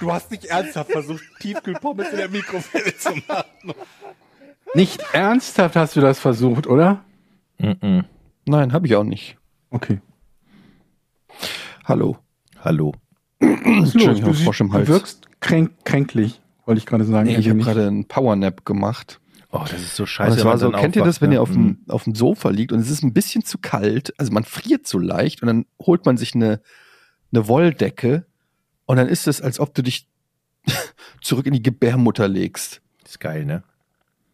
Du 0.00 0.10
hast 0.10 0.30
nicht 0.30 0.46
ernsthaft 0.46 0.90
versucht, 0.90 1.22
Tiefkühlpommes 1.40 2.10
in 2.10 2.16
der 2.16 2.30
Mikrowelle 2.30 2.96
zu 2.96 3.10
machen. 3.28 3.74
Nicht 4.74 5.02
ernsthaft 5.12 5.76
hast 5.76 5.94
du 5.94 6.00
das 6.00 6.18
versucht, 6.18 6.66
oder? 6.66 7.04
Nein, 7.58 8.72
habe 8.72 8.86
ich 8.86 8.96
auch 8.96 9.04
nicht. 9.04 9.36
Okay. 9.70 10.00
Hallo. 11.84 12.16
Hallo. 12.64 12.94
Entschuldigung, 13.40 14.14
ich 14.14 14.20
du, 14.20 14.26
habe 14.26 14.34
Frosch 14.34 14.60
im 14.60 14.70
du 14.70 14.88
wirkst 14.88 15.28
kränk, 15.40 15.72
kränklich, 15.84 16.40
wollte 16.64 16.78
ich 16.78 16.86
gerade 16.86 17.04
sagen. 17.04 17.28
Nee, 17.28 17.36
ich 17.36 17.48
habe 17.48 17.58
gerade 17.58 17.86
einen 17.86 18.06
Powernap 18.06 18.64
gemacht. 18.64 19.20
Oh, 19.52 19.64
das 19.68 19.80
ist 19.80 19.96
so 19.96 20.06
scheiße. 20.06 20.38
wenn 20.38 20.44
war 20.44 20.58
so, 20.58 20.70
kennt 20.70 20.96
ihr 20.96 21.04
das, 21.04 21.20
wenn 21.20 21.30
ne? 21.30 21.36
ihr 21.36 21.42
auf 21.42 21.50
dem, 21.50 21.80
auf 21.88 22.04
dem 22.04 22.14
Sofa 22.14 22.50
liegt 22.50 22.72
und 22.72 22.78
es 22.78 22.90
ist 22.90 23.02
ein 23.02 23.12
bisschen 23.12 23.44
zu 23.44 23.58
kalt, 23.58 24.14
also 24.18 24.32
man 24.32 24.44
friert 24.44 24.86
so 24.86 24.98
leicht 24.98 25.42
und 25.42 25.48
dann 25.48 25.66
holt 25.80 26.06
man 26.06 26.16
sich 26.16 26.34
eine, 26.34 26.60
eine 27.32 27.48
Wolldecke 27.48 28.26
und 28.90 28.96
dann 28.96 29.06
ist 29.08 29.28
es, 29.28 29.40
als 29.40 29.60
ob 29.60 29.72
du 29.72 29.82
dich 29.82 30.08
zurück 31.22 31.46
in 31.46 31.52
die 31.52 31.62
Gebärmutter 31.62 32.26
legst. 32.26 32.82
Das 33.04 33.12
ist 33.12 33.20
geil, 33.20 33.44
ne? 33.44 33.62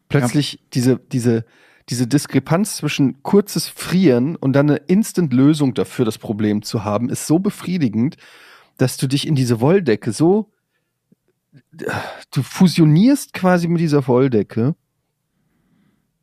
Plötzlich 0.09 0.61
diese, 0.73 0.97
diese, 0.97 1.45
diese 1.91 2.07
Diskrepanz 2.07 2.79
zwischen 2.79 3.23
kurzes 3.23 3.69
Frieren 3.69 4.35
und 4.35 4.55
dann 4.55 4.71
eine 4.71 4.79
Instant-Lösung 4.79 5.75
dafür, 5.75 6.07
das 6.07 6.17
Problem 6.17 6.63
zu 6.63 6.85
haben, 6.85 7.11
ist 7.11 7.27
so 7.27 7.39
befriedigend, 7.39 8.17
dass 8.79 8.97
du 8.97 9.07
dich 9.07 9.27
in 9.27 9.35
diese 9.35 9.61
Wolldecke 9.61 10.13
so, 10.13 10.51
du 12.31 12.43
fusionierst 12.43 13.35
quasi 13.35 13.69
mit 13.69 13.83
dieser 13.83 14.09
Wolldecke. 14.09 14.75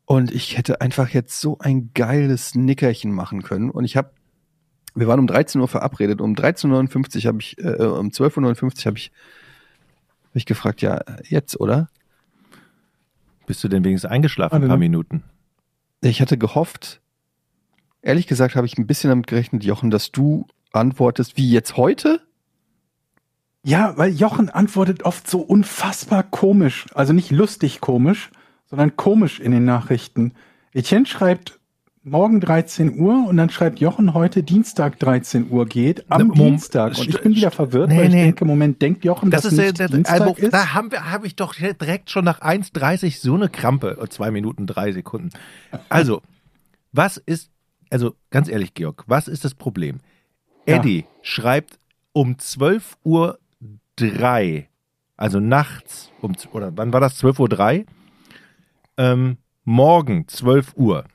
Und 0.06 0.32
ich 0.32 0.58
hätte 0.58 0.82
einfach 0.82 1.10
jetzt 1.10 1.40
so 1.40 1.60
ein 1.60 1.92
geiles 1.94 2.56
Nickerchen 2.56 3.12
machen 3.12 3.44
können. 3.44 3.70
Und 3.70 3.86
ich 3.86 3.96
habe, 3.96 4.10
wir 4.96 5.08
waren 5.08 5.20
um 5.20 5.28
13 5.28 5.60
Uhr 5.60 5.68
verabredet. 5.68 6.22
Um 6.22 6.34
13.59 6.34 7.18
Uhr 7.18 7.24
habe 7.26 7.42
ich, 7.42 7.58
äh, 7.58 7.84
um 7.84 8.10
12.59 8.10 8.64
Uhr 8.64 8.86
habe 8.86 8.98
ich, 8.98 9.12
hab 9.12 10.36
ich 10.36 10.46
gefragt, 10.46 10.82
ja, 10.82 11.02
jetzt, 11.28 11.60
oder? 11.60 11.90
Bist 13.46 13.64
du 13.64 13.68
denn 13.68 13.84
wenigstens 13.84 14.10
eingeschlafen 14.10 14.64
ein 14.64 14.68
paar? 14.68 14.78
Minuten? 14.78 15.24
Ich 16.02 16.22
hatte 16.22 16.38
gehofft, 16.38 17.02
ehrlich 18.02 18.28
gesagt 18.28 18.56
habe 18.56 18.68
ich 18.68 18.78
ein 18.78 18.88
bisschen 18.88 19.10
damit 19.10 19.28
gerechnet, 19.28 19.64
Jochen, 19.64 19.90
dass 19.90 20.12
du 20.12 20.48
antwortest, 20.72 21.38
wie 21.38 21.50
jetzt 21.50 21.78
heute? 21.78 22.22
Ja, 23.64 23.98
weil 23.98 24.12
Jochen 24.12 24.50
antwortet 24.50 25.04
oft 25.04 25.30
so 25.30 25.40
unfassbar 25.40 26.24
komisch. 26.24 26.86
Also 26.94 27.14
nicht 27.14 27.32
lustig 27.32 27.80
komisch, 27.80 28.30
sondern 28.66 28.98
komisch 28.98 29.40
in 29.40 29.52
den 29.52 29.64
Nachrichten. 29.64 30.34
Etienne 30.74 31.06
schreibt 31.06 31.60
morgen 32.04 32.42
13 32.42 33.00
Uhr 33.00 33.28
und 33.28 33.38
dann 33.38 33.50
schreibt 33.50 33.80
Jochen 33.80 34.14
heute 34.14 34.44
Dienstag 34.44 35.00
13 35.00 35.50
Uhr 35.50 35.66
geht 35.66 36.10
am 36.12 36.20
Ne, 36.22 36.26
Mom- 36.28 36.36
Dienstag. 36.36 36.98
Und 36.98 37.08
ich 37.08 37.22
bin 37.22 37.34
wieder 37.36 37.52
verwirrt, 37.52 37.90
Nee, 37.90 37.98
weil 37.98 38.06
ich 38.08 38.14
nee. 38.14 38.24
denke, 38.24 38.46
Moment, 38.46 38.82
denkt 38.82 39.06
Jochen, 39.06 39.32
Das 39.32 39.44
dass 39.44 39.54
ist, 39.54 39.60
äh, 39.60 39.64
nicht 39.68 39.80
das, 39.80 39.92
Dienstag 39.92 40.22
also, 40.22 40.34
ist? 40.36 40.54
da 40.54 40.74
haben 40.74 40.92
wir, 40.92 41.10
habe 41.12 41.28
ich 41.28 41.36
doch 41.36 41.54
direkt 41.56 42.10
schon 42.10 42.26
nach 42.26 42.42
1,30 42.42 43.20
so 43.22 43.36
eine 43.36 43.48
Krampe. 43.50 43.98
Oh, 44.02 44.06
Zwei 44.08 44.32
Minuten, 44.32 44.68
drei 44.68 44.92
Sekunden. 44.92 45.30
Also, 45.90 46.22
was 46.92 47.18
ist, 47.18 47.50
also 47.90 48.16
ganz 48.32 48.50
ehrlich, 48.50 48.74
Georg, 48.74 49.04
was 49.08 49.28
ist 49.28 49.46
das 49.46 49.56
Problem? 49.56 50.00
Ja. 50.68 50.76
Eddie 50.76 51.06
schreibt 51.22 51.80
um 52.12 52.38
12 52.38 52.98
Uhr 53.04 53.40
drei, 53.96 54.68
also 55.16 55.40
nachts, 55.40 56.12
um, 56.22 56.34
oder 56.52 56.72
wann 56.76 56.92
war 56.92 57.00
das? 57.00 57.18
12 57.18 57.40
Uhr 57.40 57.50
drei? 57.50 57.86
Ähm, 58.98 59.38
morgen 59.64 60.28
12 60.28 60.74
Uhr. 60.76 61.06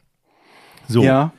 So, 0.88 1.03
ja, 1.03 1.32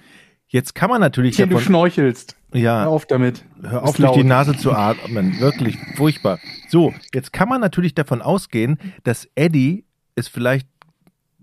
jetzt 0.48 0.76
kann 0.76 0.90
man 0.90 1.02
natürlich 1.02 1.36
du 1.36 1.46
davon, 1.46 1.62
schnorchelst. 1.62 2.36
ja, 2.54 2.84
Hör 2.84 2.90
auf 2.90 3.06
damit. 3.06 3.44
Hör 3.62 3.84
Ist 3.84 3.90
auf, 3.90 3.98
durch 3.98 4.12
die. 4.14 4.24
Nase 4.24 4.56
zu 4.56 4.72
atmen. 4.74 5.40
Wirklich 5.40 5.78
furchtbar. 5.96 6.40
So, 6.70 6.94
jetzt 7.14 7.34
kann 7.34 7.50
man 7.50 7.60
natürlich 7.62 7.96
davon 7.96 8.22
ausgehen, 8.22 8.78
dass 9.04 9.28
Eddie 9.36 9.86
es 10.16 10.28
vielleicht 10.28 10.68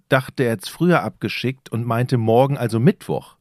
dachte, 0.08 0.44
er 0.44 0.50
jetzt 0.52 0.70
früher 0.70 1.02
abgeschickt 1.02 1.70
und 1.70 1.84
meinte 1.84 2.16
morgen, 2.16 2.56
also 2.56 2.78
Mittwoch. 2.78 3.36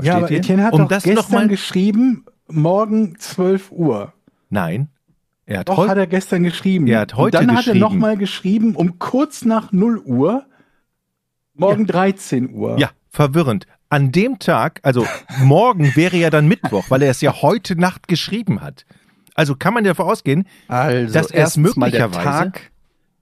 Ja, 0.00 0.12
aber 0.16 0.28
Versteht 0.28 0.30
ihr? 0.30 0.38
Etienne 0.44 0.64
hat 0.64 0.72
um 0.74 0.80
doch 0.82 0.88
das 0.88 1.06
noch 1.06 1.14
gestern 1.14 1.32
mal, 1.32 1.48
geschrieben, 1.48 2.26
morgen 2.48 3.18
12 3.18 3.72
Uhr. 3.72 4.12
Nein, 4.50 4.90
er 5.46 5.60
hat 5.60 5.68
Doch, 5.68 5.88
hat 5.88 5.96
er 5.96 6.06
gestern 6.06 6.42
geschrieben. 6.42 6.86
Er 6.88 7.00
hat 7.00 7.14
heute 7.14 7.38
Und 7.38 7.46
dann 7.48 7.56
hat 7.56 7.66
er 7.66 7.72
geschrieben. 7.72 7.80
nochmal 7.80 8.16
geschrieben, 8.16 8.76
um 8.76 8.98
kurz 8.98 9.44
nach 9.44 9.72
0 9.72 9.98
Uhr, 10.04 10.44
morgen 11.54 11.86
13 11.86 12.52
Uhr. 12.52 12.78
Ja, 12.78 12.90
verwirrend. 13.08 13.66
An 13.88 14.10
dem 14.12 14.38
Tag, 14.40 14.80
also 14.82 15.06
morgen 15.40 15.94
wäre 15.94 16.16
ja 16.16 16.30
dann 16.30 16.48
Mittwoch, 16.48 16.86
weil 16.90 17.02
er 17.02 17.10
es 17.10 17.20
ja 17.20 17.40
heute 17.42 17.76
Nacht 17.76 18.08
geschrieben 18.08 18.60
hat. 18.60 18.84
Also 19.34 19.54
kann 19.54 19.74
man 19.74 19.84
davon 19.84 20.06
ausgehen, 20.06 20.46
Also, 20.66 21.12
Dass 21.12 21.26
er 21.30 21.44
es 21.44 21.56
erstens 21.56 21.76
mal 21.76 21.90
der 21.90 22.08
möglicherweise- 22.08 22.50
Tag 22.52 22.70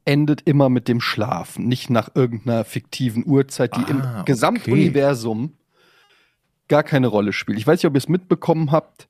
endet 0.06 0.42
immer 0.42 0.68
mit 0.68 0.86
dem 0.88 1.00
Schlafen, 1.00 1.66
nicht 1.66 1.90
nach 1.90 2.10
irgendeiner 2.14 2.64
fiktiven 2.64 3.24
Uhrzeit, 3.26 3.74
die 3.76 3.80
Ah, 3.84 3.88
im 3.88 3.96
okay. 4.00 4.22
Gesamtuniversum 4.26 5.54
gar 6.68 6.82
keine 6.82 7.06
Rolle 7.08 7.32
spielt. 7.32 7.58
Ich 7.58 7.66
weiß 7.66 7.78
nicht, 7.80 7.86
ob 7.86 7.94
ihr 7.94 7.98
es 7.98 8.08
mitbekommen 8.08 8.70
habt. 8.72 9.08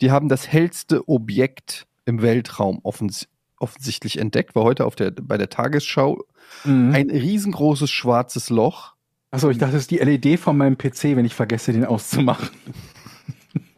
Die 0.00 0.10
haben 0.10 0.28
das 0.28 0.48
hellste 0.48 1.08
Objekt 1.08 1.86
im 2.04 2.20
Weltraum 2.22 2.80
offens 2.82 3.28
offensichtlich 3.58 4.18
entdeckt, 4.18 4.54
war 4.54 4.62
heute 4.64 4.86
auf 4.86 4.96
der, 4.96 5.10
bei 5.10 5.36
der 5.36 5.50
Tagesschau 5.50 6.24
Mhm. 6.64 6.94
ein 6.94 7.10
riesengroßes 7.10 7.90
schwarzes 7.90 8.48
Loch. 8.48 8.94
Achso, 9.30 9.48
ich 9.48 9.58
dachte, 9.58 9.74
das 9.74 9.82
ist 9.82 9.90
die 9.90 9.98
LED 9.98 10.40
von 10.40 10.56
meinem 10.56 10.76
PC, 10.76 11.16
wenn 11.16 11.24
ich 11.24 11.34
vergesse, 11.34 11.72
den 11.72 11.84
auszumachen. 11.84 12.50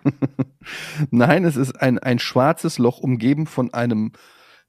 Nein, 1.10 1.44
es 1.44 1.56
ist 1.56 1.72
ein, 1.80 1.98
ein 1.98 2.18
schwarzes 2.18 2.78
Loch 2.78 2.98
umgeben 2.98 3.46
von 3.46 3.72
einem 3.74 4.12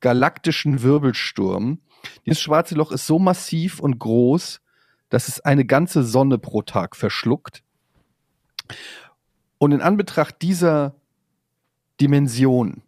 galaktischen 0.01 0.83
Wirbelsturm. 0.83 1.79
Dieses 2.25 2.41
schwarze 2.41 2.75
Loch 2.75 2.91
ist 2.91 3.07
so 3.07 3.17
massiv 3.17 3.79
und 3.79 3.97
groß, 3.99 4.59
dass 5.09 5.29
es 5.29 5.39
eine 5.39 5.63
ganze 5.63 6.03
Sonne 6.03 6.37
pro 6.37 6.61
Tag 6.63 6.97
verschluckt. 6.97 7.63
Und 9.57 9.71
in 9.71 9.81
Anbetracht 9.81 10.41
dieser 10.41 10.95
Dimension 12.01 12.81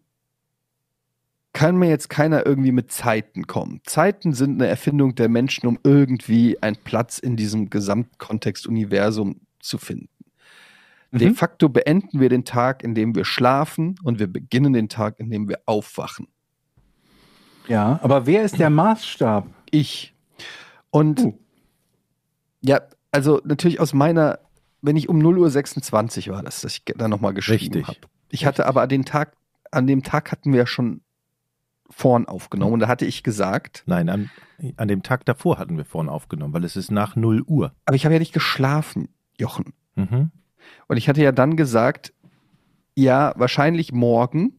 kann 1.56 1.78
mir 1.78 1.88
jetzt 1.88 2.10
keiner 2.10 2.44
irgendwie 2.44 2.70
mit 2.70 2.92
Zeiten 2.92 3.46
kommen. 3.46 3.80
Zeiten 3.86 4.34
sind 4.34 4.60
eine 4.60 4.68
Erfindung 4.68 5.14
der 5.14 5.30
Menschen, 5.30 5.66
um 5.66 5.78
irgendwie 5.84 6.62
einen 6.62 6.76
Platz 6.76 7.18
in 7.18 7.34
diesem 7.34 7.70
Gesamtkontext-Universum 7.70 9.40
zu 9.60 9.78
finden. 9.78 10.10
De 11.12 11.30
Mhm. 11.30 11.34
facto 11.34 11.70
beenden 11.70 12.20
wir 12.20 12.28
den 12.28 12.44
Tag, 12.44 12.82
in 12.82 12.94
dem 12.94 13.14
wir 13.14 13.24
schlafen 13.24 13.94
und 14.02 14.18
wir 14.18 14.26
beginnen 14.26 14.74
den 14.74 14.90
Tag, 14.90 15.18
in 15.18 15.30
dem 15.30 15.48
wir 15.48 15.60
aufwachen. 15.64 16.28
Ja, 17.68 17.98
aber 18.02 18.26
wer 18.26 18.44
ist 18.44 18.58
der 18.58 18.68
Maßstab? 18.68 19.46
Ich. 19.70 20.14
Und 20.90 21.20
Uh. 21.20 21.38
ja, 22.60 22.82
also 23.12 23.40
natürlich 23.44 23.80
aus 23.80 23.94
meiner, 23.94 24.40
wenn 24.82 24.96
ich 24.96 25.08
um 25.08 25.20
0.26 25.20 26.28
Uhr 26.28 26.34
war 26.36 26.42
das, 26.42 26.60
dass 26.60 26.74
ich 26.74 26.82
da 26.84 27.08
nochmal 27.08 27.32
geschrieben 27.32 27.62
Richtig. 27.76 27.88
habe. 27.88 27.98
Ich 28.28 28.44
hatte 28.44 28.66
aber 28.66 28.86
den 28.86 29.06
Tag, 29.06 29.32
an 29.70 29.86
dem 29.86 30.02
Tag 30.02 30.30
hatten 30.32 30.52
wir 30.52 30.58
ja 30.60 30.66
schon 30.66 31.00
vorn 31.90 32.26
aufgenommen 32.26 32.74
und 32.74 32.80
da 32.80 32.88
hatte 32.88 33.06
ich 33.06 33.22
gesagt, 33.22 33.84
nein, 33.86 34.08
an, 34.08 34.30
an 34.76 34.88
dem 34.88 35.02
Tag 35.02 35.24
davor 35.24 35.58
hatten 35.58 35.76
wir 35.76 35.84
vorhin 35.84 36.08
aufgenommen, 36.08 36.52
weil 36.52 36.64
es 36.64 36.76
ist 36.76 36.90
nach 36.90 37.16
0 37.16 37.42
Uhr. 37.42 37.72
aber 37.84 37.96
ich 37.96 38.04
habe 38.04 38.14
ja 38.14 38.18
nicht 38.18 38.32
geschlafen, 38.32 39.08
Jochen. 39.38 39.72
Mhm. 39.94 40.30
Und 40.88 40.96
ich 40.96 41.08
hatte 41.08 41.22
ja 41.22 41.32
dann 41.32 41.56
gesagt, 41.56 42.12
ja, 42.94 43.34
wahrscheinlich 43.36 43.92
morgen. 43.92 44.58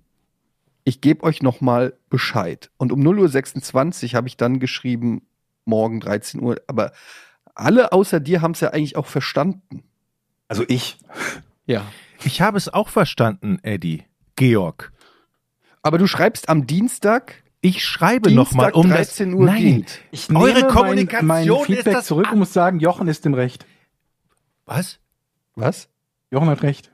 Ich 0.83 1.01
gebe 1.01 1.24
euch 1.24 1.41
noch 1.41 1.59
mal 1.59 1.97
Bescheid. 2.09 2.71
Und 2.77 2.91
um 2.91 3.01
0.26 3.01 4.06
Uhr 4.06 4.13
habe 4.13 4.27
ich 4.27 4.38
dann 4.38 4.59
geschrieben, 4.59 5.27
morgen 5.65 6.00
13 6.00 6.41
Uhr. 6.41 6.62
Aber 6.68 6.91
alle 7.56 7.91
außer 7.91 8.19
dir 8.19 8.41
haben 8.41 8.51
es 8.51 8.62
ja 8.62 8.69
eigentlich 8.69 8.95
auch 8.95 9.07
verstanden. 9.07 9.83
Also 10.47 10.63
ich. 10.68 11.00
Ja. 11.65 11.85
Ich 12.23 12.41
habe 12.41 12.57
es 12.57 12.69
auch 12.69 12.89
verstanden, 12.89 13.59
Eddie. 13.63 14.06
Georg. 14.35 14.94
Aber 15.87 15.97
du 15.97 16.05
schreibst 16.05 16.49
am 16.49 16.67
Dienstag, 16.67 17.43
Ich 17.61 17.81
schreibe 17.85 18.29
nochmal 18.29 18.71
um 18.73 18.89
13 18.89 19.31
das, 19.31 19.39
Uhr 19.39 19.45
Nein, 19.45 19.61
geht. 19.61 20.01
Ich 20.11 20.29
Eure 20.35 20.53
nehme 20.53 20.67
Kommunikation 20.67 21.27
mein, 21.27 21.47
mein 21.47 21.57
ist 21.61 21.65
Feedback 21.65 21.93
das 21.93 22.05
zurück 22.07 22.29
und 22.29 22.39
muss 22.39 22.51
sagen, 22.51 22.81
Jochen 22.81 23.07
ist 23.07 23.25
im 23.25 23.33
Recht. 23.33 23.65
Was? 24.65 24.99
Was? 25.55 25.87
Jochen 26.29 26.49
hat 26.49 26.61
recht. 26.61 26.91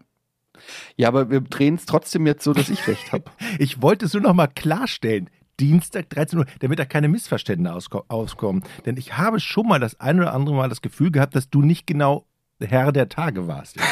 Ja, 0.95 1.07
aber 1.07 1.31
wir 1.31 1.41
drehen 1.41 1.73
es 1.73 1.87
trotzdem 1.87 2.27
jetzt 2.27 2.43
so, 2.43 2.53
dass 2.53 2.69
ich 2.69 2.87
recht 2.87 3.11
habe. 3.13 3.25
Ich 3.57 3.81
wollte 3.81 4.05
es 4.05 4.13
nur 4.13 4.21
nochmal 4.21 4.47
klarstellen. 4.47 5.27
Dienstag 5.59 6.11
13 6.11 6.37
Uhr, 6.37 6.45
damit 6.59 6.77
da 6.77 6.85
keine 6.85 7.07
Missverständnisse 7.07 7.73
ausko- 7.75 8.03
auskommen. 8.09 8.63
Denn 8.85 8.95
ich 8.97 9.17
habe 9.17 9.39
schon 9.39 9.67
mal 9.67 9.79
das 9.79 9.99
ein 9.99 10.19
oder 10.19 10.35
andere 10.35 10.55
Mal 10.55 10.69
das 10.69 10.83
Gefühl 10.83 11.09
gehabt, 11.09 11.35
dass 11.35 11.49
du 11.49 11.63
nicht 11.63 11.87
genau 11.87 12.27
Herr 12.59 12.91
der 12.91 13.09
Tage 13.09 13.47
warst. 13.47 13.77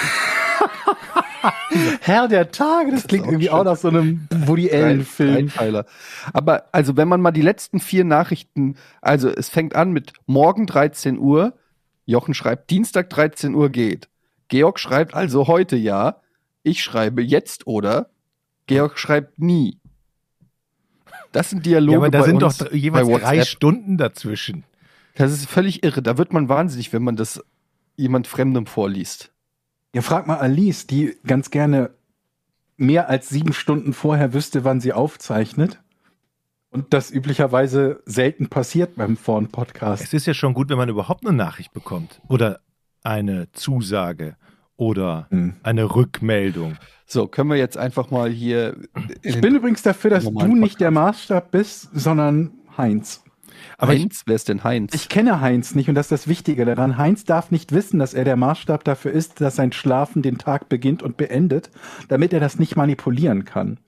Herr 2.02 2.28
der 2.28 2.52
Tage, 2.52 2.92
das 2.92 3.08
klingt 3.08 3.26
auch 3.26 3.30
irgendwie 3.30 3.48
schön. 3.48 3.54
auch 3.56 3.64
nach 3.64 3.78
so 3.78 3.88
einem 3.88 4.28
Woody 4.30 4.72
Allen-Film. 4.72 5.52
Aber 6.34 6.66
also, 6.72 6.98
wenn 6.98 7.08
man 7.08 7.22
mal 7.22 7.32
die 7.32 7.42
letzten 7.42 7.80
vier 7.80 8.04
Nachrichten, 8.04 8.76
also 9.02 9.30
es 9.30 9.50
fängt 9.50 9.76
an 9.76 9.92
mit 9.92 10.14
morgen 10.26 10.68
13 10.68 11.18
Uhr, 11.18 11.54
Jochen 12.06 12.34
schreibt 12.34 12.70
Dienstag 12.70 13.10
13 13.10 13.56
Uhr 13.56 13.70
geht. 13.70 14.10
Georg 14.48 14.80
schreibt 14.80 15.14
also 15.14 15.48
heute 15.48 15.76
ja. 15.78 16.18
Ich 16.64 16.84
schreibe 16.84 17.22
jetzt 17.22 17.68
oder. 17.68 18.10
Georg 18.68 19.00
schreibt 19.00 19.40
nie. 19.40 19.80
Das 21.32 21.50
sind 21.50 21.66
Dialoge 21.66 21.94
Ja, 21.94 21.98
aber 22.00 22.10
da 22.10 22.20
bei 22.20 22.26
sind 22.26 22.44
uns 22.44 22.58
doch 22.58 22.72
jeweils 22.72 23.08
drei. 23.08 23.44
Stunden 23.44 23.98
dazwischen. 23.98 24.66
Das 25.16 25.32
ist 25.32 25.50
völlig 25.50 25.84
irre. 25.84 26.02
Da 26.02 26.18
wird 26.18 26.34
man 26.34 26.50
wahnsinnig, 26.50 26.94
wenn 26.94 27.04
man 27.04 27.16
das 27.16 27.44
jemand 27.96 28.28
Fremdem 28.28 28.66
vorliest. 28.66 29.32
Ja, 29.94 30.02
frag 30.02 30.28
mal 30.28 30.38
Alice, 30.38 30.88
die 30.88 31.18
ganz 31.26 31.52
gerne 31.52 31.92
mehr 32.78 33.10
als 33.10 33.30
sieben 33.30 33.54
Stunden 33.54 33.94
vorher 33.94 34.34
wüsste, 34.34 34.64
wann 34.64 34.80
sie 34.82 34.94
aufzeichnet. 34.94 35.80
Und 36.70 36.94
das 36.94 37.12
üblicherweise 37.12 38.02
selten 38.06 38.48
passiert 38.48 38.96
beim 38.96 39.18
Vorn-Podcast. 39.18 40.04
Es 40.04 40.14
ist 40.14 40.26
ja 40.26 40.34
schon 40.34 40.54
gut, 40.54 40.70
wenn 40.70 40.78
man 40.78 40.88
überhaupt 40.88 41.26
eine 41.26 41.36
Nachricht 41.36 41.74
bekommt 41.74 42.22
oder 42.30 42.62
eine 43.04 43.52
Zusage 43.52 44.38
oder 44.78 45.28
Hm. 45.32 45.56
eine 45.64 45.94
Rückmeldung. 45.94 46.78
So, 47.06 47.28
können 47.28 47.50
wir 47.50 47.58
jetzt 47.58 47.78
einfach 47.78 48.10
mal 48.10 48.30
hier. 48.30 48.78
Ich 49.22 49.42
bin 49.42 49.54
übrigens 49.56 49.82
dafür, 49.82 50.12
dass 50.12 50.24
du 50.24 50.56
nicht 50.56 50.80
der 50.80 50.92
Maßstab 50.92 51.52
bist, 51.52 51.90
sondern 51.94 52.52
Heinz. 52.78 53.22
Aber 53.78 53.94
ich, 53.94 54.02
Heinz, 54.02 54.24
wer 54.26 54.36
ist 54.36 54.50
denn 54.50 54.64
Heinz? 54.64 54.94
Ich 54.94 55.10
kenne 55.10 55.42
Heinz 55.42 55.76
nicht 55.76 55.90
und 55.90 55.96
das 55.96 56.08
ist 56.08 56.12
das 56.12 56.28
Wichtige 56.28 56.66
daran. 56.66 56.98
Heinz 56.98 57.24
darf 57.24 57.52
nicht 57.52 57.72
wissen, 57.72 58.00
dass 58.00 58.14
er 58.14 58.24
der 58.24 58.36
Maßstab 58.36 58.84
dafür 58.84 59.12
ist, 59.12 59.42
dass 59.42 59.56
sein 59.56 59.72
Schlafen 59.72 60.22
den 60.22 60.38
Tag 60.38 60.70
beginnt 60.70 61.04
und 61.04 61.18
beendet, 61.18 61.72
damit 62.08 62.34
er 62.34 62.40
das 62.40 62.60
nicht 62.60 62.76
manipulieren 62.76 63.46
kann. 63.46 63.80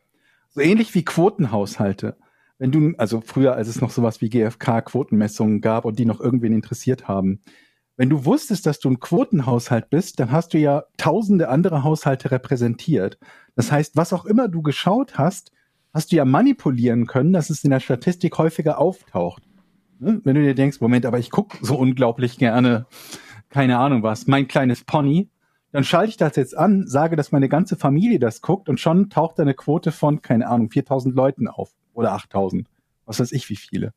So 0.50 0.62
ähnlich 0.62 0.94
wie 0.96 1.06
Quotenhaushalte. 1.06 2.18
Wenn 2.60 2.72
du, 2.72 2.94
also 2.98 3.22
früher, 3.22 3.56
als 3.56 3.68
es 3.68 3.82
noch 3.82 3.90
sowas 3.90 4.22
wie 4.22 4.30
GfK-Quotenmessungen 4.30 5.62
gab 5.62 5.86
und 5.86 6.00
die 6.00 6.06
noch 6.06 6.22
irgendwen 6.22 6.54
interessiert 6.54 7.08
haben. 7.08 7.42
Wenn 7.98 8.10
du 8.10 8.26
wusstest, 8.26 8.66
dass 8.66 8.80
du 8.80 8.90
ein 8.90 9.00
Quotenhaushalt 9.00 9.90
bist, 9.90 10.20
dann 10.20 10.32
hast 10.32 10.54
du 10.54 10.58
ja 10.58 10.84
tausende 10.98 11.50
andere 11.50 11.84
Haushalte 11.84 12.32
repräsentiert. 12.32 13.20
Das 13.56 13.72
heißt, 13.72 13.96
was 13.96 14.14
auch 14.14 14.26
immer 14.26 14.48
du 14.48 14.62
geschaut 14.62 15.18
hast, 15.18 15.52
hast 15.94 16.12
du 16.12 16.16
ja 16.16 16.26
manipulieren 16.26 17.06
können, 17.06 17.34
dass 17.34 17.50
es 17.50 17.64
in 17.64 17.70
der 17.70 17.80
Statistik 17.80 18.38
häufiger 18.38 18.80
auftaucht. 18.80 19.44
Ne? 20.04 20.22
Wenn 20.24 20.36
du 20.36 20.42
dir 20.44 20.54
denkst, 20.56 20.80
Moment, 20.82 21.06
aber 21.06 21.20
ich 21.20 21.32
gucke 21.32 21.58
so 21.62 21.76
unglaublich 21.78 22.38
gerne, 22.38 22.86
keine 23.50 23.78
Ahnung 23.80 24.04
was, 24.04 24.28
mein 24.28 24.48
kleines 24.48 24.84
Pony, 24.84 25.30
dann 25.72 25.84
schalte 25.84 26.10
ich 26.10 26.18
das 26.18 26.36
jetzt 26.36 26.56
an, 26.58 26.86
sage, 26.88 27.16
dass 27.16 27.32
meine 27.32 27.50
ganze 27.50 27.76
Familie 27.76 28.20
das 28.20 28.42
guckt 28.42 28.70
und 28.70 28.80
schon 28.80 29.10
taucht 29.10 29.40
da 29.40 29.44
eine 29.44 29.54
Quote 29.56 29.92
von, 29.92 30.22
keine 30.22 30.48
Ahnung, 30.48 30.70
4000 30.70 31.16
Leuten 31.16 31.48
auf 31.48 31.72
oder 31.94 32.12
8000, 32.14 32.68
was 33.06 33.20
weiß 33.20 33.32
ich 33.32 33.50
wie 33.50 33.56
viele. 33.56 33.94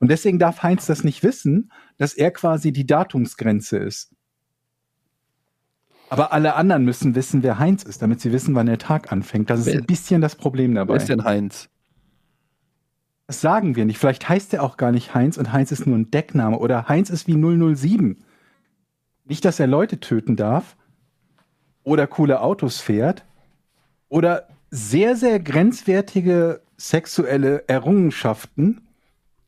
Und 0.00 0.10
deswegen 0.10 0.38
darf 0.38 0.62
Heinz 0.62 0.84
das 0.86 1.04
nicht 1.04 1.22
wissen, 1.22 1.70
dass 1.96 2.12
er 2.12 2.30
quasi 2.30 2.72
die 2.72 2.86
Datumsgrenze 2.86 3.78
ist. 3.78 4.10
Aber 6.10 6.32
alle 6.32 6.54
anderen 6.54 6.84
müssen 6.84 7.14
wissen, 7.14 7.42
wer 7.42 7.58
Heinz 7.58 7.82
ist, 7.82 8.02
damit 8.02 8.20
sie 8.20 8.30
wissen, 8.32 8.54
wann 8.54 8.66
der 8.66 8.78
Tag 8.78 9.10
anfängt. 9.10 9.48
Das 9.50 9.60
ist 9.60 9.66
Wer- 9.66 9.76
ein 9.78 9.86
bisschen 9.86 10.20
das 10.20 10.36
Problem 10.36 10.74
wer 10.74 10.84
dabei. 10.84 10.96
ist 10.96 11.08
denn 11.08 11.24
Heinz? 11.24 11.70
Das 13.26 13.40
sagen 13.40 13.74
wir 13.74 13.84
nicht. 13.84 13.98
Vielleicht 13.98 14.28
heißt 14.28 14.52
er 14.54 14.62
auch 14.62 14.76
gar 14.76 14.92
nicht 14.92 15.14
Heinz 15.14 15.38
und 15.38 15.52
Heinz 15.52 15.72
ist 15.72 15.86
nur 15.86 15.96
ein 15.96 16.10
Deckname 16.10 16.58
oder 16.58 16.88
Heinz 16.88 17.10
ist 17.10 17.26
wie 17.26 17.36
007. 17.36 18.22
Nicht, 19.24 19.44
dass 19.44 19.58
er 19.58 19.66
Leute 19.66 20.00
töten 20.00 20.36
darf 20.36 20.76
oder 21.82 22.06
coole 22.06 22.40
Autos 22.40 22.80
fährt 22.80 23.24
oder 24.08 24.48
sehr, 24.70 25.16
sehr 25.16 25.40
grenzwertige 25.40 26.60
sexuelle 26.76 27.64
Errungenschaften 27.68 28.82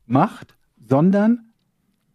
macht, 0.06 0.56
sondern 0.88 1.52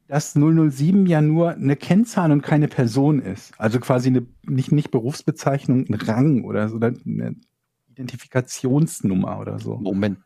dass 0.08 0.34
007 0.34 1.06
ja 1.06 1.22
nur 1.22 1.52
eine 1.52 1.75
Kennzahl 1.75 2.31
und 2.31 2.42
keine 2.42 2.68
Person 2.68 3.22
ist. 3.22 3.54
Also 3.58 3.80
quasi 3.80 4.10
eine, 4.10 4.25
nicht, 4.44 4.72
nicht 4.72 4.92
Berufsbezeichnung, 4.92 5.86
ein 5.88 5.94
Rang 5.94 6.44
oder 6.44 6.68
so, 6.69 6.78
eine 6.78 7.36
Identifikationsnummer 7.90 9.40
oder 9.40 9.60
so. 9.60 9.78
Moment. 9.78 10.19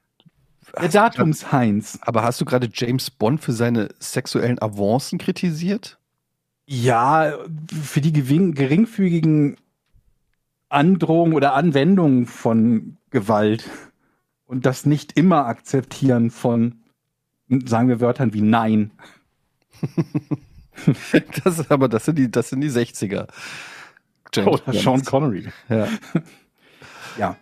Der 0.74 0.90
Datums-Heinz. 0.90 2.00
Aber 2.02 2.24
hast 2.24 2.42
du 2.42 2.46
gerade 2.46 2.70
James 2.72 3.10
Bond 3.12 3.42
für 3.42 3.54
seine 3.54 3.90
sexuellen 4.00 4.62
Avancen 4.62 5.20
kritisiert? 5.20 5.98
Ja, 6.66 7.34
für 7.70 8.02
die 8.02 8.12
geringfügigen 8.12 9.58
Androhungen 10.70 11.34
oder 11.34 11.54
Anwendungen 11.54 12.26
von 12.26 12.98
Gewalt 13.12 13.70
und 14.46 14.66
das 14.66 14.86
nicht 14.86 15.18
immer 15.18 15.46
akzeptieren 15.46 16.32
von, 16.32 16.82
sagen 17.66 17.88
wir 17.88 18.00
Wörtern 18.00 18.34
wie 18.34 18.42
Nein. 18.42 18.92
Das 21.46 21.58
ist 21.58 21.72
aber, 21.72 21.88
das 21.88 22.04
sind 22.04 22.18
die, 22.18 22.30
das 22.30 22.50
sind 22.50 22.60
die 22.60 22.70
60er. 22.70 23.28
James 24.34 24.62
Bond. 24.62 24.76
Sean 24.76 25.06
Connery. 25.06 25.48
Ja. 25.70 25.88
Ja, 27.18 27.38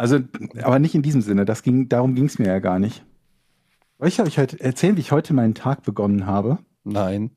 also, 0.00 0.18
aber 0.62 0.78
nicht 0.78 0.94
in 0.94 1.02
diesem 1.02 1.20
Sinne. 1.20 1.44
Das 1.44 1.62
ging, 1.62 1.90
darum 1.90 2.14
ging 2.14 2.24
es 2.24 2.38
mir 2.38 2.46
ja 2.46 2.58
gar 2.58 2.78
nicht. 2.78 3.04
Soll 3.98 4.08
ich 4.08 4.18
euch 4.22 4.38
heute 4.38 4.58
erzählen, 4.58 4.96
wie 4.96 5.02
ich 5.02 5.12
heute 5.12 5.34
meinen 5.34 5.54
Tag 5.54 5.82
begonnen 5.82 6.24
habe? 6.24 6.58
Nein. 6.84 7.32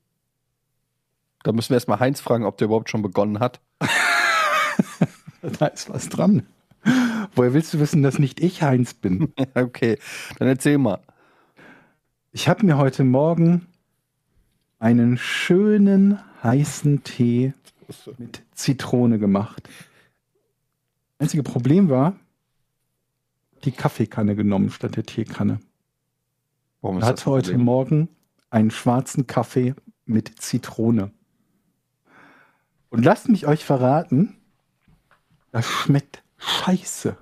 Da 1.42 1.52
müssen 1.52 1.68
wir 1.68 1.76
erstmal 1.76 2.00
Heinz 2.00 2.22
fragen, 2.22 2.46
ob 2.46 2.56
der 2.56 2.64
überhaupt 2.64 2.88
schon 2.88 3.02
begonnen 3.02 3.38
hat. 3.38 3.60
Da 5.58 5.66
ist 5.66 5.90
was 5.90 6.08
dran. 6.08 6.46
Woher 7.34 7.52
willst 7.52 7.74
du 7.74 7.78
wissen, 7.78 8.02
dass 8.02 8.18
nicht 8.18 8.40
ich 8.40 8.62
Heinz 8.62 8.94
bin? 8.94 9.34
Okay, 9.54 9.98
dann 10.38 10.48
erzähl 10.48 10.78
mal. 10.78 11.00
Ich 12.32 12.48
habe 12.48 12.64
mir 12.64 12.78
heute 12.78 13.04
Morgen 13.04 13.66
einen 14.78 15.18
schönen 15.18 16.18
heißen 16.42 17.04
Tee 17.04 17.52
mit 18.16 18.42
Zitrone 18.54 19.18
gemacht. 19.18 19.68
Einzige 21.18 21.42
Problem 21.42 21.90
war, 21.90 22.16
die 23.64 23.72
Kaffeekanne 23.72 24.36
genommen 24.36 24.70
statt 24.70 24.96
der 24.96 25.04
Teekanne. 25.04 25.60
Warum 26.80 26.98
Ich 26.98 27.04
hatte 27.04 27.26
heute? 27.26 27.56
Morgen 27.58 28.08
einen 28.50 28.70
schwarzen 28.70 29.26
Kaffee 29.26 29.74
mit 30.04 30.40
Zitrone. 30.40 31.10
Und 32.90 33.04
lasst 33.04 33.28
mich 33.28 33.46
euch 33.46 33.64
verraten, 33.64 34.36
das 35.50 35.66
schmeckt 35.66 36.22
scheiße. 36.38 37.16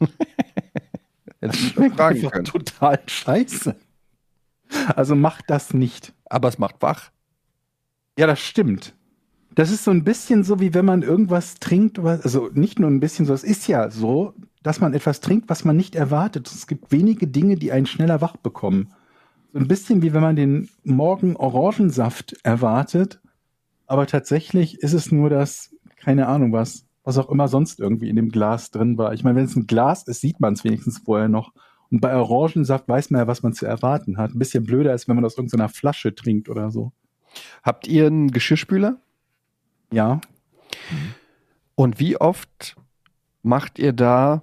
Das 1.42 1.56
schmeckt 1.56 1.98
einfach 1.98 2.32
können. 2.32 2.44
total 2.44 3.00
scheiße. 3.06 3.74
Also 4.94 5.14
macht 5.14 5.46
das 5.48 5.72
nicht. 5.72 6.12
Aber 6.26 6.48
es 6.48 6.58
macht 6.58 6.82
wach. 6.82 7.10
Ja, 8.18 8.26
das 8.26 8.40
stimmt. 8.40 8.94
Das 9.54 9.70
ist 9.70 9.84
so 9.84 9.90
ein 9.90 10.04
bisschen 10.04 10.44
so, 10.44 10.60
wie 10.60 10.74
wenn 10.74 10.84
man 10.84 11.02
irgendwas 11.02 11.54
trinkt, 11.54 11.98
also 11.98 12.50
nicht 12.52 12.78
nur 12.78 12.90
ein 12.90 13.00
bisschen 13.00 13.24
so, 13.24 13.32
es 13.32 13.42
ist 13.42 13.66
ja 13.68 13.90
so, 13.90 14.34
dass 14.62 14.80
man 14.80 14.94
etwas 14.94 15.20
trinkt, 15.20 15.48
was 15.48 15.64
man 15.64 15.76
nicht 15.76 15.94
erwartet. 15.94 16.48
Es 16.48 16.66
gibt 16.66 16.92
wenige 16.92 17.26
Dinge, 17.26 17.56
die 17.56 17.72
einen 17.72 17.86
schneller 17.86 18.20
wach 18.20 18.36
bekommen. 18.36 18.92
So 19.52 19.58
ein 19.58 19.68
bisschen 19.68 20.02
wie 20.02 20.12
wenn 20.12 20.22
man 20.22 20.36
den 20.36 20.68
Morgen 20.84 21.36
Orangensaft 21.36 22.36
erwartet, 22.42 23.20
aber 23.86 24.06
tatsächlich 24.06 24.78
ist 24.78 24.92
es 24.92 25.10
nur 25.10 25.30
das, 25.30 25.74
keine 25.96 26.28
Ahnung 26.28 26.52
was, 26.52 26.86
was 27.02 27.18
auch 27.18 27.28
immer 27.28 27.48
sonst 27.48 27.80
irgendwie 27.80 28.08
in 28.08 28.16
dem 28.16 28.28
Glas 28.28 28.70
drin 28.70 28.96
war. 28.98 29.12
Ich 29.14 29.24
meine, 29.24 29.36
wenn 29.36 29.46
es 29.46 29.56
ein 29.56 29.66
Glas 29.66 30.04
ist, 30.06 30.20
sieht 30.20 30.38
man 30.38 30.52
es 30.52 30.62
wenigstens 30.62 30.98
vorher 30.98 31.28
noch. 31.28 31.52
Und 31.90 32.00
bei 32.00 32.14
Orangensaft 32.14 32.86
weiß 32.86 33.10
man 33.10 33.22
ja, 33.22 33.26
was 33.26 33.42
man 33.42 33.52
zu 33.52 33.66
erwarten 33.66 34.16
hat. 34.16 34.32
Ein 34.32 34.38
bisschen 34.38 34.64
blöder 34.64 34.94
ist, 34.94 35.08
wenn 35.08 35.16
man 35.16 35.24
aus 35.24 35.36
irgendeiner 35.36 35.68
Flasche 35.68 36.14
trinkt 36.14 36.48
oder 36.48 36.70
so. 36.70 36.92
Habt 37.64 37.88
ihr 37.88 38.06
einen 38.06 38.30
Geschirrspüler? 38.30 38.98
Ja. 39.92 40.20
Und 41.74 41.98
wie 41.98 42.16
oft 42.16 42.76
macht 43.42 43.78
ihr 43.78 43.92
da 43.92 44.42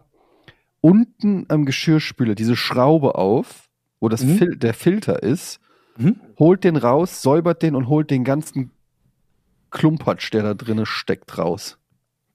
unten 0.88 1.46
am 1.50 1.66
Geschirrspüler 1.66 2.34
diese 2.34 2.56
Schraube 2.56 3.16
auf, 3.16 3.68
wo 4.00 4.08
das 4.08 4.24
Mhm. 4.24 4.38
Fil 4.38 4.56
der 4.56 4.74
Filter 4.74 5.22
ist, 5.22 5.60
Mhm. 5.98 6.16
holt 6.40 6.64
den 6.64 6.78
raus, 6.78 7.22
säubert 7.22 7.62
den 7.62 7.76
und 7.76 7.90
holt 7.90 8.10
den 8.10 8.24
ganzen 8.24 8.72
Klumpatsch, 9.70 10.32
der 10.32 10.44
da 10.44 10.54
drinne 10.54 10.86
steckt, 10.86 11.38
raus. 11.38 11.78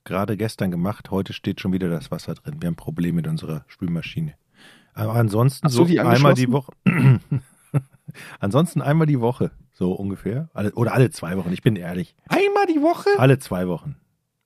Gerade 0.05 0.37
gestern 0.37 0.71
gemacht, 0.71 1.11
heute 1.11 1.33
steht 1.33 1.61
schon 1.63 1.73
wieder 1.73 1.89
das 1.89 2.11
Wasser 2.11 2.35
drin. 2.35 2.57
Wir 2.61 2.67
haben 2.67 2.77
Probleme 2.77 3.17
mit 3.17 3.27
unserer 3.27 3.65
Spülmaschine. 3.69 4.35
Aber 4.93 5.15
ansonsten 5.15 5.69
so 5.71 5.87
die 5.87 6.01
einmal 6.01 6.35
die 6.35 6.53
Woche. 6.53 6.73
ansonsten 8.41 8.83
einmal 8.83 9.07
die 9.07 9.21
Woche, 9.21 9.51
so 9.73 9.93
ungefähr. 9.93 10.51
Alle, 10.53 10.73
oder 10.73 10.93
alle 10.93 11.11
zwei 11.11 11.39
Wochen, 11.39 11.53
ich 11.53 11.63
bin 11.63 11.77
ehrlich. 11.77 12.15
Einmal 12.29 12.67
die 12.67 12.83
Woche? 12.83 13.09
Alle 13.17 13.39
zwei 13.39 13.67
Wochen. 13.69 13.97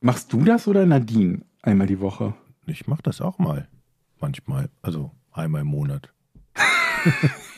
Machst 0.01 0.33
du 0.33 0.45
das 0.45 0.69
oder 0.69 0.87
Nadine 0.87 1.41
einmal 1.63 1.89
die 1.89 1.99
Woche? 2.01 2.35
Ich 2.67 2.87
mache 2.87 3.03
das 3.03 3.21
auch 3.21 3.39
mal. 3.39 3.67
Manchmal. 4.21 4.69
Also 4.83 5.11
einmal 5.33 5.63
im 5.63 5.69
Monat. 5.69 6.11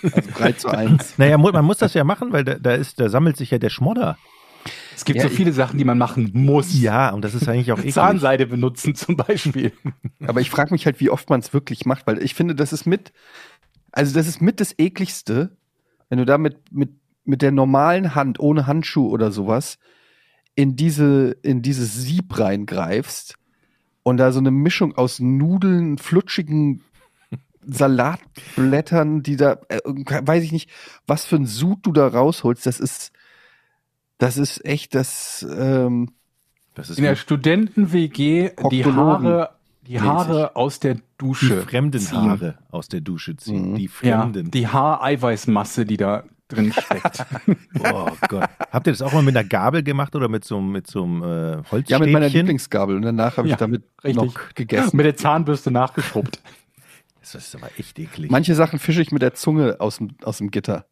Also 0.03 0.31
3 0.37 0.53
zu 0.53 0.69
1. 0.69 1.15
Naja, 1.19 1.39
man 1.39 1.65
muss 1.65 1.79
das 1.79 1.95
ja 1.95 2.05
machen, 2.05 2.33
weil 2.33 2.45
da, 2.45 2.55
da, 2.57 2.75
ist, 2.75 3.01
da 3.01 3.09
sammelt 3.09 3.37
sich 3.37 3.51
ja 3.51 3.59
der 3.59 3.71
Schmodder. 3.71 4.19
Es 4.95 5.05
gibt 5.05 5.17
Ja, 5.17 5.23
so 5.23 5.29
ich- 5.29 5.35
viele 5.37 5.53
Sachen, 5.53 5.79
die 5.79 5.85
man 5.85 5.97
machen 5.99 6.31
muss. 6.35 6.79
Ja, 6.81 7.11
und 7.11 7.23
das 7.23 7.35
ist 7.35 7.49
eigentlich 7.49 7.73
auch 7.73 7.79
eklig. 7.79 7.95
Zahnseide 7.95 8.47
benutzen 8.47 8.95
zum 8.95 9.17
Beispiel. 9.17 9.73
Aber 10.27 10.41
ich 10.41 10.51
frage 10.51 10.73
mich 10.73 10.85
halt, 10.87 11.01
wie 11.01 11.11
oft 11.11 11.31
man 11.31 11.41
es 11.41 11.53
wirklich 11.55 11.87
macht, 11.87 12.07
weil 12.07 12.23
ich 12.23 12.35
finde, 12.35 12.55
das 12.55 12.73
ist 12.73 12.85
mit, 12.87 13.13
also 13.93 14.13
das 14.15 14.27
ist 14.27 14.43
mit 14.43 14.61
das 14.61 14.75
ekligste, 14.79 15.57
wenn 16.09 16.19
du 16.19 16.27
da 16.27 16.37
mit, 16.39 16.73
mit, 16.73 16.91
mit 17.25 17.41
der 17.43 17.53
normalen 17.53 18.15
Hand, 18.15 18.41
ohne 18.41 18.67
Handschuh 18.67 19.09
oder 19.09 19.31
sowas, 19.31 19.79
in 20.55 20.75
diese, 20.77 21.37
in 21.43 21.63
dieses 21.63 21.95
Sieb 21.95 22.39
reingreifst 22.39 23.38
und 24.09 24.17
da 24.17 24.33
so 24.33 24.39
eine 24.41 24.51
Mischung 24.51 24.97
aus 24.97 25.21
Nudeln, 25.21 25.99
flutschigen 25.99 26.83
Salatblättern, 27.63 29.23
die 29.23 29.37
da, 29.37 29.59
äh, 29.69 29.79
weiß 29.85 30.43
ich 30.45 30.53
nicht, 30.53 30.71
was 31.07 31.25
für 31.25 31.37
ein 31.37 31.47
Sud 31.47 31.81
du 31.83 31.93
da 31.93 32.07
rausholst, 32.09 32.67
das 32.67 32.81
ist, 32.81 33.13
das 34.19 34.37
ist 34.39 34.65
echt 34.65 34.95
das, 34.95 35.47
ähm, 35.57 36.11
Das 36.75 36.91
ist 36.91 36.99
In 36.99 37.05
der 37.05 37.17
Studenten-WG 37.17 38.51
die 38.71 38.85
Haare, 38.85 39.51
die 39.87 40.01
Haare 40.01 40.55
aus 40.57 40.79
der 40.81 40.95
die 40.95 41.03
Dusche. 41.19 41.63
fremden 41.63 41.99
ziehen. 42.01 42.17
Haare 42.21 42.59
aus 42.71 42.89
der 42.89 43.01
Dusche 43.01 43.37
ziehen. 43.37 43.73
Mhm. 43.73 43.77
Die 43.77 43.85
Ja, 44.03 44.21
fremden. 44.23 44.51
die 44.51 44.69
Haareiweißmasse, 44.69 45.85
die 45.85 45.97
da 45.97 46.25
drin 46.49 46.73
steckt. 46.73 47.25
oh 47.93 48.11
Gott. 48.29 48.49
Habt 48.73 48.87
ihr 48.87 48.93
das 48.93 49.03
auch 49.03 49.13
mal 49.13 49.23
mit 49.23 49.37
einer 49.37 49.47
Gabel 49.49 49.83
gemacht 49.83 50.17
oder 50.17 50.29
mit 50.29 50.45
so, 50.45 50.59
einem- 50.59 50.73
mit 50.73 50.87
so 50.87 51.05
einem 51.05 51.23
äh, 51.23 51.57
Holzstäbchen? 51.71 51.85
ja, 51.89 51.99
mit 51.99 52.11
meiner 52.13 52.29
Lieblingsgabel 52.29 52.97
und 52.97 53.03
danach 53.03 53.37
habe 53.37 53.49
ich 53.49 53.53
Ja, 53.53 53.57
damit 53.59 53.85
richtig. 54.03 54.17
noch 54.17 54.35
gegessen. 54.55 54.97
Mit 54.97 55.07
der 55.07 55.17
Zahnbürste 55.17 55.71
nachgeschrubbt. 55.71 56.41
Das 57.21 57.35
ist 57.35 57.55
aber 57.55 57.69
echt 57.77 57.99
eklig. 57.99 58.31
Manche 58.31 58.55
Sachen 58.55 58.79
fische 58.79 59.03
ich 59.03 59.13
mit 59.13 59.21
der 59.23 59.35
Zunge 59.35 59.77
aus 59.81 59.99
dem, 59.99 60.15
aus 60.23 60.39
dem 60.39 60.51
Gitter. 60.51 60.87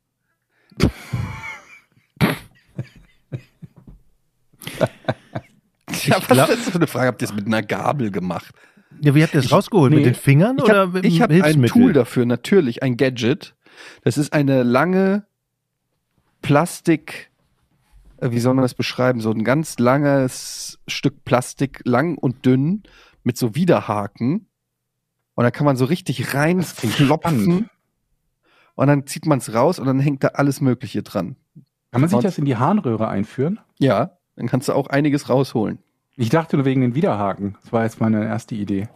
ja, 6.04 6.16
was 6.18 6.26
glaub- 6.28 6.48
ist 6.50 6.66
das 6.66 6.70
für 6.70 6.76
eine 6.76 6.86
Frage? 6.86 7.06
Habt 7.08 7.22
ihr 7.22 7.28
es 7.28 7.34
mit 7.34 7.46
einer 7.46 7.62
Gabel 7.62 8.10
gemacht? 8.10 8.54
ja, 9.00 9.14
wie 9.14 9.22
habt 9.22 9.34
ihr 9.34 9.40
das 9.42 9.52
rausgeholt? 9.52 9.90
nee. 9.90 9.96
Mit 9.98 10.06
den 10.06 10.14
Fingern 10.14 10.56
Ich 10.58 10.64
oder 10.64 10.78
habe 10.80 10.92
mit 11.02 11.04
dem 11.04 11.20
hab 11.22 11.30
ein? 11.30 11.64
Tool 11.66 11.92
dafür, 11.92 12.26
natürlich, 12.26 12.82
ein 12.82 12.96
Gadget. 12.96 13.54
Das 14.02 14.16
ist 14.18 14.32
eine 14.32 14.62
lange 14.62 15.26
Plastik, 16.46 17.32
äh, 18.18 18.30
wie 18.30 18.38
soll 18.38 18.54
man 18.54 18.62
das 18.62 18.74
beschreiben? 18.74 19.20
So 19.20 19.32
ein 19.32 19.42
ganz 19.42 19.80
langes 19.80 20.78
Stück 20.86 21.24
Plastik, 21.24 21.80
lang 21.84 22.16
und 22.16 22.46
dünn, 22.46 22.84
mit 23.24 23.36
so 23.36 23.56
Widerhaken. 23.56 24.46
Und 25.34 25.44
da 25.44 25.50
kann 25.50 25.64
man 25.64 25.76
so 25.76 25.84
richtig 25.86 26.24
spannend. 26.24 26.72
reinklopfen. 26.82 27.68
Und 28.76 28.86
dann 28.86 29.06
zieht 29.06 29.26
man 29.26 29.38
es 29.38 29.52
raus 29.54 29.80
und 29.80 29.86
dann 29.86 29.98
hängt 29.98 30.22
da 30.22 30.28
alles 30.28 30.60
Mögliche 30.60 31.02
dran. 31.02 31.34
Kann 31.90 32.02
man 32.02 32.10
sich 32.10 32.20
das 32.20 32.38
in 32.38 32.44
die 32.44 32.56
Harnröhre 32.56 33.08
einführen? 33.08 33.58
Ja, 33.78 34.18
dann 34.36 34.46
kannst 34.46 34.68
du 34.68 34.72
auch 34.74 34.86
einiges 34.86 35.28
rausholen. 35.28 35.78
Ich 36.14 36.28
dachte 36.28 36.56
nur 36.56 36.64
wegen 36.64 36.80
den 36.80 36.94
Widerhaken. 36.94 37.56
Das 37.62 37.72
war 37.72 37.82
jetzt 37.82 38.00
meine 38.00 38.24
erste 38.24 38.54
Idee. 38.54 38.88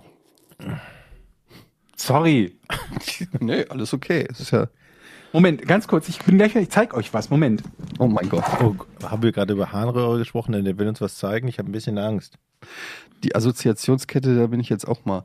Sorry. 1.97 2.59
nee, 3.41 3.65
alles 3.67 3.93
okay. 3.93 4.27
Es 4.31 4.41
ist 4.41 4.53
ja, 4.53 4.69
Moment, 5.33 5.67
ganz 5.67 5.87
kurz. 5.87 6.09
Ich 6.09 6.19
bin 6.21 6.39
gleich, 6.39 6.57
ich 6.57 6.71
zeig 6.71 6.95
euch 6.95 7.15
was. 7.15 7.31
Moment. 7.31 7.63
oh 7.99 8.09
mein 8.09 8.29
Gott. 8.29 8.45
Oh, 8.63 8.75
haben 9.05 9.23
wir 9.23 9.33
gerade 9.33 9.53
über 9.53 9.73
Harnröhre 9.73 10.19
gesprochen? 10.19 10.53
Denn 10.53 10.65
der 10.65 10.79
will 10.79 10.89
uns 10.89 11.01
was 11.01 11.17
zeigen. 11.17 11.47
Ich 11.49 11.59
habe 11.59 11.69
ein 11.69 11.73
bisschen 11.73 11.99
Angst. 11.99 12.39
Die 13.23 13.35
Assoziationskette, 13.35 14.37
da 14.37 14.47
bin 14.49 14.61
ich 14.61 14.69
jetzt 14.69 14.89
auch 14.89 15.05
mal 15.05 15.25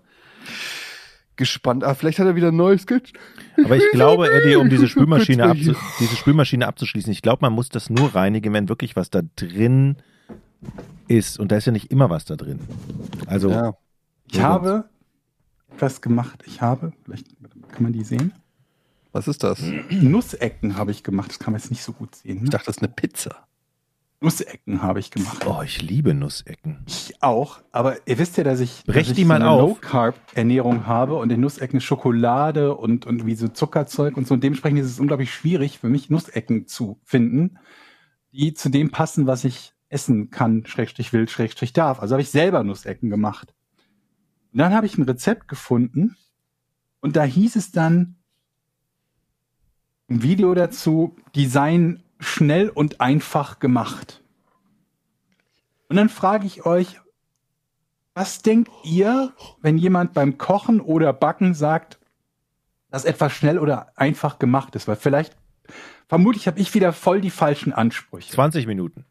gespannt. 1.36 1.84
Ah, 1.84 1.96
vielleicht 1.96 2.20
hat 2.20 2.28
er 2.28 2.36
wieder 2.36 2.50
ein 2.50 2.56
neues 2.56 2.84
Sketch. 2.84 3.14
Aber 3.64 3.76
ich 3.76 3.84
glaube, 3.92 4.32
Eddie, 4.32 4.56
um 4.56 4.70
diese 4.70 4.88
Spülmaschine, 4.88 5.44
abzu 5.46 5.76
diese 6.00 6.16
Spülmaschine 6.16 6.68
abzuschließen, 6.68 7.12
ich 7.12 7.22
glaube, 7.22 7.40
man 7.42 7.54
muss 7.54 7.70
das 7.70 7.90
nur 7.90 8.14
reinigen, 8.16 8.54
wenn 8.54 8.70
wirklich 8.70 8.96
was 8.96 9.10
da 9.10 9.22
drin 9.36 9.98
ist. 11.08 11.40
Und 11.40 11.52
da 11.52 11.58
ist 11.58 11.66
ja 11.66 11.72
nicht 11.72 11.92
immer 11.92 12.10
was 12.10 12.26
da 12.26 12.36
drin. 12.36 12.60
Also, 13.28 13.50
Ja. 13.50 13.74
Ich 14.32 14.42
habe 14.42 14.86
etwas 15.74 16.02
gemacht. 16.02 16.44
Ich 16.48 16.62
habe, 16.62 16.94
vielleicht 17.04 17.28
kann 17.72 17.84
man 17.84 17.94
die 17.94 18.04
sehen. 18.04 18.34
Was 19.16 19.30
ist 19.30 19.44
das? 19.46 19.62
Nussecken 19.92 20.76
habe 20.76 20.92
ich 20.92 21.02
gemacht. 21.02 21.30
Das 21.30 21.40
kann 21.40 21.54
man 21.54 21.62
jetzt 21.62 21.70
nicht 21.72 21.84
so 21.84 21.94
gut 21.94 22.16
sehen. 22.16 22.36
Ich 22.36 22.42
Ne? 22.44 22.50
dachte, 22.50 22.66
das 22.66 22.76
ist 22.76 22.84
eine 22.84 22.92
Pizza. 22.92 23.48
Nussecken 24.20 24.82
habe 24.82 25.00
ich 25.00 25.10
gemacht. 25.10 25.46
oh, 25.48 25.62
ich 25.64 25.82
liebe 25.82 26.14
Nussecken. 26.14 26.84
Ich 26.86 27.14
auch, 27.24 27.62
aber 27.72 28.06
ihr 28.10 28.18
wisst 28.18 28.36
ja, 28.36 28.44
dass 28.44 28.60
ich, 28.60 28.84
Brech 28.84 29.04
dass 29.08 29.12
ich 29.12 29.16
die 29.16 29.24
mal 29.24 29.36
eine 29.36 29.50
auf. 29.52 29.62
Low-Carb-Ernährung 29.62 30.86
habe 30.86 31.16
und 31.16 31.32
in 31.32 31.40
Nussecken 31.40 31.80
Schokolade 31.80 32.76
und, 32.76 33.06
und 33.06 33.26
wie 33.26 33.36
so 33.36 33.48
Zuckerzeug 33.48 34.18
und 34.18 34.28
so. 34.28 34.34
Und 34.34 34.44
dementsprechend 34.44 34.80
ist 34.82 34.88
es 34.88 35.00
unglaublich 35.00 35.34
schwierig 35.34 35.80
für 35.80 35.88
mich, 35.88 36.10
Nussecken 36.10 36.68
zu 36.68 37.00
finden, 37.06 37.58
die 38.34 38.54
zu 38.54 38.68
dem 38.68 38.92
passen, 38.92 39.28
was 39.28 39.46
ich 39.46 39.72
essen 39.88 40.30
kann, 40.30 40.66
Schrägstrich 40.66 41.14
will, 41.14 41.30
Schrägstrich 41.30 41.72
darf. 41.72 42.02
Also 42.02 42.16
habe 42.16 42.22
ich 42.22 42.32
selber 42.32 42.66
Nussecken 42.66 43.10
gemacht. 43.10 43.54
Und 44.52 44.60
dann 44.60 44.74
habe 44.74 44.88
ich 44.88 44.98
ein 44.98 45.04
Rezept 45.04 45.48
gefunden 45.48 46.18
und 47.00 47.16
da 47.16 47.24
hieß 47.24 47.56
es 47.56 47.72
dann 47.72 48.18
ein 50.10 50.22
Video 50.22 50.54
dazu, 50.54 51.16
Design 51.36 52.04
schnell 52.20 52.70
und 52.70 53.02
einfach 53.02 53.60
gemacht. 53.60 54.22
Und 55.90 55.98
dann 55.98 56.10
frage 56.10 56.46
ich 56.46 56.66
euch, 56.66 57.00
was 58.14 58.42
denkt 58.42 58.72
ihr, 58.84 59.34
wenn 59.62 59.78
jemand 59.78 60.14
beim 60.14 60.38
Kochen 60.38 60.80
oder 60.80 61.12
Backen 61.12 61.54
sagt, 61.54 62.00
dass 62.90 63.06
etwas 63.06 63.34
schnell 63.34 63.60
oder 63.60 63.92
einfach 63.96 64.40
gemacht 64.40 64.76
ist? 64.76 64.88
Weil 64.88 64.96
vielleicht, 64.96 65.36
vermutlich 66.08 66.48
habe 66.48 66.60
ich 66.60 66.74
wieder 66.74 66.94
voll 66.94 67.20
die 67.20 67.30
falschen 67.30 67.74
Ansprüche. 67.74 68.32
20 68.32 68.68
Minuten. 68.68 69.06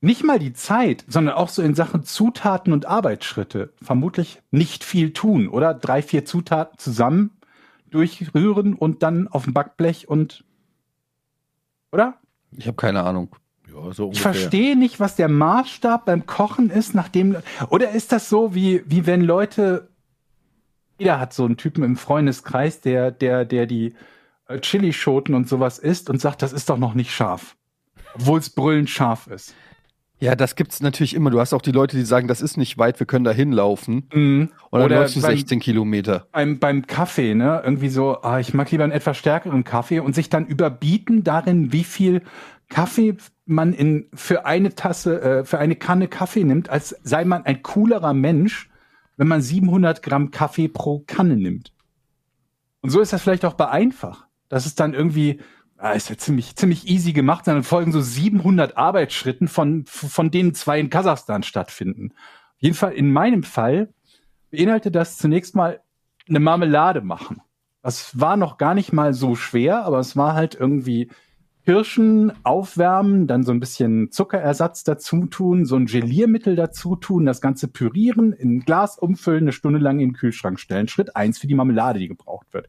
Nicht 0.00 0.24
mal 0.24 0.38
die 0.38 0.52
Zeit, 0.52 1.04
sondern 1.06 1.34
auch 1.34 1.48
so 1.48 1.62
in 1.62 1.74
Sachen 1.74 2.02
Zutaten 2.02 2.72
und 2.72 2.86
Arbeitsschritte. 2.86 3.72
Vermutlich 3.80 4.42
nicht 4.50 4.82
viel 4.82 5.12
tun, 5.12 5.48
oder? 5.48 5.74
Drei, 5.74 6.02
vier 6.02 6.24
Zutaten 6.24 6.78
zusammen 6.78 7.30
durchrühren 7.94 8.74
und 8.74 9.02
dann 9.02 9.28
auf 9.28 9.44
dem 9.44 9.52
Backblech 9.52 10.08
und, 10.08 10.44
oder? 11.92 12.18
Ich 12.52 12.66
habe 12.66 12.76
keine 12.76 13.02
Ahnung. 13.02 13.34
Ja, 13.72 13.92
so 13.92 14.10
Ich 14.12 14.20
verstehe 14.20 14.76
nicht, 14.76 15.00
was 15.00 15.16
der 15.16 15.28
Maßstab 15.28 16.04
beim 16.04 16.26
Kochen 16.26 16.70
ist, 16.70 16.94
nachdem. 16.94 17.36
Oder 17.70 17.90
ist 17.90 18.12
das 18.12 18.28
so, 18.28 18.54
wie, 18.54 18.82
wie 18.86 19.06
wenn 19.06 19.22
Leute. 19.22 19.88
Jeder 20.98 21.18
hat 21.18 21.32
so 21.32 21.44
einen 21.44 21.56
Typen 21.56 21.82
im 21.82 21.96
Freundeskreis, 21.96 22.80
der, 22.80 23.10
der, 23.10 23.44
der 23.44 23.66
die 23.66 23.94
äh, 24.46 24.60
Chilischoten 24.60 25.34
und 25.34 25.48
sowas 25.48 25.78
isst 25.78 26.10
und 26.10 26.20
sagt, 26.20 26.42
das 26.42 26.52
ist 26.52 26.68
doch 26.68 26.78
noch 26.78 26.94
nicht 26.94 27.12
scharf. 27.12 27.56
Obwohl 28.14 28.38
es 28.38 28.50
brüllend 28.50 28.90
scharf 28.90 29.26
ist. 29.26 29.54
Ja, 30.22 30.36
das 30.36 30.54
gibt's 30.54 30.80
natürlich 30.80 31.14
immer. 31.14 31.30
Du 31.30 31.40
hast 31.40 31.52
auch 31.52 31.62
die 31.62 31.72
Leute, 31.72 31.96
die 31.96 32.04
sagen, 32.04 32.28
das 32.28 32.40
ist 32.42 32.56
nicht 32.56 32.78
weit, 32.78 33.00
wir 33.00 33.06
können 33.08 33.24
da 33.24 33.32
hinlaufen. 33.32 34.08
Mhm. 34.14 34.50
Und 34.70 34.78
dann 34.80 34.82
Oder 34.86 35.00
läufst 35.00 35.16
du 35.16 35.20
beim- 35.20 35.32
16 35.36 35.58
Kilometer. 35.58 36.28
beim, 36.30 36.60
beim 36.60 36.86
Kaffee, 36.86 37.34
ne? 37.34 37.60
Irgendwie 37.64 37.88
so, 37.88 38.22
ah, 38.22 38.38
ich 38.38 38.54
mag 38.54 38.70
lieber 38.70 38.84
einen 38.84 38.92
etwas 38.92 39.16
stärkeren 39.18 39.64
Kaffee 39.64 39.98
und 39.98 40.14
sich 40.14 40.30
dann 40.30 40.46
überbieten 40.46 41.24
darin, 41.24 41.72
wie 41.72 41.82
viel 41.82 42.22
Kaffee 42.68 43.16
man 43.46 43.72
in 43.72 44.06
für 44.14 44.46
eine 44.46 44.74
Tasse, 44.76 45.20
äh, 45.20 45.44
für 45.44 45.58
eine 45.58 45.74
Kanne 45.74 46.06
Kaffee 46.06 46.44
nimmt, 46.44 46.70
als 46.70 46.94
sei 47.02 47.24
man 47.24 47.44
ein 47.44 47.64
coolerer 47.64 48.14
Mensch, 48.14 48.70
wenn 49.16 49.26
man 49.26 49.42
700 49.42 50.04
Gramm 50.04 50.30
Kaffee 50.30 50.68
pro 50.68 51.00
Kanne 51.00 51.36
nimmt. 51.36 51.72
Und 52.80 52.90
so 52.90 53.00
ist 53.00 53.12
das 53.12 53.22
vielleicht 53.22 53.44
auch 53.44 53.54
bei 53.54 53.68
einfach. 53.68 54.26
Das 54.48 54.66
ist 54.66 54.78
dann 54.78 54.94
irgendwie, 54.94 55.40
ah, 55.82 55.92
ist 55.92 56.08
ja 56.08 56.16
ziemlich, 56.16 56.54
ziemlich 56.54 56.88
easy 56.88 57.12
gemacht, 57.12 57.46
dann 57.46 57.64
folgen 57.64 57.90
so 57.90 58.00
700 58.00 58.76
Arbeitsschritten, 58.76 59.48
von, 59.48 59.84
von 59.86 60.30
denen 60.30 60.54
zwei 60.54 60.78
in 60.78 60.90
Kasachstan 60.90 61.42
stattfinden. 61.42 62.12
Auf 62.12 62.62
jeden 62.62 62.76
Fall 62.76 62.92
in 62.92 63.12
meinem 63.12 63.42
Fall 63.42 63.92
beinhaltet 64.50 64.94
das 64.94 65.18
zunächst 65.18 65.56
mal 65.56 65.80
eine 66.28 66.38
Marmelade 66.38 67.00
machen. 67.00 67.42
Das 67.82 68.18
war 68.18 68.36
noch 68.36 68.58
gar 68.58 68.74
nicht 68.74 68.92
mal 68.92 69.12
so 69.12 69.34
schwer, 69.34 69.84
aber 69.84 69.98
es 69.98 70.16
war 70.16 70.34
halt 70.34 70.54
irgendwie 70.54 71.10
Kirschen 71.64 72.32
aufwärmen, 72.44 73.26
dann 73.28 73.44
so 73.44 73.52
ein 73.52 73.60
bisschen 73.60 74.10
Zuckerersatz 74.10 74.82
dazu 74.82 75.26
tun, 75.26 75.64
so 75.64 75.76
ein 75.76 75.86
Geliermittel 75.86 76.56
dazu 76.56 76.96
tun, 76.96 77.24
das 77.24 77.40
Ganze 77.40 77.68
pürieren, 77.68 78.32
in 78.32 78.56
ein 78.56 78.60
Glas 78.60 78.98
umfüllen, 78.98 79.44
eine 79.44 79.52
Stunde 79.52 79.78
lang 79.78 80.00
in 80.00 80.08
den 80.10 80.12
Kühlschrank 80.14 80.58
stellen. 80.58 80.88
Schritt 80.88 81.14
eins 81.14 81.38
für 81.38 81.46
die 81.46 81.54
Marmelade, 81.54 82.00
die 82.00 82.08
gebraucht 82.08 82.46
wird. 82.52 82.68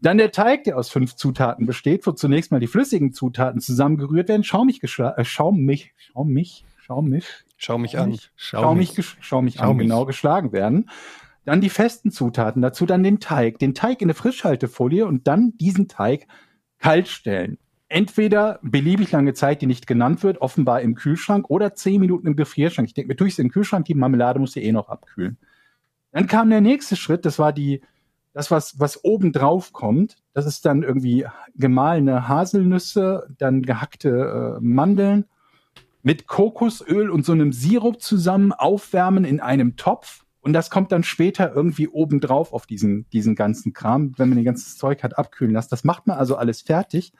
Dann 0.00 0.16
der 0.16 0.32
Teig, 0.32 0.64
der 0.64 0.78
aus 0.78 0.88
fünf 0.88 1.16
Zutaten 1.16 1.66
besteht, 1.66 2.06
wo 2.06 2.12
zunächst 2.12 2.50
mal 2.50 2.60
die 2.60 2.66
flüssigen 2.66 3.12
Zutaten 3.12 3.60
zusammengerührt 3.60 4.28
werden, 4.28 4.44
schaumig, 4.44 4.82
äh, 4.82 5.24
schaumig, 5.24 5.92
schaumig, 5.98 6.64
schaumig, 6.80 7.24
Schau 7.58 7.76
mich 7.76 7.98
an. 7.98 8.16
schaumig, 8.36 8.90
gesch- 8.92 9.16
schaumig, 9.20 9.60
an, 9.60 9.66
Schaumig. 9.66 9.82
genau 9.86 10.06
geschlagen 10.06 10.52
werden. 10.52 10.88
Dann 11.44 11.60
die 11.60 11.70
festen 11.70 12.10
Zutaten, 12.10 12.62
dazu 12.62 12.86
dann 12.86 13.02
den 13.02 13.20
Teig, 13.20 13.58
den 13.58 13.74
Teig 13.74 14.00
in 14.00 14.06
eine 14.06 14.14
Frischhaltefolie 14.14 15.04
und 15.06 15.26
dann 15.26 15.54
diesen 15.58 15.88
Teig 15.88 16.26
kalt 16.78 17.08
stellen. 17.08 17.58
Entweder 17.88 18.58
beliebig 18.62 19.12
lange 19.12 19.32
Zeit, 19.32 19.62
die 19.62 19.66
nicht 19.66 19.86
genannt 19.86 20.22
wird, 20.22 20.42
offenbar 20.42 20.82
im 20.82 20.94
Kühlschrank 20.94 21.48
oder 21.48 21.74
zehn 21.74 22.00
Minuten 22.00 22.26
im 22.26 22.36
Gefrierschrank. 22.36 22.86
Ich 22.86 22.94
denke 22.94 23.08
mir, 23.08 23.16
tue 23.16 23.28
ich 23.28 23.32
es 23.32 23.36
den 23.36 23.50
Kühlschrank, 23.50 23.86
die 23.86 23.94
Marmelade 23.94 24.38
muss 24.38 24.54
ja 24.54 24.62
eh 24.62 24.72
noch 24.72 24.88
abkühlen. 24.88 25.38
Dann 26.12 26.26
kam 26.26 26.50
der 26.50 26.60
nächste 26.60 26.96
Schritt, 26.96 27.24
das 27.24 27.38
war 27.38 27.52
die 27.52 27.80
das, 28.38 28.50
was, 28.52 28.78
was 28.78 29.02
oben 29.04 29.32
drauf 29.32 29.72
kommt, 29.72 30.16
das 30.32 30.46
ist 30.46 30.64
dann 30.64 30.84
irgendwie 30.84 31.26
gemahlene 31.56 32.28
Haselnüsse, 32.28 33.26
dann 33.36 33.62
gehackte 33.62 34.58
äh, 34.58 34.60
Mandeln 34.60 35.24
mit 36.02 36.28
Kokosöl 36.28 37.10
und 37.10 37.24
so 37.24 37.32
einem 37.32 37.52
Sirup 37.52 38.00
zusammen 38.00 38.52
aufwärmen 38.52 39.24
in 39.24 39.40
einem 39.40 39.74
Topf. 39.74 40.24
Und 40.40 40.52
das 40.52 40.70
kommt 40.70 40.92
dann 40.92 41.02
später 41.02 41.52
irgendwie 41.54 41.88
oben 41.88 42.20
drauf 42.20 42.52
auf 42.52 42.66
diesen, 42.66 43.08
diesen 43.10 43.34
ganzen 43.34 43.72
Kram, 43.72 44.14
wenn 44.16 44.28
man 44.28 44.36
den 44.36 44.44
ganzen 44.44 44.76
Zeug 44.76 45.02
hat 45.02 45.18
abkühlen 45.18 45.52
lassen. 45.52 45.70
Das 45.70 45.84
macht 45.84 46.06
man 46.06 46.16
also 46.16 46.36
alles 46.36 46.62
fertig. 46.62 47.12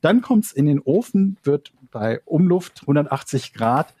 Dann 0.00 0.20
kommt's 0.20 0.52
in 0.52 0.66
den 0.66 0.80
Ofen, 0.80 1.38
wird 1.44 1.72
bei 1.90 2.20
Umluft 2.24 2.82
180 2.82 3.52
Grad 3.52 3.94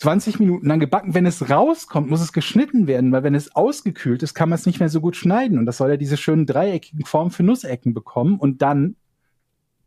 20 0.00 0.40
Minuten 0.40 0.66
lang 0.66 0.80
gebacken. 0.80 1.14
Wenn 1.14 1.26
es 1.26 1.50
rauskommt, 1.50 2.08
muss 2.08 2.22
es 2.22 2.32
geschnitten 2.32 2.86
werden, 2.86 3.12
weil 3.12 3.22
wenn 3.22 3.34
es 3.34 3.54
ausgekühlt 3.54 4.22
ist, 4.22 4.32
kann 4.32 4.48
man 4.48 4.58
es 4.58 4.64
nicht 4.64 4.80
mehr 4.80 4.88
so 4.88 5.02
gut 5.02 5.14
schneiden. 5.14 5.58
Und 5.58 5.66
das 5.66 5.76
soll 5.76 5.90
ja 5.90 5.98
diese 5.98 6.16
schönen 6.16 6.46
dreieckigen 6.46 7.04
Formen 7.04 7.30
für 7.30 7.42
Nussecken 7.42 7.92
bekommen. 7.92 8.38
Und 8.38 8.62
dann 8.62 8.96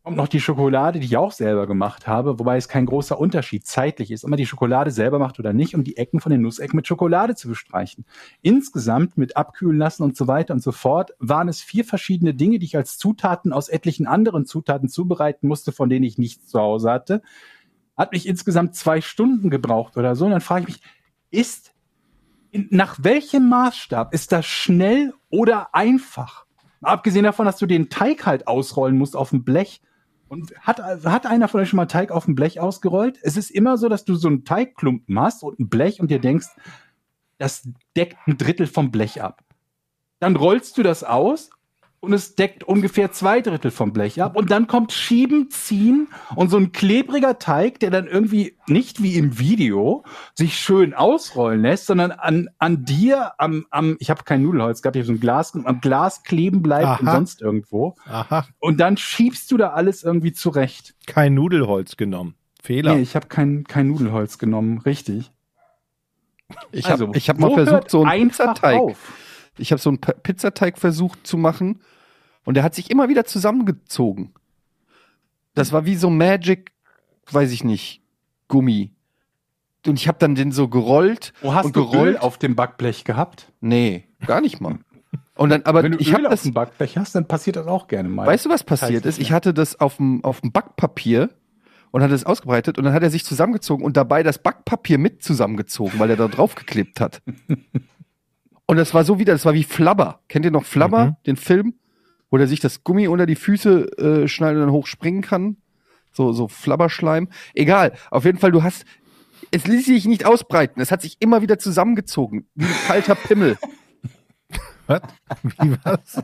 kommt 0.04 0.18
noch 0.18 0.28
die 0.28 0.42
Schokolade, 0.42 1.00
die 1.00 1.06
ich 1.06 1.16
auch 1.16 1.32
selber 1.32 1.66
gemacht 1.66 2.08
habe, 2.08 2.38
wobei 2.38 2.58
es 2.58 2.68
kein 2.68 2.86
großer 2.86 3.18
Unterschied 3.18 3.66
zeitlich 3.66 4.12
ist, 4.12 4.26
ob 4.26 4.32
man 4.32 4.38
die 4.38 4.46
Schokolade 4.46 4.92
selber 4.92 5.18
macht 5.18 5.40
oder 5.40 5.54
nicht, 5.54 5.76
um 5.76 5.86
die 5.86 5.96
Ecken 5.96 6.20
von 6.20 6.30
den 6.30 6.42
Nussecken 6.42 6.76
mit 6.76 6.88
Schokolade 6.88 7.36
zu 7.36 7.48
bestreichen. 7.48 8.04
Insgesamt 8.42 9.18
mit 9.18 9.38
abkühlen 9.38 9.78
lassen 9.78 10.04
und 10.04 10.18
so 10.18 10.28
weiter 10.28 10.54
und 10.54 10.62
so 10.62 10.74
fort 10.74 11.14
waren 11.20 11.48
es 11.48 11.62
vier 11.62 11.86
verschiedene 11.86 12.34
Dinge, 12.34 12.60
die 12.60 12.66
ich 12.66 12.76
als 12.76 12.98
Zutaten 12.98 13.54
aus 13.54 13.70
etlichen 13.70 14.06
anderen 14.06 14.46
Zutaten 14.46 14.90
zubereiten 14.90 15.48
musste, 15.48 15.72
von 15.72 15.90
denen 15.90 16.04
ich 16.04 16.18
nichts 16.18 16.48
zu 16.48 16.60
Hause 16.60 16.92
hatte. 16.92 17.22
Hat 17.96 18.12
mich 18.12 18.28
insgesamt 18.28 18.76
zwei 18.76 19.00
Stunden 19.00 19.50
gebraucht 19.50 19.96
oder 19.96 20.18
so. 20.18 20.26
Und 20.26 20.32
dann 20.32 20.42
frage 20.42 20.64
ich 20.64 20.68
mich, 20.68 20.82
ist, 21.32 21.74
nach 22.52 22.98
welchem 23.02 23.48
Maßstab 23.48 24.14
ist 24.14 24.34
das 24.34 24.46
schnell 24.46 25.14
oder 25.30 25.74
einfach? 25.74 26.46
Abgesehen 26.82 27.24
davon, 27.24 27.46
dass 27.46 27.58
du 27.58 27.66
den 27.66 27.90
Teig 27.90 28.26
halt 28.26 28.48
ausrollen 28.48 28.98
musst 28.98 29.16
auf 29.16 29.30
dem 29.30 29.46
Blech. 29.46 29.82
Und 30.34 30.52
hat, 30.62 30.80
hat 30.80 31.28
einer 31.28 31.48
von 31.48 31.62
euch 31.62 31.70
schon 31.70 31.78
mal 31.78 31.86
Teig 31.86 32.10
auf 32.10 32.26
dem 32.26 32.34
Blech 32.34 32.60
ausgerollt? 32.60 33.20
Es 33.22 33.38
ist 33.38 33.52
immer 33.52 33.78
so, 33.78 33.88
dass 33.88 34.04
du 34.04 34.16
so 34.16 34.28
einen 34.28 34.46
Teigklumpen 34.46 35.20
hast 35.20 35.44
und 35.44 35.60
ein 35.60 35.70
Blech 35.70 36.00
und 36.00 36.10
dir 36.10 36.20
denkst, 36.20 36.48
das 37.38 37.70
deckt 37.96 38.18
ein 38.26 38.40
Drittel 38.40 38.66
vom 38.66 38.90
Blech 38.90 39.22
ab. 39.22 39.44
Dann 40.20 40.36
rollst 40.36 40.76
du 40.76 40.82
das 40.82 41.04
aus 41.04 41.52
und 42.04 42.12
es 42.12 42.36
deckt 42.36 42.66
ungefähr 42.66 43.14
zwei 43.14 43.40
Drittel 43.40 43.72
vom 43.72 43.94
Blech 43.94 44.22
ab. 44.22 44.36
Und 44.36 44.52
dann 44.52 44.68
kommt 44.68 44.92
Schieben, 44.92 45.50
Ziehen 45.50 46.10
und 46.36 46.50
so 46.50 46.58
ein 46.58 46.74
klebriger 46.74 47.40
Teig, 47.40 47.80
der 47.80 47.92
dann 47.92 48.08
irgendwie 48.08 48.58
nicht 48.68 49.02
wie 49.02 49.16
im 49.16 49.40
Video 49.40 50.04
sich 50.36 50.58
schön 50.58 50.94
ausrollen 50.94 51.62
lässt, 51.62 51.86
sondern 51.86 52.12
an, 52.12 52.50
an 52.60 52.84
dir, 52.84 53.32
am, 53.38 53.66
am 53.72 53.96
ich 54.00 54.10
habe 54.10 54.24
kein 54.26 54.42
Nudelholz 54.44 54.82
gehabt, 54.82 54.98
ich 54.98 55.00
habe 55.02 55.08
so 55.08 55.14
ein 55.14 55.20
Glas, 55.22 55.56
am 55.56 55.80
Glas 55.80 56.24
kleben 56.24 56.62
bleibt 56.62 57.00
und 57.02 57.08
Aha. 57.08 57.16
sonst 57.16 57.42
irgendwo. 57.42 57.96
Aha, 58.06 58.46
Und 58.60 58.82
dann 58.82 58.98
schiebst 58.98 59.50
du 59.52 59.58
da 59.58 59.70
alles 59.70 60.04
irgendwie 60.04 60.34
zurecht. 60.34 60.96
kein 61.08 61.34
Nudelholz 61.34 61.96
genommen. 61.96 62.36
Fehler. 62.62 62.96
Nee, 62.96 63.02
ich 63.02 63.16
habe 63.16 63.28
kein, 63.28 63.64
kein 63.64 63.88
Nudelholz 63.88 64.38
genommen, 64.38 64.80
richtig. 64.80 65.32
Ich 66.72 66.86
Also, 66.86 67.08
habe 67.08 67.18
hab 67.20 67.40
mal 67.40 67.54
versucht, 67.54 67.90
so 67.90 68.04
einen 68.04 68.28
Pizzateig. 68.28 68.80
auf? 68.80 68.98
Ich 69.58 69.72
habe 69.72 69.82
so 69.82 69.90
einen 69.90 70.00
Pizzateig 70.00 70.78
versucht 70.78 71.26
zu 71.28 71.38
machen 71.38 71.82
und 72.46 72.56
der 72.56 72.64
hat 72.64 72.76
sich 72.76 72.90
immer 72.90 73.10
wieder 73.10 73.26
zusammengezogen. 73.26 74.34
Das 75.54 75.72
war 75.72 75.86
wie 75.86 75.96
so 75.96 76.10
Magic, 76.10 76.72
weiß 77.32 77.52
ich 77.52 77.64
nicht, 77.64 78.02
Gummi. 78.48 78.92
Und 79.86 80.00
ich 80.00 80.08
habe 80.08 80.18
dann 80.18 80.36
den 80.36 80.52
so 80.52 80.68
gerollt 80.70 81.34
Wo 81.42 81.54
hast 81.54 81.66
und 81.66 81.76
du 81.76 81.86
gerollt. 81.90 82.16
Öl 82.16 82.18
auf 82.18 82.38
dem 82.38 82.56
Backblech 82.56 83.04
gehabt? 83.04 83.52
Nee, 83.60 84.08
gar 84.26 84.42
nicht 84.42 84.62
mal. 84.62 84.80
Und 85.36 85.50
dann, 85.50 85.64
aber 85.64 85.84
Wenn 85.84 85.94
du 85.94 85.98
ich 86.00 86.14
habe 86.14 86.26
auf 86.28 86.32
das. 86.32 86.44
dem 86.44 86.54
Backblech 86.54 86.98
hast, 86.98 87.16
dann 87.16 87.28
passiert 87.28 87.56
das 87.56 87.68
auch 87.68 87.88
gerne 87.88 88.08
mal. 88.10 88.26
Weißt 88.26 88.46
du, 88.46 88.50
was 88.50 88.64
passiert 88.64 89.06
ist? 89.06 89.20
Ich 89.20 89.32
hatte 89.32 89.54
das 89.54 89.80
auf 89.80 89.98
dem, 89.98 90.24
auf 90.24 90.42
dem 90.42 90.52
Backpapier 90.52 91.30
und 91.92 92.02
hatte 92.02 92.14
es 92.14 92.26
ausgebreitet 92.26 92.78
und 92.78 92.86
dann 92.86 92.94
hat 92.94 93.04
er 93.04 93.10
sich 93.10 93.26
zusammengezogen 93.26 93.86
und 93.86 93.98
dabei 93.98 94.24
das 94.24 94.40
Backpapier 94.40 94.98
mit 94.98 95.24
zusammengezogen, 95.24 96.00
weil 96.00 96.10
er 96.10 96.16
da 96.16 96.28
draufgeklebt 96.28 97.00
hat. 97.00 97.22
Und 98.74 98.78
das 98.78 98.96
war 98.96 99.04
so 99.04 99.20
wieder, 99.20 99.34
das 99.34 99.46
war 99.46 99.54
wie 99.54 99.64
Flabber. 99.64 100.22
Kennt 100.30 100.46
ihr 100.46 100.52
noch 100.52 100.66
Flabber, 100.66 101.06
Mhm. 101.06 101.16
den 101.28 101.36
Film? 101.36 101.76
Wo 102.32 102.38
der 102.38 102.48
sich 102.48 102.60
das 102.60 102.84
Gummi 102.84 103.08
unter 103.08 103.28
die 103.28 103.36
Füße 103.36 103.98
äh, 104.00 104.28
schnallt 104.28 104.56
und 104.56 104.62
dann 104.62 104.72
hochspringen 104.72 105.22
kann? 105.22 105.58
So, 106.12 106.34
so 106.34 106.48
Flabberschleim. 106.48 107.30
Egal. 107.54 107.94
Auf 108.10 108.26
jeden 108.26 108.40
Fall, 108.40 108.52
du 108.52 108.64
hast, 108.64 108.86
es 109.52 109.68
ließ 109.68 109.86
sich 109.86 110.06
nicht 110.06 110.26
ausbreiten. 110.26 110.82
Es 110.82 110.92
hat 110.92 111.04
sich 111.04 111.18
immer 111.20 111.44
wieder 111.44 111.60
zusammengezogen. 111.60 112.48
Wie 112.56 112.66
ein 112.66 112.72
kalter 112.88 113.14
Pimmel. 113.14 113.60
Was? 114.88 115.02
Wie 115.44 115.78
was? 115.84 116.24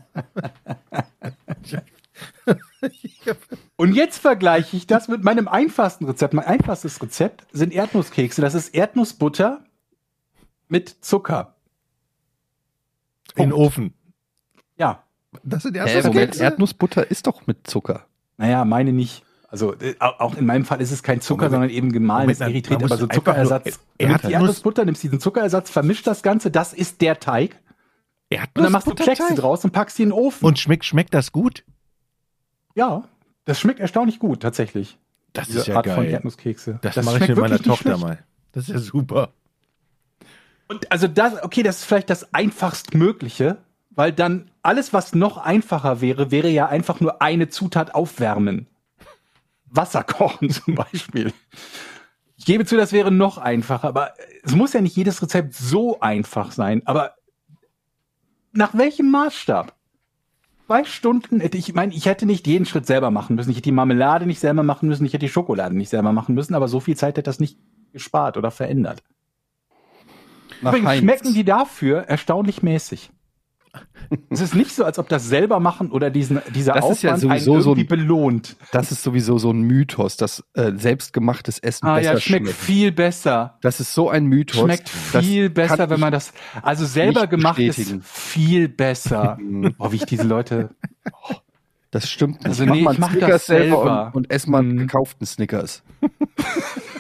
Und 3.77 3.93
jetzt 3.93 4.17
vergleiche 4.17 4.75
ich 4.75 4.87
das 4.87 5.07
mit 5.07 5.23
meinem 5.23 5.47
einfachsten 5.47 6.05
Rezept. 6.05 6.33
Mein 6.33 6.45
einfachstes 6.47 6.99
Rezept 6.99 7.45
sind 7.51 7.73
Erdnusskekse. 7.73 8.41
Das 8.41 8.55
ist 8.55 8.69
Erdnussbutter 8.73 9.63
mit 10.67 10.89
Zucker. 10.89 11.55
In 13.35 13.49
den 13.49 13.53
Ofen. 13.53 13.93
Ja, 14.77 15.03
Das 15.43 15.63
sind 15.63 15.75
Moment, 15.75 15.93
Erdnusskekse? 15.95 16.43
Erdnussbutter 16.43 17.09
ist 17.11 17.27
doch 17.27 17.45
mit 17.47 17.67
Zucker. 17.67 18.05
naja, 18.37 18.65
meine 18.65 18.91
nicht. 18.93 19.23
Also 19.51 19.73
äh, 19.79 19.95
au- 19.99 20.13
auch 20.19 20.35
in 20.35 20.45
meinem 20.45 20.63
Fall 20.63 20.79
ist 20.79 20.91
es 20.91 21.01
kein 21.01 21.21
Zucker, 21.21 21.45
Moment, 21.45 21.51
sondern 21.53 21.69
eben 21.71 21.91
gemahlenes 21.91 22.39
Moment, 22.39 22.55
Erythrit, 22.69 22.83
aber 22.83 22.97
so 22.97 23.07
Zuckerersatz. 23.07 23.65
Nimmst 23.65 23.79
die 23.99 24.03
Erdnuss- 24.05 24.31
Erdnussbutter, 24.31 24.85
nimmst 24.85 25.01
diesen 25.03 25.19
Zuckerersatz, 25.19 25.69
vermischt 25.71 26.05
das 26.05 26.21
Ganze, 26.21 26.51
das 26.51 26.73
ist 26.73 27.01
der 27.01 27.19
Teig. 27.19 27.59
Und 28.31 28.39
dann 28.63 28.71
machst 28.71 28.85
du 28.85 28.91
Erdnussbutterteig? 28.91 29.35
draus 29.37 29.65
und 29.65 29.71
packst 29.71 29.97
die 29.97 30.03
in 30.03 30.09
den 30.09 30.13
Ofen. 30.13 30.45
Und 30.45 30.59
schmeckt, 30.59 30.85
schmeckt 30.85 31.13
das 31.15 31.31
gut? 31.31 31.63
ja, 32.75 33.03
das 33.45 33.59
schmeckt 33.59 33.79
erstaunlich 33.79 34.19
gut, 34.19 34.41
tatsächlich. 34.41 34.99
Das 35.33 35.47
Diese 35.47 35.59
ist 35.59 35.67
ja 35.67 35.75
Art 35.77 35.87
von 35.87 36.03
geil. 36.03 36.13
Erdnusskekse. 36.13 36.77
Das, 36.83 36.95
mache 37.03 37.17
ich 37.23 37.27
mit 37.29 37.37
meiner 37.37 37.59
Tochter 37.59 37.97
mal. 37.97 38.19
Das 38.51 38.63
ist 38.65 38.69
ja 38.69 38.77
super. 38.79 39.33
Und 40.69 40.91
also 40.91 41.07
das, 41.07 41.43
okay, 41.43 41.63
das 41.63 41.79
ist 41.79 41.85
vielleicht 41.85 42.11
das 42.11 42.33
einfachst 42.33 42.93
Mögliche, 42.93 43.57
weil 43.89 44.13
dann 44.13 44.51
alles, 44.61 44.93
was 44.93 45.15
noch 45.15 45.37
einfacher 45.37 45.99
wäre, 45.99 46.31
wäre 46.31 46.47
ja 46.47 46.67
einfach 46.67 46.99
nur 46.99 47.21
eine 47.21 47.49
Zutat 47.49 47.95
aufwärmen. 47.95 48.67
Wasser 49.65 50.03
kochen 50.07 50.49
zum 50.51 50.75
Beispiel. 50.75 51.33
Ich 52.37 52.45
gebe 52.45 52.65
zu, 52.65 52.77
das 52.77 52.93
wäre 52.93 53.11
noch 53.11 53.39
einfacher, 53.39 53.87
aber 53.87 54.13
es 54.43 54.55
muss 54.55 54.73
ja 54.73 54.81
nicht 54.81 54.95
jedes 54.95 55.21
Rezept 55.21 55.55
so 55.55 55.99
einfach 55.99 56.51
sein. 56.51 56.83
Aber 56.85 57.15
nach 58.53 58.77
welchem 58.77 59.09
Maßstab? 59.11 59.75
Zwei 60.67 60.83
Stunden, 60.85 61.41
ich 61.41 61.73
meine, 61.73 61.95
ich 61.95 62.05
hätte 62.05 62.27
nicht 62.27 62.45
jeden 62.45 62.67
Schritt 62.67 62.85
selber 62.85 63.09
machen 63.09 63.35
müssen. 63.35 63.49
Ich 63.49 63.57
hätte 63.57 63.63
die 63.63 63.71
Marmelade 63.71 64.27
nicht 64.27 64.39
selber 64.39 64.61
machen 64.61 64.87
müssen, 64.87 65.03
ich 65.03 65.13
hätte 65.13 65.25
die 65.25 65.31
Schokolade 65.31 65.75
nicht 65.75 65.89
selber 65.89 66.13
machen 66.13 66.35
müssen, 66.35 66.53
aber 66.53 66.67
so 66.67 66.79
viel 66.79 66.95
Zeit 66.95 67.17
hätte 67.17 67.23
das 67.23 67.39
nicht 67.39 67.57
gespart 67.91 68.37
oder 68.37 68.51
verändert. 68.51 69.01
Nach 70.61 70.71
Übrigens 70.71 70.87
Heinz. 70.89 70.99
schmecken 71.01 71.33
die 71.33 71.43
dafür 71.43 71.99
erstaunlich 72.01 72.61
mäßig. 72.63 73.11
es 74.31 74.41
ist 74.41 74.55
nicht 74.55 74.71
so, 74.71 74.83
als 74.83 74.97
ob 74.97 75.07
das 75.09 75.27
selber 75.29 75.59
machen 75.59 75.91
oder 75.91 76.09
diesen, 76.09 76.41
dieser 76.55 76.73
Das 76.73 76.89
ist 76.89 77.03
ja 77.03 77.13
Aufwand 77.13 77.31
einen 77.31 77.39
sowieso 77.41 77.61
so 77.61 77.71
irgendwie 77.75 77.93
ein- 77.93 77.99
belohnt. 77.99 78.55
Das 78.71 78.91
ist 78.91 79.03
sowieso 79.03 79.37
so 79.37 79.51
ein 79.51 79.61
Mythos, 79.61 80.17
dass 80.17 80.43
äh, 80.55 80.71
selbstgemachtes 80.75 81.59
Essen 81.59 81.85
Ah 81.85 81.95
besser 81.97 82.13
ja, 82.13 82.19
schmeckt 82.19 82.45
schmeckt. 82.47 82.59
viel 82.59 82.91
besser. 82.91 83.59
Das 83.61 83.79
ist 83.79 83.93
so 83.93 84.09
ein 84.09 84.25
Mythos. 84.25 84.61
Schmeckt 84.61 84.89
viel 84.89 85.51
besser, 85.51 85.89
wenn 85.89 85.99
man 85.99 86.09
ich- 86.13 86.15
das. 86.17 86.33
Also 86.63 86.85
selber 86.85 87.27
gemacht 87.27 87.57
bestätigen. 87.57 87.99
ist 87.99 88.07
viel 88.07 88.67
besser. 88.69 89.37
Boah, 89.77 89.91
wie 89.91 89.97
ich 89.97 90.05
diese 90.05 90.23
Leute. 90.23 90.71
Das 91.91 92.09
stimmt 92.09 92.37
nicht. 92.37 92.47
Also 92.47 92.65
mach 92.65 92.73
nee, 92.75 92.87
ich 92.91 92.97
mach 92.97 93.11
Snickers 93.11 93.29
das 93.29 93.45
selber. 93.45 94.07
Und, 94.07 94.15
und 94.25 94.31
ess 94.31 94.47
mal 94.47 94.59
einen 94.59 94.73
Mhm. 94.73 94.77
gekauften 94.79 95.25
Snickers. 95.27 95.83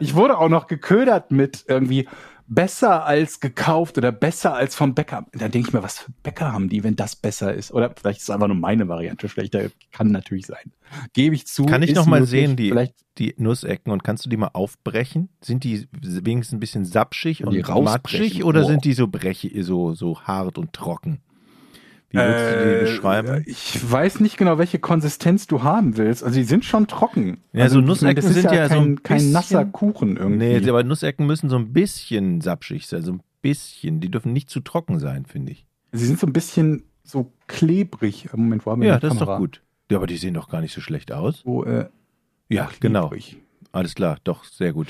Ich 0.00 0.14
wurde 0.14 0.38
auch 0.38 0.48
noch 0.48 0.66
geködert 0.66 1.30
mit 1.30 1.64
irgendwie 1.68 2.08
besser 2.46 3.06
als 3.06 3.40
gekauft 3.40 3.96
oder 3.98 4.12
besser 4.12 4.54
als 4.54 4.74
vom 4.74 4.94
Bäcker. 4.94 5.26
Da 5.32 5.48
denke 5.48 5.68
ich 5.68 5.74
mir, 5.74 5.82
was 5.82 6.00
für 6.00 6.12
Bäcker 6.22 6.52
haben 6.52 6.68
die, 6.68 6.84
wenn 6.84 6.96
das 6.96 7.16
besser 7.16 7.54
ist? 7.54 7.72
Oder 7.72 7.94
vielleicht 7.96 8.20
ist 8.20 8.30
einfach 8.30 8.48
nur 8.48 8.56
meine 8.56 8.88
Variante 8.88 9.28
schlechter. 9.28 9.70
Kann 9.92 10.10
natürlich 10.10 10.46
sein. 10.46 10.72
Gebe 11.12 11.34
ich 11.34 11.46
zu. 11.46 11.64
Kann 11.66 11.82
ich 11.82 11.90
ist 11.90 11.96
noch 11.96 12.06
mal 12.06 12.20
möglich. 12.20 12.30
sehen, 12.30 12.56
die, 12.56 12.70
Vielleicht 12.70 12.94
die 13.18 13.34
Nussecken 13.38 13.90
und 13.90 14.04
kannst 14.04 14.24
du 14.26 14.30
die 14.30 14.36
mal 14.36 14.50
aufbrechen? 14.52 15.28
Sind 15.40 15.64
die 15.64 15.86
wenigstens 15.92 16.56
ein 16.56 16.60
bisschen 16.60 16.84
sapschig 16.84 17.44
Und 17.46 17.56
matschig 17.84 18.44
oder 18.44 18.62
Boah. 18.62 18.68
sind 18.68 18.84
die 18.84 18.92
so 18.92 19.06
brechig, 19.06 19.54
so, 19.64 19.94
so 19.94 20.20
hart 20.22 20.58
und 20.58 20.72
trocken? 20.72 21.20
Wie 22.14 22.18
würdest 22.18 22.54
du 22.54 22.64
die 22.64 22.74
Äh, 22.74 22.80
beschreiben? 22.80 23.42
Ich 23.46 23.90
weiß 23.90 24.20
nicht 24.20 24.36
genau, 24.36 24.58
welche 24.58 24.78
Konsistenz 24.78 25.46
du 25.46 25.62
haben 25.62 25.96
willst. 25.96 26.22
Also 26.22 26.36
die 26.38 26.44
sind 26.44 26.64
schon 26.64 26.86
trocken. 26.86 27.38
Ja, 27.52 27.64
also, 27.64 27.76
so 27.76 27.80
Nussecken 27.86 28.16
das 28.16 28.24
ist 28.26 28.34
sind 28.34 28.44
ja 28.52 28.68
so 28.68 28.74
kein, 28.74 28.82
ein 28.84 29.02
kein 29.02 29.16
bisschen- 29.18 29.32
nasser 29.32 29.64
Kuchen 29.64 30.16
irgendwie. 30.16 30.60
Nee, 30.60 30.68
aber 30.70 30.84
Nussecken 30.84 31.26
müssen 31.26 31.48
so 31.50 31.56
ein 31.56 31.72
bisschen 31.72 32.40
sapschig 32.40 32.86
sein, 32.86 33.02
so 33.02 33.12
ein 33.12 33.20
bisschen. 33.42 34.00
Die 34.00 34.10
dürfen 34.10 34.32
nicht 34.32 34.48
zu 34.50 34.60
trocken 34.60 34.98
sein, 35.00 35.26
finde 35.26 35.52
ich. 35.52 35.66
Sie 35.92 36.06
sind 36.06 36.18
so 36.18 36.26
ein 36.26 36.32
bisschen 36.32 36.84
so 37.02 37.32
klebrig. 37.46 38.28
Moment, 38.32 38.64
wo 38.66 38.70
haben 38.70 38.80
wir 38.82 38.88
Ja, 38.88 38.94
die 38.96 39.00
das 39.02 39.12
ist 39.14 39.20
doch 39.20 39.26
Kamera? 39.26 39.38
gut. 39.38 39.60
Ja, 39.90 39.98
aber 39.98 40.06
die 40.06 40.16
sehen 40.16 40.34
doch 40.34 40.48
gar 40.48 40.60
nicht 40.60 40.72
so 40.74 40.80
schlecht 40.80 41.12
aus. 41.12 41.40
So, 41.44 41.64
äh, 41.64 41.86
Ja, 42.48 42.70
genau. 42.80 43.08
klebrig. 43.08 43.36
Alles 43.72 43.94
klar, 43.94 44.18
doch, 44.24 44.44
sehr 44.44 44.72
gut. 44.72 44.88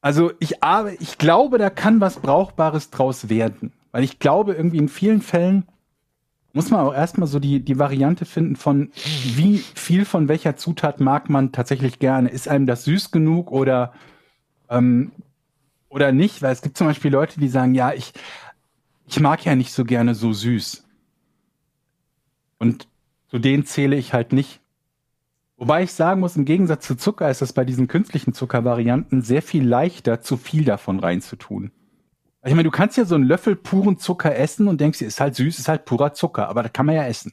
Also 0.00 0.32
ich, 0.40 0.62
aber 0.62 1.00
ich 1.00 1.16
glaube, 1.18 1.58
da 1.58 1.70
kann 1.70 2.00
was 2.00 2.18
Brauchbares 2.18 2.90
draus 2.90 3.28
werden. 3.28 3.72
Weil 3.92 4.04
ich 4.04 4.18
glaube, 4.18 4.52
irgendwie 4.54 4.76
in 4.78 4.88
vielen 4.88 5.22
Fällen 5.22 5.64
muss 6.56 6.70
man 6.70 6.80
auch 6.80 6.94
erstmal 6.94 7.28
so 7.28 7.38
die, 7.38 7.60
die 7.60 7.78
Variante 7.78 8.24
finden 8.24 8.56
von, 8.56 8.90
wie 8.94 9.58
viel 9.58 10.06
von 10.06 10.26
welcher 10.26 10.56
Zutat 10.56 11.00
mag 11.00 11.28
man 11.28 11.52
tatsächlich 11.52 11.98
gerne. 11.98 12.30
Ist 12.30 12.48
einem 12.48 12.64
das 12.64 12.84
süß 12.84 13.10
genug 13.10 13.52
oder, 13.52 13.92
ähm, 14.70 15.12
oder 15.90 16.12
nicht? 16.12 16.40
Weil 16.40 16.52
es 16.52 16.62
gibt 16.62 16.78
zum 16.78 16.86
Beispiel 16.86 17.12
Leute, 17.12 17.38
die 17.38 17.48
sagen, 17.48 17.74
ja, 17.74 17.92
ich, 17.92 18.14
ich 19.06 19.20
mag 19.20 19.44
ja 19.44 19.54
nicht 19.54 19.70
so 19.70 19.84
gerne 19.84 20.14
so 20.14 20.32
süß. 20.32 20.82
Und 22.58 22.88
zu 23.28 23.38
denen 23.38 23.66
zähle 23.66 23.96
ich 23.96 24.14
halt 24.14 24.32
nicht. 24.32 24.62
Wobei 25.58 25.82
ich 25.82 25.92
sagen 25.92 26.20
muss, 26.20 26.36
im 26.36 26.46
Gegensatz 26.46 26.86
zu 26.86 26.96
Zucker 26.96 27.30
ist 27.30 27.42
es 27.42 27.52
bei 27.52 27.66
diesen 27.66 27.86
künstlichen 27.86 28.32
Zuckervarianten 28.32 29.20
sehr 29.20 29.42
viel 29.42 29.68
leichter, 29.68 30.22
zu 30.22 30.38
viel 30.38 30.64
davon 30.64 31.00
reinzutun. 31.00 31.70
Also 32.46 32.52
ich 32.52 32.56
meine, 32.58 32.68
du 32.68 32.76
kannst 32.76 32.96
ja 32.96 33.04
so 33.04 33.16
einen 33.16 33.24
Löffel 33.24 33.56
puren 33.56 33.98
Zucker 33.98 34.36
essen 34.36 34.68
und 34.68 34.80
denkst, 34.80 35.02
ist 35.02 35.18
halt 35.18 35.34
süß, 35.34 35.58
ist 35.58 35.66
halt 35.66 35.84
purer 35.84 36.14
Zucker, 36.14 36.48
aber 36.48 36.62
das 36.62 36.72
kann 36.72 36.86
man 36.86 36.94
ja 36.94 37.04
essen. 37.04 37.32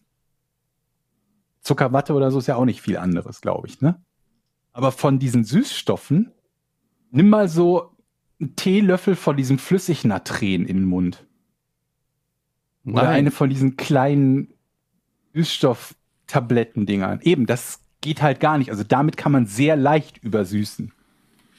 Zuckerwatte 1.62 2.14
oder 2.14 2.32
so 2.32 2.40
ist 2.40 2.48
ja 2.48 2.56
auch 2.56 2.66
nicht 2.66 2.82
viel 2.82 2.98
anderes, 2.98 3.40
glaube 3.40 3.68
ich, 3.68 3.80
ne? 3.80 4.04
Aber 4.72 4.92
von 4.92 5.20
diesen 5.20 5.44
Süßstoffen, 5.44 6.32
nimm 7.12 7.30
mal 7.30 7.48
so 7.48 7.96
einen 8.40 8.56
Teelöffel 8.56 9.16
von 9.16 9.38
diesem 9.38 9.60
Flüssignatren 9.60 10.66
in 10.66 10.78
den 10.78 10.86
Mund. 10.86 11.28
Oder 12.84 13.10
eine 13.10 13.30
von 13.30 13.52
diesen 13.52 13.78
kleinen 13.78 14.52
Süßstofftablettendingern. 15.36 17.22
Eben, 17.22 17.46
das 17.46 17.82
geht 18.02 18.24
halt 18.24 18.40
gar 18.40 18.58
nicht. 18.58 18.72
Also 18.72 18.84
damit 18.84 19.16
kann 19.16 19.32
man 19.32 19.46
sehr 19.46 19.76
leicht 19.76 20.18
übersüßen. 20.24 20.92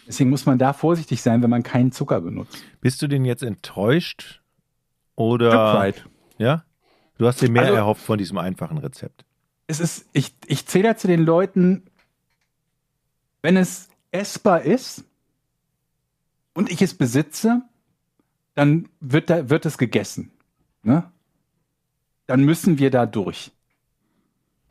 Deswegen 0.07 0.31
muss 0.31 0.47
man 0.47 0.59
da 0.59 0.73
vorsichtig 0.73 1.23
sein, 1.23 1.43
wenn 1.43 1.51
man 1.51 1.63
keinen 1.63 1.93
Zucker 1.93 2.21
benutzt. 2.21 2.63
Bist 2.81 3.01
du 3.03 3.07
denn 3.07 3.25
jetzt 3.25 3.43
enttäuscht? 3.43 4.43
Oder. 5.17 5.93
Ja? 6.39 6.65
Du 7.19 7.27
hast 7.27 7.41
dir 7.41 7.51
mehr 7.51 7.63
Also- 7.63 7.75
erhofft 7.75 8.03
von 8.05 8.19
diesem 8.19 8.39
einfachen 8.39 8.79
Rezept. 8.79 9.25
Es 9.67 9.81
ist, 9.81 10.07
ich, 10.13 10.35
ich 10.47 10.67
zähle 10.67 10.89
ja 10.89 10.97
zu 10.97 11.07
den 11.07 11.25
Leuten, 11.25 11.85
wenn 13.41 13.57
es 13.57 13.89
essbar 14.11 14.63
ist 14.63 15.05
und 16.53 16.71
ich 16.71 16.83
es 16.83 16.95
besitze, 16.95 17.63
dann 18.55 18.89
wird, 19.01 19.31
da, 19.31 19.49
wird 19.49 19.65
es 19.65 19.79
gegessen. 19.79 20.33
Ne? 20.83 21.11
Dann 22.27 22.45
müssen 22.45 22.79
wir 22.79 22.91
da 22.91 23.07
durch. 23.07 23.53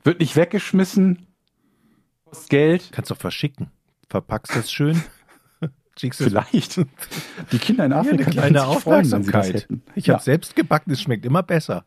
Wird 0.04 0.20
nicht 0.20 0.36
weggeschmissen, 0.36 1.26
kostet 2.26 2.50
Geld, 2.50 2.90
Kannst 2.92 3.10
doch 3.10 3.18
verschicken. 3.18 3.72
Verpackst 4.10 4.56
das 4.56 4.72
schön. 4.72 5.02
Es 5.96 6.18
vielleicht. 6.18 6.78
Die 7.52 7.60
Kinder 7.60 7.86
in 7.86 7.92
Ja, 7.92 8.00
Afrika 8.00 8.24
eine 8.24 8.32
kleine 8.32 8.60
sich 8.60 8.80
freuen, 8.80 9.12
wenn 9.12 9.20
Aufmerksamkeit. 9.20 9.68
Ich 9.96 10.08
Ja. 10.08 10.16
habe 10.16 10.24
selbst 10.24 10.56
gebacken, 10.56 10.92
es 10.92 11.02
schmeckt 11.02 11.26
immer 11.26 11.44
besser. 11.44 11.86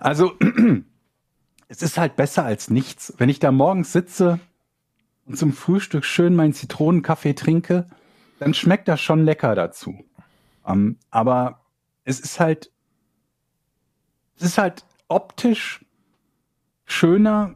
Also, 0.00 0.32
es 1.68 1.80
ist 1.80 1.96
halt 1.96 2.16
besser 2.16 2.44
als 2.44 2.68
nichts. 2.68 3.14
Wenn 3.16 3.30
ich 3.30 3.38
da 3.38 3.50
morgens 3.50 3.92
sitze 3.92 4.38
und 5.24 5.38
zum 5.38 5.52
Frühstück 5.54 6.04
schön 6.04 6.34
meinen 6.36 6.52
Zitronenkaffee 6.52 7.32
trinke, 7.32 7.88
dann 8.38 8.52
schmeckt 8.52 8.88
das 8.88 9.00
schon 9.00 9.24
lecker 9.24 9.54
dazu. 9.54 10.04
Ähm, 10.66 10.98
aber 11.10 11.60
es 12.04 12.20
ist 12.20 12.38
halt, 12.38 12.70
es 14.36 14.42
ist 14.42 14.58
halt 14.58 14.84
optisch 15.08 15.84
schöner 16.84 17.54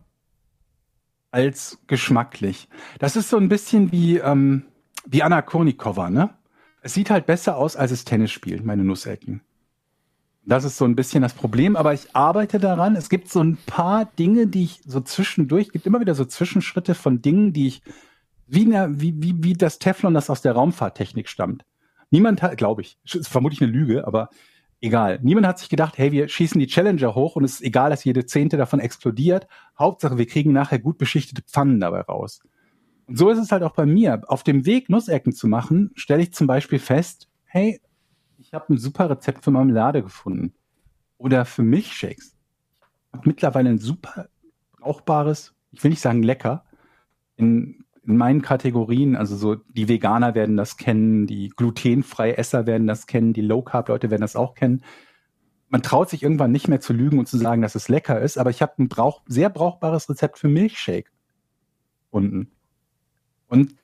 als 1.38 1.78
geschmacklich. 1.86 2.68
Das 2.98 3.14
ist 3.14 3.30
so 3.30 3.36
ein 3.36 3.48
bisschen 3.48 3.92
wie, 3.92 4.18
ähm, 4.18 4.64
wie 5.06 5.22
Anna 5.22 5.40
Kurnikova, 5.40 6.10
ne? 6.10 6.30
Es 6.82 6.94
sieht 6.94 7.10
halt 7.10 7.26
besser 7.26 7.56
aus, 7.56 7.76
als 7.76 7.92
es 7.92 8.04
Tennis 8.04 8.32
spielt, 8.32 8.64
meine 8.64 8.82
Nussecken. 8.82 9.40
Das 10.44 10.64
ist 10.64 10.78
so 10.78 10.84
ein 10.84 10.96
bisschen 10.96 11.22
das 11.22 11.34
Problem, 11.34 11.76
aber 11.76 11.94
ich 11.94 12.16
arbeite 12.16 12.58
daran. 12.58 12.96
Es 12.96 13.08
gibt 13.08 13.30
so 13.30 13.40
ein 13.40 13.56
paar 13.66 14.06
Dinge, 14.18 14.48
die 14.48 14.64
ich 14.64 14.80
so 14.84 15.00
zwischendurch, 15.00 15.70
gibt 15.70 15.86
immer 15.86 16.00
wieder 16.00 16.14
so 16.16 16.24
Zwischenschritte 16.24 16.96
von 16.96 17.22
Dingen, 17.22 17.52
die 17.52 17.68
ich, 17.68 17.82
wie, 18.48 18.62
in 18.62 18.70
der, 18.70 19.00
wie, 19.00 19.14
wie, 19.22 19.44
wie 19.44 19.52
das 19.52 19.78
Teflon, 19.78 20.14
das 20.14 20.30
aus 20.30 20.42
der 20.42 20.52
Raumfahrttechnik 20.52 21.28
stammt. 21.28 21.64
Niemand 22.10 22.42
hat, 22.42 22.56
glaube 22.56 22.82
ich, 22.82 22.98
ist 23.04 23.28
vermutlich 23.28 23.62
eine 23.62 23.70
Lüge, 23.70 24.06
aber 24.06 24.30
egal. 24.80 25.18
Niemand 25.22 25.46
hat 25.46 25.58
sich 25.58 25.68
gedacht, 25.68 25.98
hey, 25.98 26.12
wir 26.12 26.28
schießen 26.28 26.58
die 26.58 26.66
Challenger 26.66 27.14
hoch 27.14 27.36
und 27.36 27.44
es 27.44 27.54
ist 27.54 27.62
egal, 27.62 27.90
dass 27.90 28.04
jede 28.04 28.26
Zehnte 28.26 28.56
davon 28.56 28.80
explodiert. 28.80 29.46
Hauptsache, 29.78 30.18
wir 30.18 30.26
kriegen 30.26 30.52
nachher 30.52 30.78
gut 30.78 30.98
beschichtete 30.98 31.42
Pfannen 31.42 31.80
dabei 31.80 32.00
raus. 32.02 32.40
Und 33.06 33.16
so 33.18 33.30
ist 33.30 33.38
es 33.38 33.52
halt 33.52 33.62
auch 33.62 33.74
bei 33.74 33.86
mir. 33.86 34.22
Auf 34.26 34.42
dem 34.42 34.66
Weg, 34.66 34.88
Nussecken 34.88 35.32
zu 35.32 35.48
machen, 35.48 35.90
stelle 35.94 36.22
ich 36.22 36.32
zum 36.32 36.46
Beispiel 36.46 36.78
fest, 36.78 37.28
hey, 37.44 37.80
ich 38.38 38.54
habe 38.54 38.72
ein 38.72 38.78
super 38.78 39.10
Rezept 39.10 39.44
für 39.44 39.50
Marmelade 39.50 40.02
gefunden. 40.02 40.54
Oder 41.16 41.44
für 41.44 41.62
Milchshakes. 41.62 42.36
Ich 43.08 43.18
habe 43.18 43.28
mittlerweile 43.28 43.70
ein 43.70 43.78
super 43.78 44.28
brauchbares, 44.78 45.54
ich 45.72 45.82
will 45.82 45.90
nicht 45.90 46.00
sagen 46.00 46.22
lecker, 46.22 46.64
in, 47.36 47.84
in 48.08 48.16
meinen 48.16 48.40
Kategorien, 48.40 49.16
also 49.16 49.36
so 49.36 49.54
die 49.54 49.86
Veganer 49.88 50.34
werden 50.34 50.56
das 50.56 50.78
kennen, 50.78 51.26
die 51.26 51.50
glutenfreie 51.50 52.38
Esser 52.38 52.66
werden 52.66 52.86
das 52.86 53.06
kennen, 53.06 53.34
die 53.34 53.42
Low-Carb-Leute 53.42 54.10
werden 54.10 54.22
das 54.22 54.34
auch 54.34 54.54
kennen. 54.54 54.82
Man 55.68 55.82
traut 55.82 56.08
sich 56.08 56.22
irgendwann 56.22 56.50
nicht 56.50 56.68
mehr 56.68 56.80
zu 56.80 56.94
lügen 56.94 57.18
und 57.18 57.28
zu 57.28 57.36
sagen, 57.36 57.60
dass 57.60 57.74
es 57.74 57.90
lecker 57.90 58.18
ist, 58.18 58.38
aber 58.38 58.48
ich 58.48 58.62
habe 58.62 58.72
ein 58.78 58.88
brauch, 58.88 59.20
sehr 59.26 59.50
brauchbares 59.50 60.08
Rezept 60.08 60.38
für 60.38 60.48
Milchshake 60.48 61.10
gefunden. 62.04 62.50
Und 63.46 63.74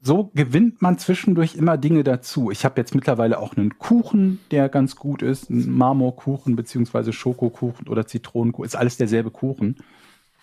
so 0.00 0.32
gewinnt 0.34 0.82
man 0.82 0.98
zwischendurch 0.98 1.54
immer 1.54 1.78
Dinge 1.78 2.02
dazu. 2.02 2.50
Ich 2.50 2.64
habe 2.64 2.80
jetzt 2.80 2.96
mittlerweile 2.96 3.38
auch 3.38 3.56
einen 3.56 3.78
Kuchen, 3.78 4.40
der 4.50 4.68
ganz 4.68 4.96
gut 4.96 5.22
ist, 5.22 5.48
einen 5.48 5.70
Marmorkuchen 5.70 6.56
beziehungsweise 6.56 7.12
Schokokuchen 7.12 7.86
oder 7.86 8.06
Zitronenkuchen, 8.06 8.66
ist 8.66 8.76
alles 8.76 8.96
derselbe 8.96 9.30
Kuchen. 9.30 9.76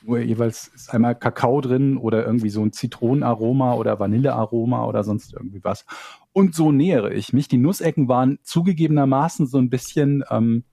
Nur 0.04 0.20
jeweils 0.20 0.68
ist 0.68 0.94
einmal 0.94 1.16
Kakao 1.16 1.62
drin 1.62 1.98
oder 1.98 2.26
irgendwie 2.26 2.50
so 2.50 2.64
ein 2.64 2.74
Zitronenaroma 2.74 3.76
oder 3.76 4.00
Vanillearoma 4.00 4.86
oder 4.86 5.04
sonst 5.04 5.34
irgendwie 5.34 5.64
was. 5.64 5.86
Und 6.34 6.56
so 6.56 6.72
nähere 6.72 7.14
ich 7.14 7.34
mich. 7.34 7.48
Die 7.48 7.58
Nussecken 7.58 8.08
waren 8.08 8.40
zugegebenermaßen 8.44 9.46
so 9.46 9.58
ein 9.58 9.70
bisschen 9.70 10.24
ähm, 10.30 10.64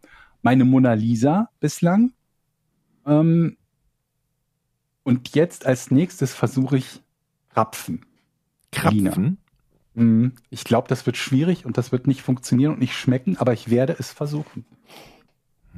meine 0.42 0.64
Mona 0.64 0.94
Lisa 0.94 1.50
bislang. 1.60 2.12
Ähm, 3.06 3.56
und 5.02 5.34
jetzt 5.34 5.66
als 5.66 5.90
nächstes 5.90 6.34
versuche 6.34 6.78
ich 6.78 7.00
Rapfen. 7.54 8.04
Krapfen. 8.72 9.38
Mhm. 9.94 10.32
Ich 10.50 10.64
glaube, 10.64 10.88
das 10.88 11.06
wird 11.06 11.16
schwierig 11.16 11.66
und 11.66 11.76
das 11.76 11.92
wird 11.92 12.06
nicht 12.06 12.22
funktionieren 12.22 12.74
und 12.74 12.78
nicht 12.78 12.94
schmecken, 12.94 13.36
aber 13.38 13.52
ich 13.52 13.70
werde 13.70 13.96
es 13.98 14.12
versuchen. 14.12 14.64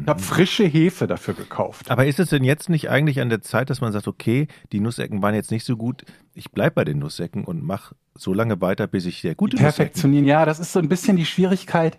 Ich 0.01 0.07
habe 0.07 0.21
frische 0.21 0.65
Hefe 0.65 1.07
dafür 1.07 1.35
gekauft. 1.35 1.91
Aber 1.91 2.07
ist 2.07 2.19
es 2.21 2.31
denn 2.31 2.45
jetzt 2.45 2.69
nicht 2.69 2.89
eigentlich 2.89 3.21
an 3.21 3.29
der 3.29 3.43
Zeit, 3.43 3.71
dass 3.71 3.81
man 3.81 3.93
sagt, 3.93 4.09
okay, 4.09 4.49
die 4.73 4.81
Nussecken 4.81 5.23
waren 5.23 5.35
jetzt 5.35 5.51
nicht 5.51 5.65
so 5.65 5.77
gut, 5.77 6.05
ich 6.35 6.51
bleib 6.53 6.75
bei 6.75 6.85
den 6.85 6.99
Nussecken 6.99 7.45
und 7.45 7.63
mach 7.63 7.93
so 8.15 8.33
lange 8.33 8.61
weiter, 8.61 8.87
bis 8.87 9.05
ich 9.05 9.21
sehr 9.21 9.35
gute 9.35 9.57
Nussecken. 9.57 9.77
Perfektionieren, 9.77 10.27
ja, 10.27 10.45
das 10.45 10.59
ist 10.59 10.73
so 10.73 10.79
ein 10.79 10.89
bisschen 10.89 11.17
die 11.17 11.27
Schwierigkeit. 11.27 11.99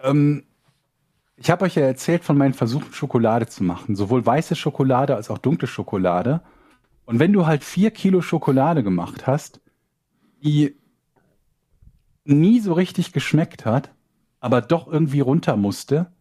Ähm, 0.00 0.44
ich 1.36 1.50
habe 1.50 1.64
euch 1.64 1.74
ja 1.74 1.82
erzählt 1.82 2.24
von 2.24 2.38
meinen 2.38 2.54
Versuchen, 2.54 2.92
Schokolade 2.92 3.46
zu 3.46 3.62
machen. 3.62 3.96
Sowohl 3.96 4.24
weiße 4.24 4.56
Schokolade 4.56 5.16
als 5.16 5.30
auch 5.30 5.38
dunkle 5.38 5.68
Schokolade. 5.68 6.40
Und 7.04 7.18
wenn 7.18 7.32
du 7.32 7.46
halt 7.46 7.62
vier 7.62 7.90
Kilo 7.90 8.20
Schokolade 8.20 8.82
gemacht 8.82 9.26
hast, 9.26 9.60
die 10.42 10.76
nie 12.24 12.60
so 12.60 12.72
richtig 12.72 13.12
geschmeckt 13.12 13.64
hat, 13.64 13.90
aber 14.40 14.60
doch 14.60 14.88
irgendwie 14.88 15.20
runter 15.20 15.56
musste, 15.56 16.12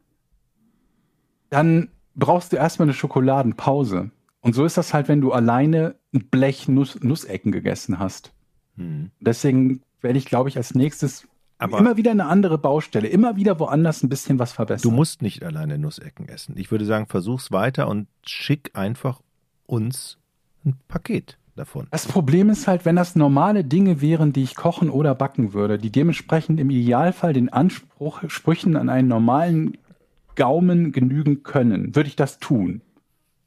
dann 1.50 1.90
brauchst 2.16 2.52
du 2.54 2.58
erstmal 2.58 2.88
eine 2.88 2.94
Schokoladenpause. 2.94 4.12
Und 4.42 4.54
so 4.54 4.64
ist 4.66 4.78
das 4.78 4.94
halt, 4.94 5.08
wenn 5.08 5.22
du 5.22 5.32
alleine 5.32 5.96
ein 6.14 6.26
Blech 6.30 6.68
Nuss, 6.68 7.00
Nussecken 7.02 7.52
gegessen 7.52 8.00
hast. 8.00 8.32
Hm. 8.78 9.12
Deswegen 9.20 9.82
werde 10.02 10.20
ich, 10.20 10.26
glaube 10.26 10.50
ich, 10.50 10.58
als 10.58 10.76
nächstes 10.76 11.28
Aber- 11.58 11.80
immer 11.80 11.98
wieder 11.98 12.12
eine 12.12 12.28
andere 12.28 12.58
Baustelle, 12.58 13.08
immer 13.08 13.36
wieder 13.38 13.60
woanders 13.60 14.04
ein 14.04 14.10
bisschen 14.10 14.38
was 14.40 14.52
Du 14.52 14.56
verbessern. 14.58 14.94
musst 14.94 15.22
nicht 15.22 15.44
alleine 15.44 15.78
Nussecken 15.78 16.28
essen. 16.28 16.56
Ich 16.58 16.70
würde 16.72 16.86
sagen, 16.86 17.08
versuch's 17.08 17.52
weiter 17.52 17.88
und 17.88 18.08
schick 18.24 18.72
einfach 18.74 19.22
uns 19.66 20.18
ein 20.66 20.76
Paket 20.88 21.38
davon. 21.56 21.88
das 21.92 22.06
Problem 22.06 22.50
ist 22.50 22.68
halt, 22.68 22.84
wenn 22.86 22.98
das 22.98 23.16
normale 23.16 23.64
Dinge 23.64 24.02
wären, 24.02 24.34
die 24.34 24.44
ich 24.44 24.56
kochen 24.56 24.90
oder 24.90 25.16
backen 25.16 25.54
würde, 25.54 25.78
die 25.80 25.90
dementsprechend 25.90 26.60
im 26.60 26.70
Idealfall 26.70 27.32
den 27.34 27.50
Anspruch, 27.52 28.22
Sprüchen 28.28 28.76
an 28.76 28.90
einen 28.90 29.08
normalen 29.08 29.78
Gaumen 30.36 30.92
genügen 30.92 31.44
können, 31.44 31.96
würde 31.96 32.10
ich 32.10 32.16
das 32.16 32.40
tun. 32.40 32.82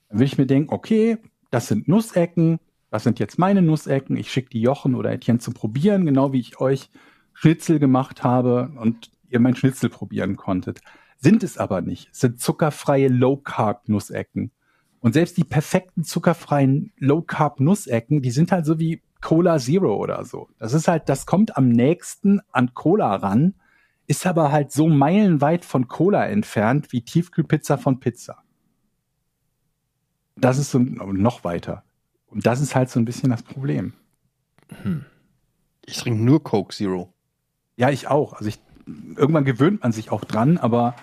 Dann 0.09 0.19
würde 0.19 0.27
ich 0.27 0.39
mir 0.39 0.47
denken, 0.47 0.73
okay, 0.73 1.19
das 1.51 1.69
sind 1.69 1.89
Nussecken, 1.89 2.59
das 2.91 3.05
sind 3.05 3.19
jetzt 3.19 3.39
meine 3.39 3.63
Nussecken, 3.63 4.17
ich 4.17 4.31
schicke 4.31 4.51
die 4.51 4.63
Jochen 4.63 4.95
oder 4.95 5.13
Etienne 5.13 5.39
zu 5.39 5.53
probieren, 5.53 6.07
genau 6.07 6.33
wie 6.33 6.41
ich 6.41 6.61
euch 6.61 6.91
Schnitzel 7.35 7.79
gemacht 7.79 8.25
habe 8.25 8.73
und 8.77 9.11
ihr 9.29 9.41
mein 9.41 9.57
Schnitzel 9.57 9.91
probieren 9.91 10.37
konntet. 10.37 10.81
Sind 11.19 11.43
es 11.43 11.59
aber 11.59 11.81
nicht. 11.81 12.09
Es 12.13 12.21
sind 12.21 12.41
zuckerfreie 12.41 13.09
Low-Carb-Nussecken. 13.09 14.53
Und 15.01 15.13
selbst 15.13 15.37
die 15.37 15.45
perfekten 15.45 16.05
zuckerfreien 16.05 16.93
Low-Carb-Nussecken, 16.99 18.23
die 18.23 18.31
sind 18.31 18.53
halt 18.53 18.67
so 18.67 18.79
wie 18.79 19.03
Cola 19.21 19.59
Zero 19.59 19.97
oder 19.97 20.25
so. 20.25 20.49
Das 20.59 20.75
ist 20.75 20.89
halt, 20.89 21.09
das 21.09 21.27
kommt 21.27 21.57
am 21.57 21.69
nächsten 21.69 22.41
an 22.53 22.73
Cola 22.75 23.17
ran 23.17 23.55
ist 24.09 24.27
aber 24.27 24.51
halt 24.51 24.73
so 24.73 24.89
meilenweit 24.89 25.65
von 25.65 25.87
Cola 25.87 26.27
entfernt 26.27 26.93
wie 26.93 27.03
Tiefkühlpizza 27.03 27.77
von 27.77 28.01
Pizza. 28.01 28.43
Das 30.35 30.59
ist 30.59 30.71
so 30.71 30.79
noch 30.79 31.45
weiter. 31.45 31.85
Und 32.27 32.47
das 32.47 32.61
ist 32.61 32.75
halt 32.75 32.91
so 32.91 32.99
ein 32.99 33.05
bisschen 33.05 33.31
das 33.31 33.43
Problem. 33.43 33.93
Ich 35.85 35.97
trinke 35.99 36.23
nur 36.23 36.43
Coke 36.43 36.75
Zero. 36.75 37.13
Ja, 37.77 37.91
ich 37.91 38.09
auch. 38.09 38.33
Also 38.33 38.49
ich, 38.49 38.59
irgendwann 38.87 39.45
gewöhnt 39.45 39.83
man 39.83 39.93
sich 39.93 40.11
auch 40.11 40.25
dran, 40.25 40.59
aber 40.59 40.95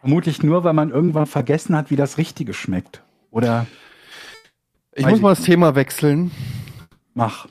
vermutlich 0.00 0.42
nur, 0.42 0.62
weil 0.64 0.72
man 0.72 0.90
irgendwann 0.90 1.26
vergessen 1.26 1.76
hat, 1.76 1.90
wie 1.90 1.96
das 1.96 2.16
Richtige 2.16 2.54
schmeckt. 2.54 3.02
Oder 3.30 3.66
Ich 4.94 5.04
muss 5.04 5.16
ich 5.16 5.22
mal 5.22 5.34
das. 5.34 5.42
Thema 5.44 5.74
wechseln, 5.74 6.30
mach. 7.14 7.48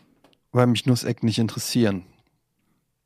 weil 0.51 0.67
mich 0.67 0.86
Nussecken 0.86 1.25
nicht 1.25 1.39
interessieren. 1.39 2.05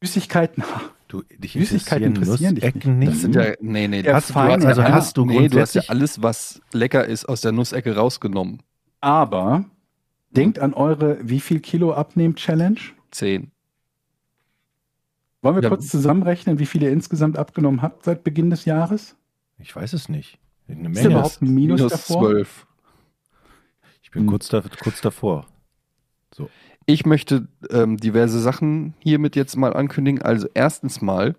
Süßigkeiten. 0.02 0.63
Du, 1.10 1.24
dich 1.24 1.54
Süßigkeiten 1.54 2.06
interessieren 2.15 2.54
dich 2.56 2.63
Nussecken 2.63 3.00
nicht. 3.00 3.08
nicht. 3.10 3.12
Das 3.13 3.22
sind 3.22 3.36
ja, 3.36 3.54
nee, 3.62 3.88
nee, 3.88 4.04
Der 4.04 4.13
das, 4.13 4.32
feine- 4.32 4.60
du 4.60 4.67
hast, 4.67 4.78
also 4.78 4.82
ja 4.82 4.91
hast 4.91 5.17
du 5.17 5.26
nee, 5.26 5.48
du 5.50 5.60
hast 5.60 5.74
ja 5.74 5.82
alles, 5.88 6.22
was 6.22 6.62
lecker 6.72 7.04
ist, 7.06 7.26
aus 7.26 7.41
der 7.41 7.52
Nussecke 7.52 7.95
rausgenommen. 7.95 8.62
Aber 9.02 9.65
denkt 10.30 10.60
an 10.60 10.74
eure 10.76 11.17
wie 11.28 11.39
viel 11.39 11.60
Kilo 11.62 11.93
abnehmen 11.93 12.36
Challenge. 12.36 12.80
Zehn. 13.12 13.52
Wollen 15.41 15.56
wir 15.56 15.63
Ja. 15.63 15.69
kurz 15.69 15.88
zusammenrechnen, 15.88 16.60
wie 16.60 16.65
viel 16.67 16.84
ihr 16.84 16.91
insgesamt 16.91 17.38
abgenommen 17.38 17.82
habt 17.82 18.04
seit 18.06 18.24
Beginn 18.24 18.50
des 18.52 18.65
Jahres? 18.65 19.15
Ich 19.58 19.76
weiß 19.76 19.93
es 19.93 20.10
nicht. 20.10 20.38
Eine 20.67 20.89
Ist 20.91 20.95
Menge. 21.02 21.10
überhaupt 21.15 21.41
ein 21.41 21.54
Minus, 21.56 21.82
davor? 21.88 22.22
zwölf. 22.30 22.67
Ich 24.04 24.12
bin 24.12 24.24
Hm. 24.24 24.30
kurz, 24.30 24.48
da, 24.50 24.62
kurz 24.84 25.02
davor. 25.02 25.48
Ich 26.89 27.06
möchte 27.06 27.47
ähm, 27.69 27.97
diverse 27.97 28.39
Sachen 28.39 28.95
hiermit 28.97 29.36
jetzt 29.36 29.56
mal 29.56 29.73
ankündigen. 29.73 30.23
Also 30.23 30.47
erstens 30.56 31.02
mal, 31.02 31.36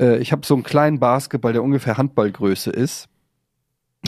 äh, 0.00 0.18
ich 0.18 0.32
habe 0.32 0.44
so 0.44 0.54
einen 0.54 0.64
kleinen 0.64 0.98
Basketball, 0.98 1.52
der 1.52 1.62
ungefähr 1.62 1.98
Handballgröße 1.98 2.72
ist. 2.72 3.08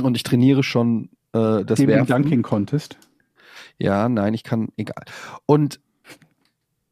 Und 0.03 0.17
ich 0.17 0.25
trainiere 0.25 0.65
schon 0.65 1.11
äh, 1.33 1.65
das 1.65 1.79
dem 1.79 1.87
Werfen. 1.87 2.09
Dunking 2.09 2.43
Contest. 2.43 2.99
Ja, 3.79 4.09
nein, 4.09 4.35
ich 4.35 4.43
kann, 4.43 4.71
egal. 4.77 5.05
Und 5.47 5.79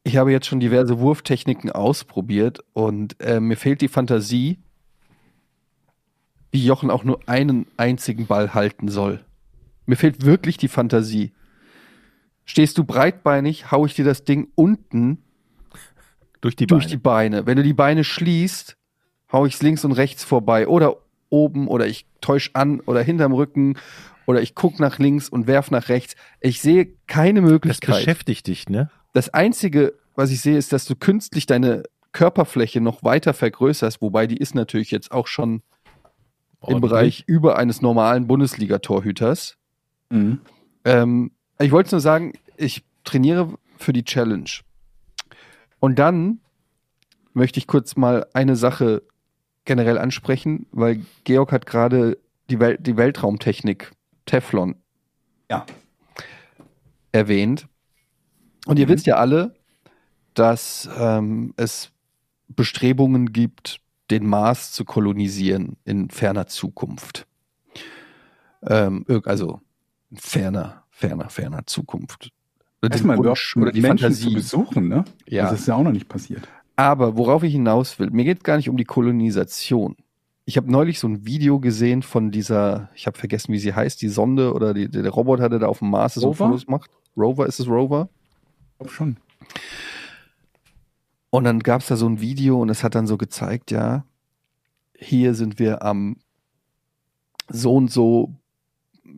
ich 0.04 0.16
habe 0.16 0.30
jetzt 0.30 0.46
schon 0.46 0.60
diverse 0.60 1.00
Wurftechniken 1.00 1.72
ausprobiert 1.72 2.60
und 2.72 3.20
äh, 3.20 3.40
mir 3.40 3.56
fehlt 3.56 3.80
die 3.80 3.88
Fantasie, 3.88 4.60
wie 6.52 6.64
Jochen 6.64 6.88
auch 6.88 7.02
nur 7.02 7.18
einen 7.26 7.66
einzigen 7.76 8.28
Ball 8.28 8.54
halten 8.54 8.86
soll. 8.86 9.24
Mir 9.86 9.96
fehlt 9.96 10.24
wirklich 10.24 10.56
die 10.56 10.68
Fantasie. 10.68 11.32
Stehst 12.44 12.76
du 12.78 12.85
breitbeinig, 12.85 13.70
hau 13.70 13.87
ich 13.87 13.94
dir 13.94 14.05
das 14.05 14.24
Ding 14.24 14.48
unten 14.55 15.22
Durch 16.40 16.57
die 16.57 16.66
durch 16.66 16.85
Beine. 16.85 16.90
die 16.90 16.96
Beine. 16.98 17.46
Wenn 17.46 17.57
du 17.57 17.62
die 17.62 17.72
Beine 17.72 18.05
schließt, 18.05 18.76
hau 19.31 19.46
ich 19.46 19.55
es 19.55 19.62
links 19.62 19.85
und 19.85 19.92
rechts 19.92 20.24
vorbei 20.24 20.66
oder 20.66 20.96
oben 21.31 21.68
oder 21.68 21.87
ich 21.87 22.07
täusch 22.20 22.50
an 22.55 22.81
oder 22.81 23.00
hinterm 23.02 23.33
Rücken 23.33 23.78
oder 24.26 24.42
ich 24.42 24.55
guck 24.55 24.78
nach 24.81 24.98
links 24.98 25.28
und 25.28 25.46
werf 25.46 25.70
nach 25.70 25.88
rechts. 25.88 26.14
Ich 26.40 26.61
sehe 26.61 26.88
keine 27.07 27.40
das 27.40 27.50
Möglichkeit. 27.50 27.96
beschäftigt 27.96 28.46
dich, 28.46 28.68
ne? 28.68 28.90
Das 29.12 29.28
einzige, 29.31 29.94
was 30.14 30.31
ich 30.31 30.40
sehe, 30.40 30.57
ist, 30.59 30.72
dass 30.72 30.85
du 30.85 30.94
künstlich 30.96 31.46
deine 31.46 31.85
Körperfläche 32.12 32.81
noch 32.81 33.02
weiter 33.02 33.33
vergrößerst, 33.35 34.02
wobei 34.02 34.26
die 34.26 34.37
ist 34.37 34.55
natürlich 34.55 34.90
jetzt 34.90 35.12
auch 35.12 35.26
schon 35.26 35.55
im 35.55 35.62
Ordentlich. 36.61 36.90
Bereich 36.90 37.24
über 37.26 37.59
eines 37.59 37.83
normalen 37.83 38.26
Bundesliga-Torhüters. 38.26 39.57
Mhm. 40.11 40.40
Ähm, 40.85 41.33
ich 41.58 41.72
wollte 41.72 41.92
nur 41.92 42.00
sagen, 42.00 42.32
ich 42.56 42.84
trainiere 43.04 43.54
für 43.78 43.92
die 43.92 44.04
Challenge. 44.04 44.50
Und 45.80 45.98
dann 45.98 46.40
möchte 47.34 47.58
ich 47.58 47.66
kurz 47.66 47.96
mal 47.96 48.26
eine 48.34 48.56
Sache 48.56 49.02
generell 49.64 49.98
ansprechen, 49.98 50.66
weil 50.72 51.04
Georg 51.24 51.52
hat 51.52 51.66
gerade 51.66 52.18
die, 52.50 52.60
Wel 52.60 52.76
die 52.78 52.96
Weltraumtechnik 52.96 53.92
Teflon 54.26 54.76
Ja. 55.50 55.66
erwähnt. 57.12 57.68
Und 58.66 58.78
ihr 58.78 58.86
Mhm. 58.86 58.90
wisst 58.90 59.06
ja 59.06 59.16
alle, 59.16 59.54
dass 60.34 60.88
ähm, 60.98 61.52
es 61.56 61.90
Bestrebungen 62.48 63.32
gibt, 63.32 63.80
den 64.10 64.26
Mars 64.26 64.72
zu 64.72 64.84
kolonisieren 64.84 65.76
in 65.84 66.10
ferner 66.10 66.46
Zukunft. 66.46 67.26
Ähm, 68.62 69.04
also 69.24 69.60
ferner, 70.14 70.81
ferner, 71.02 71.28
ferner 71.28 71.66
Zukunft. 71.66 72.30
Erstmal 72.80 73.18
Wunsch 73.18 73.56
oder 73.56 73.72
die 73.72 73.80
Menschen 73.80 74.12
zu 74.12 74.22
Fantasie. 74.22 74.34
besuchen, 74.34 74.88
ne? 74.88 75.04
Ja. 75.28 75.44
Das 75.44 75.60
ist 75.60 75.68
ja 75.68 75.74
auch 75.74 75.82
noch 75.82 75.92
nicht 75.92 76.08
passiert. 76.08 76.48
Aber 76.76 77.16
worauf 77.16 77.42
ich 77.42 77.52
hinaus 77.52 77.98
will, 77.98 78.10
mir 78.10 78.24
geht 78.24 78.38
es 78.38 78.44
gar 78.44 78.56
nicht 78.56 78.68
um 78.68 78.76
die 78.76 78.84
Kolonisation. 78.84 79.96
Ich 80.44 80.56
habe 80.56 80.70
neulich 80.70 80.98
so 80.98 81.06
ein 81.06 81.24
Video 81.24 81.60
gesehen 81.60 82.02
von 82.02 82.30
dieser, 82.30 82.90
ich 82.94 83.06
habe 83.06 83.18
vergessen, 83.18 83.52
wie 83.52 83.58
sie 83.58 83.74
heißt, 83.74 84.02
die 84.02 84.08
Sonde 84.08 84.52
oder 84.52 84.74
die, 84.74 84.88
der 84.88 85.08
Roboter, 85.10 85.48
der 85.48 85.60
da 85.60 85.66
auf 85.66 85.78
dem 85.78 85.90
Mars 85.90 86.14
so? 86.14 86.32
Fotos 86.32 86.66
macht. 86.66 86.90
Rover, 87.16 87.46
ist 87.46 87.60
es 87.60 87.68
Rover? 87.68 88.08
Ich 88.72 88.78
glaube 88.78 88.92
schon. 88.92 89.16
Und 91.30 91.44
dann 91.44 91.60
gab 91.60 91.82
es 91.82 91.88
da 91.88 91.96
so 91.96 92.08
ein 92.08 92.20
Video 92.20 92.60
und 92.60 92.68
es 92.68 92.82
hat 92.82 92.94
dann 92.94 93.06
so 93.06 93.16
gezeigt, 93.16 93.70
ja, 93.70 94.04
hier 94.96 95.34
sind 95.34 95.58
wir 95.58 95.82
am 95.82 96.16
so 97.48 97.74
und 97.74 97.90
so, 97.90 98.34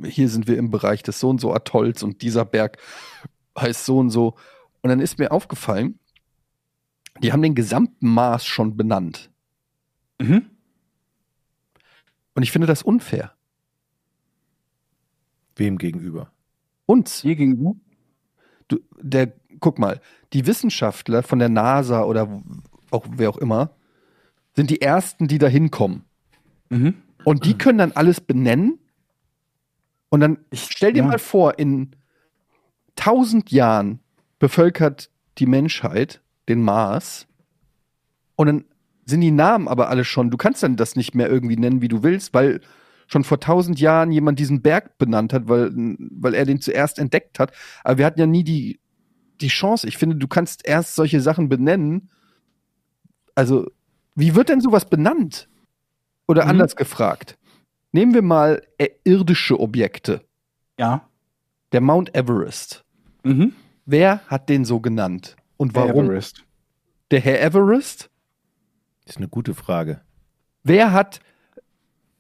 hier 0.04 0.28
sind 0.28 0.46
wir 0.46 0.58
im 0.58 0.70
Bereich 0.70 1.02
des 1.02 1.20
so 1.20 1.28
und 1.30 1.40
so 1.40 1.52
Atolls 1.54 2.02
und 2.02 2.22
dieser 2.22 2.44
Berg 2.44 2.78
heißt 3.58 3.84
so 3.84 3.98
und 3.98 4.10
so. 4.10 4.34
Und 4.82 4.90
dann 4.90 5.00
ist 5.00 5.18
mir 5.18 5.32
aufgefallen, 5.32 5.98
die 7.22 7.32
haben 7.32 7.42
den 7.42 7.54
gesamten 7.54 8.08
Mars 8.08 8.44
schon 8.44 8.76
benannt. 8.76 9.30
Mhm. 10.20 10.50
Und 12.34 12.42
ich 12.42 12.50
finde 12.50 12.66
das 12.66 12.82
unfair. 12.82 13.32
Wem 15.56 15.78
gegenüber? 15.78 16.32
Uns. 16.86 17.22
Hier 17.22 17.36
gegenüber? 17.36 17.76
Du, 18.68 18.80
der, 19.00 19.32
guck 19.60 19.78
mal, 19.78 20.00
die 20.32 20.46
Wissenschaftler 20.46 21.22
von 21.22 21.38
der 21.38 21.48
NASA 21.48 22.02
oder 22.02 22.42
auch 22.90 23.06
wer 23.10 23.30
auch 23.30 23.38
immer, 23.38 23.70
sind 24.54 24.70
die 24.70 24.80
ersten, 24.80 25.28
die 25.28 25.38
da 25.38 25.46
hinkommen. 25.46 26.04
Mhm. 26.70 26.94
Und 27.24 27.44
die 27.44 27.56
können 27.56 27.78
dann 27.78 27.92
alles 27.92 28.20
benennen. 28.20 28.78
Und 30.14 30.20
dann 30.20 30.38
Ich- 30.50 30.68
stell 30.70 30.92
dir 30.92 31.02
ja. 31.02 31.08
mal 31.08 31.18
vor, 31.18 31.58
in 31.58 31.96
tausend 32.94 33.50
Jahren 33.50 33.98
bevölkert 34.38 35.10
die 35.38 35.46
Menschheit 35.46 36.22
den 36.48 36.62
Mars. 36.62 37.26
Und 38.36 38.46
dann 38.46 38.64
sind 39.06 39.22
die 39.22 39.32
Namen 39.32 39.66
aber 39.66 39.88
alle 39.88 40.04
schon. 40.04 40.30
Du 40.30 40.36
kannst 40.36 40.62
dann 40.62 40.76
das 40.76 40.94
nicht 40.94 41.16
mehr 41.16 41.28
irgendwie 41.28 41.56
nennen, 41.56 41.82
wie 41.82 41.88
du 41.88 42.04
willst, 42.04 42.32
weil 42.32 42.60
schon 43.08 43.24
vor 43.24 43.40
tausend 43.40 43.80
Jahren 43.80 44.12
jemand 44.12 44.38
diesen 44.38 44.62
Berg 44.62 44.98
benannt 44.98 45.32
hat, 45.32 45.48
weil, 45.48 45.72
weil 45.74 46.34
er 46.34 46.44
den 46.46 46.60
zuerst 46.60 46.98
entdeckt 47.00 47.38
hat. 47.40 47.52
Aber 47.82 47.98
wir 47.98 48.06
hatten 48.06 48.20
ja 48.20 48.26
nie 48.26 48.44
die, 48.44 48.78
die 49.40 49.48
Chance. 49.48 49.88
Ich 49.88 49.98
finde, 49.98 50.14
du 50.16 50.28
kannst 50.28 50.64
erst 50.64 50.94
solche 50.94 51.20
Sachen 51.20 51.48
benennen. 51.48 52.08
Also, 53.34 53.68
wie 54.14 54.34
wird 54.36 54.48
denn 54.48 54.60
sowas 54.60 54.88
benannt? 54.88 55.48
Oder 56.28 56.44
Mhm. 56.44 56.50
anders 56.50 56.76
gefragt. 56.76 57.36
Nehmen 57.94 58.12
wir 58.12 58.22
mal 58.22 58.60
äh, 58.76 58.88
irdische 59.04 59.60
Objekte. 59.60 60.22
Ja. 60.80 61.08
Der 61.70 61.80
Mount 61.80 62.12
Everest. 62.12 62.84
Mhm. 63.22 63.52
Wer 63.86 64.20
hat 64.26 64.48
den 64.48 64.64
so 64.64 64.80
genannt? 64.80 65.36
Und 65.56 65.76
warum? 65.76 66.06
Everest. 66.06 66.42
Der 67.12 67.20
Herr 67.20 67.40
Everest? 67.40 68.10
Ist 69.04 69.18
eine 69.18 69.28
gute 69.28 69.54
Frage. 69.54 70.00
Wer 70.64 70.92
hat 70.92 71.20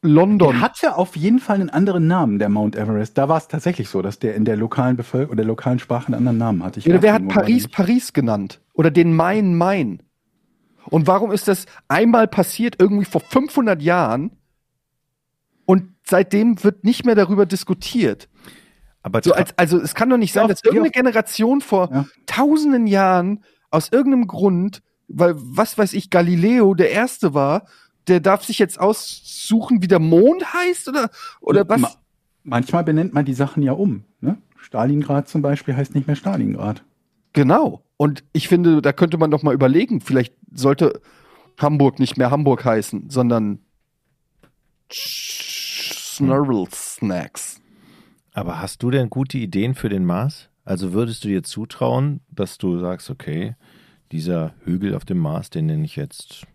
London? 0.00 0.52
Der 0.52 0.60
hatte 0.60 0.96
auf 0.96 1.16
jeden 1.16 1.40
Fall 1.40 1.56
einen 1.56 1.70
anderen 1.70 2.06
Namen, 2.06 2.38
der 2.38 2.50
Mount 2.50 2.76
Everest. 2.76 3.18
Da 3.18 3.28
war 3.28 3.38
es 3.38 3.48
tatsächlich 3.48 3.88
so, 3.88 4.00
dass 4.00 4.20
der 4.20 4.36
in 4.36 4.44
der 4.44 4.56
lokalen 4.56 4.96
Bevölkerung 4.96 5.32
oder 5.32 5.42
der 5.42 5.46
lokalen 5.46 5.80
Sprache 5.80 6.06
einen 6.06 6.14
anderen 6.14 6.38
Namen 6.38 6.62
hatte. 6.62 6.78
Ich 6.78 6.86
Oder 6.88 7.02
wer 7.02 7.14
hat 7.14 7.26
Paris 7.26 7.66
Paris 7.66 8.12
genannt? 8.12 8.60
Oder 8.74 8.92
den 8.92 9.12
Main 9.16 9.56
Main? 9.56 10.04
Und 10.84 11.08
warum 11.08 11.32
ist 11.32 11.48
das 11.48 11.66
einmal 11.88 12.28
passiert, 12.28 12.76
irgendwie 12.78 13.06
vor 13.06 13.22
500 13.22 13.82
Jahren? 13.82 14.30
Und 15.66 15.94
seitdem 16.06 16.62
wird 16.62 16.84
nicht 16.84 17.04
mehr 17.06 17.14
darüber 17.14 17.46
diskutiert. 17.46 18.28
Aber 19.02 19.20
So 19.22 19.32
als, 19.32 19.56
also 19.58 19.78
es 19.80 19.94
kann 19.94 20.08
doch 20.10 20.16
nicht 20.16 20.32
sein, 20.32 20.48
dass 20.48 20.64
irgendeine 20.64 20.90
Generation 20.90 21.60
vor 21.60 21.90
Ja. 21.92 22.06
tausenden 22.26 22.86
Jahren 22.86 23.44
aus 23.70 23.90
irgendeinem 23.92 24.26
Grund, 24.26 24.82
weil 25.08 25.34
was 25.36 25.76
weiß 25.76 25.92
ich, 25.92 26.10
Galileo 26.10 26.74
der 26.74 26.90
Erste 26.90 27.34
war, 27.34 27.66
der 28.08 28.20
darf 28.20 28.44
sich 28.44 28.58
jetzt 28.58 28.80
aussuchen, 28.80 29.82
wie 29.82 29.88
der 29.88 29.98
Mond 29.98 30.52
heißt 30.52 30.88
oder, 30.88 31.10
oder 31.40 31.68
was? 31.68 31.80
Ma 31.80 31.90
manchmal 32.44 32.84
benennt 32.84 33.14
man 33.14 33.24
die 33.24 33.34
Sachen 33.34 33.62
ja 33.62 33.72
um. 33.72 34.04
Ne? 34.20 34.36
Stalingrad 34.56 35.28
zum 35.28 35.42
Beispiel 35.42 35.76
heißt 35.76 35.94
nicht 35.94 36.06
mehr 36.06 36.16
Stalingrad. 36.16 36.82
Genau. 37.32 37.82
Und 37.96 38.24
ich 38.32 38.48
finde, 38.48 38.82
da 38.82 38.92
könnte 38.92 39.18
man 39.18 39.30
doch 39.30 39.42
mal 39.42 39.54
überlegen, 39.54 40.00
vielleicht 40.00 40.34
sollte 40.52 41.00
Hamburg 41.58 41.98
nicht 41.98 42.16
mehr 42.16 42.30
Hamburg 42.30 42.64
heißen, 42.64 43.10
sondern 43.10 43.60
Snurl 44.92 46.66
Snacks. 46.72 47.60
Aber 48.32 48.60
hast 48.60 48.82
du 48.82 48.90
denn 48.90 49.10
gute 49.10 49.38
Ideen 49.38 49.74
für 49.74 49.88
den 49.88 50.04
Mars? 50.04 50.48
Also 50.64 50.92
würdest 50.92 51.24
du 51.24 51.28
dir 51.28 51.42
zutrauen, 51.42 52.20
dass 52.30 52.58
du 52.58 52.78
sagst, 52.78 53.10
okay, 53.10 53.54
dieser 54.12 54.54
Hügel 54.64 54.94
auf 54.94 55.04
dem 55.04 55.18
Mars, 55.18 55.50
den 55.50 55.66
nenne 55.66 55.84
ich 55.84 55.96
jetzt 55.96 56.46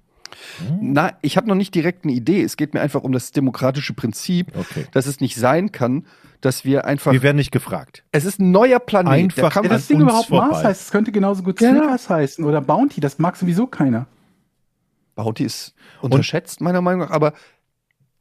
Na, 0.81 1.13
ich 1.21 1.37
habe 1.37 1.47
noch 1.47 1.55
nicht 1.55 1.73
direkt 1.75 2.03
eine 2.05 2.13
Idee. 2.13 2.41
Es 2.41 2.57
geht 2.57 2.73
mir 2.73 2.81
einfach 2.81 3.03
um 3.03 3.11
das 3.11 3.31
demokratische 3.31 3.93
Prinzip, 3.93 4.55
Okay. 4.55 4.85
dass 4.91 5.05
es 5.05 5.19
nicht 5.19 5.35
sein 5.35 5.71
kann, 5.71 6.05
dass 6.41 6.63
wir 6.65 6.85
einfach. 6.85 7.11
Wir 7.11 7.21
werden 7.23 7.37
nicht 7.37 7.51
gefragt. 7.51 8.03
es 8.11 8.25
ist 8.25 8.39
ein 8.39 8.51
neuer 8.51 8.79
Planet. 8.79 9.07
der 9.11 9.13
Einfach 9.23 9.53
kann 9.53 9.63
Ja, 9.63 9.69
man, 9.69 9.77
das 9.77 9.87
Ding 9.87 9.99
überhaupt 10.01 10.27
vorbei. 10.29 10.47
Mars 10.47 10.63
heißt, 10.63 10.81
es 10.83 10.91
könnte 10.91 11.11
genauso 11.11 11.43
gut 11.43 11.57
Genau. 11.57 11.79
Snickers 11.81 12.09
heißen 12.09 12.45
oder 12.45 12.61
Bounty, 12.61 13.01
das 13.01 13.19
mag 13.19 13.35
sowieso 13.35 13.67
keiner. 13.67 14.07
Bounty 15.15 15.43
ist 15.43 15.73
unterschätzt, 16.01 16.61
meiner 16.61 16.81
Meinung 16.81 17.01
nach, 17.01 17.11
aber 17.11 17.33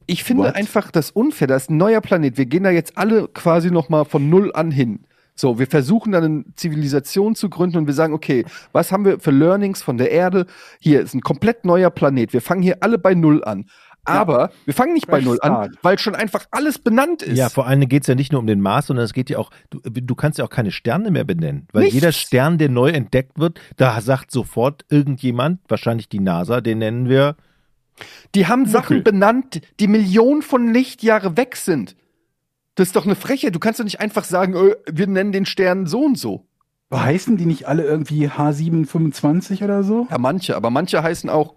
ich 0.09 0.25
finde 0.25 0.45
What? 0.45 0.57
einfach 0.57 0.91
das 0.91 1.11
unfair. 1.11 1.47
Das 1.47 1.65
ist 1.65 1.71
ein 1.71 1.77
neuer 1.77 2.01
Planet. 2.01 2.39
Wir 2.39 2.47
gehen 2.47 2.65
da 2.65 2.71
jetzt 2.71 2.97
alle 2.97 3.29
quasi 3.29 3.71
nochmal 3.71 4.05
von 4.07 4.29
Null 4.29 4.51
an 4.55 4.71
hin. 4.71 5.05
So, 5.35 5.59
wir 5.61 5.69
versuchen 5.69 6.11
dann 6.13 6.25
eine 6.25 6.45
Zivilisation 6.57 7.37
zu 7.37 7.49
gründen 7.49 7.77
und 7.77 7.87
wir 7.87 7.95
sagen, 7.95 8.13
okay, 8.13 8.45
was 8.73 8.91
haben 8.91 9.05
wir 9.05 9.21
für 9.21 9.31
Learnings 9.31 9.83
von 9.83 9.97
der 9.97 10.11
Erde? 10.11 10.47
Hier 10.81 11.01
ist 11.01 11.15
ein 11.15 11.21
komplett 11.21 11.65
neuer 11.65 11.91
Planet. 11.91 12.33
Wir 12.33 12.41
fangen 12.41 12.63
hier 12.63 12.79
alle 12.81 12.99
bei 12.99 13.15
Null 13.15 13.45
an. 13.45 13.67
Aber 14.05 14.51
wir 14.65 14.73
fangen 14.73 14.95
nicht 14.95 15.07
bei 15.07 15.19
Fresh 15.19 15.27
Null 15.27 15.39
an, 15.43 15.53
start. 15.53 15.75
weil 15.83 15.99
schon 15.99 16.15
einfach 16.15 16.47
alles 16.51 16.79
benannt 16.79 17.23
ist. 17.23 17.37
Ja, 17.37 17.51
vor 17.51 17.67
allem 17.67 17.87
geht 17.87 18.03
es 18.03 18.07
ja 18.09 18.15
nicht 18.15 18.33
nur 18.33 18.41
um 18.41 18.47
den 18.47 18.61
Mars, 18.61 18.87
sondern 18.87 19.05
es 19.05 19.13
geht 19.13 19.29
ja 19.29 19.39
auch, 19.39 19.51
du, 19.69 19.81
du 19.83 20.15
kannst 20.15 20.39
ja 20.39 20.47
auch 20.47 20.51
keine 20.51 20.71
Sterne 20.71 21.11
mehr 21.11 21.25
benennen. 21.25 21.69
Weil 21.73 21.83
Nichts. 21.83 21.95
jeder 21.95 22.13
Stern, 22.13 22.57
der 22.57 22.71
neu 22.71 22.89
entdeckt 22.89 23.39
wird, 23.39 23.61
da 23.77 24.01
sagt 24.01 24.31
sofort 24.31 24.87
irgendjemand, 24.89 25.61
wahrscheinlich 25.69 26.09
die 26.09 26.21
NASA, 26.21 26.63
den 26.63 26.79
nennen 26.79 27.09
wir. 27.09 27.37
Die 28.35 28.47
haben 28.47 28.67
Sachen 28.67 29.03
benannt, 29.05 29.61
die 29.81 29.89
Millionen 29.89 30.43
von 30.43 30.73
Lichtjahre 30.73 31.37
weg 31.37 31.57
sind. 31.57 31.97
Das 32.75 32.89
ist 32.89 32.97
doch 32.97 33.05
eine 33.05 33.17
Freche. 33.17 33.51
Du 33.51 33.59
kannst 33.59 33.81
doch 33.81 33.85
nicht 33.85 34.01
einfach 34.01 34.25
sagen, 34.25 34.55
äh, 34.55 34.77
wir 34.91 35.07
nennen 35.07 35.33
den 35.33 35.47
Stern 35.47 35.87
so 35.87 36.05
und 36.05 36.19
so. 36.19 36.47
Heißen 36.93 37.37
die 37.37 37.47
nicht 37.47 37.67
alle 37.67 37.85
irgendwie 37.85 38.29
H725 38.29 39.63
oder 39.63 39.83
so? 39.83 40.07
Ja, 40.11 40.19
manche, 40.19 40.57
aber 40.57 40.71
manche 40.71 41.03
heißen 41.03 41.29
auch, 41.29 41.55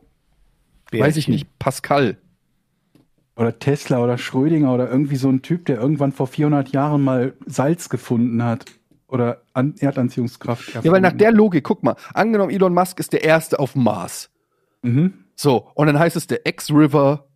weiß 0.91 1.15
ich 1.17 1.27
Bärchen. 1.27 1.33
nicht, 1.33 1.59
Pascal. 1.59 2.17
Oder 3.35 3.57
Tesla 3.59 4.03
oder 4.03 4.17
Schrödinger 4.17 4.73
oder 4.73 4.89
irgendwie 4.89 5.15
so 5.15 5.29
ein 5.29 5.41
Typ, 5.41 5.65
der 5.65 5.79
irgendwann 5.79 6.11
vor 6.11 6.27
400 6.27 6.69
Jahren 6.69 7.01
mal 7.03 7.33
Salz 7.45 7.89
gefunden 7.89 8.43
hat. 8.43 8.65
Oder 9.07 9.41
An 9.53 9.75
Erdanziehungskraft. 9.77 10.73
Ja, 10.83 10.91
weil 10.91 11.01
nach 11.01 11.11
der 11.11 11.31
Logik, 11.33 11.65
guck 11.65 11.83
mal, 11.83 11.95
angenommen 12.13 12.51
Elon 12.51 12.73
Musk 12.73 12.99
ist 12.99 13.11
der 13.11 13.23
Erste 13.23 13.59
auf 13.59 13.73
dem 13.73 13.83
Mars. 13.83 14.29
Mhm. 14.83 15.13
So, 15.35 15.69
und 15.75 15.87
dann 15.87 15.97
heißt 15.99 16.15
es 16.15 16.27
der 16.27 16.45
X-River 16.45 17.27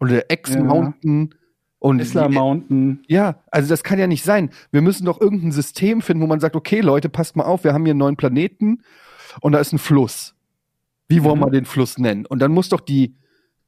oder 0.00 0.10
der 0.10 0.30
X-Mountain. 0.30 1.34
Und 1.80 1.98
Tesla 1.98 2.28
Mountain. 2.28 3.04
Ja, 3.06 3.36
also 3.52 3.68
das 3.68 3.84
kann 3.84 4.00
ja 4.00 4.08
nicht 4.08 4.24
sein. 4.24 4.50
Wir 4.72 4.82
müssen 4.82 5.04
doch 5.04 5.20
irgendein 5.20 5.52
System 5.52 6.02
finden, 6.02 6.22
wo 6.22 6.26
man 6.26 6.40
sagt, 6.40 6.56
okay, 6.56 6.80
Leute, 6.80 7.08
passt 7.08 7.36
mal 7.36 7.44
auf, 7.44 7.62
wir 7.62 7.72
haben 7.72 7.84
hier 7.84 7.92
einen 7.92 8.00
neuen 8.00 8.16
Planeten 8.16 8.82
und 9.40 9.52
da 9.52 9.60
ist 9.60 9.72
ein 9.72 9.78
Fluss. 9.78 10.34
Wie 11.06 11.22
wollen 11.22 11.38
Mhm. 11.38 11.44
wir 11.44 11.50
den 11.50 11.64
Fluss 11.66 11.96
nennen? 11.98 12.26
Und 12.26 12.40
dann 12.40 12.50
muss 12.50 12.68
doch 12.68 12.80
die 12.80 13.14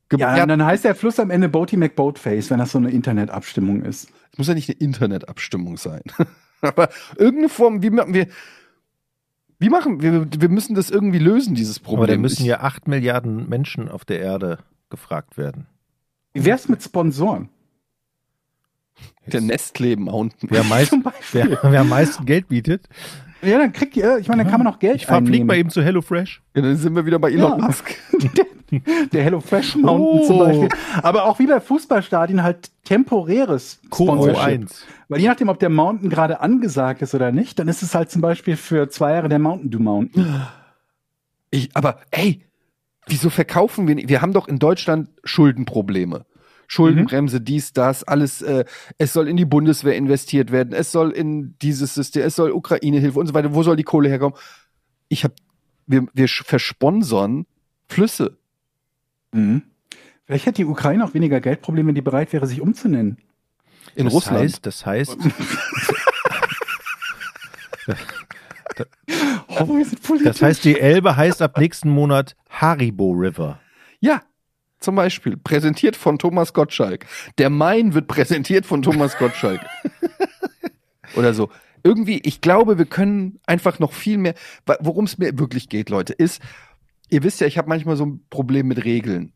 Ge 0.08 0.18
Ja, 0.18 0.42
und 0.42 0.48
dann 0.48 0.64
heißt 0.64 0.84
der 0.84 0.96
Fluss 0.96 1.20
am 1.20 1.30
Ende 1.30 1.48
Boaty 1.48 1.76
McBoatface, 1.76 2.50
wenn 2.50 2.58
das 2.58 2.72
so 2.72 2.78
eine 2.78 2.90
Internetabstimmung 2.90 3.82
ist. 3.84 4.10
Es 4.32 4.38
muss 4.38 4.48
ja 4.48 4.54
nicht 4.54 4.68
eine 4.68 4.78
Internetabstimmung 4.80 5.76
sein. 5.76 6.02
Aber 6.62 6.88
irgendeine 7.16 7.48
Form, 7.48 7.80
wie 7.80 7.90
machen 7.90 8.12
wir, 8.12 8.26
wie 9.60 9.68
machen 9.68 10.02
wir, 10.02 10.26
wir 10.30 10.48
müssen 10.48 10.74
das 10.74 10.90
irgendwie 10.90 11.18
lösen, 11.18 11.54
dieses 11.54 11.78
Problem. 11.78 12.04
Aber 12.04 12.12
da 12.12 12.18
müssen 12.18 12.44
ja 12.44 12.60
acht 12.60 12.88
Milliarden 12.88 13.48
Menschen 13.48 13.88
auf 13.88 14.04
der 14.04 14.20
Erde 14.20 14.58
gefragt 14.88 15.38
werden. 15.38 15.66
Wie 16.32 16.44
wär's 16.44 16.68
mit 16.68 16.82
Sponsoren? 16.82 17.48
der 19.26 19.40
Nestle 19.40 19.96
Mountain. 19.96 20.50
Wer 20.50 20.60
am 20.60 20.68
meisten, 20.68 21.04
wer, 21.32 21.58
wer 21.62 21.80
am 21.80 21.88
meisten 21.88 22.24
Geld 22.26 22.48
bietet. 22.48 22.88
Ja, 23.42 23.58
dann 23.58 23.72
kriegt 23.72 23.96
ihr, 23.96 24.18
ich 24.18 24.28
meine, 24.28 24.42
dann 24.42 24.50
kann 24.50 24.62
man 24.62 24.72
auch 24.72 24.78
Geld 24.78 24.96
Ich 24.96 25.06
fahr, 25.06 25.18
flieg 25.18 25.28
einnehmen. 25.28 25.46
mal 25.46 25.56
eben 25.56 25.70
zu 25.70 25.82
HelloFresh. 25.82 26.42
Ja, 26.54 26.62
dann 26.62 26.76
sind 26.76 26.94
wir 26.94 27.06
wieder 27.06 27.18
bei 27.18 27.30
Elon 27.30 27.58
Ja. 27.58 27.66
Musk. 27.66 27.94
Der 29.12 29.24
Hello 29.24 29.40
Fresh 29.40 29.74
Mountain 29.74 30.20
Oh. 30.20 30.26
zum 30.26 30.38
Beispiel. 30.38 30.68
Aber 31.02 31.24
auch 31.24 31.40
wie 31.40 31.46
bei 31.48 31.58
Fußballstadien 31.60 32.44
halt 32.44 32.70
temporäres 32.84 33.80
Sponsorship. 33.86 34.44
1. 34.44 34.86
Weil 35.08 35.20
je 35.20 35.26
nachdem, 35.26 35.48
ob 35.48 35.58
der 35.58 35.70
Mountain 35.70 36.08
gerade 36.08 36.40
angesagt 36.40 37.02
ist 37.02 37.12
oder 37.12 37.32
nicht, 37.32 37.58
dann 37.58 37.66
ist 37.66 37.82
es 37.82 37.96
halt 37.96 38.12
zum 38.12 38.22
Beispiel 38.22 38.56
für 38.56 38.88
zwei 38.88 39.14
Jahre 39.14 39.28
der 39.28 39.40
Mountain 39.40 39.70
Dew 39.72 39.80
Mountain. 39.80 40.42
Ich, 41.50 41.70
aber 41.74 41.98
ey, 42.12 42.42
wieso 43.08 43.28
verkaufen 43.28 43.88
wir 43.88 43.96
nicht? 43.96 44.08
Wir 44.08 44.22
haben 44.22 44.32
doch 44.32 44.46
in 44.46 44.60
Deutschland 44.60 45.08
Schuldenprobleme. 45.24 46.24
Schuldenbremse, 46.70 47.40
dies, 47.40 47.72
das, 47.72 48.04
alles, 48.04 48.42
äh, 48.42 48.64
es 48.96 49.12
soll 49.12 49.26
in 49.26 49.36
die 49.36 49.44
Bundeswehr 49.44 49.96
investiert 49.96 50.52
werden, 50.52 50.72
es 50.72 50.92
soll 50.92 51.10
in 51.10 51.56
dieses 51.60 51.94
System, 51.94 52.22
es 52.22 52.36
soll 52.36 52.52
Ukraine-Hilfe 52.52 53.18
und 53.18 53.26
so 53.26 53.34
weiter. 53.34 53.54
Wo 53.54 53.64
soll 53.64 53.74
die 53.74 53.82
Kohle 53.82 54.08
herkommen? 54.08 54.38
Ich 55.08 55.24
hab, 55.24 55.32
wir, 55.88 56.06
wir 56.14 56.28
versponsern 56.28 57.46
Flüsse. 57.88 58.38
Mhm. 59.32 59.62
Vielleicht 60.26 60.46
hätte 60.46 60.58
die 60.58 60.64
Ukraine 60.64 61.04
auch 61.04 61.12
weniger 61.12 61.40
Geldprobleme, 61.40 61.88
wenn 61.88 61.96
die 61.96 62.02
bereit 62.02 62.32
wäre, 62.32 62.46
sich 62.46 62.60
umzunennen. 62.60 63.18
In 63.96 64.04
das 64.04 64.14
Russland. 64.14 64.44
Heißt, 64.44 64.64
das 64.64 64.86
heißt, 64.86 65.16
das 70.22 70.40
heißt, 70.40 70.64
die 70.64 70.78
Elbe 70.78 71.16
heißt 71.16 71.42
ab 71.42 71.58
nächsten 71.58 71.90
Monat 71.90 72.36
Haribo 72.48 73.10
River. 73.10 73.58
Ja, 73.98 74.22
zum 74.80 74.96
Beispiel. 74.96 75.36
Präsentiert 75.36 75.96
von 75.96 76.18
Thomas 76.18 76.52
Gottschalk. 76.52 77.06
Der 77.38 77.50
Main 77.50 77.94
wird 77.94 78.08
präsentiert 78.08 78.66
von 78.66 78.82
Thomas 78.82 79.16
Gottschalk. 79.18 79.60
Oder 81.16 81.34
so. 81.34 81.50
Irgendwie, 81.82 82.20
ich 82.24 82.40
glaube, 82.40 82.78
wir 82.78 82.86
können 82.86 83.40
einfach 83.46 83.78
noch 83.78 83.92
viel 83.92 84.18
mehr. 84.18 84.34
Worum 84.80 85.04
es 85.04 85.18
mir 85.18 85.38
wirklich 85.38 85.68
geht, 85.68 85.88
Leute, 85.88 86.12
ist, 86.12 86.42
ihr 87.08 87.22
wisst 87.22 87.40
ja, 87.40 87.46
ich 87.46 87.58
habe 87.58 87.68
manchmal 87.68 87.96
so 87.96 88.04
ein 88.04 88.24
Problem 88.28 88.68
mit 88.68 88.84
Regeln. 88.84 89.32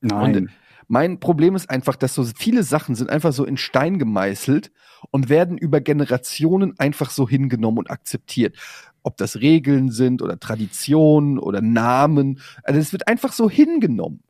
Nein. 0.00 0.36
Und 0.36 0.50
mein 0.88 1.18
Problem 1.18 1.56
ist 1.56 1.68
einfach, 1.68 1.96
dass 1.96 2.14
so 2.14 2.24
viele 2.24 2.62
Sachen 2.62 2.94
sind 2.94 3.10
einfach 3.10 3.32
so 3.32 3.44
in 3.44 3.56
Stein 3.56 3.98
gemeißelt 3.98 4.70
und 5.10 5.28
werden 5.28 5.58
über 5.58 5.80
Generationen 5.80 6.78
einfach 6.78 7.10
so 7.10 7.28
hingenommen 7.28 7.78
und 7.78 7.90
akzeptiert. 7.90 8.56
Ob 9.02 9.16
das 9.16 9.36
Regeln 9.36 9.90
sind 9.90 10.22
oder 10.22 10.38
Traditionen 10.38 11.38
oder 11.38 11.60
Namen. 11.60 12.40
Also 12.62 12.80
es 12.80 12.92
wird 12.92 13.08
einfach 13.08 13.32
so 13.32 13.48
hingenommen. 13.50 14.22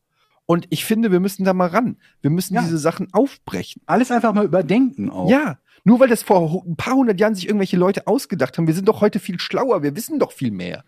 Und 0.46 0.66
ich 0.70 0.85
finde, 0.85 1.11
wir 1.11 1.20
müssen 1.20 1.44
da 1.44 1.52
mal 1.52 1.68
ran. 1.68 1.96
Wir 2.22 2.30
müssen 2.30 2.54
Ja. 2.54 2.62
diese 2.62 2.78
Sachen 2.78 3.12
aufbrechen. 3.12 3.82
Alles 3.87 4.11
einfach 4.11 4.32
mal 4.32 4.44
überdenken 4.44 5.11
auch. 5.11 5.28
Ja, 5.28 5.59
nur 5.85 6.00
weil 6.00 6.09
das 6.09 6.22
vor 6.22 6.62
ein 6.64 6.76
paar 6.76 6.94
hundert 6.94 7.20
Jahren 7.20 7.35
sich 7.35 7.46
irgendwelche 7.46 7.76
Leute 7.76 8.06
ausgedacht 8.06 8.56
haben. 8.56 8.66
Wir 8.66 8.74
sind 8.74 8.88
doch 8.88 9.00
heute 9.00 9.18
viel 9.18 9.38
schlauer. 9.40 9.82
Wir 9.82 9.94
wissen 9.96 10.18
doch 10.18 10.32
viel 10.32 10.50
mehr. 10.52 10.85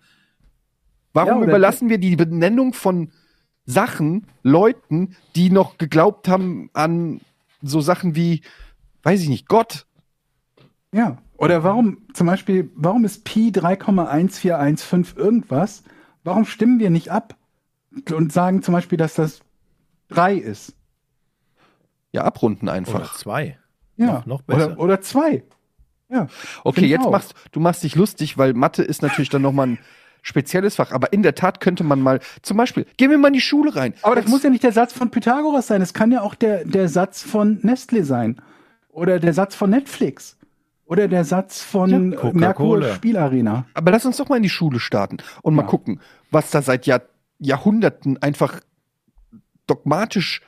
Warum 1.13 1.41
Ja, 1.43 1.49
überlassen 1.49 1.89
wir 1.89 1.99
die 1.99 2.15
Benennung 2.17 2.73
von 2.73 3.11
Sachen 3.67 4.27
Leuten, 4.43 5.17
die 5.35 5.51
noch 5.51 5.77
geglaubt 5.79 6.29
haben 6.29 6.71
an 6.73 7.21
so 7.61 7.81
Sachen 7.81 8.15
wie, 8.15 8.43
weiß 9.03 9.21
ich 9.23 9.29
nicht, 9.29 9.49
Gott? 9.49 9.87
Ja. 10.93 11.19
Oder 11.37 11.65
warum, 11.65 11.99
zum 12.15 12.27
Beispiel, 12.27 12.71
warum 12.75 13.05
ist 13.05 13.25
Pi 13.25 13.51
3,1415 13.51 15.17
irgendwas? 15.17 15.83
Warum 16.25 16.45
stimmen 16.45 16.79
wir 16.79 16.91
nicht 16.91 17.11
ab 17.11 17.37
und 18.13 18.33
sagen 18.33 18.63
zum 18.63 18.73
Beispiel, 18.73 18.99
dass 18.99 19.15
das 19.15 19.41
3 20.09 20.35
ist? 20.35 20.75
Ja, 22.13 22.23
abrunden 22.25 22.69
Oder 22.69 22.77
einfach. 22.77 23.17
zwei. 23.17 23.59
Ja. 23.97 24.07
Noch- 24.07 24.27
noch 24.27 24.43
besser. 24.43 24.73
Oder, 24.73 24.79
oder 24.81 25.01
2. 25.01 25.43
Ja. 26.11 26.27
Okay, 26.65 26.87
jetzt 26.87 27.05
auch. 27.05 27.11
machst 27.11 27.35
du 27.53 27.61
machst 27.61 27.83
dich 27.83 27.95
lustig, 27.95 28.39
weil 28.39 28.55
Mathe 28.55 28.83
ist 28.83 29.03
natürlich 29.03 29.29
dann 29.29 29.43
nochmal 29.43 29.67
ein 29.69 29.79
spezielles 30.23 30.77
Fach. 30.77 30.91
Aber 30.93 31.13
in 31.13 31.23
der 31.23 31.35
Tat 31.35 31.61
könnte 31.61 31.85
man 31.85 32.01
mal, 32.01 32.21
zum 32.43 32.57
Beispiel, 32.57 32.87
gehen 32.97 33.11
wir 33.11 33.19
mal 33.19 33.29
in 33.29 33.35
die 33.35 33.41
Schule 33.43 33.77
rein. 33.77 33.93
Aber 34.03 34.15
das 34.15 34.25
Jetzt- 34.25 34.31
muss 34.31 34.43
ja 34.43 34.51
nicht 34.51 34.63
der 34.65 34.73
Satz 34.73 34.93
von 34.93 35.11
Pythagoras 35.11 35.67
sein. 35.67 35.83
Es 35.83 35.93
kann 35.93 36.11
ja 36.11 36.23
auch 36.23 36.35
der, 36.35 36.65
der 36.65 36.89
Satz 36.89 37.23
von 37.23 37.59
Nestle 37.63 38.05
sein. 38.05 38.41
Oder 38.89 39.21
der 39.21 39.35
Satz 39.35 39.55
von 39.55 39.71
Netflix. 39.71 40.37
Oder 40.87 41.07
der 41.09 41.25
Satz 41.25 41.61
von 41.63 42.13
Ja, 42.13 42.21
äh, 42.23 42.33
Merkur. 42.33 42.83
Spielarena. 42.95 43.67
Aber 43.75 43.91
lass 43.93 44.07
uns 44.07 44.17
doch 44.17 44.31
mal 44.31 44.37
in 44.37 44.43
die 44.43 44.49
Schule 44.49 44.81
starten 44.81 45.19
und 45.43 45.55
mal 45.55 45.63
Ja. 45.63 45.69
gucken, 45.69 46.01
was 46.31 46.51
da 46.51 46.63
seit 46.63 46.87
Jahr, 46.87 47.03
Jahrhunderten 47.39 48.17
einfach 48.23 48.61
dogmatisch 49.69 50.43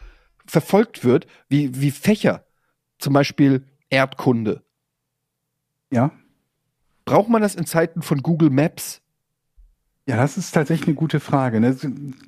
verfolgt 0.47 1.05
wird, 1.05 1.27
wie, 1.49 1.81
wie 1.81 1.91
Fächer. 1.91 2.45
Zum 2.99 3.13
Beispiel 3.13 3.65
Erdkunde. 3.89 4.63
Ja. 5.93 6.13
Braucht 7.05 7.29
man 7.29 7.43
das 7.43 7.55
in 7.55 7.67
Zeiten 7.67 8.03
von 8.03 8.23
Google 8.23 8.51
Maps? 8.51 9.01
Ja, 10.07 10.17
das 10.17 10.37
ist 10.37 10.53
tatsächlich 10.53 10.89
eine 10.89 10.97
gute 10.97 11.21
Frage. 11.21 11.61
Ne? 11.61 11.77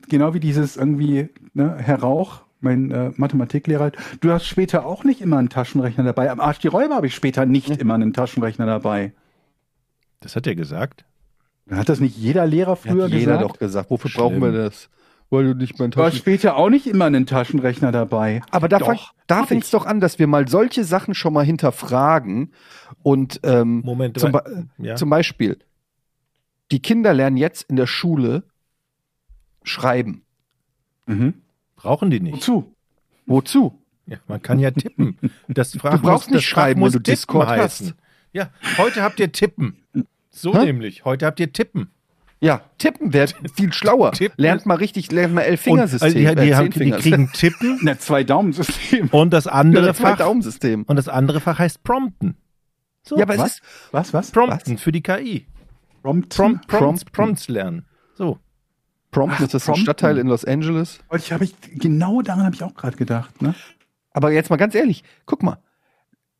Genau 0.08 0.34
wie 0.34 0.40
dieses 0.40 0.76
irgendwie, 0.76 1.28
ne, 1.52 1.76
Herr 1.78 2.00
Rauch, 2.00 2.42
mein 2.60 2.90
äh, 2.90 3.10
Mathematiklehrer, 3.16 3.92
du 4.20 4.30
hast 4.30 4.46
später 4.46 4.86
auch 4.86 5.04
nicht 5.04 5.20
immer 5.20 5.38
einen 5.38 5.48
Taschenrechner 5.48 6.04
dabei. 6.04 6.30
Am 6.30 6.40
Arsch 6.40 6.60
die 6.60 6.68
Räuber 6.68 6.94
habe 6.94 7.08
ich 7.08 7.14
später 7.14 7.44
nicht 7.44 7.70
immer 7.70 7.94
einen 7.94 8.12
Taschenrechner 8.12 8.66
dabei. 8.66 9.12
Das 10.20 10.36
hat 10.36 10.46
er 10.46 10.54
gesagt. 10.54 11.04
Hat 11.70 11.88
das 11.88 12.00
nicht 12.00 12.16
jeder 12.16 12.46
Lehrer 12.46 12.76
früher 12.76 13.04
Hat 13.04 13.10
jeder 13.10 13.32
gesagt? 13.38 13.42
doch 13.42 13.58
gesagt. 13.58 13.90
Wofür 13.90 14.10
Schlimm. 14.10 14.24
brauchen 14.24 14.40
wir 14.42 14.52
das? 14.52 14.88
Weil 15.32 15.44
du 15.44 15.54
nicht 15.54 15.78
mein 15.78 15.90
Du 15.90 16.02
hast 16.02 16.18
später 16.18 16.56
auch 16.56 16.68
nicht 16.68 16.86
immer 16.86 17.06
einen 17.06 17.24
Taschenrechner 17.24 17.90
dabei. 17.90 18.42
Aber 18.50 18.68
da, 18.68 18.78
fang, 18.80 18.98
da 19.26 19.46
fängt 19.46 19.62
es 19.62 19.68
ich. 19.68 19.72
doch 19.72 19.86
an, 19.86 19.98
dass 19.98 20.18
wir 20.18 20.26
mal 20.26 20.46
solche 20.46 20.84
Sachen 20.84 21.14
schon 21.14 21.32
mal 21.32 21.42
hinterfragen. 21.42 22.52
Und 23.02 23.40
ähm, 23.42 23.80
Moment, 23.82 24.20
zum, 24.20 24.32
Be 24.32 24.68
ja. 24.76 24.94
zum 24.96 25.08
Beispiel, 25.08 25.58
die 26.70 26.80
Kinder 26.80 27.14
lernen 27.14 27.38
jetzt 27.38 27.62
in 27.70 27.76
der 27.76 27.86
Schule 27.86 28.42
schreiben. 29.62 30.22
Mhm. 31.06 31.32
Brauchen 31.76 32.10
die 32.10 32.20
nicht. 32.20 32.34
Wozu? 32.34 32.74
Wozu? 33.24 33.78
Ja, 34.04 34.18
man 34.28 34.42
kann 34.42 34.58
ja 34.58 34.70
tippen. 34.70 35.16
Das 35.48 35.70
Du 35.70 35.78
brauchst 35.78 36.02
muss, 36.04 36.28
nicht 36.28 36.46
schreiben, 36.46 36.80
muss 36.80 36.92
wenn 36.92 37.02
du 37.02 37.10
Discord 37.10 37.48
heißen. 37.48 37.86
hast. 37.86 37.96
Ja, 38.34 38.50
heute 38.76 39.02
habt 39.02 39.18
ihr 39.18 39.32
tippen. 39.32 39.78
So 40.28 40.52
Hä? 40.52 40.66
nämlich. 40.66 41.06
Heute 41.06 41.24
habt 41.24 41.40
ihr 41.40 41.50
tippen. 41.54 41.90
Ja, 42.44 42.62
tippen 42.78 43.12
wäre 43.12 43.28
viel 43.54 43.72
schlauer. 43.72 44.12
Tippen 44.12 44.34
lernt 44.36 44.66
mal 44.66 44.74
richtig, 44.74 45.12
lernt 45.12 45.32
mal 45.32 45.42
Elffingersystem. 45.42 46.08
Und, 46.10 46.16
äh, 46.16 46.34
die, 46.34 46.40
die, 46.42 46.50
äh, 46.50 46.54
haben, 46.54 46.70
die 46.70 46.90
kriegen 46.90 47.30
tippen 47.34 47.78
Na, 47.82 47.96
zwei 47.98 48.24
Daumen-System. 48.24 49.08
und 49.08 49.30
das 49.32 49.46
andere 49.46 49.94
zwei 49.94 50.10
Fach 50.10 50.18
Daumensystem. 50.18 50.82
und 50.82 50.96
das 50.96 51.08
andere 51.08 51.40
Fach 51.40 51.58
heißt 51.60 51.84
Prompten. 51.84 52.36
So, 53.04 53.16
Ja, 53.16 53.22
aber 53.24 53.34
es 53.34 53.40
Was? 53.40 53.52
ist 53.52 53.62
Was, 53.92 54.12
was? 54.14 54.30
Prompten 54.32 54.76
für 54.78 54.90
die 54.92 55.02
KI. 55.02 55.46
Prompt. 56.02 56.34
Prompt, 56.36 56.66
Prompts, 56.66 57.04
Prompten. 57.04 57.12
Prompts 57.12 57.48
lernen. 57.48 57.86
So. 58.16 58.38
Prompt, 59.12 59.36
Ach, 59.36 59.40
ist 59.42 59.54
das 59.54 59.62
ein 59.62 59.66
Prompten. 59.66 59.82
Stadtteil 59.84 60.18
in 60.18 60.26
Los 60.26 60.44
Angeles? 60.44 60.98
Ich 61.16 61.32
habe 61.32 61.44
ich, 61.44 61.54
genau 61.74 62.22
daran 62.22 62.44
habe 62.44 62.54
ich 62.56 62.62
auch 62.64 62.74
gerade 62.74 62.96
gedacht. 62.96 63.40
Ne? 63.40 63.54
Aber 64.12 64.32
jetzt 64.32 64.50
mal 64.50 64.56
ganz 64.56 64.74
ehrlich, 64.74 65.04
guck 65.26 65.42
mal. 65.44 65.58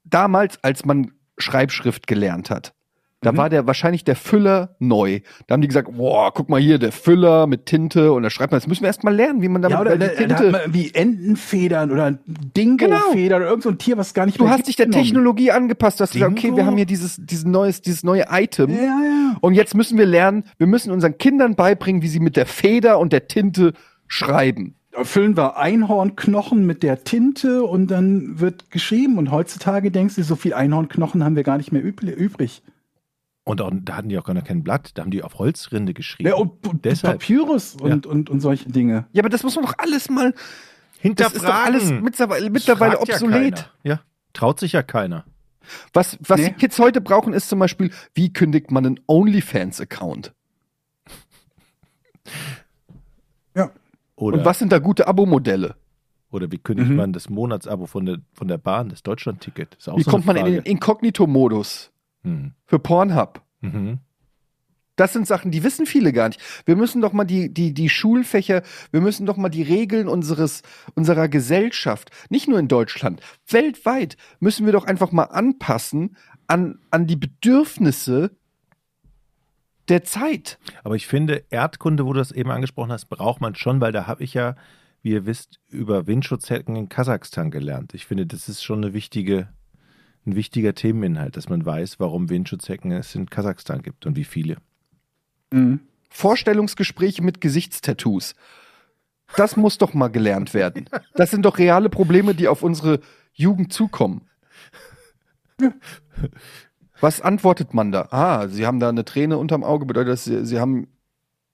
Damals, 0.04 0.58
als 0.64 0.84
man 0.84 1.12
Schreibschrift 1.38 2.06
gelernt 2.08 2.50
hat, 2.50 2.74
da 3.22 3.32
Mhm. 3.32 3.36
war 3.38 3.48
der 3.50 3.66
wahrscheinlich 3.66 4.04
der 4.04 4.16
Füller 4.16 4.76
neu. 4.78 5.20
Da 5.46 5.54
haben 5.54 5.62
die 5.62 5.68
gesagt, 5.68 5.90
boah, 5.96 6.32
guck 6.34 6.48
mal 6.48 6.60
hier, 6.60 6.78
der 6.78 6.92
Füller 6.92 7.46
mit 7.46 7.66
Tinte 7.66 8.12
und 8.12 8.22
da 8.22 8.30
schreibt 8.30 8.52
man, 8.52 8.60
das 8.60 8.66
müssen 8.66 8.82
wir 8.82 8.88
erst 8.88 9.04
mal 9.04 9.14
lernen, 9.14 9.40
wie 9.42 9.48
man 9.48 9.62
damit 9.62 9.74
Ja, 9.76 9.80
oder 9.80 9.92
die 9.92 9.98
da, 10.00 10.06
da 10.06 10.34
Tinte. 10.36 10.50
man 10.50 10.60
wie 10.74 10.90
Entenfedern 10.92 11.90
oder 11.90 12.18
Dingo-Federn 12.56 13.40
oder 13.42 13.48
irgend 13.50 13.62
so 13.62 13.70
ein 13.70 13.78
Tier, 13.78 13.96
was 13.96 14.14
gar 14.14 14.26
nicht 14.26 14.38
Du 14.38 14.48
hast 14.48 14.66
dich 14.68 14.76
der 14.76 14.86
genommen. 14.86 15.04
Technologie 15.04 15.50
angepasst. 15.50 16.00
Du 16.00 16.02
hast 16.02 16.12
gesagt, 16.12 16.32
okay, 16.32 16.54
wir 16.54 16.66
haben 16.66 16.76
hier 16.76 16.86
dieses, 16.86 17.16
dieses 17.18 17.44
neues, 17.44 17.80
dieses 17.82 18.02
neue 18.02 18.26
Item. 18.30 18.70
Ja, 18.70 18.82
ja. 18.82 19.36
Und 19.40 19.54
jetzt 19.54 19.74
müssen 19.74 19.98
wir 19.98 20.06
lernen, 20.06 20.44
wir 20.58 20.66
müssen 20.66 20.90
unseren 20.92 21.16
Kindern 21.18 21.54
beibringen, 21.54 22.02
wie 22.02 22.08
sie 22.08 22.20
mit 22.20 22.36
der 22.36 22.46
Feder 22.46 22.98
und 22.98 23.12
der 23.12 23.28
Tinte 23.28 23.72
schreiben. 24.06 24.74
Da 24.92 25.04
füllen 25.04 25.36
wir 25.38 25.56
Einhornknochen 25.56 26.66
mit 26.66 26.82
der 26.82 27.02
Tinte 27.04 27.62
und 27.64 27.90
dann 27.90 28.40
wird 28.40 28.70
geschrieben. 28.70 29.16
Und 29.16 29.30
heutzutage 29.30 29.90
denkst 29.90 30.16
du, 30.16 30.22
so 30.22 30.36
viel 30.36 30.52
Einhornknochen 30.52 31.24
haben 31.24 31.34
wir 31.34 31.44
gar 31.44 31.56
nicht 31.56 31.72
mehr 31.72 31.82
übl- 31.82 32.10
übrig. 32.12 32.62
Und 33.44 33.60
auch, 33.60 33.70
da 33.74 33.96
hatten 33.96 34.08
die 34.08 34.18
auch 34.18 34.24
gar 34.24 34.34
noch 34.34 34.44
kein 34.44 34.62
Blatt. 34.62 34.92
Da 34.94 35.02
haben 35.02 35.10
die 35.10 35.22
auf 35.22 35.38
Holzrinde 35.38 35.94
geschrieben. 35.94 36.28
Ja, 36.28 36.36
und, 36.36 36.64
und 36.66 36.84
Deshalb. 36.84 37.18
Papyrus 37.20 37.74
und, 37.74 38.06
und, 38.06 38.30
und 38.30 38.40
solche 38.40 38.68
Dinge. 38.70 39.06
Ja, 39.12 39.22
aber 39.22 39.28
das 39.30 39.42
muss 39.42 39.56
man 39.56 39.64
doch 39.64 39.74
alles 39.78 40.08
mal. 40.08 40.32
Das 40.32 40.40
Hinterfragen. 41.00 41.36
ist 41.40 41.48
doch 41.48 41.54
alles 41.54 41.90
mittlerweile, 42.02 42.50
mittlerweile 42.50 42.92
ja 42.94 43.00
obsolet. 43.00 43.54
keiner. 43.56 43.70
Ja, 43.82 44.00
traut 44.32 44.60
sich 44.60 44.72
ja 44.72 44.84
keiner. 44.84 45.24
was 45.92 46.16
was 46.20 46.38
Nee. 46.40 46.50
die 46.50 46.54
Kids 46.54 46.78
heute 46.78 47.00
brauchen, 47.00 47.32
ist 47.32 47.48
zum 47.48 47.58
Beispiel, 47.58 47.90
wie 48.14 48.32
kündigt 48.32 48.70
man 48.70 48.86
einen 48.86 49.00
OnlyFans-Account? 49.08 50.32
Ja. 53.54 53.70
Oder, 54.16 54.38
Und 54.38 54.44
was 54.44 54.58
sind 54.58 54.72
da 54.72 54.78
gute 54.78 55.06
Abo-Modelle? 55.06 55.76
oder 56.30 56.50
wie 56.50 56.56
kündigt 56.56 56.88
Mhm. 56.88 56.96
man 56.96 57.12
das 57.12 57.28
Monatsabo 57.28 57.84
von 57.84 58.06
der, 58.06 58.16
von 58.32 58.48
der 58.48 58.56
Bahn, 58.56 58.88
das 58.88 59.02
Deutschlandticket? 59.02 59.76
Wie 59.96 60.02
so 60.02 60.10
kommt 60.10 60.24
man 60.24 60.36
in 60.36 60.46
den 60.46 60.62
Inkognito-Modus 60.62 61.90
Hm. 62.22 62.52
für 62.64 62.78
Pornhub? 62.78 63.42
Mhm. 63.60 63.98
Das 64.96 65.14
sind 65.14 65.26
Sachen, 65.26 65.50
die 65.50 65.64
wissen 65.64 65.86
viele 65.86 66.12
gar 66.12 66.28
nicht. 66.28 66.40
Wir 66.66 66.76
müssen 66.76 67.00
doch 67.00 67.12
mal 67.12 67.24
die, 67.24 67.52
die, 67.52 67.72
die 67.72 67.88
Schulfächer, 67.88 68.62
wir 68.90 69.00
müssen 69.00 69.24
doch 69.24 69.36
mal 69.36 69.48
die 69.48 69.62
Regeln 69.62 70.06
unseres, 70.06 70.62
unserer 70.94 71.28
Gesellschaft, 71.28 72.10
nicht 72.28 72.46
nur 72.46 72.58
in 72.58 72.68
Deutschland, 72.68 73.20
weltweit, 73.48 74.16
müssen 74.38 74.66
wir 74.66 74.72
doch 74.72 74.84
einfach 74.84 75.10
mal 75.10 75.24
anpassen 75.24 76.16
an, 76.46 76.78
an 76.90 77.06
die 77.06 77.16
Bedürfnisse 77.16 78.36
der 79.88 80.04
Zeit. 80.04 80.58
Aber 80.84 80.94
ich 80.94 81.06
finde, 81.06 81.44
Erdkunde, 81.50 82.04
wo 82.06 82.12
du 82.12 82.18
das 82.18 82.32
eben 82.32 82.50
angesprochen 82.50 82.92
hast, 82.92 83.06
braucht 83.06 83.40
man 83.40 83.54
schon, 83.54 83.80
weil 83.80 83.92
da 83.92 84.06
habe 84.06 84.22
ich 84.22 84.34
ja, 84.34 84.56
wie 85.02 85.12
ihr 85.12 85.26
wisst, 85.26 85.58
über 85.68 86.06
Windschutzhecken 86.06 86.76
in 86.76 86.88
Kasachstan 86.88 87.50
gelernt. 87.50 87.94
Ich 87.94 88.06
finde, 88.06 88.26
das 88.26 88.48
ist 88.48 88.62
schon 88.62 88.84
eine 88.84 88.92
wichtige, 88.92 89.48
ein 90.26 90.36
wichtiger 90.36 90.74
Themeninhalt, 90.74 91.36
dass 91.36 91.48
man 91.48 91.64
weiß, 91.64 91.98
warum 91.98 92.30
Windschutzhecken 92.30 92.92
es 92.92 93.14
in 93.14 93.28
Kasachstan 93.28 93.82
gibt 93.82 94.06
und 94.06 94.16
wie 94.16 94.24
viele. 94.24 94.56
Mhm. 95.50 95.80
Vorstellungsgespräche 96.10 97.22
mit 97.22 97.40
Gesichtstattoos. 97.40 98.34
Das 99.36 99.56
muss 99.56 99.78
doch 99.78 99.94
mal 99.94 100.08
gelernt 100.08 100.52
werden. 100.52 100.88
Das 101.14 101.30
sind 101.30 101.44
doch 101.44 101.58
reale 101.58 101.88
Probleme, 101.88 102.34
die 102.34 102.48
auf 102.48 102.62
unsere 102.62 103.00
Jugend 103.32 103.72
zukommen. 103.72 104.28
Was 107.00 107.20
antwortet 107.20 107.74
man 107.74 107.92
da? 107.92 108.08
Ah, 108.10 108.48
Sie 108.48 108.66
haben 108.66 108.78
da 108.78 108.88
eine 108.88 109.04
Träne 109.04 109.38
unterm 109.38 109.64
Auge, 109.64 109.86
bedeutet 109.86 110.12
das, 110.12 110.24
Sie, 110.24 110.44
Sie 110.44 110.60
haben, 110.60 110.88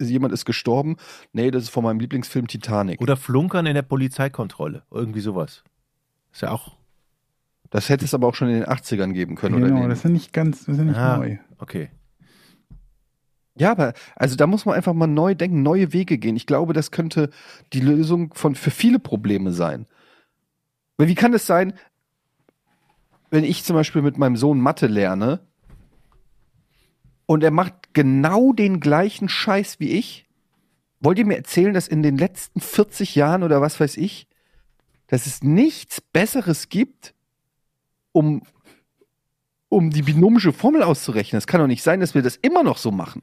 jemand 0.00 0.34
ist 0.34 0.44
gestorben? 0.44 0.96
Nee, 1.32 1.50
das 1.50 1.64
ist 1.64 1.70
von 1.70 1.84
meinem 1.84 2.00
Lieblingsfilm 2.00 2.48
Titanic. 2.48 3.00
Oder 3.00 3.16
Flunkern 3.16 3.66
in 3.66 3.74
der 3.74 3.82
Polizeikontrolle. 3.82 4.82
Irgendwie 4.90 5.20
sowas. 5.20 5.62
Ist 6.32 6.42
ja 6.42 6.50
auch. 6.50 6.77
Das 7.70 7.88
hätte 7.88 8.04
es 8.04 8.14
aber 8.14 8.26
auch 8.26 8.34
schon 8.34 8.48
in 8.48 8.54
den 8.60 8.64
80ern 8.66 9.12
geben 9.12 9.34
können. 9.36 9.56
oder 9.56 9.66
in 9.68 9.74
Genau, 9.74 9.88
das 9.88 9.98
ist 9.98 10.04
ja 10.04 10.10
nicht 10.10 10.32
ganz, 10.32 10.60
das 10.64 10.68
ist 10.74 10.78
ja 10.78 10.84
nicht 10.84 10.96
Ah, 10.96 11.16
neu. 11.18 11.38
okay. 11.58 11.90
Ja, 13.56 13.72
aber 13.72 13.92
also 14.14 14.36
da 14.36 14.46
muss 14.46 14.64
man 14.66 14.76
einfach 14.76 14.94
mal 14.94 15.06
neu 15.08 15.34
denken, 15.34 15.62
neue 15.62 15.92
Wege 15.92 16.16
gehen. 16.18 16.36
Ich 16.36 16.46
glaube, 16.46 16.72
das 16.72 16.90
könnte 16.92 17.30
die 17.72 17.80
Lösung 17.80 18.32
von 18.34 18.54
für 18.54 18.70
viele 18.70 18.98
Probleme 19.00 19.52
sein. 19.52 19.86
Weil 20.96 21.08
wie 21.08 21.14
kann 21.16 21.34
es 21.34 21.46
sein, 21.46 21.72
wenn 23.30 23.44
ich 23.44 23.64
zum 23.64 23.74
Beispiel 23.74 24.00
mit 24.00 24.16
meinem 24.16 24.36
Sohn 24.36 24.60
Mathe 24.60 24.86
lerne 24.86 25.40
und 27.26 27.42
er 27.42 27.50
macht 27.50 27.92
genau 27.94 28.52
den 28.52 28.80
gleichen 28.80 29.28
Scheiß 29.28 29.80
wie 29.80 29.90
ich? 29.90 30.26
Wollt 31.00 31.18
ihr 31.18 31.26
mir 31.26 31.36
erzählen, 31.36 31.74
dass 31.74 31.88
in 31.88 32.02
den 32.02 32.16
letzten 32.16 32.60
40 32.60 33.14
Jahren 33.16 33.42
oder 33.42 33.60
was 33.60 33.78
weiß 33.78 33.96
ich, 33.98 34.28
dass 35.08 35.26
es 35.26 35.42
nichts 35.42 36.00
Besseres 36.00 36.68
gibt, 36.68 37.14
um, 38.12 38.42
um 39.68 39.90
die 39.90 40.02
binomische 40.02 40.52
Formel 40.52 40.82
auszurechnen? 40.82 41.38
Es 41.38 41.46
kann 41.46 41.60
doch 41.60 41.66
nicht 41.66 41.82
sein, 41.82 42.00
dass 42.00 42.14
wir 42.14 42.22
das 42.22 42.36
immer 42.36 42.62
noch 42.62 42.78
so 42.78 42.90
machen. 42.90 43.22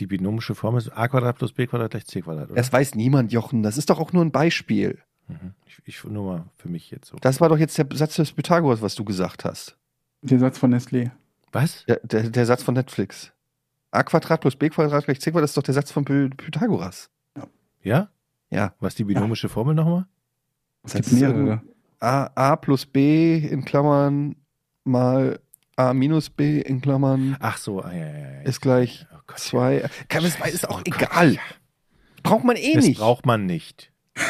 Die 0.00 0.06
binomische 0.06 0.54
Formel 0.54 0.80
ist 0.80 0.90
a 0.90 1.06
Quadrat 1.08 1.36
plus 1.38 1.52
b 1.52 1.66
Quadrat 1.66 1.90
gleich 1.90 2.06
c 2.06 2.22
Quadrat, 2.22 2.46
oder? 2.46 2.54
Das 2.56 2.72
weiß 2.72 2.94
niemand, 2.94 3.32
Jochen. 3.32 3.62
Das 3.62 3.76
ist 3.78 3.90
doch 3.90 3.98
auch 4.00 4.12
nur 4.12 4.24
ein 4.24 4.32
Beispiel. 4.32 4.98
Mhm. 5.28 5.54
Ich, 5.66 5.78
ich 5.84 6.04
nur 6.04 6.24
mal 6.24 6.44
für 6.56 6.68
mich 6.68 6.90
jetzt 6.90 7.08
so. 7.08 7.16
Das 7.20 7.40
war 7.40 7.48
doch 7.48 7.58
jetzt 7.58 7.76
der 7.78 7.86
Satz 7.92 8.16
des 8.16 8.32
Pythagoras, 8.32 8.82
was 8.82 8.94
du 8.94 9.04
gesagt 9.04 9.44
hast. 9.44 9.76
Der 10.22 10.38
Satz 10.38 10.58
von 10.58 10.74
Nestlé. 10.74 11.10
Was? 11.52 11.84
Der, 11.86 12.00
der, 12.02 12.30
der 12.30 12.46
Satz 12.46 12.62
von 12.62 12.74
Netflix. 12.74 13.32
a 13.90 14.02
Quadrat 14.02 14.40
plus 14.40 14.56
b 14.56 14.70
Quadrat 14.70 15.04
gleich 15.04 15.20
c 15.20 15.30
Quadrat, 15.30 15.44
das 15.44 15.50
ist 15.50 15.56
doch 15.56 15.62
der 15.62 15.74
Satz 15.74 15.92
von 15.92 16.04
Py 16.04 16.30
Pythagoras. 16.30 17.10
Ja? 17.82 18.08
Ja. 18.50 18.74
Was 18.80 18.94
die 18.94 19.04
binomische 19.04 19.48
Formel 19.48 19.74
nochmal? 19.74 20.06
Es 20.84 20.92
Das 20.92 21.02
gibt 21.02 21.06
ist 21.08 21.20
mehrere. 21.20 21.62
A, 22.02 22.30
a 22.34 22.56
plus 22.56 22.86
b 22.86 23.36
in 23.38 23.64
Klammern 23.64 24.36
mal 24.84 25.38
a 25.76 25.94
minus 25.94 26.30
b 26.30 26.60
in 26.60 26.80
Klammern 26.80 27.36
Ach 27.40 27.58
so, 27.58 27.80
ah, 27.80 27.92
ja, 27.92 28.06
ja, 28.06 28.18
ja. 28.34 28.40
ist 28.42 28.60
gleich 28.60 29.06
Oh 29.14 29.18
Gott, 29.26 29.38
zwei. 29.38 29.88
Kann, 30.08 30.22
Scheiße, 30.22 30.48
ist 30.48 30.68
auch 30.68 30.80
oh 30.80 30.90
Gott, 30.90 31.02
egal. 31.02 31.34
ja. 31.34 31.40
Braucht 32.22 32.44
man 32.44 32.56
eh 32.56 32.74
Das 32.74 32.84
nicht. 32.86 32.98
braucht 32.98 33.24
man 33.26 33.46
nicht. 33.46 33.92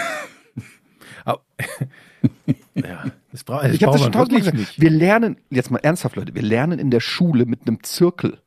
Ja, 2.74 3.04
das, 3.30 3.44
bra 3.44 3.62
das 3.62 3.74
ich 3.74 3.82
habe 3.82 3.90
braucht 3.90 3.94
das 3.96 4.02
schon 4.04 4.12
tausendmal 4.12 4.40
gesagt. 4.40 4.56
nicht. 4.58 4.80
Wir 4.80 4.90
lernen, 4.90 5.36
jetzt 5.50 5.70
mal 5.70 5.78
ernsthaft, 5.78 6.16
Leute, 6.16 6.34
wir 6.34 6.42
lernen 6.42 6.78
in 6.78 6.90
der 6.90 7.00
Schule 7.00 7.46
mit 7.46 7.66
einem 7.66 7.82
Zirkel. 7.82 8.40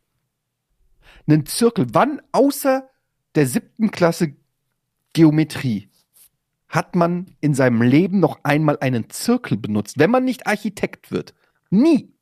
Einen 1.27 1.45
Zirkel. 1.45 1.87
Wann 1.91 2.21
außer 2.31 2.89
der 3.35 3.47
siebten 3.47 3.91
Klasse 3.91 4.35
Geometrie 5.13 5.89
hat 6.75 6.95
man 6.95 7.27
in 7.41 7.53
seinem 7.53 7.81
Leben 7.81 8.19
noch 8.19 8.39
einmal 8.43 8.77
einen 8.79 9.09
Zirkel 9.09 9.57
benutzt, 9.57 9.97
wenn 9.97 10.11
man 10.11 10.25
nicht 10.25 10.45
Architekt 10.45 11.11
wird? 11.11 11.33
Nie. 11.69 12.13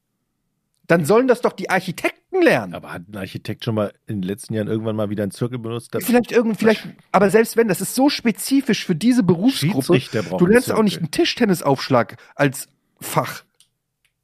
Dann 0.87 1.05
sollen 1.05 1.27
das 1.27 1.41
doch 1.41 1.53
die 1.53 1.69
Architekten 1.69 2.41
lernen. 2.41 2.73
Aber 2.73 2.93
hat 2.93 3.07
ein 3.07 3.17
Architekt 3.17 3.63
schon 3.63 3.75
mal 3.75 3.93
in 4.05 4.21
den 4.21 4.23
letzten 4.23 4.53
Jahren 4.53 4.67
irgendwann 4.67 4.95
mal 4.95 5.09
wieder 5.09 5.23
einen 5.23 5.31
Zirkel 5.31 5.59
benutzt? 5.59 5.95
Vielleicht 5.99 6.31
irgend, 6.31 6.57
vielleicht, 6.57 6.87
aber 7.11 7.29
selbst 7.29 7.57
wenn, 7.57 7.67
das 7.67 7.81
ist 7.81 7.95
so 7.95 8.09
spezifisch 8.09 8.85
für 8.85 8.95
diese 8.95 9.23
Berufsgruppe. 9.23 9.99
Du 10.37 10.45
lernst 10.45 10.71
auch 10.71 10.83
nicht 10.83 10.99
einen 10.99 11.11
Tischtennisaufschlag 11.11 12.17
als 12.35 12.67
Fach. 12.99 13.43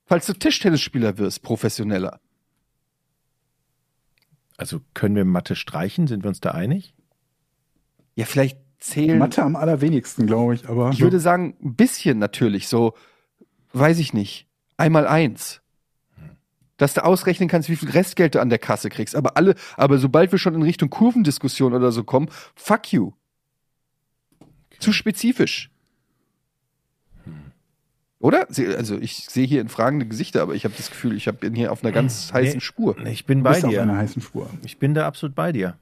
Falls 0.05 0.25
du 0.25 0.33
Tischtennisspieler 0.33 1.17
wirst, 1.17 1.43
professioneller. 1.43 2.19
Also 4.57 4.81
können 4.93 5.15
wir 5.15 5.25
Mathe 5.25 5.55
streichen? 5.55 6.07
Sind 6.07 6.23
wir 6.23 6.29
uns 6.29 6.41
da 6.41 6.51
einig? 6.51 6.93
Ja, 8.15 8.25
vielleicht 8.25 8.57
zählen. 8.79 9.17
Mathe 9.19 9.43
am 9.43 9.55
allerwenigsten, 9.55 10.25
glaube 10.27 10.55
ich, 10.55 10.67
aber. 10.69 10.89
Ich 10.91 11.01
würde 11.01 11.19
sagen, 11.19 11.55
ein 11.63 11.75
bisschen 11.75 12.17
natürlich, 12.19 12.67
so, 12.67 12.93
weiß 13.73 13.99
ich 13.99 14.13
nicht, 14.13 14.47
einmal 14.77 15.07
eins. 15.07 15.61
Dass 16.77 16.93
du 16.93 17.03
ausrechnen 17.03 17.49
kannst, 17.49 17.67
wie 17.69 17.75
viel 17.75 17.89
Restgeld 17.89 18.35
du 18.35 18.39
an 18.41 18.49
der 18.49 18.57
Kasse 18.59 18.89
kriegst. 18.89 19.13
Aber 19.15 19.35
alle, 19.35 19.55
aber 19.75 19.97
sobald 19.97 20.31
wir 20.31 20.39
schon 20.39 20.55
in 20.55 20.61
Richtung 20.61 20.89
Kurvendiskussion 20.89 21.73
oder 21.73 21.91
so 21.91 22.03
kommen, 22.05 22.29
fuck 22.55 22.93
you. 22.93 23.11
Zu 24.79 24.93
spezifisch. 24.93 25.69
Oder? 28.19 28.47
Sie- 28.49 28.67
Also 28.67 28.97
ich 28.97 29.25
sehe 29.29 29.45
hier 29.45 29.61
in 29.61 29.69
fragende 29.69 30.05
Gesichter, 30.05 30.41
aber 30.41 30.55
ich 30.55 30.65
habe 30.65 30.73
das 30.77 30.89
Gefühl, 30.89 31.15
ich 31.15 31.27
hab- 31.27 31.39
bin 31.41 31.53
hier 31.55 31.71
auf 31.71 31.83
einer 31.83 31.91
ganz 31.91 32.31
heißen 32.33 32.59
Spur. 32.61 32.97
Ich 33.07 33.25
bin 33.25 33.39
du 33.39 33.43
bei 33.45 33.51
bist 33.51 33.65
auf 33.65 33.73
einer 33.73 33.93
dir. 33.93 33.97
heißen 33.97 34.21
Spur. 34.21 34.49
Ich 34.63 34.77
bin 34.77 34.93
da 34.93 35.05
absolut 35.07 35.35
bei 35.35 35.51
dir. 35.51 35.77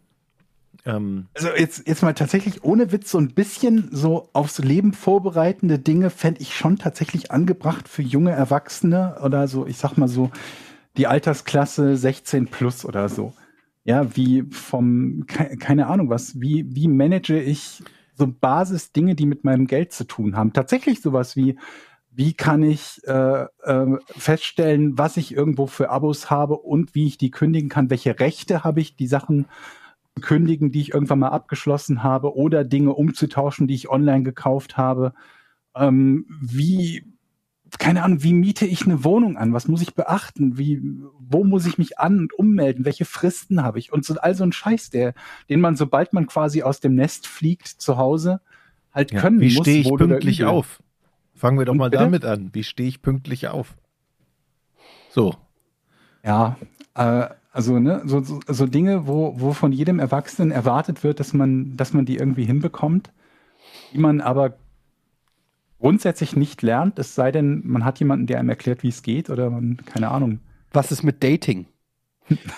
Ähm, 0.88 1.28
Also 1.36 1.50
jetzt, 1.50 1.88
jetzt 1.88 2.02
mal 2.02 2.14
tatsächlich 2.14 2.64
ohne 2.64 2.92
Witz 2.92 3.12
so 3.12 3.20
ein 3.20 3.34
bisschen 3.34 3.90
so 3.92 4.30
aufs 4.34 4.60
Leben 4.60 4.94
vorbereitende 4.94 5.78
Dinge 5.78 6.10
fände 6.10 6.42
ich 6.42 6.56
schon 6.56 6.78
tatsächlich 6.78 7.30
angebracht 7.32 7.90
für 7.90 8.02
junge 8.02 8.32
Erwachsene 8.32 9.18
oder 9.22 9.48
so, 9.48 9.68
ich 9.68 9.78
sag 9.78 9.98
mal 9.98 10.08
so, 10.08 10.32
die 10.96 11.06
Altersklasse 11.08 11.98
16 11.98 12.48
plus 12.48 12.86
oder 12.86 13.10
so. 13.10 13.34
Ja, 13.84 14.16
wie 14.16 14.44
vom, 14.50 15.26
ke 15.28 15.58
keine 15.58 15.88
Ahnung 15.88 16.10
was, 16.10 16.40
wie, 16.40 16.66
wie 16.74 16.88
manage 16.88 17.40
ich 17.40 17.84
so 18.16 18.28
Basisdinge, 18.28 19.16
die 19.16 19.26
mit 19.26 19.44
meinem 19.44 19.68
Geld 19.68 19.92
zu 19.92 20.06
tun 20.06 20.36
haben? 20.36 20.54
Tatsächlich 20.54 21.02
sowas 21.02 21.36
wie, 21.36 21.58
wie 22.12 22.34
kann 22.34 22.64
ich 22.64 23.00
äh, 23.06 23.46
äh, 23.64 23.98
feststellen, 24.08 24.98
was 24.98 25.18
ich 25.18 25.34
irgendwo 25.34 25.68
für 25.68 25.90
Abos 25.90 26.30
habe 26.30 26.56
und 26.56 26.96
wie 26.96 27.06
ich 27.08 27.18
die 27.18 27.30
kündigen 27.30 27.70
kann? 27.70 27.90
Welche 27.90 28.20
Rechte 28.20 28.64
habe 28.64 28.82
ich, 28.82 28.96
die 28.96 29.08
Sachen 29.08 29.46
kündigen, 30.20 30.72
die 30.72 30.82
ich 30.82 30.94
irgendwann 30.94 31.20
mal 31.20 31.30
abgeschlossen 31.30 32.04
habe 32.04 32.36
oder 32.36 32.64
Dinge 32.64 32.94
umzutauschen, 32.94 33.68
die 33.68 33.76
ich 33.76 33.90
online 33.90 34.24
gekauft 34.24 34.78
habe? 34.78 35.14
Ähm, 35.76 36.26
wie, 36.42 37.04
keine 37.80 38.04
Ahnung, 38.04 38.24
wie 38.24 38.34
miete 38.34 38.66
ich 38.66 38.86
eine 38.86 39.04
Wohnung 39.04 39.38
an? 39.38 39.54
Was 39.54 39.68
muss 39.68 39.82
ich 39.82 39.96
beachten? 39.96 40.58
Wie, 40.58 40.82
wo 41.20 41.44
muss 41.44 41.66
ich 41.66 41.78
mich 41.78 42.00
an- 42.00 42.20
und 42.20 42.34
ummelden? 42.34 42.86
Welche 42.86 43.06
Fristen 43.06 43.64
habe 43.64 43.80
ich? 43.80 43.92
Und 43.92 44.06
so, 44.06 44.16
all 44.16 44.36
so 44.36 44.44
ein 44.44 44.52
Scheiß, 44.52 44.90
der, 44.90 45.14
den 45.50 45.62
man, 45.62 45.76
sobald 45.76 46.14
man 46.14 46.28
quasi 46.28 46.64
aus 46.64 46.80
dem 46.80 46.96
Nest 46.96 47.28
fliegt 47.28 47.68
zu 47.68 47.98
Hause, 47.98 48.42
halt 48.94 49.12
ja. 49.12 49.20
können 49.20 49.40
Wie 49.40 49.54
muss. 49.54 49.66
stehe 49.66 49.82
ich 49.82 49.94
pünktlich 49.94 50.46
auf? 50.46 50.82
Fangen 51.36 51.60
wir 51.60 51.66
doch 51.66 51.74
Und 51.74 51.78
mal 51.78 51.90
bitte? 51.90 52.04
damit 52.04 52.26
an. 52.26 52.50
Wie 52.54 52.64
stehe 52.64 52.90
ich 52.90 53.02
pünktlich 53.02 53.48
auf? 53.48 53.76
So. 55.10 55.36
Ja, 56.24 56.58
äh, 56.96 57.28
also 57.58 57.80
ne, 57.80 58.04
so, 58.06 58.22
so, 58.22 58.40
so 58.48 58.68
Dinge, 58.68 59.08
wo, 59.08 59.34
wo 59.40 59.52
von 59.52 59.72
jedem 59.72 59.98
Erwachsenen 59.98 60.52
erwartet 60.52 61.04
wird, 61.04 61.20
dass 61.20 61.34
man, 61.34 61.76
dass 61.76 61.92
man 61.92 62.06
die 62.06 62.18
irgendwie 62.18 62.46
hinbekommt, 62.46 63.12
die 63.92 63.98
man 63.98 64.22
aber 64.22 64.60
grundsätzlich 65.80 66.36
nicht 66.36 66.62
lernt, 66.62 67.00
es 67.00 67.16
sei 67.16 67.32
denn, 67.32 67.64
man 67.66 67.84
hat 67.84 67.98
jemanden, 67.98 68.28
der 68.28 68.38
einem 68.38 68.50
erklärt, 68.50 68.84
wie 68.84 68.90
es 68.90 69.02
geht, 69.02 69.32
oder 69.32 69.50
man, 69.50 69.78
keine 69.78 70.10
Ahnung. 70.12 70.40
Was 70.72 70.92
ist 70.92 71.02
mit 71.02 71.24
Dating? 71.24 71.66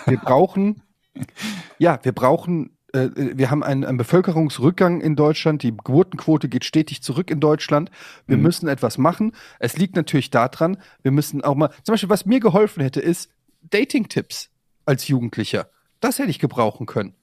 Wir 0.04 0.18
brauchen, 0.18 0.82
ja, 1.78 1.98
wir 2.02 2.12
brauchen, 2.12 2.76
äh, 2.92 3.08
wir 3.14 3.50
haben 3.50 3.62
einen, 3.62 3.86
einen 3.86 3.96
Bevölkerungsrückgang 3.96 5.00
in 5.00 5.16
Deutschland. 5.16 5.62
Die 5.62 5.74
Geburtenquote 5.74 6.50
geht 6.50 6.66
stetig 6.66 7.02
zurück 7.02 7.30
in 7.30 7.40
Deutschland. 7.40 7.90
Wir 8.26 8.36
Mhm. 8.36 8.42
müssen 8.42 8.68
etwas 8.68 8.98
machen. 8.98 9.32
Es 9.60 9.78
liegt 9.78 9.96
natürlich 9.96 10.28
daran, 10.28 10.76
wir 11.00 11.10
müssen 11.10 11.42
auch 11.42 11.54
mal, 11.54 11.70
zum 11.84 11.94
Beispiel, 11.94 12.10
was 12.10 12.26
mir 12.26 12.40
geholfen 12.40 12.82
hätte, 12.82 13.00
ist 13.00 13.30
Dating-Tipps 13.70 14.50
als 14.90 15.08
Jugendlicher. 15.08 15.70
Das 16.00 16.18
hätte 16.18 16.30
ich 16.30 16.38
gebrauchen 16.38 16.86
können. 16.86 17.14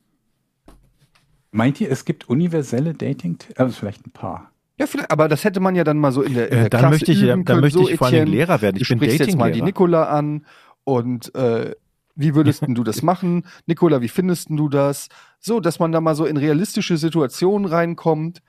Meint 1.51 1.79
ihr, 1.81 1.91
es 1.91 2.05
gibt 2.05 2.29
universelle 2.29 2.93
Dating? 2.93 3.37
Also 3.55 3.73
vielleicht 3.79 4.05
ein 4.05 4.11
paar. 4.11 4.51
Ja, 4.79 4.85
vielleicht, 4.85 5.09
aber 5.11 5.27
das 5.27 5.43
hätte 5.43 5.59
man 5.59 5.75
ja 5.75 5.83
dann 5.83 5.97
mal 5.97 6.11
so 6.11 6.21
in 6.21 6.33
der, 6.33 6.51
in 6.51 6.57
Äh, 6.57 6.61
der 6.61 6.69
dann 6.69 6.79
Klasse 6.81 6.93
möchte 6.93 7.11
ich, 7.11 7.21
üben 7.21 7.27
dann 7.29 7.45
können. 7.45 7.61
möchte 7.61 7.79
so, 7.79 7.89
ich 7.89 7.97
vor 7.97 8.07
allem 8.07 8.27
Lehrer 8.27 8.61
werden. 8.61 8.75
Du 8.75 8.81
Ich 8.83 8.89
bin 8.89 8.97
sprichst 8.99 9.19
jetzt 9.19 9.37
mal 9.37 9.51
die. 9.51 9.61
Nikola 9.61 10.05
an 10.05 10.45
und 10.83 11.33
äh, 11.35 11.73
wie 12.15 12.35
würdest 12.35 12.61
denn 12.61 12.75
du 12.75 12.83
das 12.83 13.01
machen? 13.03 13.45
Nikola, 13.65 14.01
wie 14.01 14.07
findest 14.07 14.49
denn 14.49 14.57
du 14.57 14.69
das? 14.69 15.07
So, 15.39 15.59
dass 15.59 15.79
man 15.79 15.91
da 15.91 16.01
mal 16.01 16.15
so 16.15 16.25
in 16.25 16.37
realistische 16.37 16.97
Situationen 16.97 17.67
reinkommt, 17.67 18.41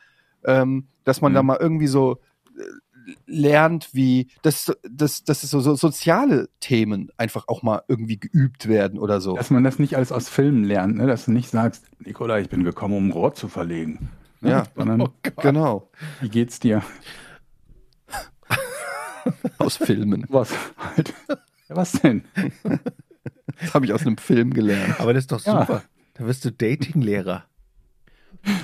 ähm, 0.44 0.88
dass 1.04 1.20
man 1.22 1.32
da 1.32 1.42
mal 1.42 1.56
irgendwie 1.60 1.86
so 1.86 2.18
äh, 2.58 2.62
lernt, 3.26 3.90
wie 3.94 4.28
dass, 4.42 4.72
dass, 4.88 5.24
dass 5.24 5.40
so, 5.42 5.60
so 5.60 5.74
soziale 5.74 6.48
Themen 6.60 7.10
einfach 7.16 7.48
auch 7.48 7.62
mal 7.62 7.82
irgendwie 7.88 8.18
geübt 8.18 8.68
werden 8.68 8.98
oder 8.98 9.20
so. 9.20 9.36
Dass 9.36 9.50
man 9.50 9.64
das 9.64 9.78
nicht 9.78 9.96
alles 9.96 10.12
aus 10.12 10.28
Filmen 10.28 10.64
lernt, 10.64 10.96
ne? 10.96 11.06
dass 11.06 11.24
du 11.26 11.32
nicht 11.32 11.50
sagst, 11.50 11.84
Nikola, 12.04 12.38
ich 12.38 12.48
bin 12.48 12.64
gekommen, 12.64 12.94
um 12.96 13.08
ein 13.08 13.12
Rohr 13.12 13.34
zu 13.34 13.48
verlegen. 13.48 14.10
Ne? 14.40 14.50
Ja. 14.50 14.64
Sondern, 14.76 15.00
Oh 15.00 15.08
Genau. 15.42 15.90
wie 16.20 16.28
geht's 16.28 16.60
dir? 16.60 16.82
Aus 19.58 19.76
Filmen. 19.76 20.24
Was 20.28 20.52
halt? 20.78 21.12
Ja, 21.68 21.76
was 21.76 21.92
denn? 21.92 22.24
Das 23.60 23.74
habe 23.74 23.86
ich 23.86 23.92
aus 23.92 24.02
einem 24.06 24.18
Film 24.18 24.54
gelernt. 24.54 25.00
Aber 25.00 25.12
das 25.12 25.24
ist 25.24 25.32
doch 25.32 25.44
Ja. 25.44 25.60
super. 25.62 25.82
Da 26.14 26.24
wirst 26.26 26.44
du 26.44 26.52
Datinglehrer. 26.52 27.44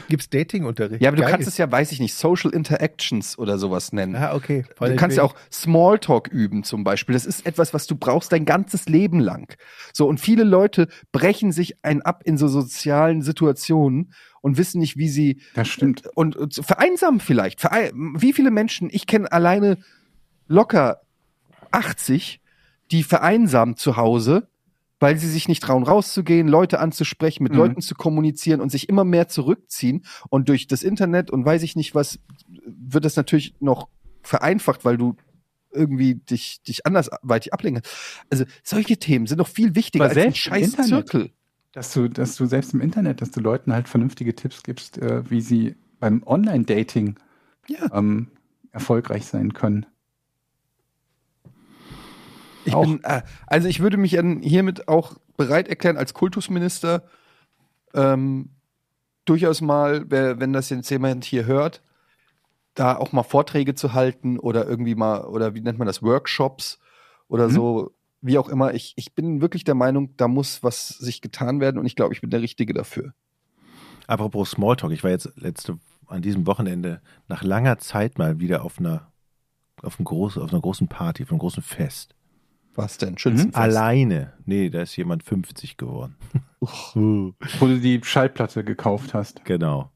Gibt's 0.08 0.30
Datingunterricht? 0.30 1.02
Ja, 1.02 1.08
aber 1.08 1.16
du 1.16 1.22
Geil. 1.22 1.32
kannst 1.32 1.48
es 1.48 1.58
ja, 1.58 1.70
weiß 1.70 1.92
ich 1.92 2.00
nicht, 2.00 2.14
Social 2.14 2.52
Interactions 2.52 3.38
oder 3.38 3.58
sowas 3.58 3.92
nennen. 3.92 4.16
Ah, 4.16 4.34
okay. 4.34 4.64
Voll 4.76 4.90
Du 4.90 4.96
kannst 4.96 5.16
ja 5.16 5.22
auch 5.22 5.34
Smalltalk 5.52 6.28
üben 6.28 6.64
zum 6.64 6.84
Beispiel. 6.84 7.14
Das 7.14 7.26
ist 7.26 7.46
etwas, 7.46 7.74
was 7.74 7.86
du 7.86 7.96
brauchst 7.96 8.32
dein 8.32 8.44
ganzes 8.44 8.86
Leben 8.86 9.20
lang. 9.20 9.56
So, 9.92 10.06
und 10.06 10.20
viele 10.20 10.44
Leute 10.44 10.88
brechen 11.12 11.52
sich 11.52 11.76
ein 11.82 12.02
ab 12.02 12.22
in 12.24 12.38
so 12.38 12.48
sozialen 12.48 13.22
Situationen 13.22 14.12
und 14.40 14.58
wissen 14.58 14.80
nicht, 14.80 14.96
wie 14.96 15.08
sie 15.08 15.40
Das 15.54 15.68
stimmt. 15.68 16.06
und, 16.14 16.36
und 16.36 16.54
vereinsamen 16.54 17.20
vielleicht. 17.20 17.60
Verein, 17.60 17.92
wie 18.16 18.32
viele 18.32 18.50
Menschen, 18.50 18.88
ich 18.92 19.06
kenne 19.06 19.30
alleine 19.32 19.78
locker 20.46 21.00
80, 21.70 22.40
die 22.90 23.02
vereinsamen 23.02 23.76
zu 23.76 23.96
Hause, 23.96 24.48
weil 25.00 25.16
sie 25.18 25.28
sich 25.28 25.48
nicht 25.48 25.62
trauen, 25.62 25.82
rauszugehen, 25.82 26.48
Leute 26.48 26.78
anzusprechen, 26.80 27.42
mit 27.42 27.52
Mhm. 27.52 27.58
Leuten 27.58 27.80
zu 27.80 27.94
kommunizieren 27.94 28.60
und 28.60 28.70
sich 28.70 28.88
immer 28.88 29.04
mehr 29.04 29.28
zurückziehen. 29.28 30.04
Und 30.30 30.48
durch 30.48 30.66
das 30.66 30.82
Internet 30.82 31.30
und 31.30 31.44
weiß 31.44 31.62
ich 31.62 31.76
nicht 31.76 31.94
was, 31.94 32.18
wird 32.66 33.04
das 33.04 33.16
natürlich 33.16 33.54
noch 33.60 33.88
vereinfacht, 34.22 34.84
weil 34.84 34.96
du 34.96 35.16
irgendwie 35.72 36.14
dich, 36.14 36.62
dich 36.62 36.86
andersweitig 36.86 37.52
ablenken. 37.52 37.82
Also 38.30 38.44
solche 38.62 38.96
Themen 38.96 39.26
sind 39.26 39.38
doch 39.38 39.48
viel 39.48 39.74
wichtiger 39.74 40.04
Aber 40.04 40.14
als 40.14 40.24
ein 40.24 40.34
scheiß 40.34 40.68
Internet. 40.70 40.88
Zirkel. 40.88 41.30
Dass 41.72 41.92
du, 41.92 42.08
dass 42.08 42.36
du 42.36 42.46
selbst 42.46 42.72
im 42.72 42.80
Internet, 42.80 43.20
dass 43.20 43.32
du 43.32 43.40
Leuten 43.40 43.72
halt 43.72 43.88
vernünftige 43.88 44.34
Tipps 44.36 44.62
gibst, 44.62 44.98
äh, 44.98 45.28
wie 45.28 45.40
sie 45.40 45.74
beim 45.98 46.22
Online-Dating 46.24 47.16
Ja. 47.68 47.90
ähm, 47.92 48.28
erfolgreich 48.70 49.26
sein 49.26 49.52
können. 49.54 49.84
Ich 52.64 52.74
bin, 52.74 53.02
äh, 53.04 53.22
also 53.46 53.68
ich 53.68 53.80
würde 53.80 53.96
mich 53.96 54.12
hiermit 54.12 54.88
auch 54.88 55.16
bereit 55.36 55.68
erklären, 55.68 55.96
als 55.96 56.14
Kultusminister 56.14 57.04
ähm, 57.92 58.50
durchaus 59.24 59.60
mal, 59.60 60.10
wenn 60.10 60.52
das 60.52 60.70
jetzt 60.70 60.90
jemand 60.90 61.24
hier 61.24 61.46
hört, 61.46 61.82
da 62.74 62.96
auch 62.96 63.12
mal 63.12 63.22
Vorträge 63.22 63.74
zu 63.74 63.92
halten 63.92 64.38
oder 64.38 64.66
irgendwie 64.66 64.94
mal, 64.94 65.24
oder 65.24 65.54
wie 65.54 65.60
nennt 65.60 65.78
man 65.78 65.86
das, 65.86 66.02
Workshops 66.02 66.78
oder 67.28 67.48
Mhm. 67.48 67.52
so, 67.52 67.94
wie 68.20 68.38
auch 68.38 68.48
immer. 68.48 68.74
Ich, 68.74 68.94
ich 68.96 69.14
bin 69.14 69.40
wirklich 69.40 69.64
der 69.64 69.74
Meinung, 69.74 70.16
da 70.16 70.28
muss 70.28 70.62
was 70.62 70.88
sich 70.88 71.20
getan 71.20 71.60
werden 71.60 71.78
und 71.78 71.86
ich 71.86 71.96
glaube, 71.96 72.14
ich 72.14 72.20
bin 72.20 72.30
der 72.30 72.42
Richtige 72.42 72.74
dafür. 72.74 73.14
Apropos 74.06 74.50
Smalltalk, 74.50 74.92
ich 74.92 75.04
war 75.04 75.10
jetzt 75.10 75.32
letzte 75.36 75.78
an 76.06 76.20
diesem 76.20 76.46
Wochenende 76.46 77.00
nach 77.28 77.42
langer 77.42 77.78
Zeit 77.78 78.18
mal 78.18 78.38
wieder 78.40 78.64
auf 78.64 78.78
einer 78.78 79.10
auf, 79.82 79.98
einem 79.98 80.04
groß, 80.04 80.38
auf 80.38 80.52
einer 80.52 80.60
großen 80.62 80.88
Party, 80.88 81.24
auf 81.24 81.30
einem 81.30 81.38
großen 81.38 81.62
Fest. 81.62 82.14
Was 82.74 82.98
denn? 82.98 83.16
Schützenfest? 83.18 83.56
Alleine. 83.56 84.32
Nee, 84.46 84.68
da 84.70 84.82
ist 84.82 84.96
jemand 84.96 85.22
50 85.22 85.76
geworden. 85.76 86.16
Wo 86.94 87.32
du 87.66 87.78
die 87.80 88.00
Schallplatte 88.02 88.64
gekauft 88.64 89.14
hast. 89.14 89.44
Genau. 89.44 89.90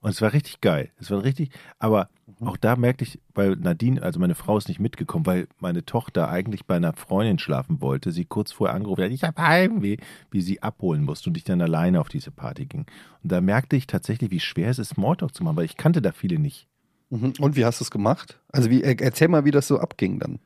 Und 0.00 0.10
es 0.10 0.22
war 0.22 0.32
richtig 0.32 0.60
geil. 0.60 0.90
Es 0.98 1.10
war 1.10 1.22
richtig, 1.24 1.50
aber 1.78 2.08
Mhm. 2.38 2.48
auch 2.48 2.56
da 2.56 2.76
merkte 2.76 3.04
ich, 3.04 3.20
weil 3.34 3.56
Nadine, 3.56 4.02
also 4.02 4.18
meine 4.18 4.34
Frau 4.34 4.56
ist 4.56 4.68
nicht 4.68 4.80
mitgekommen, 4.80 5.26
weil 5.26 5.46
meine 5.58 5.84
Tochter 5.84 6.30
eigentlich 6.30 6.64
bei 6.64 6.76
einer 6.76 6.94
Freundin 6.94 7.38
schlafen 7.38 7.82
wollte, 7.82 8.12
sie 8.12 8.24
kurz 8.24 8.50
vorher 8.52 8.74
angerufen 8.74 9.04
hat, 9.04 9.10
ich 9.10 9.24
habe 9.24 9.42
Heimweh, 9.42 9.98
wie 10.30 10.40
sie 10.40 10.62
abholen 10.62 11.02
musste 11.04 11.28
und 11.28 11.36
ich 11.36 11.44
dann 11.44 11.60
alleine 11.60 12.00
auf 12.00 12.08
diese 12.08 12.30
Party 12.30 12.64
ging. 12.64 12.86
Und 13.22 13.30
da 13.32 13.40
merkte 13.42 13.76
ich 13.76 13.86
tatsächlich, 13.86 14.30
wie 14.30 14.40
schwer 14.40 14.70
es 14.70 14.78
ist, 14.78 14.90
Smalltalk 14.94 15.34
zu 15.34 15.44
machen, 15.44 15.56
weil 15.56 15.64
ich 15.66 15.76
kannte 15.76 16.00
da 16.00 16.12
viele 16.12 16.38
nicht. 16.38 16.66
Mhm. 17.10 17.34
Und 17.40 17.56
wie 17.56 17.64
hast 17.66 17.80
du 17.80 17.84
es 17.84 17.90
gemacht? 17.90 18.40
Also 18.52 18.70
wie, 18.70 18.82
er- 18.82 18.98
erzähl 19.02 19.28
mal, 19.28 19.44
wie 19.44 19.50
das 19.50 19.66
so 19.66 19.78
abging 19.80 20.18
dann. 20.18 20.38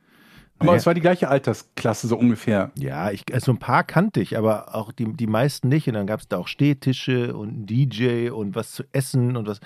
Aber 0.57 0.67
Naja. 0.67 0.77
es 0.77 0.85
war 0.85 0.93
die 0.93 1.01
gleiche 1.01 1.27
Altersklasse, 1.27 2.07
so 2.07 2.17
ungefähr. 2.17 2.71
Ja, 2.77 3.11
ich, 3.11 3.23
also 3.33 3.51
ein 3.51 3.57
paar 3.59 3.83
kannte 3.83 4.21
ich, 4.21 4.37
aber 4.37 4.73
auch 4.73 4.91
die, 4.93 5.11
die 5.13 5.27
meisten 5.27 5.67
nicht. 5.67 5.87
Und 5.87 5.95
dann 5.95 6.07
gab 6.07 6.21
es 6.21 6.27
da 6.29 6.37
auch 6.37 6.47
Stehtische 6.47 7.35
und 7.35 7.49
einen 7.49 7.65
DJ 7.65 8.29
und 8.29 8.55
was 8.55 8.71
zu 8.71 8.83
essen 8.93 9.35
und 9.35 9.47
was. 9.47 9.59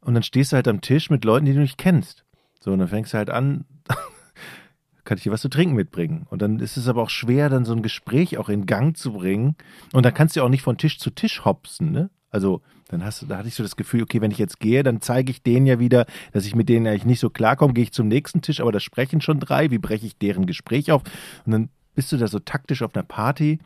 Und 0.00 0.14
dann 0.14 0.22
stehst 0.24 0.52
du 0.52 0.56
halt 0.56 0.66
am 0.68 0.80
Tisch 0.80 1.08
mit 1.08 1.24
Leuten, 1.24 1.46
die 1.46 1.54
du 1.54 1.60
nicht 1.60 1.78
kennst. 1.78 2.24
So, 2.60 2.72
und 2.72 2.80
dann 2.80 2.88
fängst 2.88 3.12
du 3.14 3.18
halt 3.18 3.30
an, 3.30 3.64
kann 5.04 5.18
ich 5.18 5.24
dir 5.24 5.32
was 5.32 5.40
zu 5.42 5.48
trinken 5.48 5.74
mitbringen. 5.76 6.26
Und 6.30 6.42
dann 6.42 6.58
ist 6.58 6.76
es 6.76 6.88
aber 6.88 7.02
auch 7.02 7.10
schwer, 7.10 7.48
dann 7.48 7.64
so 7.64 7.72
ein 7.72 7.82
Gespräch 7.82 8.36
auch 8.38 8.48
in 8.48 8.66
Gang 8.66 8.96
zu 8.96 9.12
bringen. 9.12 9.54
Und 9.92 10.04
dann 10.04 10.14
kannst 10.14 10.34
du 10.36 10.42
auch 10.42 10.48
nicht 10.48 10.62
von 10.62 10.78
Tisch 10.78 10.98
zu 10.98 11.10
Tisch 11.10 11.44
hopsen, 11.44 11.92
ne? 11.92 12.10
Also, 12.34 12.62
dann 12.88 13.04
hast 13.04 13.22
du, 13.22 13.26
da 13.26 13.38
hatte 13.38 13.46
ich 13.46 13.54
so 13.54 13.62
das 13.62 13.76
Gefühl, 13.76 14.02
okay, 14.02 14.20
wenn 14.20 14.32
ich 14.32 14.38
jetzt 14.38 14.58
gehe, 14.58 14.82
dann 14.82 15.00
zeige 15.00 15.30
ich 15.30 15.44
denen 15.44 15.66
ja 15.66 15.78
wieder, 15.78 16.04
dass 16.32 16.46
ich 16.46 16.56
mit 16.56 16.68
denen 16.68 16.84
eigentlich 16.88 17.04
nicht 17.04 17.20
so 17.20 17.30
klarkomme, 17.30 17.74
gehe 17.74 17.84
ich 17.84 17.92
zum 17.92 18.08
nächsten 18.08 18.42
Tisch, 18.42 18.60
aber 18.60 18.72
da 18.72 18.80
sprechen 18.80 19.20
schon 19.20 19.38
drei, 19.38 19.70
wie 19.70 19.78
breche 19.78 20.04
ich 20.04 20.18
deren 20.18 20.44
Gespräch 20.44 20.90
auf? 20.90 21.02
Und 21.46 21.52
dann 21.52 21.68
bist 21.94 22.10
du 22.10 22.16
da 22.16 22.26
so 22.26 22.40
taktisch 22.40 22.82
auf 22.82 22.92
einer 22.96 23.04
Party 23.04 23.60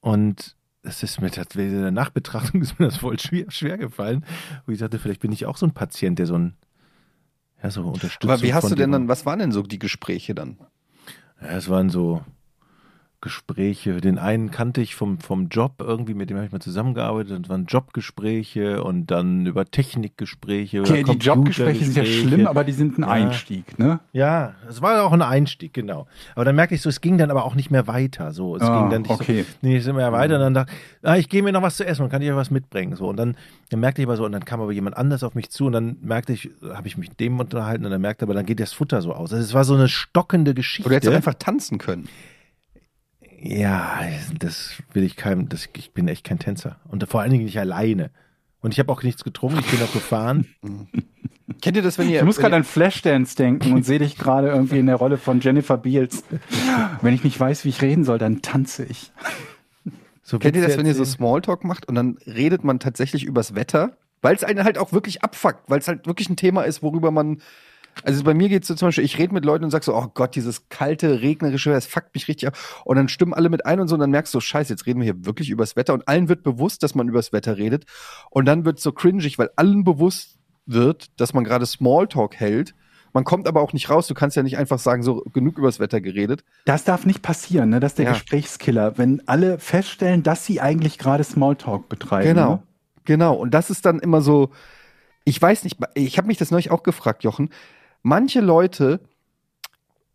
und 0.00 0.56
das 0.82 1.04
ist 1.04 1.20
mir 1.20 1.30
tatsächlich 1.30 1.72
in 1.72 1.82
der 1.82 1.92
Nachbetrachtung 1.92 2.62
ist 2.62 2.80
mir 2.80 2.86
das 2.86 2.96
voll 2.96 3.20
schwer, 3.20 3.48
schwer 3.52 3.78
gefallen. 3.78 4.24
Wo 4.66 4.72
ich 4.72 4.80
sagte, 4.80 4.98
vielleicht 4.98 5.20
bin 5.20 5.30
ich 5.30 5.46
auch 5.46 5.56
so 5.56 5.64
ein 5.64 5.72
Patient, 5.72 6.18
der 6.18 6.26
so 6.26 6.36
ein 6.36 6.56
ja, 7.62 7.70
so 7.70 7.82
Unterstützung 7.82 8.28
Aber 8.28 8.42
wie 8.42 8.54
hast 8.54 8.68
du 8.68 8.74
denn 8.74 8.90
dann, 8.90 9.06
was 9.06 9.24
waren 9.24 9.38
denn 9.38 9.52
so 9.52 9.62
die 9.62 9.78
Gespräche 9.78 10.34
dann? 10.34 10.58
Ja, 11.40 11.50
es 11.50 11.68
waren 11.68 11.90
so 11.90 12.22
Gespräche. 13.22 14.00
Den 14.02 14.18
einen 14.18 14.50
kannte 14.50 14.82
ich 14.82 14.94
vom, 14.94 15.18
vom 15.18 15.48
Job 15.48 15.76
irgendwie, 15.78 16.12
mit 16.12 16.28
dem 16.28 16.36
habe 16.36 16.46
ich 16.46 16.52
mal 16.52 16.60
zusammengearbeitet. 16.60 17.44
Das 17.44 17.48
waren 17.48 17.64
Jobgespräche 17.64 18.82
und 18.84 19.06
dann 19.06 19.46
über 19.46 19.64
Technikgespräche. 19.64 20.80
Okay, 20.82 21.04
die 21.04 21.12
Jobgespräche 21.12 21.84
sind 21.84 21.96
ja 21.96 22.04
schlimm, 22.04 22.46
aber 22.46 22.64
die 22.64 22.72
sind 22.72 22.98
ein 22.98 23.02
Ja. 23.02 23.08
Einstieg, 23.08 23.78
ne? 23.78 24.00
Ja, 24.12 24.54
es 24.68 24.82
war 24.82 25.02
auch 25.04 25.12
ein 25.12 25.22
Einstieg, 25.22 25.72
genau. 25.72 26.06
Aber 26.34 26.44
dann 26.44 26.56
merkte 26.56 26.74
ich 26.74 26.82
so, 26.82 26.88
es 26.90 27.00
ging 27.00 27.16
dann 27.16 27.30
aber 27.30 27.44
auch 27.44 27.54
nicht 27.54 27.70
mehr 27.70 27.86
weiter. 27.86 28.32
So, 28.32 28.56
es 28.56 28.62
Ah, 28.62 28.80
ging 28.80 28.90
dann 28.90 29.02
nicht 29.02 29.10
okay. 29.10 29.44
so, 29.62 29.68
ging 29.68 29.96
mehr 29.96 30.12
weiter. 30.12 30.34
Und 30.34 30.40
dann 30.40 30.54
dachte 30.54 30.72
ich, 30.72 31.08
ah, 31.08 31.16
ich 31.16 31.28
gehe 31.28 31.42
mir 31.42 31.52
noch 31.52 31.62
was 31.62 31.76
zu 31.76 31.86
essen 31.86 32.02
und 32.02 32.10
kann 32.10 32.20
ich 32.20 32.30
euch 32.30 32.36
was 32.36 32.50
mitbringen. 32.50 32.96
So, 32.96 33.08
und 33.08 33.16
dann, 33.16 33.36
dann 33.70 33.80
merkte 33.80 34.02
ich 34.02 34.08
aber 34.08 34.16
so, 34.16 34.24
und 34.26 34.32
dann 34.32 34.44
kam 34.44 34.60
aber 34.60 34.72
jemand 34.72 34.96
anders 34.96 35.22
auf 35.22 35.34
mich 35.34 35.48
zu 35.50 35.66
und 35.66 35.72
dann 35.72 35.96
merkte 36.02 36.32
ich, 36.32 36.50
habe 36.74 36.88
ich 36.88 36.96
mich 36.98 37.08
mit 37.10 37.20
dem 37.20 37.38
unterhalten 37.38 37.84
und 37.84 37.90
dann 37.92 38.00
merkte 38.00 38.24
aber, 38.24 38.34
dann 38.34 38.46
geht 38.46 38.60
das 38.60 38.72
Futter 38.72 39.00
so 39.00 39.12
aus. 39.14 39.32
Also 39.32 39.44
es 39.44 39.54
war 39.54 39.64
so 39.64 39.74
eine 39.74 39.88
stockende 39.88 40.54
Geschichte. 40.54 40.88
Oder 40.88 40.96
hättest 40.96 41.12
du 41.12 41.16
einfach 41.16 41.34
tanzen 41.34 41.78
können. 41.78 42.08
Ja, 43.44 44.00
das 44.38 44.74
will 44.92 45.02
ich 45.02 45.16
keinem, 45.16 45.48
das, 45.48 45.68
ich 45.76 45.92
bin 45.92 46.06
echt 46.06 46.24
kein 46.24 46.38
Tänzer. 46.38 46.76
Und 46.88 47.06
vor 47.08 47.20
allen 47.20 47.32
Dingen 47.32 47.44
nicht 47.44 47.58
alleine. 47.58 48.10
Und 48.60 48.72
ich 48.72 48.78
habe 48.78 48.92
auch 48.92 49.02
nichts 49.02 49.24
getrunken, 49.24 49.58
ich 49.58 49.66
bin 49.66 49.82
auch 49.82 49.92
gefahren. 49.92 50.46
Kennt 51.60 51.76
ihr 51.76 51.82
das, 51.82 51.98
wenn 51.98 52.08
ihr. 52.08 52.20
Ich 52.20 52.24
muss 52.24 52.38
gerade 52.38 52.56
an 52.56 52.64
Flashdance 52.64 53.36
denken 53.36 53.72
und 53.72 53.84
sehe 53.84 53.98
dich 53.98 54.16
gerade 54.16 54.48
irgendwie 54.48 54.78
in 54.78 54.86
der 54.86 54.96
Rolle 54.96 55.18
von 55.18 55.40
Jennifer 55.40 55.76
Beals. 55.76 56.24
Wenn 57.02 57.14
ich 57.14 57.24
nicht 57.24 57.38
weiß, 57.38 57.64
wie 57.64 57.68
ich 57.70 57.82
reden 57.82 58.04
soll, 58.04 58.18
dann 58.18 58.42
tanze 58.42 58.84
ich. 58.84 59.12
So 60.22 60.38
Kennt 60.38 60.56
ihr 60.56 60.62
das, 60.62 60.78
wenn 60.78 60.86
ihr 60.86 60.94
so. 60.94 61.04
Smalltalk 61.04 61.64
macht 61.64 61.86
und 61.88 61.96
dann 61.96 62.16
redet 62.26 62.64
man 62.64 62.78
tatsächlich 62.78 63.24
übers 63.24 63.54
Wetter? 63.54 63.96
Weil 64.22 64.36
es 64.36 64.44
einen 64.44 64.64
halt 64.64 64.78
auch 64.78 64.92
wirklich 64.92 65.22
abfuckt, 65.22 65.68
weil 65.68 65.80
es 65.80 65.88
halt 65.88 66.06
wirklich 66.06 66.30
ein 66.30 66.36
Thema 66.36 66.62
ist, 66.62 66.82
worüber 66.82 67.10
man. 67.10 67.42
Also 68.04 68.24
bei 68.24 68.34
mir 68.34 68.48
geht 68.48 68.62
es 68.62 68.68
so 68.68 68.74
zum 68.74 68.88
Beispiel, 68.88 69.04
ich 69.04 69.18
rede 69.18 69.34
mit 69.34 69.44
Leuten 69.44 69.64
und 69.64 69.70
sag 69.70 69.84
so, 69.84 69.94
oh 69.94 70.08
Gott, 70.14 70.34
dieses 70.34 70.68
kalte, 70.70 71.20
regnerische, 71.20 71.72
es 71.72 71.86
fuckt 71.86 72.14
mich 72.14 72.26
richtig 72.28 72.48
ab. 72.48 72.56
Und 72.84 72.96
dann 72.96 73.08
stimmen 73.08 73.34
alle 73.34 73.48
mit 73.48 73.66
ein 73.66 73.80
und 73.80 73.88
so, 73.88 73.94
und 73.94 74.00
dann 74.00 74.10
merkst 74.10 74.32
du, 74.34 74.40
scheiße, 74.40 74.72
jetzt 74.72 74.86
reden 74.86 75.00
wir 75.00 75.04
hier 75.04 75.26
wirklich 75.26 75.50
übers 75.50 75.76
Wetter. 75.76 75.92
Und 75.94 76.08
allen 76.08 76.28
wird 76.28 76.42
bewusst, 76.42 76.82
dass 76.82 76.94
man 76.94 77.08
übers 77.08 77.32
Wetter 77.32 77.56
redet. 77.58 77.84
Und 78.30 78.46
dann 78.46 78.64
wird 78.64 78.80
so 78.80 78.92
cringig, 78.92 79.38
weil 79.38 79.50
allen 79.56 79.84
bewusst 79.84 80.38
wird, 80.66 81.20
dass 81.20 81.34
man 81.34 81.44
gerade 81.44 81.66
Smalltalk 81.66 82.36
hält. 82.36 82.74
Man 83.12 83.24
kommt 83.24 83.46
aber 83.46 83.60
auch 83.60 83.74
nicht 83.74 83.90
raus. 83.90 84.06
Du 84.06 84.14
kannst 84.14 84.36
ja 84.38 84.42
nicht 84.42 84.56
einfach 84.56 84.78
sagen, 84.78 85.02
so 85.02 85.16
genug 85.34 85.58
übers 85.58 85.78
Wetter 85.78 86.00
geredet. 86.00 86.44
Das 86.64 86.84
darf 86.84 87.04
nicht 87.04 87.20
passieren, 87.20 87.68
ne? 87.68 87.78
Das 87.78 87.92
ist 87.92 87.98
der 87.98 88.06
Ja. 88.06 88.12
Gesprächskiller, 88.12 88.96
wenn 88.96 89.22
alle 89.28 89.58
feststellen, 89.58 90.22
dass 90.22 90.46
sie 90.46 90.62
eigentlich 90.62 90.96
gerade 90.98 91.22
Smalltalk 91.22 91.90
betreiben. 91.90 92.26
Genau, 92.28 92.50
Ne? 92.54 92.62
genau. 93.04 93.34
Und 93.34 93.52
das 93.52 93.68
ist 93.68 93.84
dann 93.84 93.98
immer 93.98 94.22
so, 94.22 94.50
ich 95.24 95.40
weiß 95.40 95.64
nicht, 95.64 95.76
ich 95.94 96.16
habe 96.16 96.26
mich 96.26 96.38
das 96.38 96.50
neulich 96.50 96.70
auch 96.70 96.82
gefragt, 96.82 97.22
Jochen. 97.22 97.50
Manche 98.02 98.40
Leute 98.40 99.00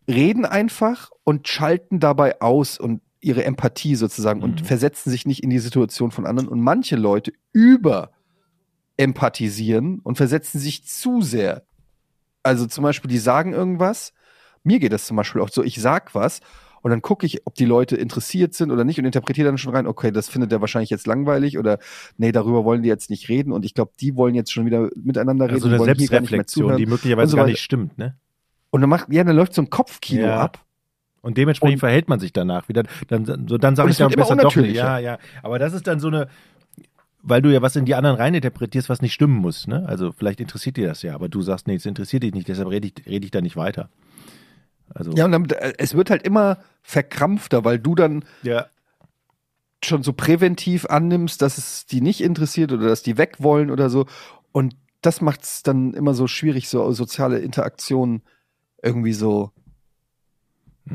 reden 0.08 0.44
einfach 0.44 1.10
und 1.24 1.48
schalten 1.48 2.00
dabei 2.00 2.40
aus 2.40 2.78
und 2.78 3.02
ihre 3.20 3.44
Empathie 3.44 3.94
sozusagen 3.94 4.42
und 4.42 4.60
versetzen 4.64 5.10
sich 5.10 5.26
nicht 5.26 5.42
in 5.42 5.50
die 5.50 5.58
Situation 5.58 6.10
von 6.10 6.26
anderen. 6.26 6.48
Und 6.48 6.60
manche 6.60 6.96
Leute 6.96 7.32
über 7.52 8.12
empathisieren 8.96 10.00
und 10.00 10.16
versetzen 10.16 10.58
sich 10.58 10.84
zu 10.84 11.20
sehr. 11.20 11.64
Also 12.42 12.66
zum 12.66 12.84
Beispiel, 12.84 13.10
die 13.10 13.18
sagen 13.18 13.52
irgendwas. 13.52 14.12
Mir 14.62 14.78
geht 14.78 14.92
das 14.92 15.06
zum 15.06 15.16
Beispiel 15.16 15.40
auch 15.40 15.50
so, 15.50 15.62
ich 15.62 15.80
sag 15.80 16.14
was 16.14 16.40
und 16.82 16.90
dann 16.90 17.02
gucke 17.02 17.26
ich, 17.26 17.46
ob 17.46 17.54
die 17.54 17.64
Leute 17.64 17.96
interessiert 17.96 18.54
sind 18.54 18.70
oder 18.70 18.84
nicht 18.84 18.98
und 18.98 19.04
interpretiere 19.04 19.46
dann 19.48 19.58
schon 19.58 19.74
rein, 19.74 19.86
okay, 19.86 20.10
das 20.10 20.28
findet 20.28 20.52
er 20.52 20.60
wahrscheinlich 20.60 20.90
jetzt 20.90 21.06
langweilig 21.06 21.58
oder 21.58 21.78
nee, 22.16 22.32
darüber 22.32 22.64
wollen 22.64 22.82
die 22.82 22.88
jetzt 22.88 23.10
nicht 23.10 23.28
reden 23.28 23.52
und 23.52 23.64
ich 23.64 23.74
glaube, 23.74 23.92
die 24.00 24.16
wollen 24.16 24.34
jetzt 24.34 24.52
schon 24.52 24.66
wieder 24.66 24.88
miteinander 24.96 25.46
reden. 25.46 25.54
Also 25.56 25.68
eine 25.68 25.78
Selbstreflexion, 25.84 26.76
die 26.76 26.86
möglicherweise 26.86 27.30
so 27.32 27.36
gar 27.36 27.46
nicht 27.46 27.60
stimmt, 27.60 27.98
ne? 27.98 28.16
Und 28.70 28.82
dann 28.82 28.90
macht, 28.90 29.12
ja, 29.12 29.24
dann 29.24 29.34
läuft 29.36 29.54
so 29.54 29.62
ein 29.62 29.70
Kopfkino 29.70 30.26
Ja. 30.26 30.40
ab. 30.40 30.64
Und 31.20 31.36
dementsprechend 31.36 31.76
Und- 31.76 31.80
verhält 31.80 32.08
man 32.08 32.20
sich 32.20 32.32
danach 32.32 32.68
wieder. 32.68 32.84
Dann, 33.08 33.24
so, 33.24 33.58
dann 33.58 33.74
sage 33.76 33.90
ich 33.90 33.96
dann 33.96 34.10
besser 34.10 34.36
doch 34.36 34.54
nicht. 34.54 34.76
Ja, 34.76 34.98
ja. 34.98 35.18
Aber 35.42 35.58
das 35.58 35.72
ist 35.72 35.86
dann 35.86 35.98
so 36.00 36.08
eine, 36.08 36.28
weil 37.22 37.42
du 37.42 37.52
ja 37.52 37.60
was 37.60 37.76
in 37.76 37.84
die 37.86 37.94
anderen 37.94 38.16
reininterpretierst, 38.16 38.88
was 38.88 39.02
nicht 39.02 39.12
stimmen 39.14 39.34
muss. 39.36 39.66
Ne? 39.66 39.84
Also 39.88 40.12
vielleicht 40.12 40.40
interessiert 40.40 40.76
dir 40.76 40.86
das 40.88 41.02
ja, 41.02 41.14
aber 41.14 41.28
du 41.28 41.42
sagst, 41.42 41.66
nee, 41.66 41.74
es 41.74 41.86
interessiert 41.86 42.22
dich 42.22 42.32
nicht, 42.34 42.46
deshalb 42.48 42.68
rede 42.70 42.86
ich, 42.88 43.06
rede 43.06 43.24
ich 43.24 43.30
da 43.30 43.40
nicht 43.40 43.56
weiter. 43.56 43.88
Also, 44.94 45.12
Ja, 45.12 45.24
und 45.24 45.32
dann, 45.32 45.44
äh, 45.50 45.74
es 45.78 45.94
wird 45.94 46.10
halt 46.10 46.22
immer 46.22 46.58
verkrampfter, 46.82 47.64
weil 47.64 47.78
du 47.78 47.94
dann 47.94 48.24
ja. 48.42 48.66
schon 49.84 50.02
so 50.02 50.12
präventiv 50.12 50.86
annimmst, 50.86 51.42
dass 51.42 51.58
es 51.58 51.86
die 51.86 52.00
nicht 52.00 52.20
interessiert 52.20 52.72
oder 52.72 52.88
dass 52.88 53.02
die 53.02 53.18
weg 53.18 53.36
wollen 53.38 53.70
oder 53.70 53.90
so. 53.90 54.06
Und 54.52 54.76
das 55.02 55.20
macht 55.20 55.42
es 55.42 55.62
dann 55.62 55.94
immer 55.94 56.14
so 56.14 56.26
schwierig, 56.26 56.68
so 56.68 56.90
soziale 56.92 57.38
Interaktionen 57.38 58.22
irgendwie 58.82 59.12
so 59.12 59.52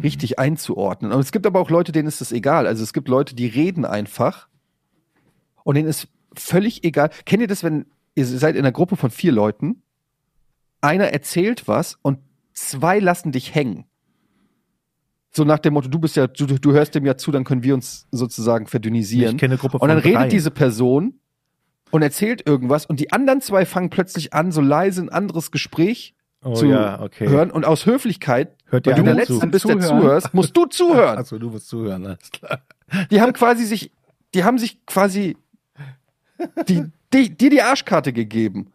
richtig 0.01 0.39
einzuordnen. 0.39 1.11
Und 1.11 1.19
es 1.19 1.31
gibt 1.31 1.45
aber 1.45 1.59
auch 1.59 1.69
Leute, 1.69 1.91
denen 1.91 2.07
ist 2.07 2.21
das 2.21 2.31
egal. 2.31 2.67
Also 2.67 2.83
es 2.83 2.93
gibt 2.93 3.07
Leute, 3.07 3.35
die 3.35 3.47
reden 3.47 3.85
einfach 3.85 4.47
und 5.63 5.75
denen 5.75 5.87
ist 5.87 6.07
völlig 6.35 6.83
egal. 6.83 7.11
Kennt 7.25 7.41
ihr 7.41 7.47
das, 7.47 7.63
wenn 7.63 7.85
ihr 8.15 8.25
seid 8.25 8.55
in 8.55 8.61
einer 8.61 8.71
Gruppe 8.71 8.95
von 8.95 9.11
vier 9.11 9.31
Leuten, 9.31 9.83
einer 10.81 11.05
erzählt 11.05 11.67
was 11.67 11.97
und 12.01 12.19
zwei 12.54 12.99
lassen 12.99 13.32
dich 13.32 13.54
hängen? 13.54 13.86
So 15.32 15.43
nach 15.43 15.60
dem 15.60 15.74
Motto, 15.74 15.89
du 15.89 15.99
bist 15.99 16.16
ja, 16.16 16.28
du, 16.28 16.45
du 16.45 16.72
hörst 16.74 16.93
dem 16.93 17.06
ja 17.06 17.18
zu, 17.18 17.32
dann 17.32 17.43
können 17.43 17.64
wir 17.64 17.74
uns 17.74 18.08
sozusagen 18.12 18.68
verdünnisieren. 18.68 19.36
Ich 19.36 19.39
kenne 19.39 19.54
eine 19.54 19.60
Gruppe 19.60 19.80
Und 19.80 19.88
dann 19.88 20.01
von 20.01 20.12
redet 20.12 20.32
diese 20.32 20.51
Person 20.51 21.20
und 21.89 22.04
erzählt 22.04 22.45
irgendwas 22.45 22.86
und 22.86 22.99
die 22.99 23.12
anderen 23.12 23.41
zwei 23.41 23.66
fangen 23.66 23.89
plötzlich 23.89 24.34
an, 24.34 24.51
so 24.51 24.62
leise 24.62 25.01
ein 25.01 25.10
anderes 25.10 25.49
Gespräch 25.49 26.14
oh, 26.43 26.54
zu 26.54 26.68
ja, 26.68 27.01
okay. 27.01 27.28
hören 27.28 27.49
und 27.49 27.66
aus 27.66 27.86
Höflichkeit, 27.86 28.56
Hört 28.66 28.86
weil 28.86 28.93
du 28.93 29.04
der 29.04 29.16
Letzte 29.16 29.47
bist, 29.47 29.68
der 29.68 29.80
zuhörst, 29.80 30.34
musst 30.34 30.56
du 30.56 30.66
zuhören. 30.66 31.18
Achso, 31.20 31.39
du 31.39 31.49
musst 31.49 31.68
zuhören, 31.68 32.06
alles 32.06 32.32
klar. 32.32 32.62
Die 33.10 33.22
haben 33.22 33.34
quasi 33.34 33.66
sich, 33.66 33.91
die 34.36 34.43
haben 34.43 34.60
sich 34.60 34.86
quasi 34.86 35.36
die, 36.68 36.86
die, 37.14 37.36
dir 37.36 37.49
die 37.49 37.62
Arschkarte 37.62 38.14
gegeben. 38.14 38.72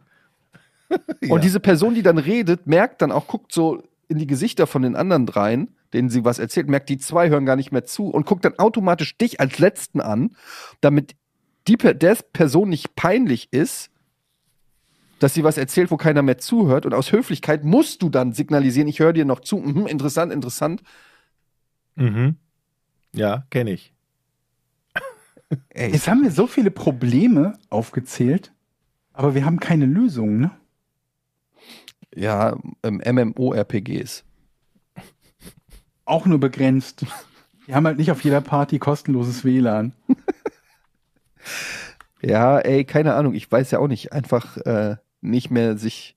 Ja. 1.20 1.34
Und 1.34 1.44
diese 1.44 1.60
Person, 1.60 1.94
die 1.94 2.02
dann 2.02 2.16
redet, 2.18 2.66
merkt 2.66 3.02
dann 3.02 3.12
auch, 3.12 3.26
guckt 3.26 3.52
so 3.52 3.82
in 4.08 4.18
die 4.18 4.26
Gesichter 4.26 4.66
von 4.66 4.82
den 4.82 4.96
anderen 4.96 5.26
dreien, 5.26 5.74
denen 5.92 6.08
sie 6.10 6.24
was 6.24 6.38
erzählt, 6.38 6.68
merkt, 6.68 6.88
die 6.88 6.98
zwei 6.98 7.28
hören 7.28 7.44
gar 7.44 7.56
nicht 7.56 7.72
mehr 7.72 7.84
zu 7.84 8.08
und 8.08 8.24
guckt 8.24 8.44
dann 8.44 8.58
automatisch 8.58 9.16
dich 9.18 9.40
als 9.40 9.58
Letzten 9.58 10.00
an, 10.00 10.36
damit 10.80 11.14
die 11.66 11.76
Per- 11.76 11.94
der 11.94 12.16
Person 12.32 12.68
nicht 12.70 12.94
peinlich 12.94 13.52
ist, 13.52 13.90
dass 15.18 15.34
sie 15.34 15.44
was 15.44 15.58
erzählt, 15.58 15.90
wo 15.90 15.96
keiner 15.96 16.22
mehr 16.22 16.38
zuhört. 16.38 16.86
Und 16.86 16.94
aus 16.94 17.10
Höflichkeit 17.12 17.64
musst 17.64 18.02
du 18.02 18.08
dann 18.08 18.32
signalisieren, 18.32 18.88
ich 18.88 19.00
höre 19.00 19.12
dir 19.12 19.24
noch 19.24 19.40
zu. 19.40 19.58
Mhm, 19.58 19.86
interessant, 19.86 20.32
interessant. 20.32 20.82
Mhm. 21.96 22.36
Ja, 23.12 23.44
kenne 23.50 23.72
ich. 23.72 23.92
Ey, 25.70 25.92
Jetzt 25.92 26.08
haben 26.08 26.22
wir 26.22 26.30
so 26.30 26.46
viele 26.46 26.70
Probleme 26.70 27.58
aufgezählt, 27.70 28.52
aber 29.12 29.34
wir 29.34 29.44
haben 29.44 29.58
keine 29.60 29.86
Lösung, 29.86 30.38
ne? 30.38 30.50
Ja, 32.18 32.56
ähm, 32.82 33.00
MMORPGs. 33.04 34.24
Auch 36.04 36.26
nur 36.26 36.40
begrenzt. 36.40 37.04
Wir 37.66 37.74
haben 37.74 37.86
halt 37.86 37.98
nicht 37.98 38.10
auf 38.10 38.24
jeder 38.24 38.40
Party 38.40 38.78
kostenloses 38.78 39.44
WLAN. 39.44 39.92
Ja, 42.20 42.58
ey, 42.58 42.84
keine 42.84 43.14
Ahnung. 43.14 43.34
Ich 43.34 43.50
weiß 43.50 43.70
ja 43.70 43.78
auch 43.78 43.86
nicht. 43.86 44.12
Einfach 44.12 44.56
äh, 44.58 44.96
nicht 45.20 45.50
mehr 45.50 45.78
sich. 45.78 46.16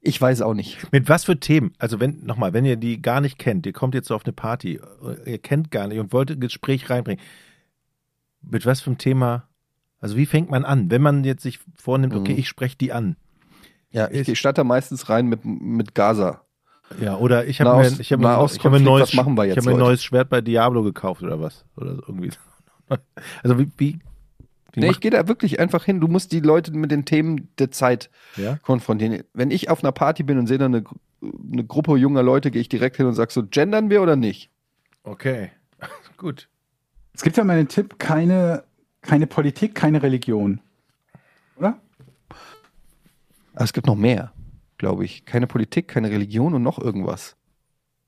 Ich 0.00 0.20
weiß 0.20 0.42
auch 0.42 0.54
nicht. 0.54 0.90
Mit 0.92 1.08
was 1.08 1.24
für 1.24 1.38
Themen? 1.38 1.72
Also 1.78 2.00
wenn, 2.00 2.24
nochmal, 2.24 2.52
wenn 2.52 2.64
ihr 2.64 2.76
die 2.76 3.00
gar 3.00 3.20
nicht 3.20 3.38
kennt, 3.38 3.64
ihr 3.64 3.72
kommt 3.72 3.94
jetzt 3.94 4.08
so 4.08 4.16
auf 4.16 4.24
eine 4.26 4.32
Party, 4.32 4.80
ihr 5.24 5.38
kennt 5.38 5.70
gar 5.70 5.86
nicht 5.86 6.00
und 6.00 6.12
wollt 6.12 6.30
ein 6.32 6.40
Gespräch 6.40 6.90
reinbringen. 6.90 7.24
Mit 8.42 8.66
was 8.66 8.80
für 8.80 8.90
einem 8.90 8.98
Thema? 8.98 9.48
Also 10.00 10.16
wie 10.16 10.26
fängt 10.26 10.50
man 10.50 10.64
an, 10.64 10.90
wenn 10.90 11.00
man 11.00 11.22
jetzt 11.24 11.42
sich 11.44 11.60
vornimmt, 11.76 12.14
okay, 12.14 12.32
Mhm. 12.32 12.38
ich 12.40 12.48
spreche 12.48 12.76
die 12.76 12.92
an. 12.92 13.16
Ja, 13.94 14.10
ich, 14.10 14.28
ich 14.28 14.38
starte 14.38 14.60
da 14.60 14.64
meistens 14.64 15.08
rein 15.08 15.28
mit, 15.28 15.44
mit 15.44 15.94
Gaza. 15.94 16.40
Ja, 17.00 17.16
oder 17.16 17.46
ich 17.46 17.60
habe 17.60 17.76
mir, 17.76 17.86
ich 17.86 18.12
hab 18.12 18.18
mir, 18.18 18.44
ich 18.52 18.64
hab 18.64 18.72
mir 18.72 18.80
neues, 18.80 19.08
was 19.08 19.14
machen 19.14 19.36
wir 19.36 19.44
ich 19.46 19.56
hab 19.56 19.64
mir 19.64 19.70
ein 19.70 19.78
neues 19.78 20.02
Schwert 20.02 20.28
bei 20.28 20.40
Diablo 20.40 20.82
gekauft 20.82 21.22
oder 21.22 21.40
was. 21.40 21.64
Oder 21.76 21.96
so 21.96 22.02
irgendwie. 22.02 22.30
Also 23.42 23.58
wie, 23.58 23.70
wie, 23.78 23.98
wie 24.72 24.80
Nee, 24.80 24.90
ich 24.90 25.00
gehe 25.00 25.10
da 25.10 25.26
wirklich 25.26 25.58
einfach 25.58 25.84
hin. 25.84 26.00
Du 26.00 26.06
musst 26.06 26.32
die 26.32 26.40
Leute 26.40 26.70
mit 26.72 26.90
den 26.90 27.06
Themen 27.06 27.48
der 27.58 27.70
Zeit 27.70 28.10
ja? 28.36 28.58
konfrontieren. 28.62 29.22
Wenn 29.32 29.50
ich 29.50 29.70
auf 29.70 29.82
einer 29.82 29.92
Party 29.92 30.22
bin 30.22 30.36
und 30.38 30.46
sehe 30.46 30.58
da 30.58 30.66
eine, 30.66 30.84
eine 31.22 31.64
Gruppe 31.64 31.96
junger 31.96 32.22
Leute, 32.22 32.50
gehe 32.50 32.60
ich 32.60 32.68
direkt 32.68 32.98
hin 32.98 33.06
und 33.06 33.14
sag 33.14 33.30
so, 33.30 33.42
gendern 33.42 33.88
wir 33.88 34.02
oder 34.02 34.16
nicht? 34.16 34.50
Okay. 35.04 35.50
Gut. 36.18 36.48
Es 37.14 37.22
gibt 37.22 37.38
ja 37.38 37.44
mal 37.44 37.56
einen 37.56 37.68
Tipp, 37.68 37.98
keine, 37.98 38.64
keine 39.00 39.26
Politik, 39.26 39.74
keine 39.74 40.02
Religion. 40.02 40.60
Oder? 41.56 41.80
Aber 43.54 43.64
es 43.64 43.72
gibt 43.72 43.86
noch 43.86 43.96
mehr, 43.96 44.32
glaube 44.78 45.04
ich. 45.04 45.24
Keine 45.24 45.46
Politik, 45.46 45.88
keine 45.88 46.10
Religion 46.10 46.54
und 46.54 46.62
noch 46.62 46.78
irgendwas. 46.78 47.36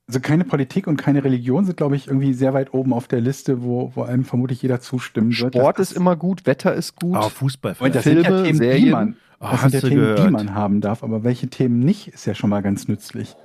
Also 0.07 0.21
keine 0.21 0.45
Politik 0.45 0.87
und 0.87 0.95
keine 0.95 1.23
Religion 1.23 1.65
sind, 1.65 1.75
glaube 1.75 1.97
ich, 1.97 2.07
irgendwie 2.07 2.33
sehr 2.33 2.53
weit 2.53 2.73
oben 2.73 2.93
auf 2.93 3.07
der 3.09 3.19
Liste, 3.19 3.61
wo, 3.61 3.91
wo 3.95 4.03
einem 4.03 4.23
vermutlich 4.23 4.61
jeder 4.61 4.79
zustimmen 4.79 5.37
wird. 5.37 5.55
Sport 5.55 5.79
ist 5.79 5.91
immer 5.91 6.15
gut, 6.15 6.45
Wetter 6.45 6.73
ist 6.73 6.95
gut. 6.95 7.17
Oh, 7.17 7.27
Fußball. 7.29 7.75
Und 7.79 7.93
das 7.95 8.03
Filme, 8.03 8.21
sind 8.23 8.31
ja 8.31 8.43
Themen, 8.43 8.51
die 8.53 8.57
Serien. 8.57 8.91
man, 8.91 9.15
Oh, 9.39 9.47
das 9.51 9.61
sind 9.63 9.73
ja 9.73 9.79
Themen, 9.81 9.91
die 9.91 10.15
gehört? 10.15 10.31
man 10.31 10.53
haben 10.55 10.81
darf. 10.81 11.03
Aber 11.03 11.23
welche 11.23 11.49
Themen 11.49 11.79
nicht, 11.79 12.07
ist 12.07 12.25
ja 12.25 12.33
schon 12.33 12.49
mal 12.49 12.61
ganz 12.61 12.87
nützlich. 12.87 13.35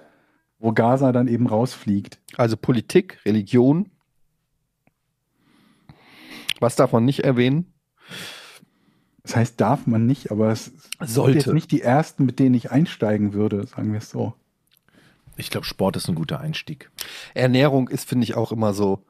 Wo 0.59 0.73
Gaza 0.73 1.11
dann 1.11 1.27
eben 1.27 1.49
rausfliegt. 1.49 2.21
Also 2.37 2.57
Politik, 2.57 3.19
Religion, 3.27 3.91
Was 6.61 6.77
darf 6.77 6.93
man 6.93 7.05
nicht 7.05 7.21
erwähnen? 7.21 7.75
Das 9.25 9.37
heißt, 9.37 9.61
darf 9.61 9.87
man 9.87 10.07
nicht, 10.07 10.31
aber 10.33 10.51
es 10.51 10.67
sind 10.67 11.09
Sollte. 11.09 11.39
jetzt 11.39 11.53
nicht 11.53 11.71
die 11.71 11.81
ersten, 11.83 12.27
mit 12.27 12.39
denen 12.39 12.55
ich 12.55 12.71
einsteigen 12.73 13.33
würde, 13.35 13.67
sagen 13.67 13.93
wir 13.93 13.99
es 13.99 14.11
so. 14.11 14.35
Ich 15.37 15.51
glaube, 15.51 15.65
Sport 15.67 15.97
ist 15.97 16.09
ein 16.09 16.15
guter 16.15 16.41
Einstieg. 16.41 16.91
Ernährung 17.35 17.89
ist, 17.89 18.09
finde 18.09 18.25
ich, 18.25 18.35
auch 18.35 18.53
immer 18.53 18.75
so, 18.75 19.05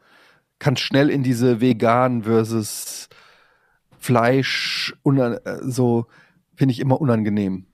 kann 0.59 0.77
schnell 0.77 1.09
in 1.11 1.23
diese 1.23 1.61
vegan 1.61 2.23
versus 2.25 3.09
Fleisch, 3.99 4.95
so, 5.63 6.07
finde 6.55 6.73
ich 6.73 6.81
immer 6.81 7.01
unangenehm. 7.01 7.67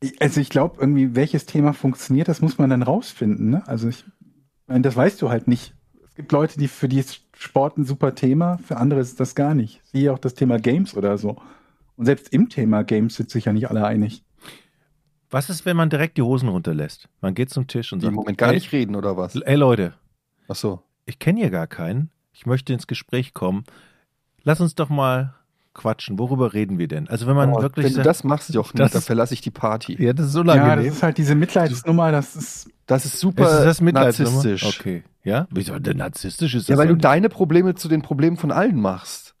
Ich- 0.00 0.20
Also 0.22 0.40
ich 0.40 0.50
glaube, 0.50 0.76
irgendwie, 0.80 1.14
welches 1.16 1.46
Thema 1.46 1.72
funktioniert, 1.72 2.28
das 2.28 2.40
muss 2.40 2.58
man 2.58 2.70
dann 2.70 2.82
rausfinden. 2.82 3.50
Ne? 3.50 3.66
Also 3.66 3.88
ich 3.88 4.04
meine, 4.66 4.82
das 4.82 4.94
weißt 4.96 5.20
du 5.22 5.30
halt 5.30 5.48
nicht. 5.48 5.74
Es 6.14 6.16
gibt 6.18 6.30
Leute, 6.30 6.58
die 6.60 6.68
für 6.68 6.88
die 6.88 7.00
ist 7.00 7.22
Sport 7.36 7.76
ein 7.76 7.84
super 7.84 8.14
Thema, 8.14 8.58
für 8.58 8.76
andere 8.76 9.00
ist 9.00 9.18
das 9.18 9.34
gar 9.34 9.52
nicht. 9.52 9.80
Siehe 9.84 10.12
auch 10.12 10.18
das 10.20 10.34
Thema 10.34 10.58
Games 10.60 10.96
oder 10.96 11.18
so. 11.18 11.36
Und 11.96 12.04
selbst 12.06 12.32
im 12.32 12.48
Thema 12.48 12.84
Games 12.84 13.16
sind 13.16 13.30
sich 13.30 13.46
ja 13.46 13.52
nicht 13.52 13.68
alle 13.68 13.84
einig. 13.84 14.22
Was 15.28 15.50
ist, 15.50 15.66
wenn 15.66 15.76
man 15.76 15.90
direkt 15.90 16.16
die 16.16 16.22
Hosen 16.22 16.48
runterlässt? 16.48 17.08
Man 17.20 17.34
geht 17.34 17.50
zum 17.50 17.66
Tisch 17.66 17.92
und 17.92 18.00
Die 18.00 18.06
im 18.06 18.12
sagt, 18.12 18.16
Moment 18.16 18.38
gar 18.38 18.52
nicht 18.52 18.70
reden, 18.70 18.94
oder 18.94 19.16
was? 19.16 19.34
Ey 19.34 19.56
Leute, 19.56 19.94
Ach 20.46 20.54
so. 20.54 20.84
ich 21.04 21.18
kenne 21.18 21.40
hier 21.40 21.50
gar 21.50 21.66
keinen. 21.66 22.12
Ich 22.32 22.46
möchte 22.46 22.72
ins 22.72 22.86
Gespräch 22.86 23.34
kommen. 23.34 23.64
Lass 24.44 24.60
uns 24.60 24.76
doch 24.76 24.90
mal 24.90 25.34
quatschen. 25.74 26.18
Worüber 26.18 26.54
reden 26.54 26.78
wir 26.78 26.88
denn? 26.88 27.08
Also 27.08 27.26
wenn 27.26 27.36
man 27.36 27.52
Oh, 27.52 27.60
wirklich 27.60 27.84
wenn 27.86 27.92
du 27.92 27.96
sagt, 27.96 28.06
das 28.06 28.24
machst, 28.24 28.54
Jochen, 28.54 28.76
Das 28.78 28.92
dann 28.92 29.02
verlasse 29.02 29.34
ich 29.34 29.40
die 29.40 29.50
Party. 29.50 30.02
ja, 30.02 30.12
das 30.12 30.28
ist 30.28 30.34
Ja, 30.34 30.40
unangenehm. 30.40 30.86
das 30.86 30.96
ist 30.96 31.02
halt 31.02 31.18
diese 31.18 31.34
Mitleidsnummer, 31.34 32.12
das 32.12 32.36
ist. 32.36 32.70
Das 32.86 33.04
ist 33.04 33.18
super 33.18 33.44
ist 33.60 33.64
das 33.64 33.80
narzisstisch. 33.80 34.64
Okay. 34.78 35.02
Ja? 35.22 35.46
Wieso 35.50 35.78
denn 35.78 35.96
narzisstisch 35.98 36.54
ist 36.54 36.68
Ja, 36.68 36.76
das 36.76 36.82
weil 36.82 36.88
du 36.88 36.96
deine 36.96 37.28
Probleme 37.28 37.74
zu 37.74 37.88
den 37.88 38.02
Problemen 38.02 38.36
von 38.36 38.52
allen 38.52 38.80
machst. 38.80 39.34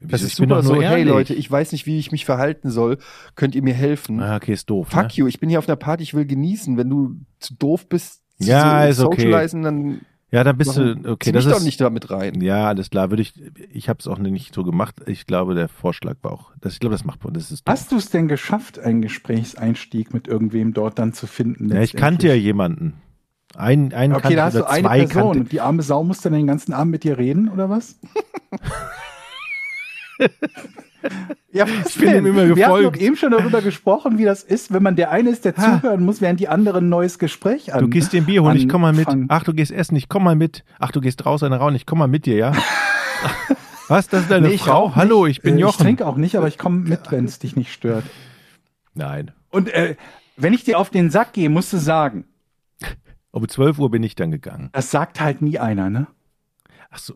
Das 0.00 0.20
Wieso? 0.20 0.26
ist 0.26 0.36
super 0.36 0.62
so, 0.62 0.82
hey. 0.82 1.04
Leute, 1.04 1.32
ich 1.34 1.48
weiß 1.50 1.72
nicht, 1.72 1.86
wie 1.86 1.98
ich 1.98 2.10
mich 2.10 2.24
verhalten 2.24 2.70
soll. 2.70 2.98
Könnt 3.36 3.54
ihr 3.54 3.62
mir 3.62 3.74
helfen? 3.74 4.20
Ah, 4.20 4.36
okay, 4.36 4.52
ist 4.52 4.68
doof. 4.68 4.88
Fuck 4.90 5.02
ne? 5.04 5.08
you, 5.14 5.26
ich 5.28 5.38
bin 5.38 5.48
hier 5.48 5.60
auf 5.60 5.68
einer 5.68 5.76
Party, 5.76 6.02
ich 6.02 6.12
will 6.14 6.26
genießen. 6.26 6.76
Wenn 6.76 6.90
du 6.90 7.16
zu 7.38 7.54
doof 7.54 7.88
bist, 7.88 8.20
zu 8.40 8.48
Ja, 8.48 8.84
ist 8.84 8.98
okay. 9.00 9.22
socialisen, 9.22 9.62
dann 9.62 10.00
Ja, 10.32 10.42
dann 10.44 10.56
bist 10.56 10.76
warum- 10.76 11.02
du, 11.02 11.10
okay, 11.12 11.26
zieh 11.26 11.32
das 11.32 11.44
ist, 11.44 11.52
doch 11.54 11.60
nicht 11.62 11.78
damit 11.80 12.10
rein. 12.10 12.40
ja, 12.40 12.66
alles 12.66 12.88
klar, 12.88 13.10
würde 13.10 13.20
ich, 13.22 13.34
ich 13.70 13.88
habe 13.90 13.98
es 14.00 14.08
auch 14.08 14.16
nicht 14.18 14.54
so 14.54 14.64
gemacht. 14.64 14.96
Ich 15.06 15.26
glaube, 15.26 15.54
der 15.54 15.68
Vorschlag 15.68 16.16
war 16.22 16.32
auch, 16.32 16.52
das, 16.60 16.72
ich 16.72 16.80
glaube, 16.80 16.94
das 16.94 17.04
macht 17.04 17.22
man, 17.22 17.34
das 17.34 17.50
ist. 17.52 17.64
Hast 17.68 17.92
du 17.92 17.96
es 17.96 18.08
denn 18.08 18.28
geschafft, 18.28 18.78
einen 18.78 19.02
Gesprächseinstieg 19.02 20.14
mit 20.14 20.28
irgendwem 20.28 20.72
dort 20.72 20.98
dann 20.98 21.12
zu 21.12 21.26
finden? 21.26 21.70
Ja, 21.70 21.82
ich 21.82 21.92
kannte 21.94 22.28
ja 22.28 22.34
jemanden. 22.34 22.94
Ein, 23.54 23.92
einen 23.92 24.14
Okay, 24.14 24.22
kannte 24.22 24.36
da 24.36 24.44
hast 24.46 24.54
du 24.56 24.64
eine 24.66 24.82
zwei 24.88 24.98
Person. 25.00 25.22
kannte. 25.22 25.38
Und 25.40 25.52
die 25.52 25.60
arme 25.60 25.82
Sau 25.82 26.02
muss 26.02 26.22
dann 26.22 26.32
den 26.32 26.46
ganzen 26.46 26.72
Abend 26.72 26.92
mit 26.92 27.04
dir 27.04 27.18
reden, 27.18 27.50
oder 27.50 27.68
was? 27.68 27.98
ja, 31.52 31.66
Ich 31.86 31.96
bin 31.98 32.10
ihm 32.14 32.26
immer 32.26 32.54
Wir 32.56 32.66
haben 32.66 32.74
gefolgt. 32.76 32.96
doch 32.96 33.00
eben 33.02 33.16
schon 33.16 33.30
darüber 33.32 33.60
gesprochen, 33.62 34.18
wie 34.18 34.24
das 34.24 34.42
ist, 34.42 34.72
wenn 34.72 34.82
man 34.82 34.96
der 34.96 35.10
eine 35.10 35.30
ist, 35.30 35.44
der 35.44 35.54
Ha. 35.56 35.80
zuhören 35.80 36.04
muss, 36.04 36.20
während 36.20 36.40
die 36.40 36.48
anderen 36.48 36.86
ein 36.86 36.88
neues 36.88 37.18
Gespräch 37.18 37.72
an. 37.74 37.80
Du 37.80 37.88
gehst 37.88 38.12
dir 38.12 38.22
ein 38.22 38.26
Bier 38.26 38.42
holen, 38.42 38.56
ich 38.56 38.68
komm 38.68 38.82
mal 38.82 38.92
mit. 38.92 39.08
Ach, 39.28 39.44
du 39.44 39.52
gehst 39.54 39.70
essen, 39.72 39.96
ich 39.96 40.08
komm 40.08 40.24
mal 40.24 40.36
mit. 40.36 40.64
Ach, 40.78 40.90
du 40.92 41.00
gehst 41.00 41.24
raus, 41.26 41.42
eine 41.42 41.56
Raun, 41.56 41.74
ich 41.74 41.86
komm 41.86 41.98
mal 41.98 42.08
mit 42.08 42.26
dir, 42.26 42.36
ja? 42.36 42.52
Was, 43.88 44.08
das 44.08 44.22
ist 44.22 44.30
deine 44.30 44.48
Nee, 44.48 44.54
ich 44.54 44.62
Frau? 44.62 44.94
Hallo, 44.94 45.26
ich 45.26 45.42
bin 45.42 45.54
Äh, 45.54 45.56
Ich 45.56 45.60
Jochen. 45.62 45.82
trinke 45.84 46.06
auch 46.06 46.16
nicht, 46.16 46.36
aber 46.36 46.48
ich 46.48 46.56
komme 46.58 46.78
mit, 46.88 47.10
wenn 47.10 47.24
es 47.24 47.38
dich 47.38 47.56
nicht 47.56 47.72
stört. 47.72 48.04
Nein. 48.94 49.32
Und 49.50 49.68
äh, 49.68 49.96
wenn 50.36 50.54
ich 50.54 50.64
dir 50.64 50.78
auf 50.78 50.88
den 50.90 51.10
Sack 51.10 51.32
gehe, 51.34 51.50
musst 51.50 51.72
du 51.72 51.76
sagen, 51.76 52.24
Um 53.32 53.46
12 53.48 53.78
Uhr 53.78 53.90
bin 53.90 54.02
ich 54.02 54.14
dann 54.14 54.30
gegangen. 54.30 54.70
das 54.72 54.90
sagt 54.90 55.20
halt 55.20 55.42
nie 55.42 55.58
einer, 55.58 55.90
ne? 55.90 56.06
Ach 56.90 56.98
so. 56.98 57.14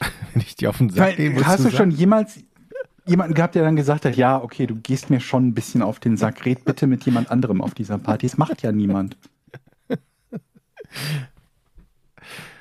Wenn 0.32 0.42
ich 0.42 0.56
dir 0.56 0.68
auf 0.70 0.78
den 0.78 0.88
Ich 0.88 0.94
Sack 0.94 1.16
gehe, 1.16 1.30
musst 1.30 1.46
hast 1.46 1.64
du 1.64 1.70
schon 1.70 1.90
jemals 1.90 2.38
jemanden 3.06 3.34
gehabt, 3.34 3.54
der 3.54 3.64
dann 3.64 3.76
gesagt 3.76 4.04
hat, 4.04 4.16
ja, 4.16 4.42
okay, 4.42 4.66
du 4.66 4.74
gehst 4.76 5.10
mir 5.10 5.20
schon 5.20 5.48
ein 5.48 5.54
bisschen 5.54 5.82
auf 5.82 6.00
den 6.00 6.16
Sack, 6.16 6.44
red 6.44 6.64
bitte 6.64 6.86
mit 6.86 7.04
jemand 7.04 7.30
anderem 7.30 7.60
auf 7.62 7.74
dieser 7.74 7.98
Party. 7.98 8.26
Das 8.26 8.36
macht 8.36 8.62
ja 8.62 8.72
niemand. 8.72 9.16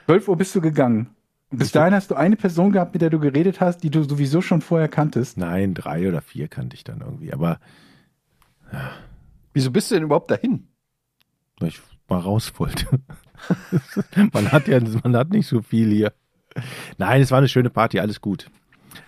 12 0.05 0.27
Uhr 0.27 0.37
bist 0.37 0.53
du 0.55 0.61
gegangen. 0.61 1.09
Bis 1.49 1.71
dahin 1.71 1.93
hast 1.93 2.11
du 2.11 2.15
eine 2.15 2.35
Person 2.35 2.71
gehabt, 2.71 2.93
mit 2.93 3.01
der 3.01 3.09
du 3.09 3.19
geredet 3.19 3.61
hast, 3.61 3.79
die 3.79 3.89
du 3.89 4.03
sowieso 4.03 4.41
schon 4.41 4.61
vorher 4.61 4.87
kanntest. 4.87 5.37
Nein, 5.37 5.73
drei 5.73 6.07
oder 6.07 6.21
vier 6.21 6.47
kannte 6.47 6.75
ich 6.75 6.83
dann 6.83 7.01
irgendwie. 7.01 7.33
Aber 7.33 7.59
Wieso 9.53 9.71
bist 9.71 9.89
du 9.89 9.95
denn 9.95 10.03
überhaupt 10.03 10.31
dahin? 10.31 10.67
weil 11.59 11.69
ich 11.69 11.81
mal 12.09 12.19
raus 12.19 12.51
wollte. 12.57 12.99
man 14.33 14.51
hat 14.51 14.67
ja, 14.67 14.79
man 15.03 15.15
hat 15.15 15.29
nicht 15.29 15.47
so 15.47 15.61
viel 15.61 15.89
hier. 15.89 16.13
Nein, 16.97 17.21
es 17.21 17.31
war 17.31 17.37
eine 17.37 17.47
schöne 17.47 17.69
Party, 17.69 17.99
alles 17.99 18.19
gut. 18.19 18.49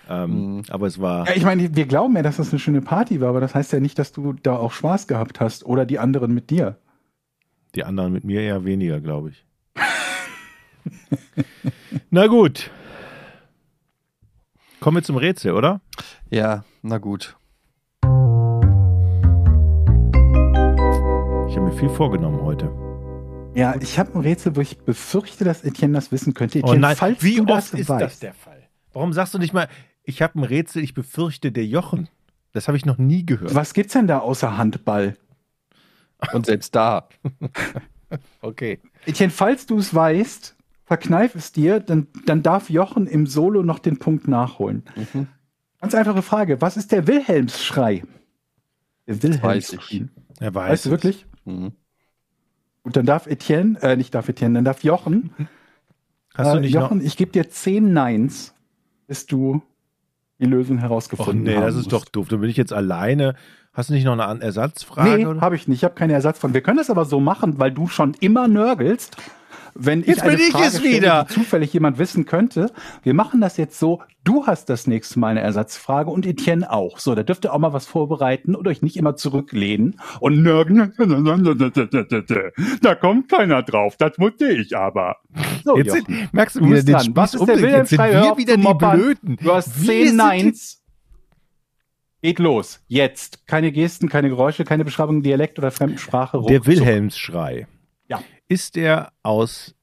Ähm, 0.10 0.64
Aber 0.70 0.88
es 0.88 1.02
war. 1.02 1.28
Ja, 1.28 1.36
ich 1.36 1.44
meine, 1.44 1.76
wir 1.76 1.86
glauben 1.86 2.16
ja, 2.16 2.24
dass 2.24 2.38
das 2.38 2.52
eine 2.52 2.60
schöne 2.60 2.82
Party 2.82 3.22
war, 3.22 3.30
aber 3.30 3.42
das 3.42 3.56
heißt 3.56 3.74
ja 3.74 3.80
nicht, 3.80 4.00
dass 4.00 4.12
du 4.12 4.34
da 4.34 4.56
auch 4.56 4.72
Spaß 4.72 5.08
gehabt 5.08 5.40
hast 5.40 5.66
oder 5.66 5.86
die 5.86 6.00
anderen 6.00 6.34
mit 6.34 6.50
dir. 6.50 6.78
Die 7.76 7.84
anderen 7.84 8.14
mit 8.14 8.24
mir 8.24 8.42
eher 8.42 8.66
weniger, 8.66 9.02
glaube 9.02 9.30
ich. 9.30 9.46
Na 12.10 12.28
gut. 12.28 12.72
Kommen 14.80 14.98
wir 14.98 15.04
zum 15.04 15.18
Rätsel, 15.18 15.54
oder? 15.54 15.82
Ja, 16.30 16.64
na 16.82 16.98
gut. 16.98 17.36
Ich 21.50 21.56
habe 21.56 21.62
mir 21.62 21.74
viel 21.74 21.90
vorgenommen 21.90 22.42
heute. 22.42 22.72
Ja, 23.56 23.76
ich 23.82 23.98
habe 23.98 24.14
ein 24.14 24.22
Rätsel, 24.22 24.56
wo 24.56 24.62
ich 24.62 24.78
befürchte, 24.78 25.44
dass 25.44 25.64
Etienne 25.64 25.96
das 25.96 26.12
wissen 26.12 26.36
könnte. 26.36 26.60
Oh 26.60 26.68
Etienne, 26.68 26.80
nein, 26.80 26.96
falls 26.96 27.24
wie 27.24 27.38
du 27.38 27.44
oft 27.44 27.74
das 27.74 27.74
ist 27.74 27.90
weißt, 27.90 28.02
das 28.02 28.20
der 28.20 28.34
Fall? 28.34 28.57
Warum 28.98 29.14
sagst 29.14 29.36
du 29.36 29.38
nicht 29.38 29.54
mal, 29.54 29.68
ich 30.02 30.24
habe 30.24 30.40
ein 30.40 30.44
Rätsel, 30.44 30.82
ich 30.82 30.96
befürchte 30.96 31.52
der 31.52 31.68
Jochen? 31.68 32.10
Das 32.52 32.68
habe 32.68 32.78
ich 32.78 32.86
noch 32.86 32.98
nie 32.98 33.28
gehört. 33.28 33.54
Was 33.54 33.76
gibt's 33.76 33.94
denn 33.94 34.08
da 34.08 34.18
außer 34.18 34.58
Handball? 34.58 35.16
Und 36.34 36.48
selbst 36.48 36.76
da. 36.76 37.08
Okay. 38.42 38.80
Etienne, 39.06 39.34
falls 39.34 39.66
du 39.66 39.78
es 39.78 39.94
weißt, 39.94 40.56
verkneif 40.86 41.36
es 41.36 41.52
dir, 41.52 41.82
dann, 41.82 42.08
dann 42.26 42.42
darf 42.42 42.70
Jochen 42.70 43.06
im 43.06 43.28
Solo 43.28 43.64
noch 43.64 43.80
den 43.80 44.00
Punkt 44.00 44.30
nachholen. 44.30 44.84
Mhm. 44.96 45.28
Ganz 45.82 45.94
einfache 45.94 46.22
Frage. 46.22 46.62
Was 46.62 46.78
ist 46.78 46.94
der 46.94 47.06
Wilhelmsschrei? 47.06 48.04
Der 49.08 49.16
weiß 49.44 49.74
ich. 49.74 49.92
Wilhelmsschrei. 49.92 50.10
Er 50.40 50.56
weiß. 50.56 50.72
Weißt 50.72 50.86
du 50.86 50.88
es. 50.88 50.92
wirklich? 50.92 51.26
Mhm. 51.44 51.74
Gut, 52.84 52.96
dann 52.96 53.06
darf 53.06 53.28
Etienne, 53.28 53.78
äh, 53.82 53.98
nicht 53.98 54.16
darf 54.16 54.30
Etienne, 54.30 54.56
dann 54.56 54.64
darf 54.64 54.86
Jochen. 54.86 55.32
Hast 56.34 56.54
du 56.54 56.60
äh, 56.60 56.62
nicht 56.62 56.74
Jochen, 56.74 57.00
noch? 57.00 57.06
ich 57.06 57.18
gebe 57.18 57.34
dir 57.34 57.50
zehn 57.50 57.92
Neins, 57.92 58.56
bis 59.08 59.26
du 59.26 59.62
die 60.40 60.46
Lösung 60.46 60.78
herausgefunden 60.78 61.44
nee, 61.44 61.56
haben 61.56 61.64
das 61.64 61.76
ist 61.76 61.92
musst. 61.92 61.94
doch 61.94 62.06
doof. 62.06 62.28
Dann 62.28 62.42
bin 62.42 62.50
ich 62.50 62.58
jetzt 62.58 62.74
alleine. 62.74 63.36
Hast 63.74 63.90
du 63.90 63.94
nicht 63.94 64.06
noch 64.06 64.18
eine 64.18 64.42
Ersatzfrage? 64.42 65.34
Nee, 65.34 65.42
habe 65.42 65.56
ich 65.56 65.68
nicht. 65.68 65.80
Ich 65.80 65.84
habe 65.84 65.96
keine 65.96 66.14
Ersatz 66.14 66.40
von. 66.40 66.54
Wir 66.54 66.62
können 66.62 66.78
das 66.78 66.90
aber 66.90 67.06
so 67.06 67.20
machen, 67.20 67.60
weil 67.60 67.72
du 67.72 67.88
schon 67.88 68.14
immer 68.20 68.48
nörgelst. 68.48 69.18
Wenn 69.80 70.02
ich 70.02 70.08
Jetzt 70.08 70.22
eine 70.24 70.38
bin 70.38 70.42
ich 70.46 70.52
Frage 70.52 70.66
es 70.66 70.80
stelle, 70.80 70.96
wieder. 70.96 71.26
Die 71.30 71.34
zufällig 71.34 71.72
jemand 71.74 72.00
wissen 72.00 72.26
könnte. 72.26 72.72
Wir 73.04 73.14
machen 73.14 73.42
das 73.42 73.58
jetzt 73.58 73.78
so. 73.80 74.02
Du 74.24 74.48
hast 74.48 74.70
das 74.70 74.88
nächste 74.88 75.20
Mal 75.20 75.30
eine 75.30 75.42
Ersatzfrage 75.42 76.10
und 76.10 76.26
Etienne 76.26 76.72
auch. 76.72 76.98
So, 77.00 77.14
da 77.16 77.24
dürft 77.24 77.46
ihr 77.46 77.54
auch 77.54 77.60
mal 77.60 77.74
was 77.74 77.86
vorbereiten 77.86 78.56
und 78.56 78.68
euch 78.68 78.82
nicht 78.82 78.98
immer 78.98 79.16
zurücklehnen 79.16 80.00
und 80.20 80.42
nörgeln. 80.42 80.94
Da 82.82 82.96
kommt 82.96 83.30
keiner 83.30 83.62
drauf. 83.64 83.96
Das 83.98 84.18
musste 84.18 84.48
ich 84.52 84.76
aber. 84.76 85.18
So, 85.64 85.78
Jetzt 85.78 85.94
sind, 85.94 86.34
merkst 86.34 86.56
du 86.56 86.60
Du 86.62 86.66
wieder 86.68 86.84
den 86.84 86.94
dran. 86.94 87.12
Was 87.16 87.32
Spieß 87.34 87.42
ist 87.42 87.48
der. 87.48 87.70
Jetzt 87.70 87.90
sind 87.90 88.00
wir 88.00 88.38
wieder 88.38 88.58
die. 88.58 88.74
Blöden. 88.74 89.38
Du 89.42 89.54
hast 89.54 89.82
Wir 89.82 90.06
zehn 90.08 90.16
Neins. 90.16 90.82
Geht 92.24 92.40
los. 92.40 92.82
Jetzt. 92.88 93.46
Keine 93.48 93.72
Gesten, 93.72 94.10
keine 94.10 94.30
Geräusche, 94.30 94.64
keine 94.64 94.84
Beschreibung, 94.84 95.22
Dialekt 95.22 95.60
oder 95.60 95.72
Fremdsprache. 95.72 96.38
Der 96.38 96.58
Ruckzuck. 96.58 96.66
Wilhelmsschrei. 96.66 97.68
Ist 98.48 98.76
der 98.76 99.12
aus, 99.24 99.76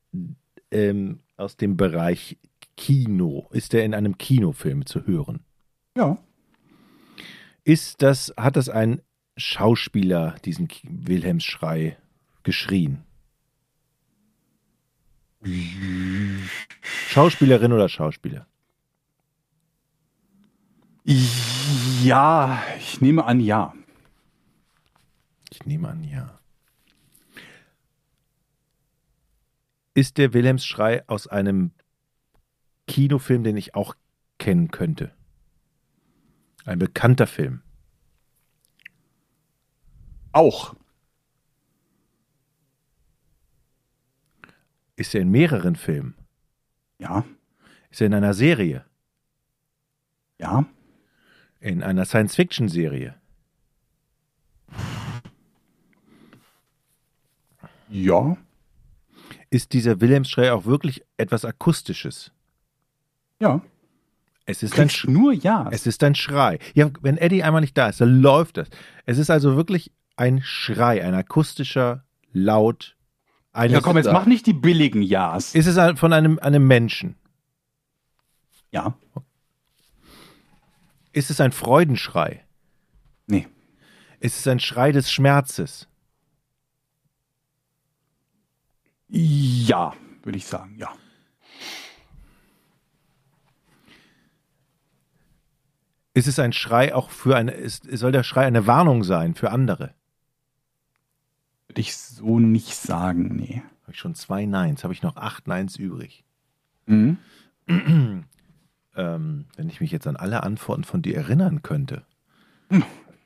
ähm, 0.70 1.20
aus 1.36 1.56
dem 1.56 1.76
Bereich 1.76 2.38
Kino? 2.76 3.48
Ist 3.52 3.72
der 3.72 3.84
in 3.84 3.94
einem 3.94 4.18
Kinofilm 4.18 4.86
zu 4.86 5.06
hören? 5.06 5.44
Ja. 5.96 6.18
Ist 7.64 8.02
das, 8.02 8.32
hat 8.36 8.56
das 8.56 8.68
ein 8.68 9.00
Schauspieler, 9.36 10.36
diesen 10.44 10.68
Wilhelmsschrei, 10.84 11.96
geschrien? 12.42 13.02
Schauspielerin 17.08 17.72
oder 17.72 17.88
Schauspieler? 17.88 18.46
Ja, 22.02 22.62
ich 22.78 23.00
nehme 23.00 23.24
an, 23.24 23.40
ja. 23.40 23.74
Ich 25.50 25.66
nehme 25.66 25.88
an, 25.88 26.02
ja. 26.04 26.40
Ist 29.94 30.18
der 30.18 30.34
Wilhelmsschrei 30.34 31.08
aus 31.08 31.28
einem 31.28 31.70
Kinofilm, 32.88 33.44
den 33.44 33.56
ich 33.56 33.74
auch 33.76 33.94
kennen 34.38 34.70
könnte? 34.70 35.12
Ein 36.64 36.80
bekannter 36.80 37.28
Film. 37.28 37.62
Auch. 40.32 40.74
Ist 44.96 45.14
er 45.14 45.20
in 45.20 45.30
mehreren 45.30 45.76
Filmen? 45.76 46.16
Ja. 46.98 47.24
Ist 47.90 48.00
er 48.00 48.08
in 48.08 48.14
einer 48.14 48.34
Serie? 48.34 48.84
Ja. 50.38 50.66
In 51.60 51.82
einer 51.82 52.04
Science-Fiction-Serie? 52.04 53.14
Ja. 57.88 58.36
Ist 59.54 59.72
dieser 59.72 60.00
Wilhelmsschrei 60.00 60.52
auch 60.52 60.64
wirklich 60.64 61.04
etwas 61.16 61.44
Akustisches? 61.44 62.32
Ja. 63.38 63.60
Es 64.46 64.64
ist 64.64 64.76
ein, 64.80 64.90
Sch 64.90 65.06
nur 65.06 65.32
ja. 65.32 65.68
es 65.70 65.86
ist 65.86 66.02
ein 66.02 66.16
Schrei. 66.16 66.58
Ja, 66.74 66.90
wenn 67.02 67.16
Eddie 67.18 67.44
einmal 67.44 67.60
nicht 67.60 67.78
da 67.78 67.88
ist, 67.88 68.00
dann 68.00 68.20
läuft 68.20 68.56
das. 68.56 68.68
Es 69.06 69.16
ist 69.16 69.30
also 69.30 69.54
wirklich 69.54 69.92
ein 70.16 70.42
Schrei, 70.42 71.04
ein 71.04 71.14
akustischer 71.14 72.02
Laut. 72.32 72.96
Ja, 73.54 73.80
komm, 73.80 73.96
jetzt 73.96 74.10
mach 74.10 74.26
nicht 74.26 74.44
die 74.46 74.54
billigen 74.54 75.02
Ja's. 75.02 75.54
Ist 75.54 75.68
es 75.68 76.00
von 76.00 76.12
einem, 76.12 76.40
einem 76.40 76.66
Menschen? 76.66 77.14
Ja. 78.72 78.98
Ist 81.12 81.30
es 81.30 81.40
ein 81.40 81.52
Freudenschrei? 81.52 82.44
Nee. 83.28 83.46
Ist 84.18 84.36
es 84.36 84.48
ein 84.48 84.58
Schrei 84.58 84.90
des 84.90 85.12
Schmerzes? 85.12 85.86
Ja, 89.16 89.92
würde 90.24 90.38
ich 90.38 90.46
sagen, 90.46 90.74
ja. 90.76 90.88
Ist 96.14 96.26
es 96.26 96.40
ein 96.40 96.52
Schrei 96.52 96.92
auch 96.92 97.10
für 97.10 97.36
eine, 97.36 97.52
ist, 97.52 97.84
soll 97.92 98.10
der 98.10 98.24
Schrei 98.24 98.44
eine 98.44 98.66
Warnung 98.66 99.04
sein 99.04 99.36
für 99.36 99.52
andere? 99.52 99.94
Würde 101.68 101.80
ich 101.80 101.96
so 101.96 102.40
nicht 102.40 102.74
sagen, 102.74 103.36
nee. 103.36 103.62
Habe 103.82 103.92
ich 103.92 103.98
schon 103.98 104.16
zwei 104.16 104.46
Neins, 104.46 104.82
habe 104.82 104.92
ich 104.92 105.02
noch 105.02 105.16
acht 105.16 105.46
Neins 105.46 105.76
übrig. 105.76 106.24
Mhm. 106.86 107.18
Ähm, 108.96 109.46
wenn 109.56 109.68
ich 109.68 109.80
mich 109.80 109.90
jetzt 109.90 110.06
an 110.06 110.14
alle 110.14 110.44
Antworten 110.44 110.84
von 110.84 111.02
dir 111.02 111.16
erinnern 111.16 111.62
könnte. 111.62 112.04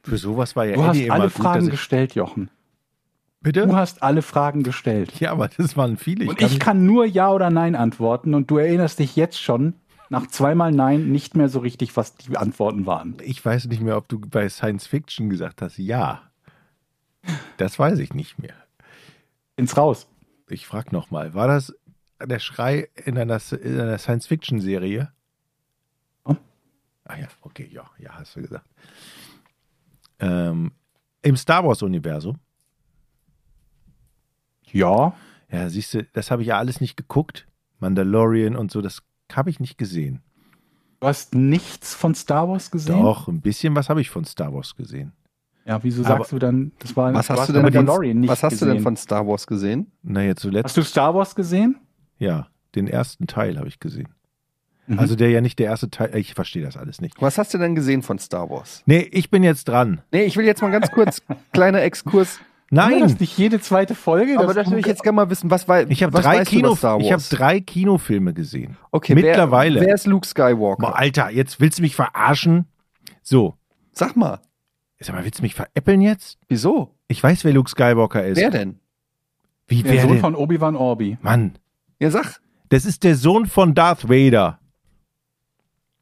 Für 0.02 0.16
sowas 0.16 0.56
war 0.56 0.64
ja 0.64 0.76
Du 0.76 0.82
hast 0.82 0.96
Eddie 0.96 1.04
immer 1.08 1.14
alle 1.16 1.24
gut, 1.24 1.32
Fragen 1.34 1.58
dass 1.58 1.66
ich, 1.66 1.72
gestellt, 1.72 2.14
Jochen. 2.14 2.48
Bitte? 3.40 3.66
Du 3.66 3.76
hast 3.76 4.02
alle 4.02 4.22
Fragen 4.22 4.62
gestellt. 4.62 5.20
Ja, 5.20 5.32
aber 5.32 5.48
das 5.48 5.76
waren 5.76 5.96
viele. 5.96 6.28
und 6.28 6.42
ich 6.42 6.58
kann 6.58 6.84
nur 6.84 7.06
Ja 7.06 7.30
oder 7.30 7.50
Nein 7.50 7.76
antworten 7.76 8.34
und 8.34 8.50
du 8.50 8.58
erinnerst 8.58 8.98
dich 8.98 9.14
jetzt 9.16 9.40
schon 9.40 9.74
nach 10.10 10.26
zweimal 10.26 10.72
Nein 10.72 11.10
nicht 11.10 11.36
mehr 11.36 11.48
so 11.48 11.60
richtig, 11.60 11.96
was 11.96 12.16
die 12.16 12.36
Antworten 12.36 12.86
waren. 12.86 13.16
ich 13.22 13.44
weiß 13.44 13.66
nicht 13.66 13.82
mehr, 13.82 13.96
ob 13.96 14.08
du 14.08 14.18
bei 14.18 14.48
Science 14.48 14.86
Fiction 14.86 15.30
gesagt 15.30 15.62
hast, 15.62 15.78
ja. 15.78 16.22
Das 17.58 17.78
weiß 17.78 17.98
ich 17.98 18.14
nicht 18.14 18.38
mehr. 18.38 18.54
Ins 19.56 19.76
Raus. 19.76 20.08
Ich 20.48 20.66
frage 20.66 20.92
nochmal, 20.92 21.34
war 21.34 21.46
das 21.46 21.74
der 22.24 22.38
Schrei 22.38 22.88
in 23.04 23.18
einer, 23.18 23.40
in 23.52 23.80
einer 23.80 23.98
Science-Fiction-Serie? 23.98 25.12
Ja. 26.26 26.36
Ah 27.04 27.16
ja, 27.16 27.28
okay, 27.42 27.68
ja, 27.70 27.88
ja, 27.98 28.14
hast 28.14 28.36
du 28.36 28.42
gesagt. 28.42 28.66
Ähm, 30.20 30.72
Im 31.22 31.36
Star 31.36 31.64
Wars-Universum? 31.64 32.38
Ja. 34.72 35.12
Ja, 35.50 35.68
siehst 35.68 35.94
du, 35.94 36.04
das 36.12 36.30
habe 36.30 36.42
ich 36.42 36.48
ja 36.48 36.58
alles 36.58 36.80
nicht 36.80 36.96
geguckt. 36.96 37.46
Mandalorian 37.80 38.56
und 38.56 38.70
so, 38.70 38.80
das 38.82 39.02
habe 39.32 39.50
ich 39.50 39.60
nicht 39.60 39.78
gesehen. 39.78 40.20
Du 41.00 41.06
hast 41.06 41.34
nichts 41.34 41.94
von 41.94 42.14
Star 42.14 42.48
Wars 42.48 42.70
gesehen? 42.70 43.00
Doch, 43.02 43.28
ein 43.28 43.40
bisschen 43.40 43.76
was 43.76 43.88
habe 43.88 44.00
ich 44.00 44.10
von 44.10 44.24
Star 44.24 44.52
Wars 44.52 44.74
gesehen. 44.76 45.12
Ja, 45.64 45.82
wieso 45.84 46.04
Aber- 46.04 46.18
sagst 46.18 46.32
du 46.32 46.38
dann, 46.38 46.72
das 46.80 46.96
war 46.96 47.12
Was 47.14 47.30
hast, 47.30 47.48
du 47.48 47.52
denn 47.52 47.62
von, 47.62 47.72
Mandalorian 47.72 48.20
nicht 48.20 48.30
was 48.30 48.42
hast 48.42 48.54
du 48.54 48.64
gesehen. 48.64 48.74
denn 48.74 48.82
von 48.82 48.96
Star 48.96 49.26
Wars 49.26 49.46
gesehen? 49.46 49.92
Naja, 50.02 50.34
zuletzt, 50.34 50.64
Hast 50.64 50.76
du 50.76 50.82
Star 50.82 51.14
Wars 51.14 51.34
gesehen? 51.34 51.76
ja, 52.18 52.48
den 52.74 52.88
ersten 52.88 53.26
Teil 53.26 53.58
habe 53.58 53.68
ich 53.68 53.78
gesehen. 53.78 54.08
Mhm. 54.86 54.98
Also 54.98 55.14
der 55.14 55.30
ja 55.30 55.40
nicht 55.42 55.58
der 55.58 55.66
erste 55.66 55.90
Teil, 55.90 56.16
ich 56.16 56.34
verstehe 56.34 56.62
das 56.64 56.76
alles 56.76 57.00
nicht. 57.00 57.20
Was 57.20 57.36
hast 57.38 57.52
du 57.54 57.58
denn 57.58 57.74
gesehen 57.74 58.02
von 58.02 58.18
Star 58.18 58.48
Wars? 58.50 58.82
Nee, 58.86 59.08
ich 59.12 59.30
bin 59.30 59.42
jetzt 59.42 59.68
dran. 59.68 60.00
Nee, 60.10 60.24
ich 60.24 60.36
will 60.36 60.46
jetzt 60.46 60.62
mal 60.62 60.70
ganz 60.70 60.90
kurz, 60.90 61.22
kleiner 61.52 61.82
Exkurs. 61.82 62.40
Nein, 62.70 63.00
das 63.00 63.18
nicht 63.18 63.36
jede 63.38 63.60
zweite 63.60 63.94
Folge? 63.94 64.38
Aber 64.38 64.52
das 64.52 64.70
will 64.70 64.78
ich 64.78 64.86
jetzt 64.86 65.02
gerne 65.02 65.16
mal 65.16 65.30
wissen, 65.30 65.50
was, 65.50 65.68
wei 65.68 65.86
ich 65.88 66.02
habe 66.02 66.20
drei, 66.20 66.44
Kino, 66.44 66.76
ich 67.00 67.12
hab 67.12 67.20
drei 67.30 67.60
Kinofilme 67.60 68.34
gesehen. 68.34 68.76
okay, 68.90 69.14
mittlerweile. 69.14 69.80
Wer, 69.80 69.88
wer 69.88 69.94
ist 69.94 70.06
Luke 70.06 70.26
Skywalker? 70.26 70.82
Boah, 70.82 70.96
Alter, 70.98 71.30
jetzt 71.30 71.60
willst 71.60 71.78
du 71.78 71.82
mich 71.82 71.96
verarschen? 71.96 72.66
So, 73.22 73.54
Sag 73.92 74.16
mal, 74.16 74.40
sag 75.00 75.14
mal, 75.16 75.24
willst 75.24 75.38
du 75.38 75.42
mich 75.42 75.54
veräppeln 75.54 76.00
jetzt? 76.02 76.38
wieso? 76.48 76.94
Ich 77.08 77.22
weiß, 77.22 77.42
wer 77.44 77.52
Luke 77.54 77.70
Skywalker 77.70 78.24
ist. 78.24 78.36
Wer 78.36 78.50
denn? 78.50 78.78
Wie, 79.66 79.82
Der 79.82 79.92
wer 79.94 80.02
Sohn 80.02 80.10
denn? 80.12 80.20
von 80.20 80.34
Obi-Wan 80.34 80.76
Orbi. 80.76 81.16
Mann, 81.22 81.58
Ja, 81.98 82.10
sag. 82.10 82.40
das 82.68 82.84
ist 82.84 83.02
der 83.02 83.16
Sohn 83.16 83.46
von 83.46 83.74
Darth 83.74 84.08
Vader. 84.10 84.60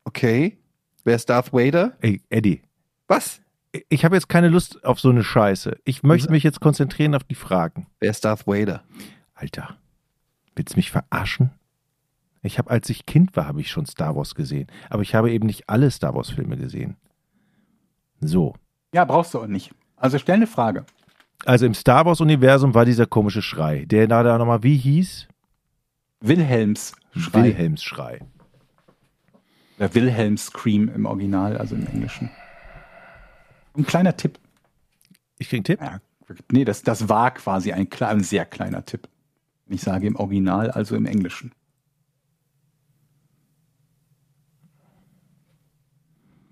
Okay. 0.05 0.59
Wer 1.05 1.15
ist 1.17 1.31
Darth 1.31 1.53
Vader? 1.53 1.93
Ey, 2.01 2.23
Eddie, 2.29 2.63
Was? 3.07 3.41
Ich 3.89 4.05
habe 4.05 4.15
jetzt 4.15 4.29
keine 4.29 4.49
Lust 4.49 4.85
auf 4.85 5.01
so 5.01 5.11
eine 5.11 5.25
Scheiße. 5.25 5.79
Ich 5.85 6.03
möchte 6.03 6.31
mich 6.31 6.43
jetzt 6.43 6.61
konzentrieren 6.61 7.15
auf 7.15 7.25
die 7.25 7.35
Fragen. 7.35 7.87
Wer 8.01 8.11
ist 8.11 8.25
Darth 8.25 8.47
Vader? 8.47 8.83
Alter, 9.35 9.77
willst 10.55 10.75
du 10.75 10.79
mich 10.79 10.91
verarschen? 10.91 11.51
Ich 12.43 12.59
habe, 12.59 12.71
als 12.71 12.89
ich 12.91 13.07
Kind 13.07 13.37
war, 13.37 13.47
habe 13.47 13.61
ich 13.61 13.71
schon 13.71 13.87
Star 13.87 14.15
Wars 14.15 14.35
gesehen. 14.35 14.69
Aber 14.89 15.03
ich 15.03 15.15
habe 15.15 15.33
eben 15.33 15.47
nicht 15.47 15.69
alle 15.69 15.91
Star 15.91 16.15
Wars 16.15 16.31
Filme 16.31 16.57
gesehen. 16.57 16.97
So. 18.21 18.55
Ja, 18.95 19.05
brauchst 19.05 19.35
du 19.35 19.41
auch 19.41 19.47
nicht. 19.47 19.73
Also 19.97 20.19
stell 20.19 20.37
eine 20.37 20.47
Frage. 20.47 20.87
Also 21.45 21.67
im 21.67 21.75
Star 21.75 22.07
Wars 22.07 22.21
Universum 22.21 22.75
war 22.75 22.85
dieser 22.85 23.07
komische 23.07 23.43
Schrei. 23.43 23.85
Der 23.85 24.07
da, 24.07 24.23
da 24.23 24.39
nochmal, 24.39 24.63
wie 24.63 24.77
hieß? 24.77 25.29
Wilhelms 26.21 26.95
Schrei. 27.15 27.43
Wilhelms 27.43 27.83
Schrei. 27.83 28.21
Oder 29.79 29.95
Wilhelm 29.95 30.37
Scream 30.39 30.89
im 30.95 31.05
Original, 31.05 31.59
also 31.59 31.75
im 31.75 31.87
Englischen. 31.87 32.31
Ein 33.77 33.87
kleiner 33.87 34.17
Tipp. 34.17 34.39
Ich 35.39 35.49
krieg 35.49 35.59
einen 35.59 35.65
Tipp? 35.65 35.81
Ja, 35.81 36.01
nee, 36.51 36.65
das, 36.65 36.83
das 36.83 37.09
war 37.09 37.33
quasi 37.33 37.73
ein, 37.73 37.89
ein 38.01 38.23
sehr 38.23 38.45
kleiner 38.47 38.85
Tipp. 38.85 39.09
Wenn 39.67 39.77
ich 39.77 39.83
sage 39.83 40.07
im 40.07 40.17
Original, 40.17 40.71
also 40.71 40.97
im 40.97 41.07
Englischen. 41.07 41.53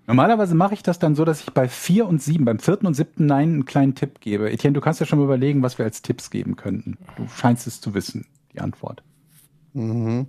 Normalerweise 0.07 0.53
mache 0.53 0.75
ich 0.75 0.83
das 0.83 0.99
dann 0.99 1.15
so, 1.15 1.25
dass 1.25 1.41
ich 1.41 1.51
bei 1.51 1.67
vier 1.67 2.07
und 2.07 2.21
sieben, 2.21 2.45
beim 2.45 2.59
vierten 2.59 2.85
und 2.85 2.93
siebten 2.93 3.25
Nein 3.25 3.49
einen 3.49 3.65
kleinen 3.65 3.95
Tipp 3.95 4.19
gebe. 4.19 4.51
Etienne, 4.51 4.73
du 4.73 4.81
kannst 4.81 4.99
ja 4.99 5.05
schon 5.07 5.17
mal 5.17 5.25
überlegen, 5.25 5.63
was 5.63 5.79
wir 5.79 5.85
als 5.85 6.03
Tipps 6.03 6.29
geben 6.29 6.55
könnten. 6.55 6.97
Du 7.17 7.27
scheinst 7.27 7.65
es 7.65 7.81
zu 7.81 7.95
wissen, 7.95 8.27
die 8.53 8.59
Antwort. 8.59 9.01
Mhm. 9.73 10.27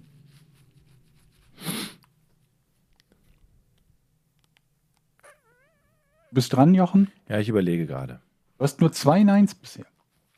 Bist 6.37 6.53
dran, 6.53 6.74
Jochen? 6.74 7.11
Ja, 7.28 7.41
ich 7.41 7.49
überlege 7.49 7.87
gerade. 7.87 8.20
Du 8.59 8.64
hast 8.64 8.80
nur 8.80 8.93
zwei 8.93 9.24
Neins 9.24 9.55
bisher. 9.55 9.87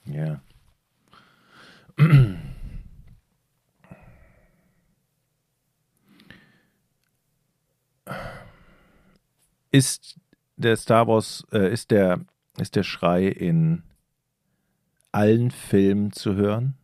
Ja. 0.07 0.41
Ist 9.73 10.19
der 10.57 10.77
Star 10.77 11.09
Wars, 11.09 11.45
äh, 11.53 11.71
ist 11.73 11.91
der, 11.91 12.21
ist 12.59 12.77
der 12.77 12.85
Schrei 12.85 13.27
in 13.27 13.83
allen 15.11 15.51
Filmen 15.51 16.13
zu 16.13 16.37
hören? 16.37 16.75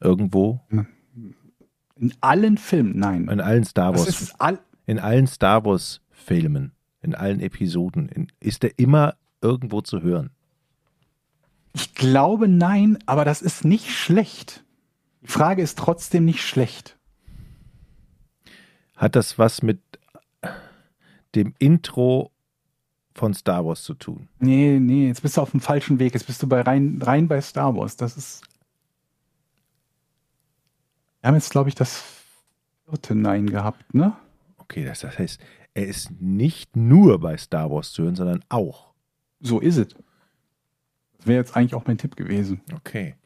Irgendwo? 0.00 0.60
In 0.70 2.14
allen 2.22 2.56
Filmen, 2.56 2.98
nein. 2.98 3.28
In 3.28 3.40
allen 3.40 3.64
Star 3.64 3.94
Wars, 3.94 4.34
all, 4.40 4.58
in 4.86 4.98
allen 4.98 5.26
Star 5.26 5.64
Wars 5.64 6.00
Filmen, 6.10 6.72
in 7.04 7.14
allen 7.14 7.40
Episoden, 7.40 8.08
in, 8.08 8.32
ist 8.40 8.62
der 8.62 8.78
immer 8.78 9.14
irgendwo 9.40 9.80
zu 9.80 10.02
hören? 10.02 10.30
ich 11.74 11.94
glaube 11.94 12.48
nein, 12.48 12.98
aber 13.04 13.24
das 13.24 13.42
ist 13.42 13.64
nicht 13.64 13.90
schlecht. 13.90 14.64
Die 15.22 15.26
Frage 15.26 15.60
ist 15.60 15.76
trotzdem 15.76 16.24
nicht 16.24 16.42
schlecht. 16.42 16.96
Hat 18.96 19.16
das 19.16 19.38
was 19.38 19.60
mit 19.62 19.80
dem 21.34 21.54
Intro 21.58 22.30
von 23.12 23.34
Star 23.34 23.66
Wars 23.66 23.82
zu 23.82 23.94
tun? 23.94 24.28
Nee, 24.38 24.78
nee, 24.80 25.08
jetzt 25.08 25.22
bist 25.22 25.36
du 25.36 25.40
auf 25.40 25.50
dem 25.50 25.60
falschen 25.60 25.98
Weg. 25.98 26.14
Jetzt 26.14 26.26
bist 26.26 26.42
du 26.42 26.46
bei 26.46 26.60
rein, 26.60 27.00
rein 27.02 27.26
bei 27.26 27.40
Star 27.40 27.74
Wars. 27.76 27.96
Das 27.96 28.16
ist. 28.16 28.42
Wir 31.20 31.28
haben 31.28 31.34
jetzt, 31.34 31.50
glaube 31.50 31.68
ich, 31.68 31.74
das 31.74 32.04
vierte 32.84 33.16
Nein 33.16 33.50
gehabt, 33.50 33.94
ne? 33.94 34.14
Okay, 34.58 34.84
das, 34.84 35.00
das 35.00 35.18
heißt, 35.18 35.40
er 35.74 35.86
ist 35.86 36.12
nicht 36.20 36.76
nur 36.76 37.20
bei 37.20 37.36
Star 37.36 37.70
Wars 37.70 37.92
zu 37.92 38.04
hören, 38.04 38.14
sondern 38.14 38.44
auch. 38.48 38.94
So 39.40 39.60
ist 39.60 39.76
es. 39.76 39.88
Das 41.18 41.26
wäre 41.26 41.38
jetzt 41.38 41.56
eigentlich 41.56 41.74
auch 41.74 41.86
mein 41.86 41.98
Tipp 41.98 42.16
gewesen. 42.16 42.60
Okay. 42.72 43.16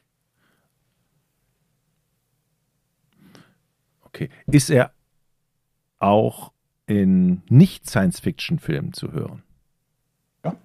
Okay. 4.03 4.31
Ist 4.47 4.71
er 4.71 4.93
auch 5.99 6.53
in 6.87 7.43
Nicht-Science-Fiction-Filmen 7.51 8.95
zu 8.95 9.13
hören? 9.13 9.43
Ja. 10.43 10.57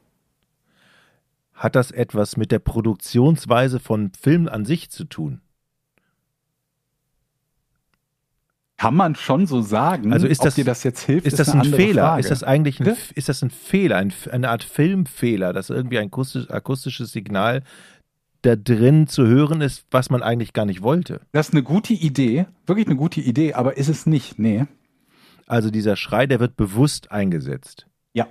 Hat 1.54 1.76
das 1.76 1.92
etwas 1.92 2.38
mit 2.38 2.52
der 2.52 2.60
Produktionsweise 2.60 3.80
von 3.80 4.12
Filmen 4.14 4.48
an 4.48 4.64
sich 4.64 4.90
zu 4.90 5.04
tun? 5.04 5.42
Kann 8.78 8.96
man 8.96 9.16
schon 9.16 9.46
so 9.46 9.62
sagen. 9.62 10.12
Also 10.12 10.28
ist 10.28 10.40
Ob 10.40 10.46
das- 10.46 10.56
dir 10.56 10.66
das 10.66 10.84
jetzt 10.84 11.02
hilft, 11.02 11.28
Ist 11.28 11.40
das 11.40 11.50
eine 11.50 11.62
ein 11.62 11.74
Fehler? 11.74 12.02
Frage. 12.04 12.20
Ist 12.22 12.32
das 12.32 12.44
eigentlich 12.44 12.80
ein, 12.82 12.96
ist 13.16 13.30
das 13.30 13.42
ein 13.44 13.50
Fehler, 13.52 13.98
ein, 13.98 14.12
eine 14.32 14.50
Art 14.50 14.64
Filmfehler, 14.64 15.54
dass 15.54 15.70
irgendwie 15.70 16.00
ein 16.00 16.08
akustisch, 16.08 16.50
akustisches 16.50 17.12
Signal 17.12 17.64
da 18.42 18.56
drin 18.58 19.08
zu 19.08 19.26
hören 19.26 19.62
ist, 19.62 19.86
was 19.92 20.10
man 20.10 20.22
eigentlich 20.22 20.52
gar 20.54 20.66
nicht 20.66 20.82
wollte? 20.82 21.22
Das 21.32 21.48
ist 21.50 21.54
eine 21.54 21.64
gute 21.64 21.94
Idee, 21.94 22.48
wirklich 22.66 22.88
eine 22.88 22.98
gute 22.98 23.22
Idee, 23.22 23.54
aber 23.54 23.78
ist 23.78 23.88
es 23.90 24.06
nicht. 24.06 24.38
Nee. 24.40 24.66
Also 25.48 25.70
dieser 25.70 25.96
Schrei, 25.96 26.26
der 26.26 26.40
wird 26.42 26.58
bewusst 26.58 27.12
eingesetzt. 27.12 27.86
Ja. 28.14 28.28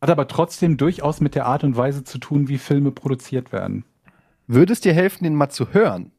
Hat 0.00 0.10
aber 0.10 0.28
trotzdem 0.28 0.76
durchaus 0.76 1.20
mit 1.20 1.34
der 1.34 1.46
Art 1.46 1.64
und 1.64 1.76
Weise 1.76 2.04
zu 2.04 2.18
tun, 2.18 2.48
wie 2.48 2.58
Filme 2.58 2.90
produziert 2.90 3.52
werden. 3.52 3.84
Würde 4.46 4.72
es 4.74 4.80
dir 4.80 4.92
helfen, 4.92 5.24
den 5.24 5.34
mal 5.34 5.48
zu 5.48 5.72
hören? 5.72 6.12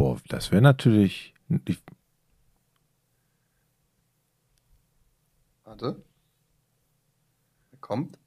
Boah, 0.00 0.18
das 0.28 0.50
wäre 0.50 0.62
natürlich. 0.62 1.34
Ich, 1.66 1.78
Warte. 5.64 6.02
Er 7.70 7.78
kommt. 7.82 8.18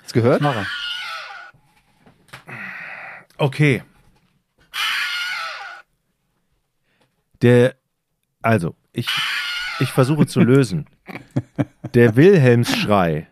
Hast 0.00 0.10
du 0.10 0.14
gehört? 0.14 0.42
Mara. 0.42 0.66
okay. 3.38 3.84
Der, 7.42 7.76
also, 8.40 8.74
ich, 8.92 9.06
ich 9.78 9.92
versuche 9.92 10.26
zu 10.26 10.40
lösen. 10.40 10.88
Der 11.94 12.16
Wilhelmsschrei 12.16 13.28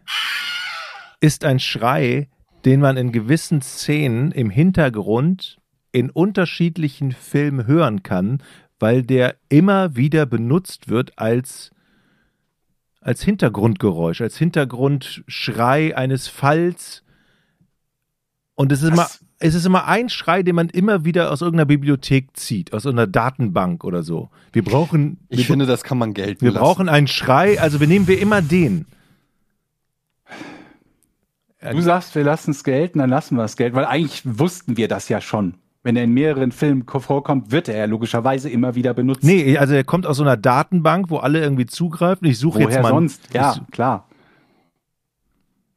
ist 1.20 1.44
ein 1.44 1.60
Schrei, 1.60 2.28
den 2.64 2.80
man 2.80 2.96
in 2.96 3.12
gewissen 3.12 3.62
Szenen 3.62 4.32
im 4.32 4.50
Hintergrund 4.50 5.58
in 5.92 6.10
unterschiedlichen 6.10 7.12
Filmen 7.12 7.66
hören 7.66 8.02
kann, 8.02 8.42
weil 8.78 9.02
der 9.02 9.36
immer 9.48 9.96
wieder 9.96 10.26
benutzt 10.26 10.88
wird 10.88 11.18
als, 11.18 11.70
als 13.00 13.22
Hintergrundgeräusch, 13.22 14.20
als 14.20 14.36
Hintergrundschrei 14.38 15.96
eines 15.96 16.28
Falls. 16.28 17.04
Und 18.60 18.72
es 18.72 18.82
ist, 18.82 18.90
immer, 18.90 19.06
es 19.38 19.54
ist 19.54 19.64
immer 19.64 19.86
ein 19.86 20.10
Schrei, 20.10 20.42
den 20.42 20.54
man 20.54 20.68
immer 20.68 21.02
wieder 21.06 21.32
aus 21.32 21.40
irgendeiner 21.40 21.64
Bibliothek 21.64 22.36
zieht, 22.36 22.74
aus 22.74 22.84
irgendeiner 22.84 23.06
Datenbank 23.10 23.84
oder 23.84 24.02
so. 24.02 24.28
Wir 24.52 24.62
brauchen, 24.62 25.16
Ich 25.30 25.38
wir, 25.38 25.44
finde, 25.46 25.64
das 25.64 25.82
kann 25.82 25.96
man 25.96 26.12
gelten 26.12 26.42
wir 26.42 26.50
lassen. 26.52 26.62
brauchen 26.62 26.88
einen 26.90 27.06
Schrei, 27.06 27.58
also 27.58 27.80
wir 27.80 27.86
nehmen 27.86 28.06
wir 28.06 28.20
immer 28.20 28.42
den. 28.42 28.84
Du 31.72 31.80
sagst, 31.80 32.14
wir 32.14 32.24
lassen 32.24 32.50
es 32.50 32.64
gelten, 32.64 32.98
dann 32.98 33.08
lassen 33.08 33.36
wir 33.36 33.44
es 33.44 33.56
gelten, 33.56 33.76
weil 33.76 33.84
eigentlich 33.86 34.20
wussten 34.24 34.76
wir 34.76 34.88
das 34.88 35.08
ja 35.08 35.20
schon. 35.22 35.54
Wenn 35.82 35.96
er 35.96 36.04
in 36.04 36.12
mehreren 36.12 36.52
Filmen 36.52 36.84
ko- 36.84 37.00
vorkommt, 37.00 37.50
wird 37.50 37.68
er 37.68 37.78
ja 37.78 37.84
logischerweise 37.86 38.50
immer 38.50 38.74
wieder 38.74 38.92
benutzt. 38.92 39.24
Nee, 39.24 39.56
also 39.56 39.72
er 39.72 39.84
kommt 39.84 40.06
aus 40.06 40.18
so 40.18 40.22
einer 40.22 40.36
Datenbank, 40.36 41.08
wo 41.08 41.16
alle 41.16 41.40
irgendwie 41.40 41.64
zugreifen. 41.66 42.26
Ich 42.28 42.38
suche 42.38 42.60
jetzt 42.60 42.68
Woher 42.72 42.82
mal. 42.82 42.88
sonst? 42.90 43.22
Ja, 43.32 43.54
Ich, 43.56 43.70
klar. 43.72 44.06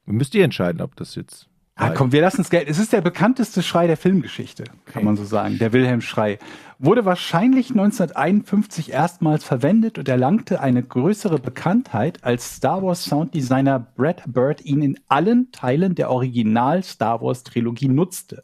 müsst 0.05 0.35
ihr 0.35 0.43
entscheiden, 0.43 0.81
ob 0.81 0.97
das 0.97 1.15
jetzt. 1.15 1.47
Ah, 1.75 1.89
komm, 1.89 2.11
wir 2.11 2.21
lassen 2.21 2.41
es 2.41 2.51
gelten. 2.51 2.69
Es 2.69 2.77
ist 2.77 2.93
der 2.93 3.01
bekannteste 3.01 3.63
Schrei 3.63 3.87
der 3.87 3.97
Filmgeschichte, 3.97 4.65
kann 4.85 5.03
man 5.03 5.15
so 5.15 5.25
sagen. 5.25 5.57
Der 5.57 5.73
Wilhelm-Schrei. 5.73 6.37
Wurde 6.77 7.03
wahrscheinlich 7.03 7.71
1951 7.71 8.91
erstmals 8.91 9.43
verwendet 9.43 9.97
und 9.97 10.07
erlangte 10.07 10.61
eine 10.61 10.83
größere 10.83 11.39
Bekanntheit, 11.39 12.23
als 12.23 12.57
Star 12.57 12.83
Wars 12.83 13.05
Sounddesigner 13.05 13.79
Brad 13.79 14.21
Bird 14.27 14.63
ihn 14.63 14.83
in 14.83 14.99
allen 15.07 15.51
Teilen 15.51 15.95
der 15.95 16.11
Original 16.11 16.83
Star 16.83 17.21
Wars 17.21 17.43
Trilogie 17.43 17.87
nutzte. 17.87 18.43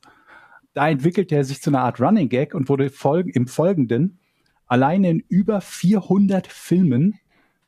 Da 0.73 0.89
entwickelte 0.89 1.35
er 1.35 1.43
sich 1.43 1.61
zu 1.61 1.69
einer 1.69 1.81
Art 1.81 1.99
Running 2.01 2.29
Gag 2.29 2.55
und 2.55 2.67
wurde 2.67 2.89
folg 2.89 3.35
im 3.35 3.45
Folgenden 3.47 4.19
alleine 4.65 5.09
in 5.09 5.19
über 5.27 5.61
400 5.61 6.47
Filmen 6.47 7.19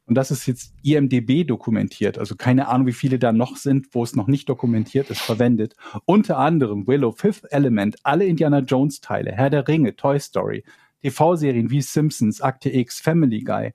und 0.07 0.15
das 0.15 0.31
ist 0.31 0.45
jetzt 0.45 0.73
IMDB 0.83 1.45
dokumentiert, 1.45 2.17
also 2.17 2.35
keine 2.35 2.67
Ahnung, 2.67 2.87
wie 2.87 2.93
viele 2.93 3.19
da 3.19 3.31
noch 3.31 3.55
sind, 3.55 3.87
wo 3.91 4.03
es 4.03 4.15
noch 4.15 4.27
nicht 4.27 4.49
dokumentiert 4.49 5.09
ist, 5.09 5.21
verwendet. 5.21 5.75
Unter 6.05 6.37
anderem 6.37 6.87
Willow, 6.87 7.11
Fifth 7.11 7.45
Element, 7.51 7.97
alle 8.03 8.25
Indiana 8.25 8.59
Jones 8.59 9.01
Teile, 9.01 9.31
Herr 9.31 9.49
der 9.49 9.67
Ringe, 9.67 9.95
Toy 9.95 10.19
Story, 10.19 10.63
TV-Serien 11.01 11.69
wie 11.69 11.81
Simpsons, 11.81 12.41
Akte 12.41 12.69
X, 12.73 12.99
Family 12.99 13.41
Guy, 13.41 13.73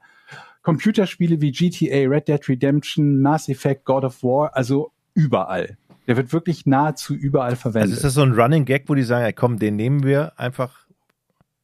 Computerspiele 0.63 1.41
wie 1.41 1.53
GTA, 1.53 2.09
Red 2.09 2.29
Dead 2.29 2.49
Redemption, 2.49 3.21
Mass 3.21 3.49
Effect, 3.49 3.85
God 3.85 4.05
of 4.05 4.23
War, 4.23 4.55
also 4.57 4.93
überall. 5.15 5.77
Der 6.07 6.17
wird 6.17 6.33
wirklich 6.33 6.67
nahezu 6.67 7.15
überall 7.15 7.57
verwendet. 7.57 7.91
Also 7.91 7.95
ist 7.95 8.05
das 8.05 8.15
so 8.15 8.23
ein 8.23 8.33
Running 8.33 8.65
Gag, 8.65 8.89
wo 8.89 8.95
die 8.95 9.03
sagen, 9.03 9.25
ey, 9.25 9.33
komm, 9.33 9.59
den 9.59 9.77
nehmen 9.77 10.03
wir 10.03 10.39
einfach. 10.39 10.86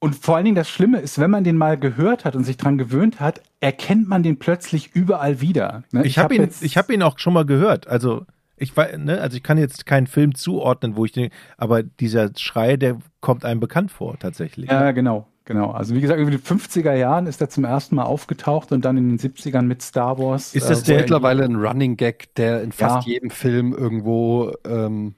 Und 0.02 0.16
vor 0.16 0.34
allen 0.34 0.44
Dingen 0.46 0.56
das 0.56 0.68
Schlimme 0.68 0.98
ist, 0.98 1.20
wenn 1.20 1.30
man 1.30 1.44
den 1.44 1.56
mal 1.56 1.78
gehört 1.78 2.24
hat 2.24 2.34
und 2.34 2.42
sich 2.42 2.56
dran 2.56 2.76
gewöhnt 2.76 3.20
hat, 3.20 3.40
erkennt 3.60 4.08
man 4.08 4.24
den 4.24 4.36
plötzlich 4.36 4.96
überall 4.96 5.40
wieder. 5.40 5.84
Ne? 5.92 6.04
Ich 6.04 6.18
habe 6.18 6.34
ihn, 6.34 6.48
ich 6.60 6.76
habe 6.76 6.92
ihn 6.92 7.04
auch 7.04 7.20
schon 7.20 7.32
mal 7.32 7.46
gehört. 7.46 7.86
Also 7.86 8.26
ich 8.56 8.74
ne, 8.74 9.20
also 9.20 9.36
ich 9.36 9.44
kann 9.44 9.58
jetzt 9.58 9.86
keinen 9.86 10.08
Film 10.08 10.34
zuordnen, 10.34 10.96
wo 10.96 11.04
ich 11.04 11.12
den, 11.12 11.30
aber 11.56 11.84
dieser 11.84 12.30
Schrei, 12.36 12.76
der 12.76 12.98
kommt 13.20 13.44
einem 13.44 13.60
bekannt 13.60 13.92
vor, 13.92 14.18
tatsächlich. 14.18 14.68
Ja, 14.68 14.90
genau, 14.90 15.28
genau. 15.44 15.70
Also 15.70 15.94
wie 15.94 16.00
gesagt, 16.00 16.18
in 16.18 16.28
den 16.28 16.40
50er 16.40 16.94
Jahren 16.94 17.26
ist 17.28 17.40
er 17.40 17.48
zum 17.48 17.62
ersten 17.62 17.94
Mal 17.94 18.02
aufgetaucht 18.02 18.72
und 18.72 18.84
dann 18.84 18.96
in 18.96 19.08
den 19.08 19.18
70ern 19.20 19.62
mit 19.62 19.82
Star 19.82 20.18
Wars. 20.18 20.52
Ist 20.52 20.68
das 20.68 20.80
wo 20.82 20.86
der- 20.86 20.96
er- 20.96 21.00
mittlerweile 21.02 21.44
ein 21.44 21.54
Running 21.54 21.96
Gag, 21.96 22.34
der 22.34 22.60
in 22.64 22.72
fast 22.72 23.06
Ja. 23.06 23.12
jedem 23.12 23.30
Film 23.30 23.72
irgendwo, 23.72 24.52
ähm, 24.66 25.14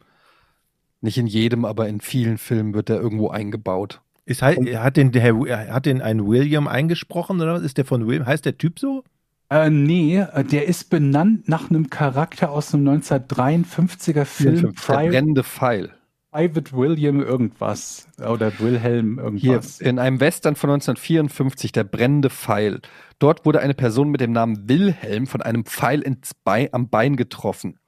nicht 1.00 1.16
in 1.16 1.26
jedem, 1.26 1.64
aber 1.64 1.88
in 1.88 2.02
vielen 2.02 2.36
Filmen 2.36 2.74
wird 2.74 2.90
der 2.90 3.00
irgendwo 3.00 3.28
eingebaut. 3.30 4.02
Ist, 4.26 4.42
halt- 4.42 4.58
hat 4.76 4.96
den, 4.96 5.12
der, 5.12 5.22
Herr- 5.22 5.72
hat 5.74 5.86
den 5.86 6.00
ein 6.00 6.26
William 6.26 6.66
eingesprochen 6.66 7.40
oder 7.40 7.54
was? 7.54 7.62
Ist 7.62 7.76
der 7.78 7.84
von 7.84 8.06
William? 8.06 8.26
Heißt 8.26 8.44
der 8.44 8.56
Typ 8.58 8.78
so? 8.78 9.04
Äh, 9.50 9.68
nee, 9.70 10.18
äh, 10.18 10.44
der 10.44 10.66
ist 10.66 10.88
benannt 10.90 11.48
nach 11.48 11.68
einem 11.70 11.90
Charakter 11.90 12.50
aus 12.50 12.72
einem 12.74 12.88
1953er 12.88 14.24
Film, 14.24 14.72
der 14.88 14.94
brennende 15.08 15.44
Pfeil. 15.44 15.90
Private 16.32 16.72
William 16.72 17.20
irgendwas. 17.20 18.08
Oder 18.18 18.58
Wilhelm 18.58 19.20
Hier 19.36 19.52
irgendwas. 19.52 19.80
in 19.80 19.98
einem 20.00 20.18
Western 20.18 20.56
von 20.56 20.70
1954, 20.70 21.70
der 21.70 21.84
brennende 21.84 22.28
Pfeil. 22.30 22.80
Dort 23.20 23.44
wurde 23.46 23.60
eine 23.60 23.74
Person 23.74 24.10
mit 24.10 24.20
dem 24.20 24.32
Namen 24.32 24.68
Wilhelm 24.68 25.28
von 25.28 25.42
einem 25.42 25.64
Pfeil 25.64 26.00
ins 26.00 26.32
Bein, 26.42 26.68
am 26.72 26.88
Bein 26.88 27.14
getroffen. 27.16 27.78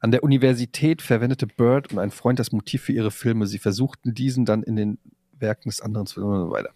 An 0.00 0.10
der 0.10 0.24
Universität 0.24 1.02
verwendete 1.02 1.46
Bird 1.46 1.92
und 1.92 2.00
ein 2.00 2.10
Freund 2.10 2.40
das 2.40 2.50
Motiv 2.50 2.82
für 2.82 2.92
ihre 2.92 3.12
Filme. 3.12 3.46
Sie 3.46 3.58
versuchten 3.58 4.12
diesen 4.14 4.44
dann 4.44 4.64
in 4.64 4.74
den 4.74 4.98
Werken 5.40 5.68
des 5.68 5.80
anderen 5.80 6.06
zu 6.06 6.24
und 6.24 6.46
so 6.46 6.50
weiter. 6.50 6.70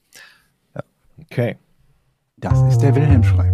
Okay. 1.20 1.56
Das 2.36 2.60
ist 2.68 2.78
der 2.78 2.94
Wilhelm-Schrei. 2.94 3.50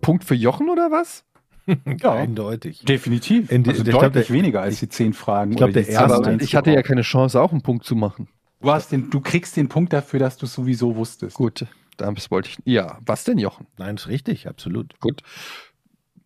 Punkt 0.00 0.24
für 0.24 0.34
Jochen 0.34 0.68
oder 0.68 0.90
was? 0.90 1.24
Ja, 2.00 2.14
Eindeutig. 2.14 2.84
definitiv. 2.84 3.52
In 3.52 3.68
also 3.68 3.82
ich 3.84 3.88
glaub, 3.88 4.02
deutlich 4.02 4.26
der- 4.26 4.34
weniger 4.36 4.60
als 4.62 4.80
die 4.80 4.88
zehn 4.88 5.12
Fragen. 5.12 5.52
ich 5.52 5.56
glaub, 5.58 5.70
oder 5.70 5.80
die 5.82 5.86
der 5.86 5.94
erste- 6.00 6.38
ich 6.40 6.56
hatte 6.56 6.72
ja 6.72 6.82
keine 6.82 7.02
Chance, 7.02 7.40
auch 7.40 7.52
einen 7.52 7.62
Punkt 7.62 7.84
zu 7.84 7.94
machen. 7.94 8.26
Du, 8.60 8.72
hast 8.72 8.90
den, 8.90 9.08
du 9.10 9.20
kriegst 9.20 9.56
den 9.56 9.68
Punkt 9.68 9.92
dafür, 9.92 10.18
dass 10.18 10.36
du 10.36 10.46
es 10.46 10.54
sowieso 10.54 10.96
wusstest. 10.96 11.36
Gut, 11.36 11.66
das 11.96 12.30
wollte 12.30 12.48
ich. 12.48 12.58
Ja, 12.64 12.98
was 13.06 13.22
denn, 13.22 13.38
Jochen? 13.38 13.66
Nein, 13.78 13.94
ist 13.96 14.08
richtig, 14.08 14.48
absolut. 14.48 14.98
Gut. 14.98 15.22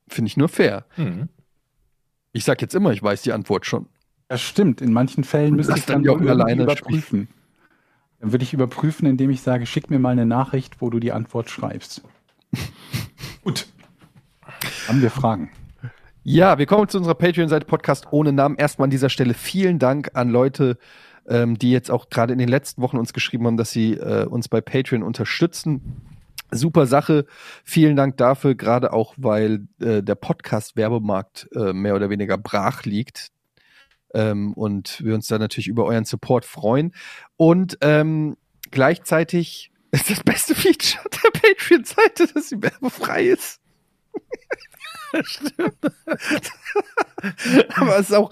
Finde 0.08 0.28
ich 0.28 0.36
nur 0.38 0.48
fair. 0.48 0.86
Mhm. 0.96 1.28
Ich 2.34 2.44
sag 2.44 2.60
jetzt 2.60 2.74
immer, 2.74 2.90
ich 2.90 3.00
weiß 3.00 3.22
die 3.22 3.32
Antwort 3.32 3.64
schon. 3.64 3.86
Das 4.26 4.42
stimmt. 4.42 4.82
In 4.82 4.92
manchen 4.92 5.22
Fällen 5.22 5.54
müsste 5.54 5.74
ich 5.76 5.86
dann 5.86 6.02
dann 6.02 6.12
irgendwie 6.12 6.30
alleine 6.30 6.64
überprüfen. 6.64 7.28
Dann 8.18 8.32
würde 8.32 8.42
ich 8.42 8.52
überprüfen, 8.52 9.06
indem 9.06 9.30
ich 9.30 9.40
sage, 9.40 9.66
schick 9.66 9.88
mir 9.88 10.00
mal 10.00 10.10
eine 10.10 10.26
Nachricht, 10.26 10.80
wo 10.80 10.90
du 10.90 10.98
die 10.98 11.12
Antwort 11.12 11.48
schreibst. 11.48 12.02
Gut. 13.44 13.68
Haben 14.88 15.00
wir 15.00 15.10
Fragen? 15.10 15.50
Ja, 16.24 16.58
wir 16.58 16.66
kommen 16.66 16.88
zu 16.88 16.98
unserer 16.98 17.14
Patreon-Seite 17.14 17.66
Podcast 17.66 18.08
ohne 18.10 18.32
Namen. 18.32 18.56
Erstmal 18.56 18.86
an 18.86 18.90
dieser 18.90 19.10
Stelle 19.10 19.34
vielen 19.34 19.78
Dank 19.78 20.10
an 20.14 20.28
Leute, 20.28 20.76
ähm, 21.28 21.56
die 21.56 21.70
jetzt 21.70 21.90
auch 21.90 22.08
gerade 22.08 22.32
in 22.32 22.40
den 22.40 22.48
letzten 22.48 22.82
Wochen 22.82 22.96
uns 22.96 23.12
geschrieben 23.12 23.46
haben, 23.46 23.56
dass 23.56 23.70
sie 23.70 23.92
äh, 23.92 24.24
uns 24.24 24.48
bei 24.48 24.60
Patreon 24.60 25.04
unterstützen. 25.04 26.02
Super 26.54 26.86
Sache. 26.86 27.26
Vielen 27.64 27.96
Dank 27.96 28.16
dafür, 28.16 28.54
gerade 28.54 28.92
auch, 28.92 29.14
weil 29.16 29.66
äh, 29.80 30.02
der 30.02 30.14
Podcast-Werbemarkt 30.14 31.48
äh, 31.54 31.72
mehr 31.72 31.94
oder 31.94 32.10
weniger 32.10 32.38
brach 32.38 32.84
liegt. 32.84 33.28
Ähm, 34.14 34.52
und 34.54 35.04
wir 35.04 35.14
uns 35.14 35.26
da 35.26 35.38
natürlich 35.38 35.68
über 35.68 35.84
euren 35.84 36.04
Support 36.04 36.44
freuen. 36.44 36.94
Und 37.36 37.78
ähm, 37.80 38.36
gleichzeitig 38.70 39.72
ist 39.90 40.10
das 40.10 40.22
beste 40.22 40.54
Feature 40.54 41.04
der 41.10 41.30
Patreon-Seite, 41.30 42.32
dass 42.32 42.48
sie 42.48 42.62
werbefrei 42.62 43.24
ist. 43.24 43.60
Aber 47.76 47.98
es 47.98 48.10
ist 48.10 48.14
auch, 48.14 48.30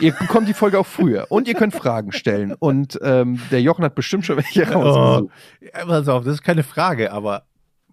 Ihr 0.00 0.12
bekommt 0.12 0.48
die 0.48 0.54
Folge 0.54 0.78
auch 0.78 0.86
früher 0.86 1.26
und 1.28 1.48
ihr 1.48 1.54
könnt 1.54 1.74
Fragen 1.74 2.12
stellen. 2.12 2.54
Und 2.54 2.98
ähm, 3.02 3.40
der 3.50 3.60
Jochen 3.62 3.84
hat 3.84 3.94
bestimmt 3.94 4.24
schon 4.24 4.36
welche 4.36 4.70
rausgesucht. 4.70 5.32
Oh, 5.62 5.86
pass 5.86 6.08
auf, 6.08 6.24
das 6.24 6.34
ist 6.34 6.42
keine 6.42 6.62
Frage, 6.62 7.12
aber 7.12 7.44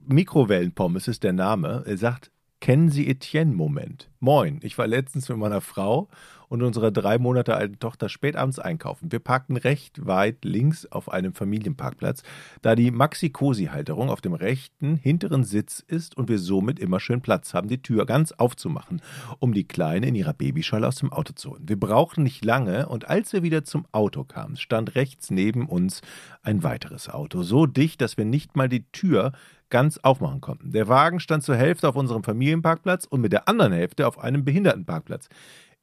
Mikrowellenpommes 0.07 1.07
ist 1.07 1.23
der 1.23 1.33
Name. 1.33 1.83
Er 1.85 1.97
sagt, 1.97 2.31
kennen 2.61 2.89
Sie 2.89 3.07
Etienne-Moment? 3.07 4.09
Moin, 4.19 4.59
ich 4.61 4.77
war 4.77 4.87
letztens 4.87 5.29
mit 5.29 5.37
meiner 5.37 5.61
Frau 5.61 6.09
und 6.47 6.61
unserer 6.61 6.91
drei 6.91 7.17
Monate 7.17 7.55
alten 7.55 7.79
Tochter 7.79 8.09
spätabends 8.09 8.59
einkaufen. 8.59 9.11
Wir 9.11 9.19
parkten 9.19 9.57
recht 9.57 10.05
weit 10.05 10.45
links 10.45 10.85
auf 10.85 11.11
einem 11.11 11.33
Familienparkplatz, 11.33 12.23
da 12.61 12.75
die 12.75 12.91
Maxi-Cosi-Halterung 12.91 14.09
auf 14.09 14.21
dem 14.21 14.33
rechten 14.33 14.95
hinteren 14.95 15.43
Sitz 15.43 15.83
ist 15.85 16.17
und 16.17 16.29
wir 16.29 16.39
somit 16.39 16.79
immer 16.79 16.99
schön 16.99 17.21
Platz 17.21 17.53
haben, 17.53 17.67
die 17.67 17.81
Tür 17.81 18.05
ganz 18.05 18.31
aufzumachen, 18.31 19.01
um 19.39 19.53
die 19.53 19.67
Kleine 19.67 20.07
in 20.07 20.15
ihrer 20.15 20.33
Babyschale 20.33 20.87
aus 20.87 20.95
dem 20.95 21.11
Auto 21.11 21.33
zu 21.33 21.51
holen. 21.51 21.63
Wir 21.67 21.79
brauchten 21.79 22.23
nicht 22.23 22.43
lange 22.43 22.87
und 22.87 23.09
als 23.09 23.33
wir 23.33 23.43
wieder 23.43 23.63
zum 23.63 23.85
Auto 23.91 24.23
kamen, 24.23 24.57
stand 24.57 24.95
rechts 24.95 25.31
neben 25.31 25.67
uns 25.67 26.01
ein 26.41 26.63
weiteres 26.63 27.09
Auto, 27.09 27.43
so 27.43 27.65
dicht, 27.65 28.01
dass 28.01 28.17
wir 28.17 28.25
nicht 28.25 28.55
mal 28.55 28.69
die 28.69 28.85
Tür 28.91 29.31
ganz 29.69 29.97
aufmachen 29.97 30.41
konnten. 30.41 30.71
Der 30.71 30.87
Wagen 30.87 31.19
stand 31.19 31.43
zur 31.43 31.55
Hälfte 31.55 31.89
auf 31.89 31.95
unserem 31.95 32.23
Familienparkplatz 32.23 33.05
und 33.05 33.21
mit 33.21 33.33
der 33.33 33.47
anderen 33.47 33.73
Hälfte 33.73 34.07
auf 34.07 34.19
einem 34.19 34.45
Behindertenparkplatz. 34.45 35.27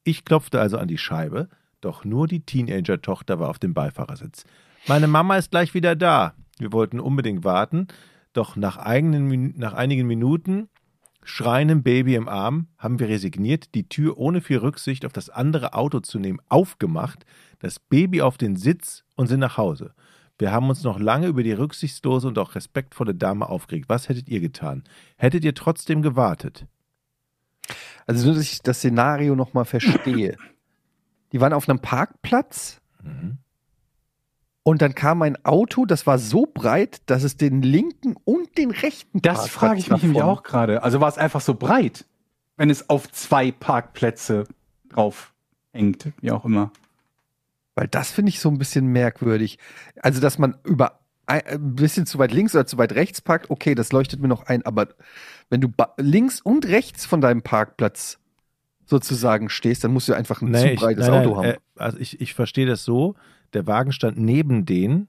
Ich 0.03 0.25
klopfte 0.25 0.59
also 0.59 0.77
an 0.77 0.87
die 0.87 0.97
Scheibe, 0.97 1.49
doch 1.81 2.05
nur 2.05 2.27
die 2.27 2.41
Teenager-Tochter 2.41 3.39
war 3.39 3.49
auf 3.49 3.59
dem 3.59 3.73
Beifahrersitz. 3.73 4.45
Meine 4.87 5.07
Mama 5.07 5.37
ist 5.37 5.51
gleich 5.51 5.73
wieder 5.73 5.95
da. 5.95 6.33
Wir 6.59 6.71
wollten 6.73 6.99
unbedingt 6.99 7.43
warten, 7.43 7.87
doch 8.33 8.55
nach, 8.55 8.77
eigenen, 8.77 9.57
nach 9.57 9.73
einigen 9.73 10.07
Minuten, 10.07 10.69
schreiendem 11.23 11.83
Baby 11.83 12.15
im 12.15 12.27
Arm, 12.27 12.67
haben 12.77 12.99
wir 12.99 13.07
resigniert, 13.07 13.75
die 13.75 13.87
Tür 13.87 14.17
ohne 14.17 14.41
viel 14.41 14.57
Rücksicht 14.57 15.05
auf 15.05 15.13
das 15.13 15.29
andere 15.29 15.73
Auto 15.73 15.99
zu 16.01 16.19
nehmen, 16.19 16.39
aufgemacht, 16.49 17.25
das 17.59 17.79
Baby 17.79 18.21
auf 18.21 18.37
den 18.37 18.55
Sitz 18.55 19.03
und 19.15 19.27
sind 19.27 19.39
nach 19.39 19.57
Hause. 19.57 19.93
Wir 20.37 20.51
haben 20.51 20.69
uns 20.69 20.83
noch 20.83 20.99
lange 20.99 21.27
über 21.27 21.43
die 21.43 21.53
rücksichtslose 21.53 22.27
und 22.27 22.37
auch 22.39 22.55
respektvolle 22.55 23.15
Dame 23.15 23.47
aufgeregt. 23.47 23.85
Was 23.87 24.09
hättet 24.09 24.27
ihr 24.27 24.41
getan? 24.41 24.83
Hättet 25.15 25.45
ihr 25.45 25.53
trotzdem 25.53 26.01
gewartet? 26.01 26.65
Also 28.05 28.25
nur, 28.25 28.35
dass 28.35 28.43
ich 28.43 28.61
das 28.61 28.77
Szenario 28.77 29.35
nochmal 29.35 29.65
verstehe. 29.65 30.37
Die 31.31 31.41
waren 31.41 31.53
auf 31.53 31.67
einem 31.67 31.79
Parkplatz 31.79 32.79
und 34.63 34.81
dann 34.81 34.95
kam 34.95 35.21
ein 35.21 35.43
Auto, 35.43 35.85
das 35.85 36.07
war 36.07 36.17
so 36.17 36.47
breit, 36.51 37.01
dass 37.07 37.23
es 37.23 37.35
den 37.35 37.61
linken 37.61 38.15
und 38.23 38.57
den 38.57 38.71
rechten 38.71 39.21
Das 39.21 39.35
Parkplatz 39.35 39.51
frage 39.51 39.79
ich 39.79 39.89
mich 39.89 40.03
nämlich 40.03 40.21
auch 40.21 40.43
gerade. 40.43 40.83
Also 40.83 41.01
war 41.01 41.09
es 41.09 41.17
einfach 41.17 41.41
so 41.41 41.53
breit, 41.53 42.05
wenn 42.55 42.69
es 42.69 42.89
auf 42.89 43.11
zwei 43.11 43.51
Parkplätze 43.51 44.45
drauf 44.87 45.33
hängt, 45.73 46.13
wie 46.21 46.31
auch 46.31 46.45
immer. 46.45 46.71
Weil 47.75 47.87
das 47.87 48.11
finde 48.11 48.29
ich 48.29 48.39
so 48.39 48.49
ein 48.49 48.57
bisschen 48.57 48.87
merkwürdig. 48.87 49.59
Also, 50.01 50.21
dass 50.21 50.37
man 50.37 50.55
über 50.63 50.99
ein, 51.25 51.41
ein 51.45 51.75
bisschen 51.75 52.05
zu 52.05 52.19
weit 52.19 52.31
links 52.31 52.55
oder 52.55 52.65
zu 52.65 52.77
weit 52.77 52.93
rechts 52.93 53.21
parkt, 53.21 53.49
okay, 53.49 53.75
das 53.75 53.91
leuchtet 53.91 54.21
mir 54.21 54.27
noch 54.27 54.43
ein. 54.45 54.65
Aber 54.65 54.89
wenn 55.49 55.61
du 55.61 55.69
links 55.97 56.41
und 56.41 56.65
rechts 56.67 57.05
von 57.05 57.21
deinem 57.21 57.41
Parkplatz 57.41 58.19
sozusagen 58.85 59.49
stehst, 59.49 59.83
dann 59.83 59.93
musst 59.93 60.09
du 60.09 60.13
einfach 60.13 60.41
ein 60.41 60.51
Nee, 60.51 60.59
zu 60.59 60.67
ich, 60.73 60.79
breites 60.79 61.07
nein, 61.07 61.21
Auto 61.27 61.35
nein, 61.41 61.51
haben. 61.53 61.57
Äh, 61.57 61.57
also 61.77 61.97
ich, 61.99 62.19
ich 62.21 62.33
verstehe 62.33 62.65
das 62.65 62.83
so, 62.83 63.15
der 63.53 63.65
Wagen 63.67 63.91
stand 63.91 64.17
neben 64.17 64.65
denen, 64.65 65.07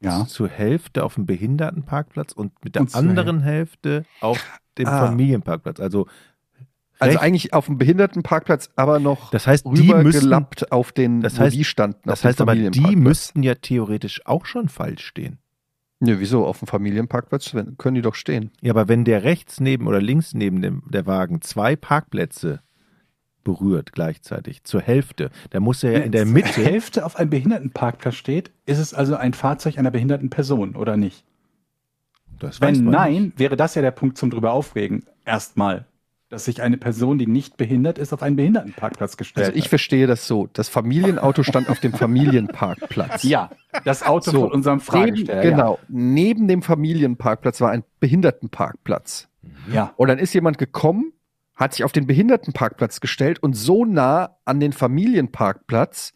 Ja. 0.00 0.26
zur 0.26 0.48
Hälfte 0.48 1.04
auf 1.04 1.14
dem 1.16 1.26
Behindertenparkplatz 1.26 2.32
und 2.32 2.52
mit 2.64 2.74
der 2.74 2.82
Und 2.82 2.94
anderen 2.94 3.40
Hälfte 3.40 4.04
auf 4.20 4.42
dem 4.78 4.86
Ah. 4.88 5.06
Familienparkplatz. 5.06 5.80
Also, 5.80 6.06
also 6.98 7.12
recht- 7.18 7.22
eigentlich 7.22 7.52
auf 7.52 7.66
dem 7.66 7.78
Behindertenparkplatz, 7.78 8.70
aber 8.76 8.98
noch 9.00 9.30
das 9.30 9.46
heißt, 9.46 9.66
die 9.66 9.90
rübergelappt 9.90 10.72
auf 10.72 10.92
den, 10.92 11.20
das 11.20 11.38
heißt- 11.38 11.50
die 11.50 11.64
standen. 11.64 12.00
das 12.04 12.24
heißt 12.24 12.40
aber, 12.40 12.54
die 12.56 12.96
müssten 12.96 13.42
ja 13.42 13.54
theoretisch 13.54 14.24
auch 14.26 14.46
schon 14.46 14.68
falsch 14.68 15.04
stehen. 15.04 15.38
Nö, 16.04 16.16
wieso? 16.18 16.44
Auf 16.46 16.58
dem 16.58 16.66
Familienparkplatz 16.66 17.54
wenn- 17.54 17.76
können 17.78 17.94
die 17.94 18.02
doch 18.02 18.16
stehen. 18.16 18.50
Ja, 18.60 18.72
aber 18.72 18.88
wenn 18.88 19.04
der 19.04 19.22
rechts 19.22 19.60
neben 19.60 19.86
oder 19.86 20.00
links 20.00 20.34
neben 20.34 20.60
dem, 20.60 20.82
der 20.88 21.06
Wagen 21.06 21.40
zwei 21.42 21.76
Parkplätze 21.76 22.60
berührt 23.44 23.92
gleichzeitig, 23.92 24.64
zur 24.64 24.80
Hälfte, 24.80 25.30
dann 25.50 25.62
muss 25.62 25.84
er 25.84 25.92
ja 25.92 25.98
in 26.00 26.10
der 26.10 26.24
Zur 26.24 26.32
Mitte, 26.32 26.64
Hälfte 26.64 27.06
auf 27.06 27.14
einem 27.16 27.30
Behindertenparkplatz 27.30 28.16
steht, 28.16 28.50
ist 28.66 28.78
es 28.78 28.94
also 28.94 29.14
ein 29.14 29.32
Fahrzeug 29.32 29.78
einer 29.78 29.92
behinderten 29.92 30.28
Person 30.28 30.74
oder 30.74 30.96
nicht? 30.96 31.24
das 32.40 32.60
Wenn 32.60 32.84
nein, 32.84 33.22
nicht. 33.26 33.38
wäre 33.38 33.56
das 33.56 33.76
ja 33.76 33.82
der 33.82 33.92
Punkt 33.92 34.18
zum 34.18 34.28
drüber 34.30 34.52
aufregen. 34.52 35.04
Erstmal. 35.24 35.86
Dass 36.32 36.46
sich 36.46 36.62
eine 36.62 36.78
Person, 36.78 37.18
die 37.18 37.26
nicht 37.26 37.58
behindert 37.58 37.98
ist, 37.98 38.14
auf 38.14 38.22
einen 38.22 38.36
Behindertenparkplatz 38.36 39.18
gestellt 39.18 39.48
Also 39.48 39.58
ich 39.58 39.68
verstehe 39.68 40.06
das 40.06 40.26
so. 40.26 40.48
Das 40.54 40.70
Familienauto 40.70 41.42
stand 41.42 41.68
auf 41.68 41.78
dem 41.78 41.92
Familienparkplatz. 41.92 43.22
Ja, 43.32 43.50
das 43.84 44.02
Auto 44.02 44.30
So, 44.30 44.40
von 44.40 44.52
unserem 44.52 44.78
Neben, 44.78 44.86
Fragesteller. 44.86 45.42
genau. 45.42 45.78
Neben 45.88 46.48
dem 46.48 46.62
Familienparkplatz 46.62 47.60
war 47.60 47.70
ein 47.70 47.84
Behindertenparkplatz. 48.00 49.28
Ja. 49.70 49.92
Und 49.96 50.08
dann 50.08 50.18
ist 50.18 50.32
jemand 50.32 50.56
gekommen, 50.56 51.12
hat 51.54 51.74
sich 51.74 51.84
auf 51.84 51.92
den 51.92 52.06
Behindertenparkplatz 52.06 53.00
gestellt 53.00 53.42
und 53.42 53.52
so 53.52 53.84
nah 53.84 54.38
an 54.46 54.58
den 54.58 54.72
Familienparkplatz, 54.72 56.14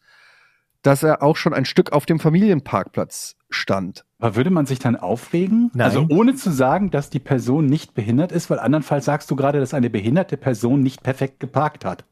dass 0.80 1.02
er 1.02 1.22
auch 1.22 1.36
schon 1.36 1.52
ein 1.52 1.66
Stück 1.66 1.92
auf 1.92 2.06
dem 2.06 2.20
Familienparkplatz 2.20 3.36
stand. 3.50 4.04
Aber 4.18 4.34
würde 4.36 4.50
man 4.50 4.66
sich 4.66 4.78
dann 4.78 4.96
aufregen? 4.96 5.70
Nein. 5.74 5.86
Also 5.86 6.06
ohne 6.08 6.34
zu 6.34 6.50
sagen, 6.50 6.90
dass 6.90 7.10
die 7.10 7.18
Person 7.20 7.66
nicht 7.66 7.94
behindert 7.94 8.32
ist, 8.32 8.50
weil 8.50 8.58
andernfalls 8.58 9.04
sagst 9.04 9.30
du 9.30 9.36
gerade, 9.36 9.60
dass 9.60 9.74
eine 9.74 9.90
behinderte 9.90 10.36
Person 10.36 10.80
nicht 10.82 11.02
perfekt 11.02 11.40
geparkt 11.40 11.84
hat. 11.84 12.04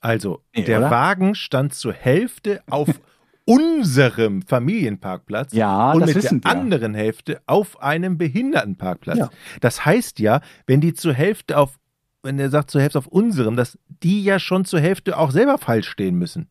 Also, 0.00 0.42
Nee, 0.54 0.62
der 0.64 0.78
oder? 0.80 0.90
Wagen 0.90 1.34
stand 1.34 1.74
zur 1.74 1.92
Hälfte 1.92 2.62
auf 2.70 2.88
unserem 3.44 4.42
Familienparkplatz 4.42 5.52
Ja, 5.52 5.92
und 5.92 6.00
das 6.00 6.08
mit 6.14 6.16
wissen 6.16 6.40
der 6.42 6.52
wir. 6.52 6.58
anderen 6.60 6.94
Hälfte 6.94 7.40
auf 7.46 7.80
einem 7.82 8.18
Behindertenparkplatz. 8.18 9.18
Ja. 9.18 9.30
Das 9.60 9.84
heißt 9.84 10.18
ja, 10.20 10.40
wenn 10.66 10.80
die 10.80 10.94
zur 10.94 11.14
Hälfte 11.14 11.56
auf, 11.56 11.78
wenn 12.22 12.38
er 12.38 12.50
sagt 12.50 12.70
zur 12.70 12.80
Hälfte 12.82 12.98
auf 12.98 13.06
unserem, 13.06 13.56
dass 13.56 13.78
die 14.02 14.22
ja 14.22 14.38
schon 14.38 14.64
zur 14.66 14.80
Hälfte 14.80 15.16
auch 15.18 15.30
selber 15.30 15.56
falsch 15.58 15.88
stehen 15.88 16.16
müssen. 16.16 16.48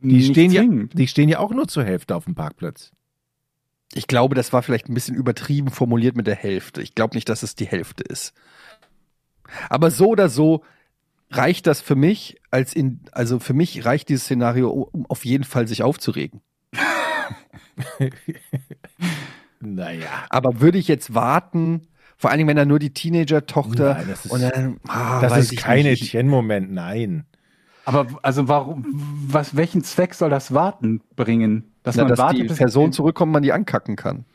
Die 0.00 0.22
stehen, 0.24 0.50
ja, 0.52 0.62
die 0.64 1.08
stehen 1.08 1.28
ja 1.28 1.38
auch 1.40 1.50
nur 1.52 1.66
zur 1.68 1.84
Hälfte 1.84 2.14
auf 2.14 2.24
dem 2.24 2.34
Parkplatz. 2.34 2.92
Ich 3.94 4.06
glaube, 4.06 4.34
das 4.34 4.52
war 4.52 4.62
vielleicht 4.62 4.88
ein 4.88 4.94
bisschen 4.94 5.14
übertrieben 5.16 5.70
formuliert 5.70 6.16
mit 6.16 6.26
der 6.26 6.34
Hälfte. 6.36 6.82
Ich 6.82 6.94
glaube 6.94 7.16
nicht, 7.16 7.28
dass 7.28 7.42
es 7.42 7.54
die 7.54 7.66
Hälfte 7.66 8.04
ist. 8.04 8.32
Aber 9.70 9.90
so 9.90 10.08
oder 10.08 10.28
so 10.28 10.62
reicht 11.30 11.66
das 11.66 11.80
für 11.80 11.96
mich 11.96 12.38
als 12.50 12.74
in, 12.74 13.00
also 13.12 13.38
für 13.38 13.54
mich 13.54 13.84
reicht 13.84 14.08
dieses 14.10 14.24
Szenario, 14.24 14.70
um 14.70 15.06
auf 15.06 15.24
jeden 15.24 15.44
Fall 15.44 15.66
sich 15.66 15.82
aufzuregen. 15.82 16.40
Naja. 19.60 20.06
Aber 20.30 20.60
würde 20.60 20.78
ich 20.78 20.86
jetzt 20.88 21.14
warten, 21.14 21.88
vor 22.16 22.30
allen 22.30 22.38
Dingen, 22.38 22.48
wenn 22.48 22.56
da 22.56 22.64
nur 22.64 22.78
die 22.78 22.92
Teenager-Tochter 22.92 23.94
Nein, 23.94 24.06
das 24.08 24.24
ist- 24.24 24.30
und 24.30 24.40
dann, 24.42 24.80
ah, 24.86 25.20
Das 25.20 25.36
ist 25.36 25.52
ich 25.52 25.58
kein 25.58 25.82
nicht. 25.84 26.00
Ich- 26.02 26.08
Etienne-Moment, 26.10 26.70
nein. 26.72 27.26
Aber 27.88 28.06
also 28.20 28.48
warum, 28.48 28.84
was, 29.28 29.56
welchen 29.56 29.82
Zweck 29.82 30.12
soll 30.12 30.28
das 30.28 30.52
Warten 30.52 31.00
bringen? 31.16 31.72
Dass 31.82 31.96
Na, 31.96 32.02
man 32.02 32.10
dass 32.10 32.18
wartet, 32.18 32.40
die 32.40 32.48
bis- 32.48 32.58
Person 32.58 32.92
zurückkommt, 32.92 33.32
man 33.32 33.42
die 33.42 33.50
ankacken 33.50 33.96
kann. 33.96 34.26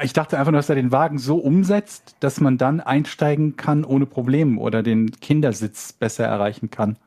Ich 0.00 0.12
dachte 0.12 0.38
einfach 0.38 0.52
nur, 0.52 0.60
dass 0.60 0.68
er 0.68 0.76
den 0.76 0.92
Wagen 0.92 1.18
so 1.18 1.38
umsetzt, 1.38 2.14
dass 2.20 2.40
man 2.40 2.58
dann 2.58 2.80
einsteigen 2.80 3.56
kann 3.56 3.84
ohne 3.84 4.06
Probleme 4.06 4.60
oder 4.60 4.84
den 4.84 5.10
Kindersitz 5.10 5.92
besser 5.92 6.24
erreichen 6.24 6.70
kann. 6.70 6.98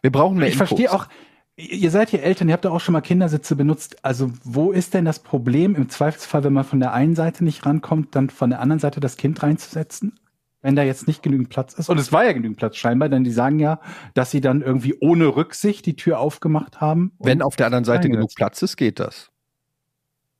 Wir 0.00 0.12
brauchen 0.12 0.38
mehr 0.38 0.46
Ich 0.46 0.54
Infos. 0.54 0.68
verstehe 0.68 0.92
auch, 0.92 1.08
ihr 1.56 1.90
seid 1.90 2.10
hier 2.10 2.22
Eltern, 2.22 2.48
ihr 2.48 2.52
habt 2.54 2.64
doch 2.64 2.72
auch 2.72 2.80
schon 2.80 2.92
mal 2.92 3.00
Kindersitze 3.00 3.56
benutzt. 3.56 4.04
Also 4.04 4.30
wo 4.44 4.70
ist 4.70 4.94
denn 4.94 5.04
das 5.04 5.18
Problem 5.18 5.74
im 5.74 5.88
Zweifelsfall, 5.88 6.44
wenn 6.44 6.52
man 6.52 6.64
von 6.64 6.78
der 6.78 6.92
einen 6.92 7.16
Seite 7.16 7.42
nicht 7.44 7.66
rankommt, 7.66 8.14
dann 8.14 8.30
von 8.30 8.50
der 8.50 8.60
anderen 8.60 8.78
Seite 8.80 9.00
das 9.00 9.16
Kind 9.16 9.42
reinzusetzen? 9.42 10.18
Wenn 10.62 10.76
da 10.76 10.82
jetzt 10.82 11.06
nicht 11.06 11.22
genügend 11.22 11.48
Platz 11.48 11.72
ist. 11.74 11.88
Und 11.88 11.98
es 11.98 12.12
war 12.12 12.24
ja 12.24 12.32
genügend 12.32 12.58
Platz 12.58 12.76
scheinbar, 12.76 13.08
denn 13.08 13.24
die 13.24 13.30
sagen 13.30 13.58
ja, 13.58 13.80
dass 14.12 14.30
sie 14.30 14.42
dann 14.42 14.60
irgendwie 14.60 14.94
ohne 15.00 15.34
Rücksicht 15.34 15.86
die 15.86 15.96
Tür 15.96 16.18
aufgemacht 16.18 16.82
haben. 16.82 17.12
Wenn 17.18 17.40
auf 17.40 17.56
der 17.56 17.66
anderen 17.66 17.84
Seite 17.84 18.10
genug 18.10 18.34
Platz 18.34 18.60
ist, 18.60 18.76
geht 18.76 19.00
das. 19.00 19.30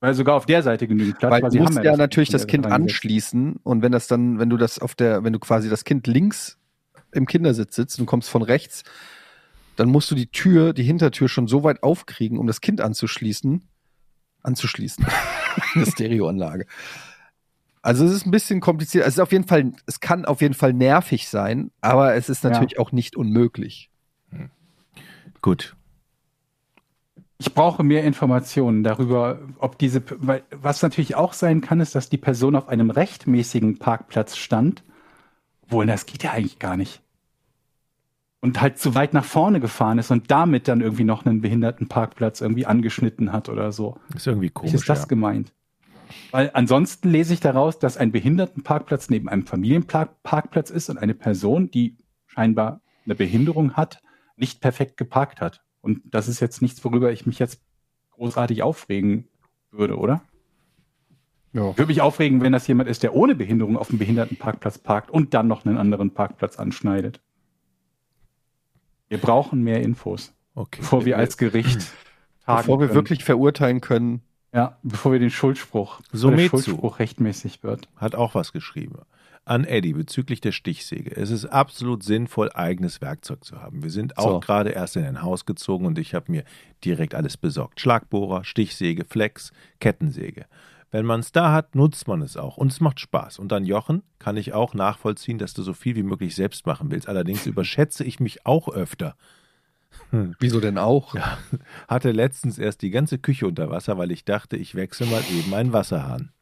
Weil 0.01 0.15
sogar 0.15 0.35
auf 0.35 0.47
der 0.47 0.63
Seite 0.63 0.87
genügend 0.87 1.19
Platz 1.19 1.31
Weil 1.31 1.43
weil 1.43 1.49
du 1.51 1.53
sie 1.53 1.59
musst 1.61 1.77
haben 1.77 1.85
ja, 1.85 1.93
das 1.93 1.99
natürlich 1.99 2.31
das 2.31 2.47
Kind 2.47 2.67
anschließen 2.67 3.57
und 3.63 3.83
wenn 3.83 3.93
das 3.93 4.09
dann, 4.09 4.39
wenn 4.39 4.51
du 4.51 4.57
das 4.57 4.79
auf 4.79 4.95
der, 4.95 5.25
wenn 5.25 5.33
du 5.33 5.39
quasi 5.39 5.69
das 5.69 5.85
Kind 5.85 6.07
links 6.07 6.59
im 7.13 7.27
Kindersitz 7.27 7.77
sitzt 7.77 8.01
und 8.01 8.07
kommst 8.07 8.31
von 8.31 8.43
rechts, 8.43 8.83
dann 9.77 9.89
musst 9.89 10.11
du 10.11 10.15
die 10.15 10.27
Tür, 10.27 10.73
die 10.73 10.83
Hintertür 10.83 11.29
schon 11.29 11.47
so 11.47 11.65
weit 11.65 11.83
aufkriegen, 11.83 12.39
um 12.39 12.47
das 12.47 12.61
Kind 12.61 12.81
anzuschließen. 12.81 13.63
Anzuschließen. 14.43 15.07
Eine 15.75 15.87
Stereoanlage. 15.87 16.67
Also 17.83 18.05
es 18.05 18.13
ist 18.13 18.27
ein 18.27 18.31
bisschen 18.31 18.61
kompliziert. 18.61 19.07
Es 19.07 19.15
ist 19.15 19.21
auf 19.21 19.33
jeden 19.33 19.47
Fall, 19.47 19.73
es 19.87 20.01
kann 20.01 20.25
auf 20.27 20.41
jeden 20.43 20.55
Fall 20.55 20.73
nervig 20.75 21.29
sein, 21.29 21.71
aber 21.81 22.15
es 22.15 22.29
ist 22.29 22.45
Ja. 22.45 22.51
natürlich 22.51 22.79
auch 22.79 22.93
nicht 22.93 23.17
unmöglich. 23.17 23.91
Gut. 25.43 25.75
Ich 27.39 27.55
brauche 27.55 27.83
mehr 27.83 28.05
Informationen 28.05 28.85
darüber, 28.85 29.39
ob 29.59 29.79
diese, 29.79 30.03
weil 30.19 30.43
was 30.51 30.83
natürlich 30.83 31.15
auch 31.15 31.33
sein 31.33 31.63
kann, 31.63 31.81
ist, 31.81 31.95
dass 31.95 32.11
die 32.11 32.19
Person 32.19 32.55
auf 32.55 32.69
einem 32.69 32.91
rechtmäßigen 32.91 33.79
Parkplatz 33.79 34.37
stand. 34.37 34.85
Wohl, 35.67 35.87
das 35.87 36.05
geht 36.05 36.23
ja 36.23 36.33
eigentlich 36.33 36.59
gar 36.59 36.77
nicht. 36.77 37.01
und 38.43 38.61
halt 38.63 38.79
zu 38.79 38.95
weit 38.95 39.13
nach 39.13 39.25
vorne 39.25 39.61
gefahren 39.61 39.99
ist 39.99 40.11
und 40.11 40.31
damit 40.31 40.67
dann 40.67 40.81
irgendwie 40.81 41.05
noch 41.05 41.27
einen 41.27 41.43
Behindertenparkplatz 41.43 42.41
irgendwie 42.41 42.65
angeschnitten 42.67 43.33
hat 43.33 43.49
oder 43.51 43.71
so. 43.71 43.99
Ist 44.15 44.27
irgendwie 44.27 44.47
Wie 44.47 44.51
komisch. 44.51 44.75
ist 44.75 44.89
das 44.89 45.01
ja. 45.01 45.07
gemeint? 45.09 45.53
Weil 46.31 46.51
ansonsten 46.55 47.11
lese 47.11 47.35
ich 47.35 47.41
daraus, 47.41 47.79
dass 47.79 47.97
ein 47.97 48.13
Behindertenparkplatz 48.13 49.11
neben 49.11 49.29
einem 49.29 49.47
Familienparkplatz 49.47 50.71
ist 50.71 50.91
und 50.91 50.99
eine 50.99 51.15
Person, 51.15 51.71
die 51.71 51.97
scheinbar 52.27 52.81
eine 53.05 53.15
Behinderung 53.15 53.75
hat, 53.75 54.01
nicht 54.37 54.61
perfekt 54.61 54.97
geparkt 54.97 55.41
hat. 55.41 55.63
Und 55.81 56.03
das 56.05 56.29
ist 56.29 56.41
jetzt 56.41 56.63
nichts, 56.63 56.85
worüber 56.85 57.11
ich 57.13 57.27
mich 57.27 57.39
jetzt 57.39 57.63
großartig 58.13 58.63
aufregen 58.63 59.29
würde, 59.71 59.97
oder? 59.97 60.23
Ja. 61.53 61.71
Ich 61.71 61.79
würde 61.79 61.87
mich 61.89 62.01
aufregen, 62.01 62.43
wenn 62.43 62.53
das 62.53 62.67
jemand 62.67 62.89
ist, 62.89 63.03
der 63.03 63.15
ohne 63.15 63.35
Behinderung 63.35 63.77
auf 63.77 63.89
dem 63.89 63.99
Behindertenparkplatz 63.99 64.79
parkt 64.79 65.11
und 65.11 65.35
dann 65.35 65.49
noch 65.49 65.65
einen 65.67 65.79
anderen 65.79 66.13
Parkplatz 66.13 66.59
anschneidet. 66.59 67.21
Wir 69.09 69.19
brauchen 69.19 69.63
mehr 69.63 69.83
Infos, 69.83 70.33
Okay. 70.55 70.81
bevor 70.81 71.05
wir 71.05 71.17
als 71.19 71.37
Gericht 71.37 71.93
tagen 72.45 72.59
Bevor 72.63 72.81
wir 72.81 72.87
können. 72.87 72.95
wirklich 72.95 73.25
verurteilen 73.25 73.81
können. 73.81 74.23
Ja, 74.53 74.77
bevor 74.83 75.13
wir 75.13 75.19
den 75.19 75.31
Schuldspruch, 75.31 76.01
So 76.13 76.29
bevor 76.31 76.37
der. 76.37 76.49
Schuldspruch 76.65 76.99
rechtmäßig 76.99 77.63
wird. 77.63 77.89
hat 77.97 78.15
auch 78.15 78.35
was 78.35 78.53
geschrieben. 78.53 78.99
An 79.47 79.65
Eddie 79.65 79.95
bezüglich 79.95 80.41
der 80.41 80.53
Stichsäge. 80.53 81.17
Es 81.17 81.31
ist 81.31 81.47
absolut 81.47 82.03
sinnvoll, 82.03 82.51
eigenes 82.53 83.01
Werkzeug 83.01 83.43
zu 83.45 83.61
haben. 83.63 83.83
Wir 83.83 83.91
sind 83.91 84.19
auch 84.19 84.33
So. 84.35 84.41
gerade 84.41 84.71
erst 84.71 84.97
in 84.97 85.05
ein 85.05 85.23
Haus 85.23 85.47
gezogen 85.47 85.87
und 85.87 85.99
ich 85.99 86.15
habe 86.15 86.31
mir 86.31 86.45
direkt 86.85 87.15
alles 87.15 87.37
besorgt. 87.37 87.81
Schlagbohrer, 87.81 88.45
Stichsäge, 88.45 89.05
Flex, 89.05 89.51
Kettensäge. 89.81 90.45
Wenn 90.93 91.07
man 91.07 91.21
es 91.21 91.33
da 91.33 91.53
hat, 91.53 91.75
nutzt 91.75 92.07
man 92.09 92.21
es 92.21 92.37
auch 92.37 92.57
und 92.59 92.71
es 92.73 92.81
macht 92.81 93.01
Spaß. 93.01 93.39
Und 93.39 93.51
dann 93.51 93.65
Jochen 93.65 94.03
kann 94.19 94.37
ich 94.37 94.53
auch 94.53 94.75
nachvollziehen, 94.75 95.39
dass 95.39 95.55
du 95.55 95.63
so 95.63 95.73
viel 95.73 95.97
wie 95.97 96.03
möglich 96.03 96.35
selbst 96.35 96.67
machen 96.67 96.91
willst. 96.91 97.09
Allerdings 97.09 97.47
überschätze 97.47 98.05
ich 98.05 98.21
mich 98.21 98.45
auch 98.45 98.69
öfter. 98.69 99.17
Wieso 100.39 100.61
denn 100.61 100.79
auch? 100.79 101.15
Hatte 101.89 102.11
letztens 102.11 102.59
erst 102.59 102.83
die 102.83 102.91
ganze 102.91 103.19
Küche 103.19 103.47
unter 103.47 103.71
Wasser, 103.71 103.97
weil 103.99 104.11
ich 104.11 104.25
dachte, 104.25 104.57
ich 104.57 104.75
wechsle 104.75 105.07
mal 105.07 105.23
eben 105.33 105.55
einen 105.55 105.73
Wasserhahn. 105.73 106.33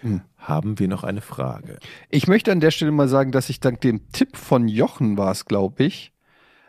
Hm. 0.00 0.22
Haben 0.36 0.78
wir 0.78 0.88
noch 0.88 1.04
eine 1.04 1.20
Frage? 1.20 1.78
Ich 2.10 2.26
möchte 2.26 2.52
an 2.52 2.60
der 2.60 2.70
Stelle 2.70 2.92
mal 2.92 3.08
sagen, 3.08 3.32
dass 3.32 3.48
ich 3.48 3.60
dank 3.60 3.80
dem 3.80 4.10
Tipp 4.12 4.36
von 4.36 4.68
Jochen 4.68 5.16
war 5.16 5.32
es, 5.32 5.44
glaube 5.46 5.84
ich, 5.84 6.12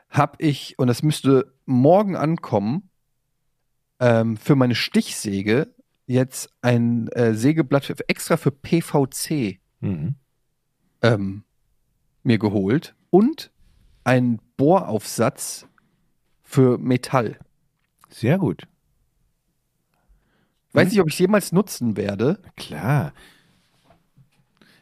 habe 0.10 0.38
ich, 0.40 0.80
und 0.80 0.88
das 0.88 1.04
müsste 1.04 1.54
morgen 1.66 2.16
ankommen, 2.16 2.90
ähm, 4.00 4.38
für 4.38 4.56
meine 4.56 4.76
Stichsäge 4.76 5.74
jetzt 6.08 6.50
ein 6.62 7.08
äh, 7.10 7.34
Sägeblatt 7.34 7.86
für, 7.86 7.96
extra 8.08 8.38
für 8.38 8.52
PVC 8.52 9.60
Mhm. 9.82 10.16
ähm, 11.02 11.44
mir 12.24 12.40
geholt 12.40 12.96
und 13.10 13.52
einen 14.04 14.40
Bohraufsatz 14.58 15.68
für 16.44 16.78
Metall. 16.78 17.40
Sehr 18.10 18.38
gut. 18.38 18.68
Weiß 20.74 20.90
nicht, 20.90 21.00
ob 21.02 21.08
ich 21.08 21.14
es 21.14 21.20
jemals 21.20 21.52
nutzen 21.52 21.96
werde. 21.96 22.40
Klar. 22.58 23.14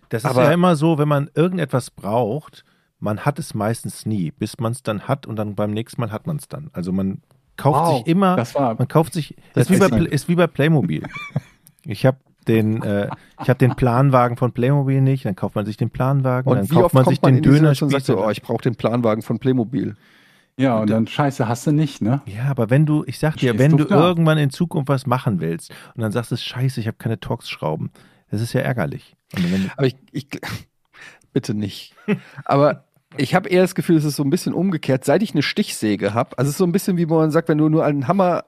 Das 0.09 0.23
ist 0.23 0.29
Aber- 0.29 0.43
ja 0.43 0.51
immer 0.51 0.75
so, 0.75 0.97
wenn 0.97 1.07
man 1.07 1.29
irgendetwas 1.35 1.91
braucht, 1.91 2.63
man 2.99 3.19
hat 3.25 3.37
es 3.39 3.53
meistens 3.53 4.05
nie, 4.05 4.31
bis 4.31 4.59
man 4.59 4.71
es 4.71 4.81
dann 4.83 5.07
hat 5.07 5.25
und 5.27 5.35
dann 5.35 5.55
beim 5.55 5.71
nächsten 5.71 6.01
Mal 6.01 6.11
hat 6.11 6.25
man 6.25 6.37
es 6.37 6.47
dann. 6.47 6.69
Also 6.73 6.91
man 6.91 7.21
kauft 7.57 7.79
Wow, 7.79 7.97
sich 7.99 8.07
immer, 8.07 8.35
das 8.35 8.55
war- 8.55 8.75
man 8.75 8.87
kauft 8.87 9.13
sich, 9.13 9.35
das 9.53 9.69
ist 9.69 9.75
wie, 9.75 9.79
bei, 9.89 9.97
ist 9.99 10.11
ist 10.13 10.27
wie 10.29 10.35
bei 10.35 10.47
Playmobil. 10.47 11.03
ich 11.85 12.05
habe 12.05 12.17
den, 12.47 12.81
äh, 12.83 13.09
ich 13.41 13.49
habe 13.49 13.57
den 13.57 13.75
Planwagen 13.75 14.37
von 14.37 14.51
Playmobil 14.51 15.01
nicht, 15.01 15.25
dann 15.25 15.35
kauft 15.35 15.55
man 15.55 15.65
sich 15.65 15.77
den 15.77 15.89
Planwagen, 15.89 16.49
Und 16.49 16.57
dann 16.57 16.69
wie 16.69 16.73
kauft 16.73 16.85
oft 16.85 16.93
man 16.93 17.03
kommt 17.05 17.15
sich 17.15 17.21
man 17.21 17.35
den 17.35 17.43
Döner 17.43 17.69
und 17.69 17.89
sagt 17.89 18.05
so, 18.05 18.23
oh, 18.23 18.29
ich 18.29 18.41
brauche 18.41 18.61
den 18.61 18.75
Planwagen 18.75 19.21
von 19.21 19.39
Playmobil. 19.39 19.95
Ja, 20.57 20.79
und 20.79 20.89
dann 20.89 21.07
scheiße, 21.07 21.47
hast 21.47 21.65
du 21.65 21.71
nicht, 21.71 22.01
ne? 22.01 22.21
Ja, 22.25 22.45
aber 22.45 22.69
wenn 22.69 22.85
du, 22.85 23.03
ich 23.07 23.17
sag 23.17 23.37
dir, 23.37 23.49
Stehst 23.53 23.59
wenn 23.59 23.77
du 23.77 23.85
da. 23.85 23.95
irgendwann 23.95 24.37
in 24.37 24.51
Zukunft 24.51 24.87
was 24.87 25.07
machen 25.07 25.39
willst 25.39 25.71
und 25.95 26.01
dann 26.01 26.11
sagst 26.11 26.31
du, 26.31 26.37
scheiße, 26.37 26.79
ich 26.79 26.87
habe 26.87 26.97
keine 26.97 27.19
Torx-Schrauben, 27.19 27.91
das 28.29 28.41
ist 28.41 28.53
ja 28.53 28.61
ärgerlich. 28.61 29.15
Und 29.35 29.51
wenn, 29.51 29.71
Aber 29.75 29.87
ich, 29.87 29.95
ich 30.11 30.27
bitte 31.33 31.55
nicht. 31.55 31.95
Aber 32.45 32.85
ich 33.17 33.33
habe 33.35 33.49
eher 33.49 33.61
das 33.61 33.75
Gefühl, 33.75 33.97
es 33.97 34.05
ist 34.05 34.15
so 34.15 34.23
ein 34.23 34.29
bisschen 34.29 34.53
umgekehrt. 34.53 35.05
Seit 35.05 35.23
ich 35.23 35.33
eine 35.33 35.43
Stichsäge 35.43 36.13
habe, 36.13 36.37
also 36.37 36.49
es 36.49 36.53
ist 36.53 36.57
so 36.59 36.65
ein 36.65 36.71
bisschen 36.71 36.97
wie 36.97 37.05
man 37.05 37.31
sagt, 37.31 37.49
wenn 37.49 37.57
du 37.57 37.69
nur 37.69 37.83
einen 37.85 38.07
Hammer 38.07 38.45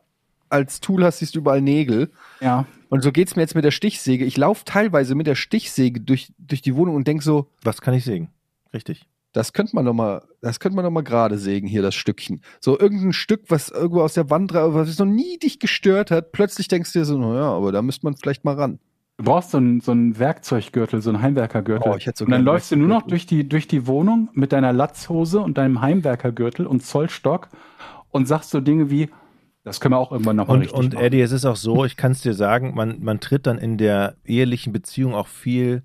als 0.49 0.79
Tool 0.79 1.03
hast, 1.03 1.19
siehst 1.19 1.35
du 1.35 1.39
überall 1.39 1.61
Nägel. 1.61 2.11
Ja. 2.39 2.65
Und 2.89 3.03
so 3.03 3.11
geht's 3.11 3.35
mir 3.35 3.41
jetzt 3.41 3.55
mit 3.55 3.65
der 3.65 3.71
Stichsäge. 3.71 4.25
Ich 4.25 4.37
laufe 4.37 4.63
teilweise 4.65 5.15
mit 5.15 5.27
der 5.27 5.35
Stichsäge 5.35 6.01
durch, 6.01 6.31
durch 6.37 6.61
die 6.61 6.75
Wohnung 6.75 6.95
und 6.95 7.07
denk 7.07 7.23
so, 7.23 7.47
was 7.63 7.81
kann 7.81 7.93
ich 7.93 8.03
sägen? 8.05 8.29
Richtig. 8.73 9.07
das 9.35 9.51
könnte 9.51 9.75
man 9.75 9.83
noch 9.83 9.93
mal, 9.93 10.23
das 10.41 10.59
könnte 10.59 10.77
man 10.77 10.85
noch 10.85 10.91
mal 10.91 11.01
gerade 11.01 11.37
sägen 11.37 11.67
hier, 11.67 11.81
das 11.81 11.93
Stückchen. 11.93 12.41
So 12.61 12.79
irgendein 12.79 13.11
Stück, 13.11 13.43
was 13.49 13.69
irgendwo 13.69 14.01
aus 14.01 14.13
der 14.13 14.29
Wand, 14.29 14.53
was 14.53 14.97
noch 14.97 15.05
nie 15.05 15.37
dich 15.37 15.59
gestört 15.59 16.09
hat. 16.09 16.31
Plötzlich 16.31 16.69
denkst 16.69 16.93
du 16.93 16.99
dir 16.99 17.05
so, 17.05 17.17
naja, 17.17 17.51
aber 17.51 17.73
da 17.73 17.81
müsste 17.81 18.05
man 18.05 18.15
vielleicht 18.15 18.45
mal 18.45 18.55
ran. 18.55 18.79
Du 19.17 19.25
brauchst 19.25 19.51
so 19.51 19.57
einen, 19.57 19.81
so 19.81 19.91
einen 19.91 20.19
Werkzeuggürtel, 20.19 21.01
so 21.01 21.09
einen 21.09 21.21
Heimwerkergürtel. 21.21 21.91
Oh, 21.91 21.95
ich 21.97 22.05
hätte 22.05 22.19
so 22.19 22.25
und 22.25 22.31
dann 22.31 22.43
läufst 22.43 22.71
du 22.71 22.75
nur 22.75 22.87
noch 22.87 23.01
durch 23.03 23.25
die, 23.25 23.47
durch 23.47 23.67
die 23.67 23.87
Wohnung 23.87 24.29
mit 24.33 24.51
deiner 24.51 24.73
Latzhose 24.73 25.39
und 25.41 25.57
deinem 25.57 25.81
Heimwerkergürtel 25.81 26.65
und 26.65 26.81
Zollstock 26.85 27.49
und 28.11 28.27
sagst 28.27 28.51
so 28.51 28.61
Dinge 28.61 28.89
wie, 28.89 29.09
das 29.65 29.81
können 29.81 29.93
wir 29.93 29.97
auch 29.97 30.11
irgendwann 30.13 30.37
noch 30.37 30.47
mal 30.47 30.53
Und, 30.53 30.59
richtig 30.61 30.77
und 30.79 30.93
machen. 30.93 31.05
Eddie, 31.05 31.19
es 31.21 31.31
ist 31.33 31.43
auch 31.43 31.57
so, 31.57 31.83
ich 31.83 31.97
kann 31.97 32.13
es 32.13 32.21
dir 32.21 32.33
sagen, 32.33 32.73
man, 32.75 33.03
man 33.03 33.19
tritt 33.19 33.45
dann 33.47 33.57
in 33.57 33.77
der 33.77 34.15
ehelichen 34.25 34.71
Beziehung 34.71 35.13
auch 35.13 35.27
viel, 35.27 35.83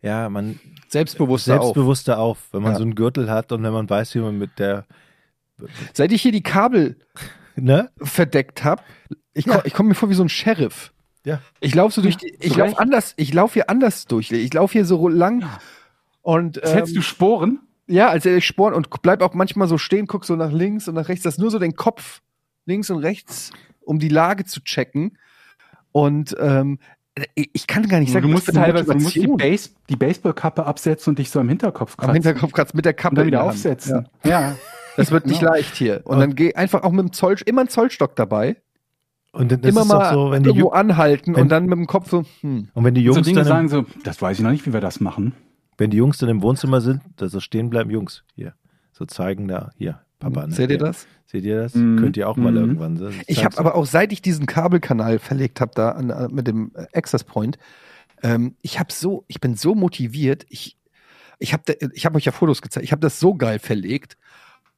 ja, 0.00 0.28
man 0.30 0.58
Selbstbewusster 0.88 1.56
auf. 1.60 1.62
selbstbewusster 1.64 2.18
auf, 2.18 2.38
wenn 2.52 2.62
man 2.62 2.72
Ja. 2.72 2.78
so 2.78 2.84
einen 2.84 2.94
Gürtel 2.94 3.28
hat 3.30 3.52
und 3.52 3.62
wenn 3.62 3.72
man 3.72 3.90
weiß, 3.90 4.14
wie 4.14 4.20
man 4.20 4.38
mit 4.38 4.58
der, 4.58 4.86
Seit 5.92 6.12
ich 6.12 6.22
hier 6.22 6.32
die 6.32 6.42
Kabel 6.42 6.96
ne? 7.56 7.90
verdeckt 8.00 8.64
habe, 8.64 8.82
ich, 9.34 9.46
Ja. 9.46 9.60
ich 9.64 9.74
komme 9.74 9.90
mir 9.90 9.94
vor 9.94 10.08
wie 10.08 10.14
so 10.14 10.22
ein 10.24 10.28
Sheriff. 10.28 10.92
Ja. 11.24 11.40
Ich 11.60 11.74
laufe 11.74 11.92
so 11.94 12.02
durch 12.02 12.16
die, 12.16 12.36
ich 12.40 12.56
laufe 12.56 12.78
anders, 12.78 13.12
ich 13.16 13.34
laufe 13.34 13.54
hier 13.54 13.68
anders 13.68 14.06
durch. 14.06 14.30
Ich 14.30 14.54
laufe 14.54 14.72
hier 14.74 14.84
so 14.84 15.08
lang 15.08 15.44
und 16.22 16.60
Zählst 16.64 16.90
ähm, 16.92 16.94
du 16.94 17.02
Sporen? 17.02 17.60
ja, 17.88 18.08
als 18.08 18.24
hätte 18.24 18.36
ich 18.36 18.46
Sporen 18.46 18.74
und 18.74 18.88
bleib 19.02 19.22
auch 19.22 19.34
manchmal 19.34 19.66
so 19.66 19.78
stehen, 19.78 20.06
guck 20.06 20.24
so 20.24 20.36
nach 20.36 20.52
links 20.52 20.86
und 20.86 20.94
nach 20.94 21.08
rechts, 21.08 21.24
das 21.24 21.34
ist 21.34 21.40
nur 21.40 21.50
so 21.50 21.58
den 21.58 21.74
Kopf 21.74 22.20
links 22.66 22.90
und 22.90 22.98
rechts, 22.98 23.52
um 23.82 23.98
die 23.98 24.08
Lage 24.08 24.44
zu 24.44 24.60
checken. 24.62 25.16
Und 25.92 26.36
ähm, 26.38 26.78
ich 27.34 27.66
kann 27.66 27.88
gar 27.88 28.00
nicht 28.00 28.12
sagen, 28.12 28.26
du 28.26 28.32
musst 28.32 28.52
teilweise 28.52 28.92
du 28.92 28.98
musst 28.98 29.14
die, 29.14 29.26
Base, 29.26 29.70
die 29.88 29.96
Baseballkappe 29.96 30.66
absetzen 30.66 31.12
und 31.12 31.18
dich 31.18 31.30
so 31.30 31.40
am 31.40 31.48
Hinterkopf 31.48 31.96
kratzen. 31.96 32.10
am 32.10 32.14
Hinterkopf 32.14 32.52
kratzt 32.52 32.74
mit 32.74 32.84
der 32.84 32.92
Kappe 32.92 33.12
und 33.12 33.16
dann 33.18 33.26
wieder 33.28 33.44
aufsetzen. 33.44 34.08
Ja. 34.22 34.56
Das 34.96 35.10
wird 35.10 35.26
nicht 35.26 35.40
Ja. 35.40 35.50
leicht 35.50 35.76
hier. 35.76 36.02
Und 36.04 36.18
dann 36.20 36.34
geh 36.34 36.54
einfach 36.54 36.82
auch 36.82 36.90
mit 36.92 37.00
dem 37.00 37.12
Zoll, 37.12 37.36
immer 37.46 37.62
ein 37.62 37.68
Zollstock 37.68 38.16
dabei. 38.16 38.56
Und 39.32 39.52
das 39.52 39.60
immer 39.62 39.82
ist 39.82 39.88
mal 39.88 40.12
so, 40.12 40.30
wenn 40.30 40.42
die, 40.42 40.48
irgendwo 40.50 40.70
anhalten 40.70 41.34
wenn- 41.34 41.42
und 41.42 41.48
dann 41.50 41.66
mit 41.66 41.78
dem 41.78 41.86
Kopf 41.86 42.08
so, 42.10 42.24
hm. 42.40 42.68
und 42.72 42.84
wenn 42.84 42.94
die 42.94 43.02
So 43.02 43.12
Jungs 43.12 43.26
Dinge 43.26 43.40
dann, 43.40 43.46
sagen 43.46 43.68
so, 43.68 43.84
das 44.02 44.20
weiß 44.20 44.38
ich 44.38 44.42
noch 44.44 44.50
nicht, 44.50 44.66
wie 44.66 44.72
wir 44.72 44.80
das 44.80 45.00
machen. 45.00 45.34
wenn 45.78 45.90
die 45.90 45.98
Jungs 45.98 46.16
dann 46.16 46.30
im 46.30 46.40
Wohnzimmer 46.40 46.80
sind, 46.80 47.02
dass 47.16 47.32
so 47.32 47.40
stehen 47.40 47.68
bleiben, 47.68 47.90
Jungs, 47.90 48.24
hier, 48.34 48.54
so 48.92 49.04
zeigen 49.04 49.46
da, 49.48 49.72
hier, 49.76 50.00
Papa. 50.18 50.46
Ne? 50.46 50.54
Seht 50.54 50.70
ihr 50.70 50.78
das? 50.78 51.06
Seht 51.26 51.44
ihr 51.44 51.60
das? 51.62 51.74
Mhm. 51.74 51.98
Könnt 51.98 52.16
ihr 52.16 52.28
auch 52.28 52.36
mal 52.36 52.50
Mhm. 52.52 52.58
irgendwann. 52.58 52.96
so- 52.96 53.08
Ich 53.08 53.38
zeig's 53.38 53.42
habe 53.44 53.58
aber 53.58 53.74
auch, 53.74 53.84
seit 53.86 54.12
ich 54.12 54.22
diesen 54.22 54.46
Kabelkanal 54.46 55.18
verlegt 55.18 55.60
habe, 55.60 55.72
da 55.74 55.90
an, 55.90 56.10
an- 56.10 56.32
mit 56.34 56.46
dem 56.46 56.72
äh, 56.74 56.86
Access 56.96 57.24
Point, 57.24 57.58
ähm, 58.22 58.56
ich 58.62 58.78
habe 58.78 58.92
so, 58.92 59.24
ich 59.28 59.40
bin 59.40 59.54
so 59.56 59.74
motiviert. 59.74 60.46
Ich, 60.48 60.78
ich 61.38 61.52
habe, 61.52 61.76
ich 61.92 62.06
habe 62.06 62.16
euch 62.16 62.24
ja 62.24 62.32
Fotos 62.32 62.62
gezeigt. 62.62 62.84
Ich 62.84 62.92
habe 62.92 63.00
das 63.00 63.20
so 63.20 63.34
geil 63.34 63.58
verlegt 63.58 64.16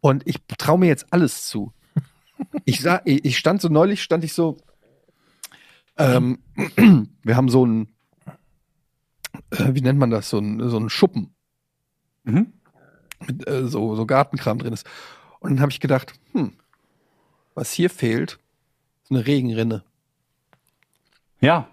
und 0.00 0.26
ich 0.26 0.38
traue 0.58 0.78
mir 0.78 0.86
jetzt 0.88 1.06
alles 1.12 1.46
zu. 1.46 1.72
Ich 2.64 2.80
sah, 2.80 3.00
ich 3.04 3.24
ich 3.24 3.36
stand 3.38 3.60
so 3.60 3.68
neulich, 3.68 4.00
stand 4.02 4.22
ich 4.24 4.32
so. 4.32 4.58
Ähm, 5.96 6.38
wir 7.24 7.36
haben 7.36 7.48
so 7.48 7.66
ein, 7.66 7.88
äh, 9.50 9.74
wie 9.74 9.80
nennt 9.80 9.98
man 9.98 10.10
das, 10.10 10.30
so 10.30 10.38
ein, 10.38 10.68
so 10.68 10.78
ein 10.78 10.88
Schuppen 10.90 11.34
Mhm. 12.24 12.52
mit 13.26 13.48
äh, 13.48 13.66
so, 13.66 13.94
so 13.96 14.06
Gartenkram 14.06 14.58
drin 14.58 14.72
ist. 14.72 14.86
Und 15.40 15.50
dann 15.50 15.60
habe 15.60 15.70
ich 15.70 15.80
gedacht, 15.80 16.14
hm, 16.32 16.52
was 17.54 17.72
hier 17.72 17.90
fehlt, 17.90 18.38
ist 19.02 19.10
eine 19.10 19.26
Regenrinne. 19.26 19.84
Ja. 21.40 21.68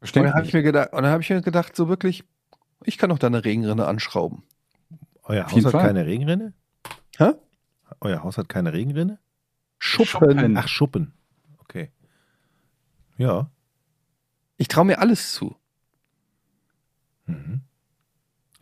Und 0.00 0.16
dann 0.16 0.34
habe 0.34 0.46
ich 0.46 0.52
mir 0.52 0.62
gedacht, 0.62 0.92
und 0.92 1.02
dann 1.02 1.12
habe 1.12 1.22
ich 1.22 1.30
mir 1.30 1.42
gedacht, 1.42 1.76
so 1.76 1.88
wirklich, 1.88 2.24
ich 2.84 2.98
kann 2.98 3.10
doch 3.10 3.18
da 3.18 3.28
eine 3.28 3.44
Regenrinne 3.44 3.86
anschrauben. 3.86 4.42
Euer 5.24 5.46
Haus 5.46 5.64
hat 5.64 5.72
Fall. 5.72 5.86
keine 5.86 6.06
Regenrinne? 6.06 6.52
Hä? 7.16 7.32
Euer 8.00 8.22
Haus 8.22 8.38
hat 8.38 8.48
keine 8.48 8.72
Regenrinne? 8.72 9.18
Schuppen. 9.78 10.06
Schuppen. 10.06 10.56
Ach, 10.56 10.68
Schuppen. 10.68 11.12
Okay. 11.58 11.90
Ja. 13.16 13.50
Ich 14.56 14.68
traue 14.68 14.84
mir 14.84 14.98
alles 14.98 15.32
zu. 15.32 15.56
Mhm. 17.26 17.62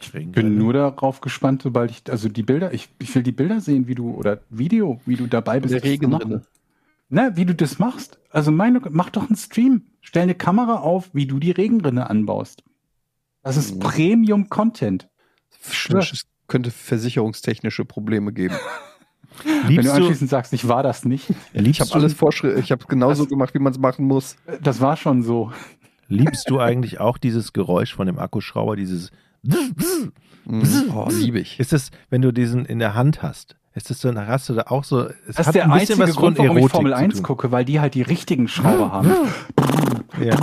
Ich 0.03 0.13
bin 0.13 0.57
nur 0.57 0.73
darauf 0.73 1.21
gespannt, 1.21 1.63
sobald 1.63 1.91
ich, 1.91 2.03
also 2.11 2.29
die 2.29 2.43
Bilder, 2.43 2.73
ich, 2.73 2.89
ich 2.99 3.15
will 3.15 3.23
die 3.23 3.33
Bilder 3.33 3.61
sehen, 3.61 3.87
wie 3.87 3.95
du, 3.95 4.11
oder 4.15 4.41
Video, 4.49 5.01
wie 5.05 5.17
du 5.17 5.27
dabei 5.27 5.61
bist. 5.61 5.75
Der 5.75 5.81
das 5.81 5.91
zu 5.99 6.09
machen. 6.09 6.23
Regenrinne. 6.23 6.43
Ne, 7.11 7.33
wie 7.35 7.45
du 7.45 7.55
das 7.55 7.79
machst. 7.79 8.19
Also 8.31 8.51
meine, 8.51 8.81
mach 8.91 9.11
doch 9.11 9.27
einen 9.29 9.37
Stream. 9.37 9.83
Stell 10.01 10.23
eine 10.23 10.35
Kamera 10.35 10.77
auf, 10.81 11.11
wie 11.13 11.27
du 11.27 11.39
die 11.39 11.51
Regenrinne 11.51 12.09
anbaust. 12.09 12.63
Das 13.43 13.57
ist 13.57 13.75
Mhm. 13.75 13.81
Premium-Content. 13.81 15.09
Schwäches 15.71 16.23
könnte 16.47 16.71
versicherungstechnische 16.71 17.85
Probleme 17.85 18.33
geben. 18.33 18.55
Wenn 19.45 19.69
Liebst 19.69 19.89
du 19.89 19.93
du, 19.93 19.97
anschließend 19.99 20.31
sagst, 20.31 20.53
ich 20.53 20.67
war 20.69 20.83
das 20.83 21.05
nicht, 21.05 21.33
Ich 21.53 21.81
habe 21.81 21.95
alles 21.95 22.15
vorschrift, 22.15 22.59
ich 22.59 22.73
habe 22.73 22.85
genauso 22.87 23.27
gemacht, 23.27 23.55
wie 23.55 23.59
man 23.61 23.73
es 23.73 23.79
machen 23.79 24.05
muss. 24.07 24.37
das 24.63 24.81
war 24.81 24.97
schon 24.97 25.23
so. 25.23 25.53
liebst 26.09 26.51
du 26.51 26.59
eigentlich 26.59 27.01
auch 27.01 27.17
dieses 27.19 27.53
Geräusch 27.53 27.95
von 27.95 28.07
dem 28.07 28.19
Akkuschrauber, 28.19 28.77
dieses. 28.77 29.11
Oh, 30.93 31.09
liebe 31.11 31.39
ich. 31.41 31.61
Ist 31.61 31.73
es, 31.73 31.91
wenn 32.09 32.23
du 32.23 32.33
diesen 32.33 32.65
in 32.65 32.79
der 32.79 32.95
Hand 32.95 33.23
hast, 33.23 33.57
ist 33.75 33.89
das 33.91 34.01
so, 34.01 34.13
hast 34.15 34.49
du 34.49 34.55
da 34.55 34.63
auch 34.69 34.85
so, 34.85 35.03
es 35.07 35.15
Das 35.29 35.39
ist 35.41 35.47
hat 35.49 35.55
der 35.55 35.65
ein 35.65 35.79
bisschen 35.79 35.95
einzige 35.95 36.09
was 36.09 36.17
Grund, 36.17 36.39
warum 36.39 36.51
ich 36.57 36.63
Erotik 36.63 36.73
Formel 36.75 36.93
zu 36.93 36.99
1 36.99 37.15
tun. 37.15 37.23
gucke, 37.23 37.53
weil 37.53 37.65
die 37.65 37.79
halt 37.81 37.95
die 37.95 38.03
richtigen 38.03 38.49
Schrauber 38.49 38.91
haben. 38.93 39.11
Ja. 40.21 40.37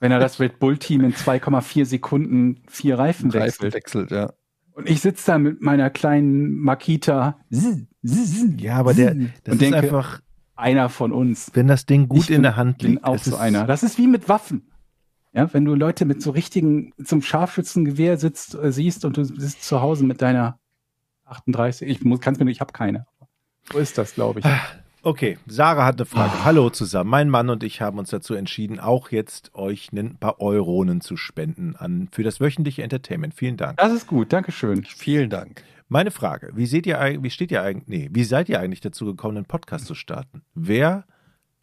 Wenn 0.00 0.10
er 0.10 0.18
das 0.18 0.40
Red 0.40 0.58
Bull 0.58 0.78
Team 0.78 1.04
in 1.04 1.12
2,4 1.14 1.84
Sekunden 1.84 2.60
vier 2.68 2.98
Reifen 2.98 3.30
Reifen 3.30 3.44
wechselt. 3.66 3.74
wechselt, 3.74 4.10
ja. 4.10 4.32
Und 4.74 4.88
ich 4.88 5.00
sitze 5.00 5.26
da 5.32 5.38
mit 5.38 5.60
meiner 5.62 5.90
kleinen 5.90 6.54
Makita. 6.60 7.38
ja, 8.58 8.76
aber 8.76 8.94
der, 8.94 9.14
das 9.14 9.20
Und 9.20 9.52
ist 9.52 9.60
denke, 9.60 9.76
einfach, 9.76 10.20
Einer 10.56 10.88
von 10.88 11.12
uns. 11.12 11.50
wenn 11.54 11.68
das 11.68 11.86
Ding 11.86 12.08
gut 12.08 12.22
Ich 12.22 12.30
in 12.30 12.36
bin- 12.36 12.42
der 12.42 12.56
Hand 12.56 12.78
bin 12.78 12.92
liegt. 12.92 13.04
auch 13.04 13.14
es 13.14 13.24
so 13.26 13.32
ist, 13.32 13.40
einer. 13.40 13.64
Das 13.66 13.82
ist 13.84 13.96
wie 13.98 14.06
mit 14.08 14.28
Waffen. 14.28 14.71
Ja, 15.34 15.52
wenn 15.54 15.64
du 15.64 15.74
Leute 15.74 16.04
mit 16.04 16.20
so 16.20 16.30
richtigen, 16.30 16.92
zum 17.02 17.22
Scharfschützengewehr 17.22 18.18
sitzt, 18.18 18.54
äh, 18.54 18.70
siehst 18.70 19.04
und 19.04 19.16
du 19.16 19.24
sitzt 19.24 19.64
zu 19.64 19.80
Hause 19.80 20.04
mit 20.04 20.20
deiner 20.20 20.58
38. 21.24 21.88
Ich 21.88 22.02
muss, 22.02 22.20
kann's 22.20 22.38
mir 22.38 22.44
nicht, 22.44 22.56
ich 22.56 22.60
habe 22.60 22.72
keine. 22.72 23.06
So 23.72 23.78
ist 23.78 23.96
das, 23.96 24.14
glaube 24.14 24.40
ich. 24.40 24.46
Okay, 25.04 25.36
Sarah 25.48 25.84
hat 25.84 25.96
eine 25.96 26.06
Frage. 26.06 26.32
Ah. 26.32 26.44
Hallo 26.44 26.70
zusammen. 26.70 27.10
Mein 27.10 27.28
Mann 27.28 27.50
und 27.50 27.64
ich 27.64 27.80
haben 27.80 27.98
uns 27.98 28.10
dazu 28.10 28.34
entschieden, 28.34 28.78
auch 28.78 29.10
jetzt 29.10 29.52
euch 29.54 29.90
ein 29.92 30.16
paar 30.18 30.40
Euronen 30.40 31.00
zu 31.00 31.16
spenden 31.16 31.74
an, 31.74 32.08
für 32.12 32.22
das 32.22 32.40
wöchentliche 32.40 32.84
Entertainment. 32.84 33.34
Vielen 33.34 33.56
Dank. 33.56 33.78
Das 33.78 33.92
ist 33.92 34.06
gut, 34.06 34.32
Dankeschön. 34.32 34.84
Vielen 34.84 35.28
Dank. 35.28 35.64
Meine 35.88 36.12
Frage, 36.12 36.52
wie 36.54 36.66
seht 36.66 36.86
ihr 36.86 37.00
eigentlich, 37.00 37.22
wie 37.24 37.30
steht 37.30 37.50
ihr 37.50 37.62
eigentlich, 37.62 37.88
nee, 37.88 38.10
wie 38.12 38.22
seid 38.22 38.48
ihr 38.48 38.60
eigentlich 38.60 38.80
dazu 38.80 39.04
gekommen, 39.04 39.38
einen 39.38 39.46
Podcast 39.46 39.86
zu 39.86 39.96
starten? 39.96 40.42
Wer 40.54 41.04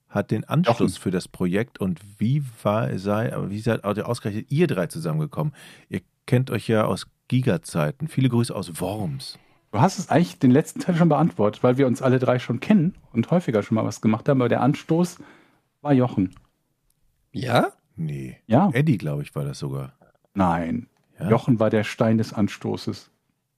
hat 0.10 0.31
den 0.31 0.44
Anschluss 0.44 0.80
Jochen. 0.80 1.02
für 1.02 1.11
das 1.11 1.27
Projekt 1.27 1.80
und 1.80 1.99
wie 2.18 2.44
war, 2.64 2.98
sei, 2.98 3.31
wie 3.48 3.60
seid 3.60 3.86
ihr 3.86 4.07
ausgerechnet 4.07 4.52
ihr 4.52 4.68
drei 4.68 4.88
zusammengekommen? 4.88 5.53
Ihr 5.88 6.02
kennt 6.26 6.52
euch 6.52 6.68
ja 6.68 6.86
aus 6.86 7.07
Giga-Zeiten. 7.27 8.07
Viele 8.07 8.30
Grüße 8.30 8.53
aus 8.53 8.81
Worms. 8.81 9.38
Du 9.72 9.80
hast 9.80 9.99
es 9.99 10.10
eigentlich 10.10 10.40
den 10.40 10.49
letzten 10.49 10.80
Teil 10.80 10.95
schon 10.95 11.10
beantwortet, 11.10 11.64
weil 11.64 11.77
wir 11.77 11.86
uns 11.86 12.02
alle 12.02 12.18
drei 12.18 12.40
schon 12.40 12.60
kennen 12.60 12.95
und 13.14 13.30
häufiger 13.30 13.61
schon 13.61 13.76
mal 13.76 13.86
was 13.86 14.02
gemacht 14.02 14.27
haben, 14.27 14.41
aber 14.41 14.49
der 14.49 14.61
Anstoß 14.61 15.19
war 15.81 15.94
Jochen. 15.94 16.34
Ja? 17.31 17.68
Nee. 17.95 18.38
Ja. 18.48 18.72
Eddie, 18.73 18.98
glaube 18.98 19.22
ich, 19.22 19.36
war 19.36 19.45
das 19.45 19.60
sogar. 19.60 19.94
Nein. 20.34 20.88
Ja? 21.19 21.30
Jochen 21.30 21.60
war 21.60 21.69
der 21.69 21.84
Stein 21.84 22.18
des 22.18 22.34
Anstoßes. 22.34 23.11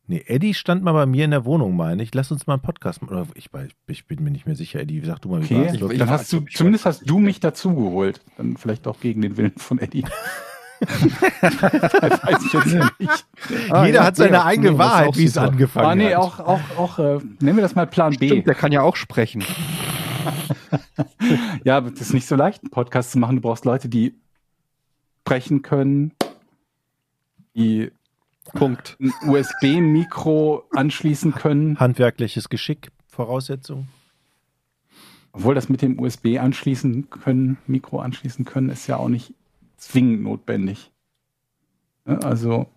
Nee, 0.08 0.24
Eddie 0.28 0.54
stand 0.54 0.84
mal 0.84 0.92
bei 0.94 1.06
mir 1.06 1.24
in 1.26 1.32
der 1.32 1.46
Wohnung, 1.46 1.76
meine 1.78 2.04
ich. 2.04 2.14
Lass 2.14 2.32
uns 2.32 2.46
mal 2.48 2.54
einen 2.56 2.62
Podcast 2.62 3.02
machen. 3.02 3.14
Oder 3.16 3.28
ich, 3.36 3.50
ich 3.88 4.08
bin 4.08 4.24
mir 4.24 4.32
nicht 4.32 4.46
mehr 4.46 4.56
sicher, 4.56 4.80
Eddie. 4.82 5.02
Sag 5.06 5.20
du 5.22 5.30
mal, 5.30 5.42
wie 5.42 5.56
Okay, 5.56 5.80
war's? 5.82 5.92
ich- 5.92 5.98
dann 6.00 6.10
hast 6.10 6.34
du, 6.34 6.42
zumindest 6.42 6.86
hast 6.86 7.10
du 7.10 7.20
mich 7.20 7.40
dazu 7.40 7.74
geholt. 7.76 8.22
Dann 8.38 8.58
vielleicht 8.58 8.88
auch 8.88 9.00
gegen 9.00 9.22
den 9.22 9.38
Willen 9.38 9.54
von 9.58 9.80
Eddie. 9.80 10.04
das 10.82 12.24
weiß 12.24 12.46
ich 12.46 12.54
jetzt 12.54 13.00
nicht. 13.00 13.26
Ah, 13.70 13.86
Jeder 13.86 14.00
ja, 14.00 14.04
hat 14.06 14.16
seine 14.16 14.34
ja, 14.34 14.46
eigene 14.46 14.70
ist 14.72 14.78
Wahrheit, 14.78 15.18
wie 15.18 15.26
es 15.26 15.38
angefangen 15.38 15.86
Ah, 15.88 15.96
nee, 15.96 16.10
hat. 16.14 16.18
auch, 16.18 16.40
auch, 16.40 16.60
auch 16.78 17.00
äh, 17.00 17.20
nennen 17.40 17.58
wir 17.58 17.62
das 17.62 17.74
mal 17.76 17.88
Plan 17.88 18.14
B. 18.16 18.28
Stimmt, 18.28 18.48
der 18.48 18.56
kann 18.56 18.72
ja 18.72 18.82
auch 18.82 18.96
sprechen. 18.96 19.44
Ja, 21.64 21.78
aber 21.78 21.90
das 21.92 22.02
ist 22.02 22.14
nicht 22.14 22.28
so 22.28 22.36
leicht, 22.36 22.62
einen 22.64 22.70
Podcast 22.72 23.12
zu 23.12 23.18
machen. 23.20 23.38
Du 23.38 23.42
brauchst 23.42 23.66
Leute, 23.66 23.90
die 23.90 24.20
sprechen 25.22 25.62
können, 25.64 26.14
die 27.56 27.92
Punkt. 28.46 28.98
ein 29.00 29.14
USB-Mikro 29.28 30.64
anschließen 30.72 31.34
können. 31.34 31.80
Handwerkliches 31.80 32.50
Geschick, 32.50 32.92
Voraussetzung. 33.08 33.88
Obwohl 35.32 35.56
das 35.56 35.70
mit 35.70 35.82
dem 35.82 36.00
USB 36.00 36.38
anschließen 36.40 37.10
können, 37.10 37.58
Mikro 37.68 38.00
anschließen 38.00 38.44
können, 38.44 38.70
ist 38.70 38.88
ja 38.88 38.98
auch 38.98 39.08
nicht 39.08 39.34
zwingend 39.78 40.24
notwendig. 40.24 40.92
Also 42.06 42.68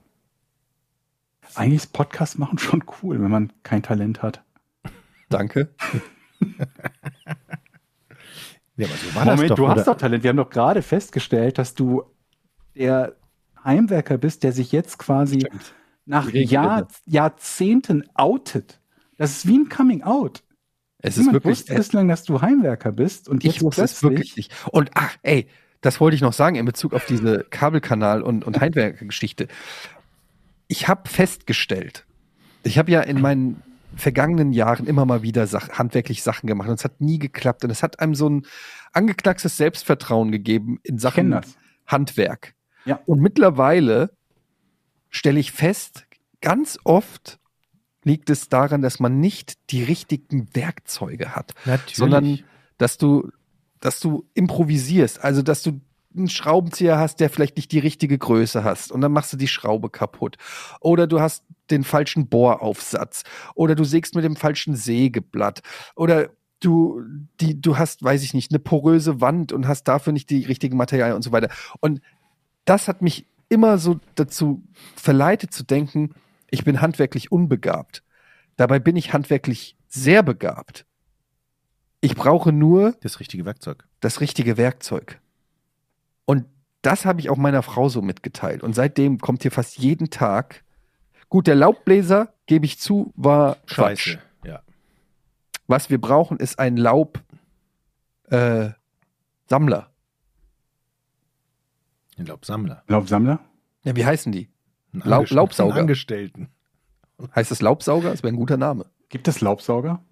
eigentlich 1.55 1.77
ist 1.77 1.93
Podcast 1.93 2.39
machen 2.39 2.59
schon 2.59 2.85
cool, 3.03 3.21
wenn 3.21 3.31
man 3.31 3.53
kein 3.63 3.83
Talent 3.83 4.23
hat. 4.23 4.43
Danke. 5.29 5.71
Ja, 8.77 8.89
aber 8.89 8.97
so 8.97 9.15
war 9.15 9.25
das 9.25 9.37
Moment, 9.37 9.51
doch, 9.51 9.57
du 9.57 9.65
oder? 9.67 9.77
hast 9.77 9.87
doch 9.87 9.97
Talent. 9.97 10.25
Wir 10.25 10.31
haben 10.31 10.37
doch 10.37 10.51
gerade 10.51 10.83
festgestellt, 10.83 11.59
dass 11.59 11.75
du 11.75 12.03
der 12.75 13.15
Heimwerker 13.65 14.19
bist, 14.19 14.43
der 14.43 14.53
sich 14.53 14.73
jetzt 14.73 14.99
quasi 14.99 15.47
nach 16.07 16.29
Regel 16.29 16.53
Jahr. 16.53 16.89
Jahrzehnten 17.07 18.05
outet. 18.15 18.81
Das 19.17 19.31
ist 19.31 19.47
wie 19.47 19.59
ein 19.59 19.69
Coming 19.69 20.03
Out. 20.03 20.43
Es 20.99 21.17
ist 21.17 21.27
Niemand 21.27 21.35
wirklich, 21.35 21.59
wusste 21.59 21.75
bislang, 21.75 22.09
dass 22.09 22.25
du 22.25 22.41
Heimwerker 22.41 22.93
bist 22.93 23.29
und 23.29 23.45
jetzt 23.45 23.57
ich 23.57 23.63
wusste 23.63 23.83
es 23.83 24.03
wirklich 24.03 24.37
nicht. 24.37 24.53
Und 24.73 24.91
ach, 24.95 25.17
ey, 25.23 25.49
das 25.81 26.01
wollte 26.01 26.15
ich 26.15 26.23
noch 26.23 26.33
sagen 26.33 26.57
in 26.57 26.65
Bezug 26.65 26.95
auf 26.95 27.05
diese 27.05 27.45
Kabelkanal- 27.51 28.23
und, 28.23 28.45
und 28.45 28.59
Heimwerker-Geschichte. 28.61 29.49
Ich 30.67 30.89
habe 30.89 31.09
festgestellt, 31.09 32.07
ich 32.63 32.79
habe 32.79 32.91
ja 32.91 33.03
in 33.03 33.21
meinen 33.21 33.63
vergangenen 33.97 34.53
Jahren 34.53 34.87
immer 34.87 35.05
mal 35.05 35.23
wieder 35.23 35.47
Sach 35.47 35.69
handwerklich 35.71 36.23
Sachen 36.23 36.47
gemacht 36.47 36.69
und 36.69 36.75
es 36.77 36.85
hat 36.85 37.01
nie 37.01 37.19
geklappt 37.19 37.65
und 37.65 37.71
es 37.71 37.83
hat 37.83 38.01
einem 38.01 38.15
so 38.15 38.29
ein 38.29 38.47
angeknackstes 38.93 39.57
Selbstvertrauen 39.57 40.33
gegeben 40.33 40.81
in 40.83 40.99
Sachen. 40.99 41.39
Handwerk. 41.87 42.55
Ja. 42.85 43.01
Und 43.07 43.21
mittlerweile 43.21 44.11
stelle 45.11 45.41
ich 45.41 45.53
fest, 45.53 46.07
ganz 46.41 46.79
oft 46.85 47.39
liegt 48.03 48.29
es 48.31 48.49
daran, 48.49 48.83
dass 48.83 49.01
man 49.01 49.21
nicht 49.21 49.71
die 49.71 49.83
richtigen 49.83 50.49
Werkzeuge 50.55 51.35
hat 51.35 51.55
Natürlich. 51.65 51.97
sondern 51.97 52.39
dass 52.77 52.99
du, 52.99 53.31
dass 53.81 54.01
du 54.01 54.27
improvisierst, 54.35 55.23
also 55.23 55.43
dass 55.43 55.63
du 55.63 55.81
einen 56.17 56.29
Schraubenzieher 56.29 56.99
hast, 56.99 57.21
der 57.21 57.31
vielleicht 57.31 57.57
nicht 57.57 57.73
die 57.73 57.79
richtige 57.79 58.19
Größe 58.19 58.63
hast 58.63 58.93
und 58.93 59.01
dann 59.01 59.13
machst 59.13 59.33
du 59.33 59.37
die 59.37 59.49
Schraube 59.49 59.91
kaputt. 59.91 60.37
Oder 60.81 61.07
du 61.07 61.21
hast 61.21 61.45
den 61.71 61.83
falschen 61.83 62.29
Bohraufsatz 62.29 63.25
oder 63.55 63.75
du 63.75 63.85
sägst 63.85 64.15
mit 64.15 64.25
dem 64.25 64.37
falschen 64.37 64.77
Sägeblatt 64.77 65.63
oder 65.97 66.31
du, 66.61 67.03
die, 67.41 67.61
du 67.61 67.79
hast, 67.79 68.03
weiß 68.03 68.23
ich 68.23 68.35
nicht, 68.35 68.53
eine 68.53 68.59
poröse 68.59 69.21
Wand 69.21 69.53
und 69.53 69.67
hast 69.67 69.85
dafür 69.85 70.13
nicht 70.13 70.31
die 70.31 70.45
richtigen 70.45 70.77
Materialien 70.77 71.17
und 71.17 71.23
so 71.23 71.33
weiter. 71.33 71.49
Und 71.81 72.01
das 72.65 72.89
hat 72.89 73.03
mich 73.03 73.27
immer 73.49 73.79
so 73.79 74.01
dazu 74.15 74.63
verleitet 74.97 75.53
zu 75.53 75.65
denken, 75.65 76.15
ich 76.51 76.65
bin 76.65 76.81
handwerklich 76.81 77.33
unbegabt. 77.33 78.03
Dabei 78.57 78.79
bin 78.79 78.97
ich 78.97 79.13
handwerklich 79.13 79.77
sehr 79.89 80.23
begabt. 80.23 80.87
Ich 82.01 82.15
brauche 82.15 82.53
nur 82.53 82.95
das 83.01 83.21
richtige 83.21 83.45
Werkzeug. 83.45 83.87
das 84.01 84.21
richtige 84.21 84.57
Werkzeug. 84.57 85.21
Und 86.27 86.47
das 86.83 87.07
habe 87.07 87.21
ich 87.21 87.31
auch 87.31 87.37
meiner 87.37 87.63
Frau 87.63 87.89
so 87.89 88.03
mitgeteilt. 88.03 88.63
Und 88.63 88.75
seitdem 88.75 89.19
kommt 89.19 89.43
hier 89.43 89.51
fast 89.51 89.79
jeden 89.79 90.11
Tag. 90.11 90.65
Gut, 91.31 91.47
der 91.47 91.55
Laubbläser, 91.55 92.35
gebe 92.47 92.67
ich 92.67 92.79
zu, 92.79 93.13
war 93.17 93.57
Quatsch. 93.67 94.19
Ja. 94.45 94.61
Was 95.67 95.89
wir 95.89 95.99
brauchen, 95.99 96.39
ist 96.39 96.59
ein 96.59 96.77
Laub 96.77 97.23
äh, 98.29 98.71
Sammler. 102.17 102.21
Ich 102.21 102.25
glaube, 102.27 102.47
Sammler. 102.47 102.83
Laubsammler? 102.89 103.41
Ja, 103.85 103.97
wie 103.97 104.05
heißen 104.07 104.33
die? 104.33 104.49
Ein 104.93 105.03
Laub- 105.05 105.31
Laubsauger. 105.31 105.75
ein 105.75 105.81
Angestellten. 105.81 106.49
Heißt 107.35 107.51
das 107.51 107.61
Laubsauger? 107.61 108.11
Das 108.11 108.23
wäre 108.23 108.33
ein 108.33 108.37
guter 108.37 108.57
Name. 108.57 108.87
Gibt 109.09 109.29
es 109.29 109.41
Laubsauger? 109.41 110.03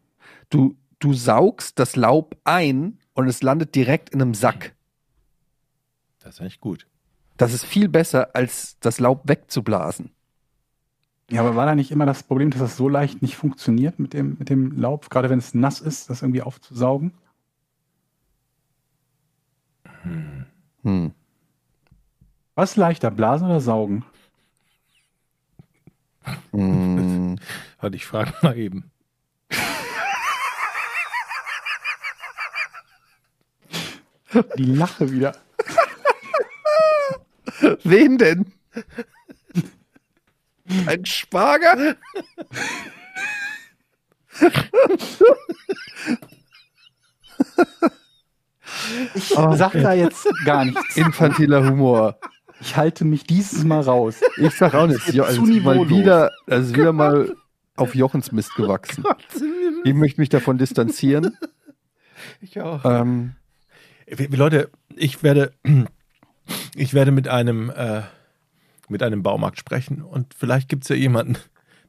Du, 0.50 0.76
du 0.98 1.14
saugst 1.14 1.78
das 1.78 1.96
Laub 1.96 2.36
ein 2.44 2.98
und 3.14 3.26
es 3.28 3.42
landet 3.42 3.74
direkt 3.74 4.10
in 4.10 4.22
einem 4.22 4.34
Sack. 4.34 4.74
Das 6.20 6.34
ist 6.34 6.40
eigentlich 6.40 6.60
gut. 6.60 6.86
Das 7.36 7.52
ist 7.52 7.64
viel 7.64 7.88
besser, 7.88 8.34
als 8.36 8.78
das 8.80 9.00
Laub 9.00 9.22
wegzublasen. 9.28 10.10
Ja, 11.30 11.40
aber 11.40 11.56
war 11.56 11.66
da 11.66 11.74
nicht 11.74 11.90
immer 11.90 12.06
das 12.06 12.22
Problem, 12.22 12.50
dass 12.50 12.60
das 12.60 12.76
so 12.76 12.88
leicht 12.88 13.22
nicht 13.22 13.36
funktioniert 13.36 13.98
mit 13.98 14.12
dem, 14.12 14.36
mit 14.38 14.50
dem 14.50 14.76
Laub, 14.78 15.08
gerade 15.10 15.30
wenn 15.30 15.38
es 15.38 15.54
nass 15.54 15.80
ist, 15.80 16.10
das 16.10 16.22
irgendwie 16.22 16.42
aufzusaugen? 16.42 17.12
Hm. 20.82 21.12
Was 22.54 22.70
ist 22.72 22.76
leichter, 22.76 23.10
blasen 23.10 23.48
oder 23.48 23.60
saugen? 23.60 24.04
Hm. 26.52 27.38
Warte, 27.80 27.96
ich 27.96 28.06
frage 28.06 28.32
mal 28.42 28.56
eben. 28.56 28.90
Die 34.56 34.64
Lache 34.64 35.10
wieder. 35.10 35.36
Wen 37.84 38.18
denn? 38.18 38.52
Ein 40.86 41.04
Schwager? 41.04 41.96
Ich 49.14 49.28
sag 49.28 49.72
da 49.72 49.92
jetzt 49.92 50.26
gar 50.44 50.64
nichts. 50.64 50.96
Infantiler 50.96 51.68
Humor. 51.68 52.18
Ich 52.62 52.76
halte 52.76 53.04
mich 53.04 53.24
dieses 53.24 53.64
Mal 53.64 53.80
raus. 53.80 54.20
Ich 54.36 54.54
sag 54.54 54.74
auch 54.74 54.86
nicht. 54.86 55.04
wird 55.06 55.16
Jo, 55.16 55.24
also 55.24 55.42
mal 55.42 55.88
wieder, 55.88 56.30
also 56.46 56.74
wieder 56.74 56.92
mal 56.92 57.34
auf 57.74 57.96
Jochens 57.96 58.30
Mist 58.30 58.54
gewachsen. 58.54 59.04
Ich 59.84 59.94
möchte 59.94 60.20
mich 60.20 60.28
davon 60.28 60.58
distanzieren. 60.58 61.36
Ich 62.40 62.60
auch. 62.60 62.84
Ähm, 62.84 63.34
Leute, 64.06 64.70
ich 64.94 65.24
werde, 65.24 65.52
ich 66.76 66.94
werde 66.94 67.10
mit 67.10 67.26
einem, 67.26 67.68
äh, 67.70 68.02
mit 68.88 69.02
einem 69.02 69.24
Baumarkt 69.24 69.58
sprechen 69.58 70.02
und 70.02 70.32
vielleicht 70.32 70.68
gibt 70.68 70.84
es 70.84 70.88
ja 70.88 70.94
jemanden, 70.94 71.36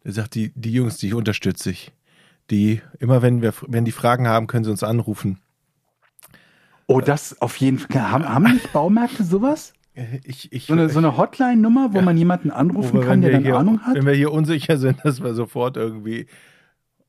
der 0.03 0.11
sagt, 0.11 0.33
die, 0.33 0.51
die 0.55 0.73
Jungs, 0.73 0.97
die 0.97 1.13
unterstütze 1.13 1.69
ich. 1.69 1.91
Die, 2.49 2.81
immer 2.97 3.21
wenn 3.21 3.43
wir, 3.43 3.53
wenn 3.67 3.85
die 3.85 3.91
Fragen 3.91 4.27
haben, 4.27 4.47
können 4.47 4.63
sie 4.63 4.71
uns 4.71 4.81
anrufen. 4.81 5.39
Oh, 6.87 6.99
das 6.99 7.39
auf 7.39 7.57
jeden 7.57 7.77
Fall. 7.77 8.09
Haben, 8.09 8.27
haben 8.27 8.43
nicht 8.45 8.73
Baumärkte 8.73 9.23
sowas? 9.23 9.73
Ich, 10.23 10.51
ich, 10.51 10.65
So 10.65 10.73
eine, 10.73 10.89
so 10.89 10.97
eine 10.97 11.17
Hotline-Nummer, 11.17 11.93
wo 11.93 12.01
man 12.01 12.17
jemanden 12.17 12.49
anrufen 12.49 13.01
kann, 13.01 13.21
der 13.21 13.31
dann 13.31 13.43
hier, 13.43 13.57
Ahnung 13.57 13.81
hat? 13.81 13.95
wenn 13.95 14.05
wir 14.05 14.13
hier 14.13 14.31
unsicher 14.31 14.77
sind, 14.77 14.99
dass 15.03 15.21
wir 15.21 15.33
sofort 15.35 15.77
irgendwie 15.77 16.25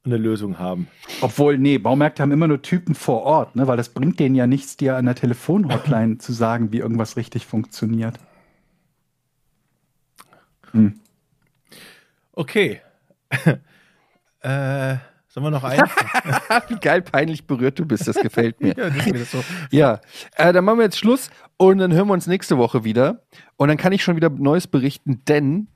eine 0.05 0.19
Lösung 0.19 0.59
haben. 0.59 0.89
Obwohl, 1.23 1.56
nee, 1.56 1.78
Baumärkte 1.78 2.23
haben 2.23 2.32
immer 2.32 2.47
nur 2.47 2.61
Typen 2.61 2.94
vor 2.94 3.23
Ort, 3.23 3.56
ne? 3.56 3.66
weil 3.66 3.78
das 3.78 3.89
bringt 3.89 4.20
denen 4.20 4.35
ja 4.35 4.47
nichts, 4.47 4.77
dir 4.77 4.97
an 4.97 5.06
der 5.06 5.15
Telefonhotline 5.15 6.19
zu 6.19 6.32
sagen, 6.32 6.73
wie 6.73 6.78
irgendwas 6.78 7.16
richtig 7.16 7.47
funktioniert. 7.47 8.19
Hm. 10.73 11.01
Okay. 12.32 12.82
äh, 14.40 14.97
sollen 15.35 15.47
wir 15.47 15.51
noch 15.51 15.65
einen? 15.65 15.82
wie 16.69 16.77
geil 16.77 17.02
peinlich 17.02 17.44
berührt 17.48 17.77
du 17.81 17.85
bist, 17.85 18.06
das 18.06 18.15
gefällt 18.15 18.61
mir. 18.61 18.74
ja, 18.77 18.89
das 18.89 19.32
so. 19.32 19.43
Äh, 19.73 20.52
dann 20.52 20.65
machen 20.65 20.78
wir 20.78 20.85
jetzt 20.85 20.97
Schluss 20.97 21.28
und 21.56 21.78
dann 21.78 21.93
hören 21.93 22.06
wir 22.06 22.12
uns 22.12 22.28
nächste 22.28 22.56
Woche 22.56 22.85
wieder. 22.85 23.24
Und 23.56 23.66
dann 23.66 23.77
kann 23.77 23.93
ich 23.93 24.05
schon 24.05 24.15
wieder 24.15 24.31
Neues 24.31 24.69
berichten, 24.69 25.24
denn 25.24 25.66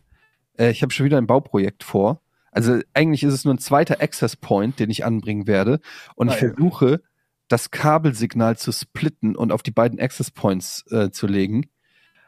äh, 0.57 0.71
ich 0.71 0.83
habe 0.83 0.93
schon 0.93 1.07
wieder 1.07 1.19
ein 1.19 1.27
Bauprojekt 1.27 1.83
vor. 1.83 2.23
Also 2.53 2.79
eigentlich 2.95 3.25
ist 3.25 3.35
es 3.35 3.45
nur 3.45 3.53
ein 3.53 3.59
zweiter 3.59 4.01
Access 4.01 4.37
Point, 4.37 4.79
den 4.79 4.91
ich 4.91 5.05
anbringen 5.05 5.49
werde. 5.49 5.81
Und 6.15 6.29
ich 6.29 6.39
Geil. 6.39 6.55
versuche, 6.55 7.03
das 7.49 7.73
Kabelsignal 7.73 8.57
zu 8.57 8.71
splitten 8.71 9.35
und 9.35 9.51
auf 9.51 9.65
die 9.65 9.73
beiden 9.73 9.99
Access 9.99 10.31
Points 10.31 10.85
äh, 10.93 11.11
zu 11.11 11.27
legen. 11.27 11.67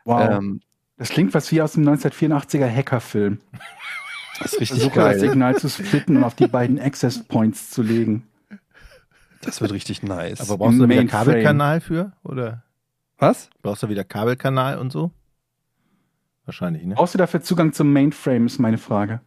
Wow. 0.05 0.31
Ähm, 0.31 0.63
das 0.97 1.11
klingt 1.11 1.33
was 1.33 1.53
wie 1.53 1.63
aus 1.63 1.75
dem 1.75 1.89
1984er 1.89 2.69
Hackerfilm. 2.69 3.39
Das 4.39 4.53
ist 4.53 4.61
richtig 4.61 4.81
Versuche 4.81 5.01
das 5.01 5.05
geil. 5.05 5.21
Signal 5.21 5.57
zu 5.57 5.69
splitten 5.69 6.17
und 6.17 6.25
auf 6.25 6.35
die 6.35 6.47
beiden 6.47 6.79
Access 6.81 7.23
Points 7.25 7.71
zu 7.71 7.83
legen. 7.83 8.27
Das 9.43 9.61
wird 9.61 9.73
richtig 9.73 10.03
nice. 10.03 10.41
Aber 10.41 10.59
brauchst 10.59 10.79
du 10.79 10.87
da 10.87 10.89
wieder. 10.89 11.05
Kabelkanal 11.07 11.81
für? 11.81 12.13
Oder 12.23 12.63
was? 13.19 13.51
brauchst 13.63 13.83
du 13.83 13.89
wieder 13.89 14.05
Kabelkanal 14.05 14.79
und 14.79 14.91
so? 14.93 15.11
Wahrscheinlich, 16.47 16.85
ne? 16.85 16.95
Brauchst 16.95 17.15
du 17.15 17.19
dafür 17.19 17.43
Zugang 17.43 17.73
zum 17.73 17.93
Mainframe, 17.93 18.47
ist 18.47 18.59
meine 18.59 18.79
Frage. 18.79 19.21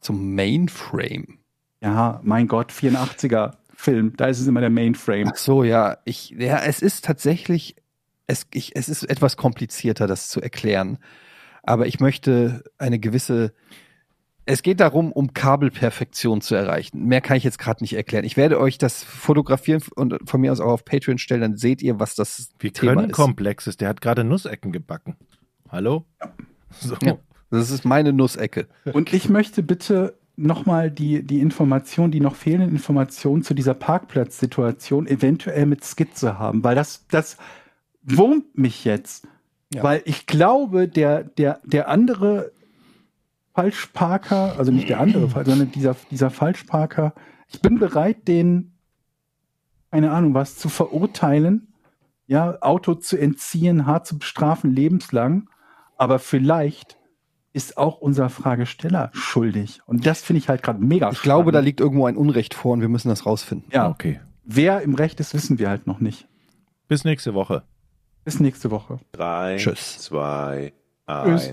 Zum 0.00 0.34
Mainframe. 0.34 1.38
Ja, 1.80 2.20
mein 2.22 2.48
Gott, 2.48 2.72
84er 2.72 3.52
Film, 3.74 4.14
da 4.16 4.26
ist 4.26 4.40
es 4.40 4.46
immer 4.46 4.60
der 4.60 4.70
Mainframe. 4.70 5.30
Ach 5.30 5.36
so, 5.36 5.64
ja. 5.64 5.98
Ich, 6.04 6.30
ja, 6.30 6.58
es 6.60 6.80
ist 6.80 7.04
tatsächlich, 7.04 7.76
es, 8.26 8.46
ich, 8.52 8.74
es 8.74 8.88
ist 8.88 9.04
etwas 9.04 9.36
komplizierter, 9.36 10.06
das 10.06 10.28
zu 10.28 10.40
erklären. 10.40 10.98
Aber 11.62 11.86
ich 11.86 12.00
möchte 12.00 12.64
eine 12.78 12.98
gewisse, 12.98 13.52
es 14.46 14.62
geht 14.62 14.80
darum, 14.80 15.10
um 15.12 15.32
Kabelperfektion 15.32 16.40
zu 16.40 16.54
erreichen. 16.54 17.06
Mehr 17.06 17.20
kann 17.20 17.36
ich 17.36 17.44
jetzt 17.44 17.58
gerade 17.58 17.82
nicht 17.82 17.94
erklären. 17.94 18.24
Ich 18.24 18.36
werde 18.36 18.60
euch 18.60 18.76
das 18.78 19.02
fotografieren 19.02 19.82
und 19.94 20.18
von 20.28 20.40
mir 20.40 20.52
aus 20.52 20.60
auch 20.60 20.72
auf 20.72 20.84
Patreon 20.84 21.18
stellen, 21.18 21.40
dann 21.40 21.56
seht 21.56 21.82
ihr, 21.82 21.98
was 21.98 22.14
das 22.14 22.50
Wir 22.58 22.72
Thema 22.72 22.94
können 22.94 23.10
ist. 23.10 23.16
Komplexes. 23.16 23.76
Der 23.76 23.88
hat 23.88 24.00
gerade 24.00 24.24
Nussecken 24.24 24.72
gebacken. 24.72 25.16
Hallo? 25.70 26.04
So. 26.70 26.96
Ja. 27.02 27.16
Das 27.50 27.70
ist 27.70 27.84
meine 27.84 28.12
Nussecke. 28.12 28.66
Und 28.92 29.12
ich 29.12 29.28
möchte 29.28 29.62
bitte 29.62 30.18
nochmal 30.36 30.90
die, 30.90 31.22
die 31.22 31.40
Information, 31.40 32.10
die 32.10 32.20
noch 32.20 32.34
fehlenden 32.34 32.70
Informationen 32.70 33.42
zu 33.42 33.54
dieser 33.54 33.74
Parkplatzsituation 33.74 35.06
eventuell 35.06 35.66
mit 35.66 35.84
Skizze 35.84 36.38
haben, 36.38 36.64
weil 36.64 36.74
das, 36.74 37.06
das 37.08 37.36
wurmt 38.02 38.58
mich 38.58 38.84
jetzt. 38.84 39.26
Ja. 39.72 39.82
Weil 39.82 40.02
ich 40.04 40.26
glaube, 40.26 40.88
der, 40.88 41.24
der, 41.24 41.60
der 41.64 41.88
andere 41.88 42.52
Falschparker, 43.54 44.56
also 44.58 44.72
nicht 44.72 44.88
der 44.88 45.00
andere, 45.00 45.28
sondern 45.44 45.70
dieser, 45.70 45.96
dieser 46.10 46.30
Falschparker, 46.30 47.14
ich 47.48 47.60
bin 47.60 47.78
bereit, 47.78 48.26
den, 48.28 48.72
keine 49.90 50.10
Ahnung 50.10 50.34
was, 50.34 50.56
zu 50.56 50.68
verurteilen, 50.68 51.72
ja, 52.26 52.56
Auto 52.62 52.94
zu 52.94 53.16
entziehen, 53.16 53.86
hart 53.86 54.06
zu 54.06 54.18
bestrafen, 54.18 54.70
lebenslang, 54.72 55.48
aber 55.96 56.18
vielleicht 56.18 56.98
ist 57.52 57.76
auch 57.78 57.98
unser 58.00 58.28
Fragesteller 58.30 59.10
schuldig. 59.12 59.80
Und 59.86 60.04
das 60.06 60.22
finde 60.22 60.38
ich 60.38 60.48
halt 60.48 60.62
gerade 60.64 60.82
mega 60.84 61.10
Ich 61.12 61.22
glaube, 61.22 61.52
da 61.52 61.58
spannend. 61.58 61.66
liegt 61.66 61.80
irgendwo 61.80 62.06
ein 62.06 62.16
Unrecht 62.16 62.54
vor 62.54 62.72
und 62.72 62.80
wir 62.80 62.88
müssen 62.88 63.08
das 63.08 63.24
rausfinden. 63.26 63.68
Ja, 63.72 63.88
Okay. 63.88 64.20
wer 64.44 64.80
im 64.82 64.94
Recht 64.94 65.20
ist, 65.20 65.34
wissen 65.34 65.60
wir 65.60 65.68
halt 65.68 65.86
noch 65.86 66.00
nicht. 66.00 66.26
Bis 66.88 67.04
nächste 67.04 67.34
Woche. 67.34 67.62
Bis 68.24 68.40
nächste 68.40 68.72
Woche. 68.72 68.98
Drei, 69.12 69.56
Tschüss. 69.58 69.98
zwei, 70.00 70.72
Tschüss. 71.06 71.52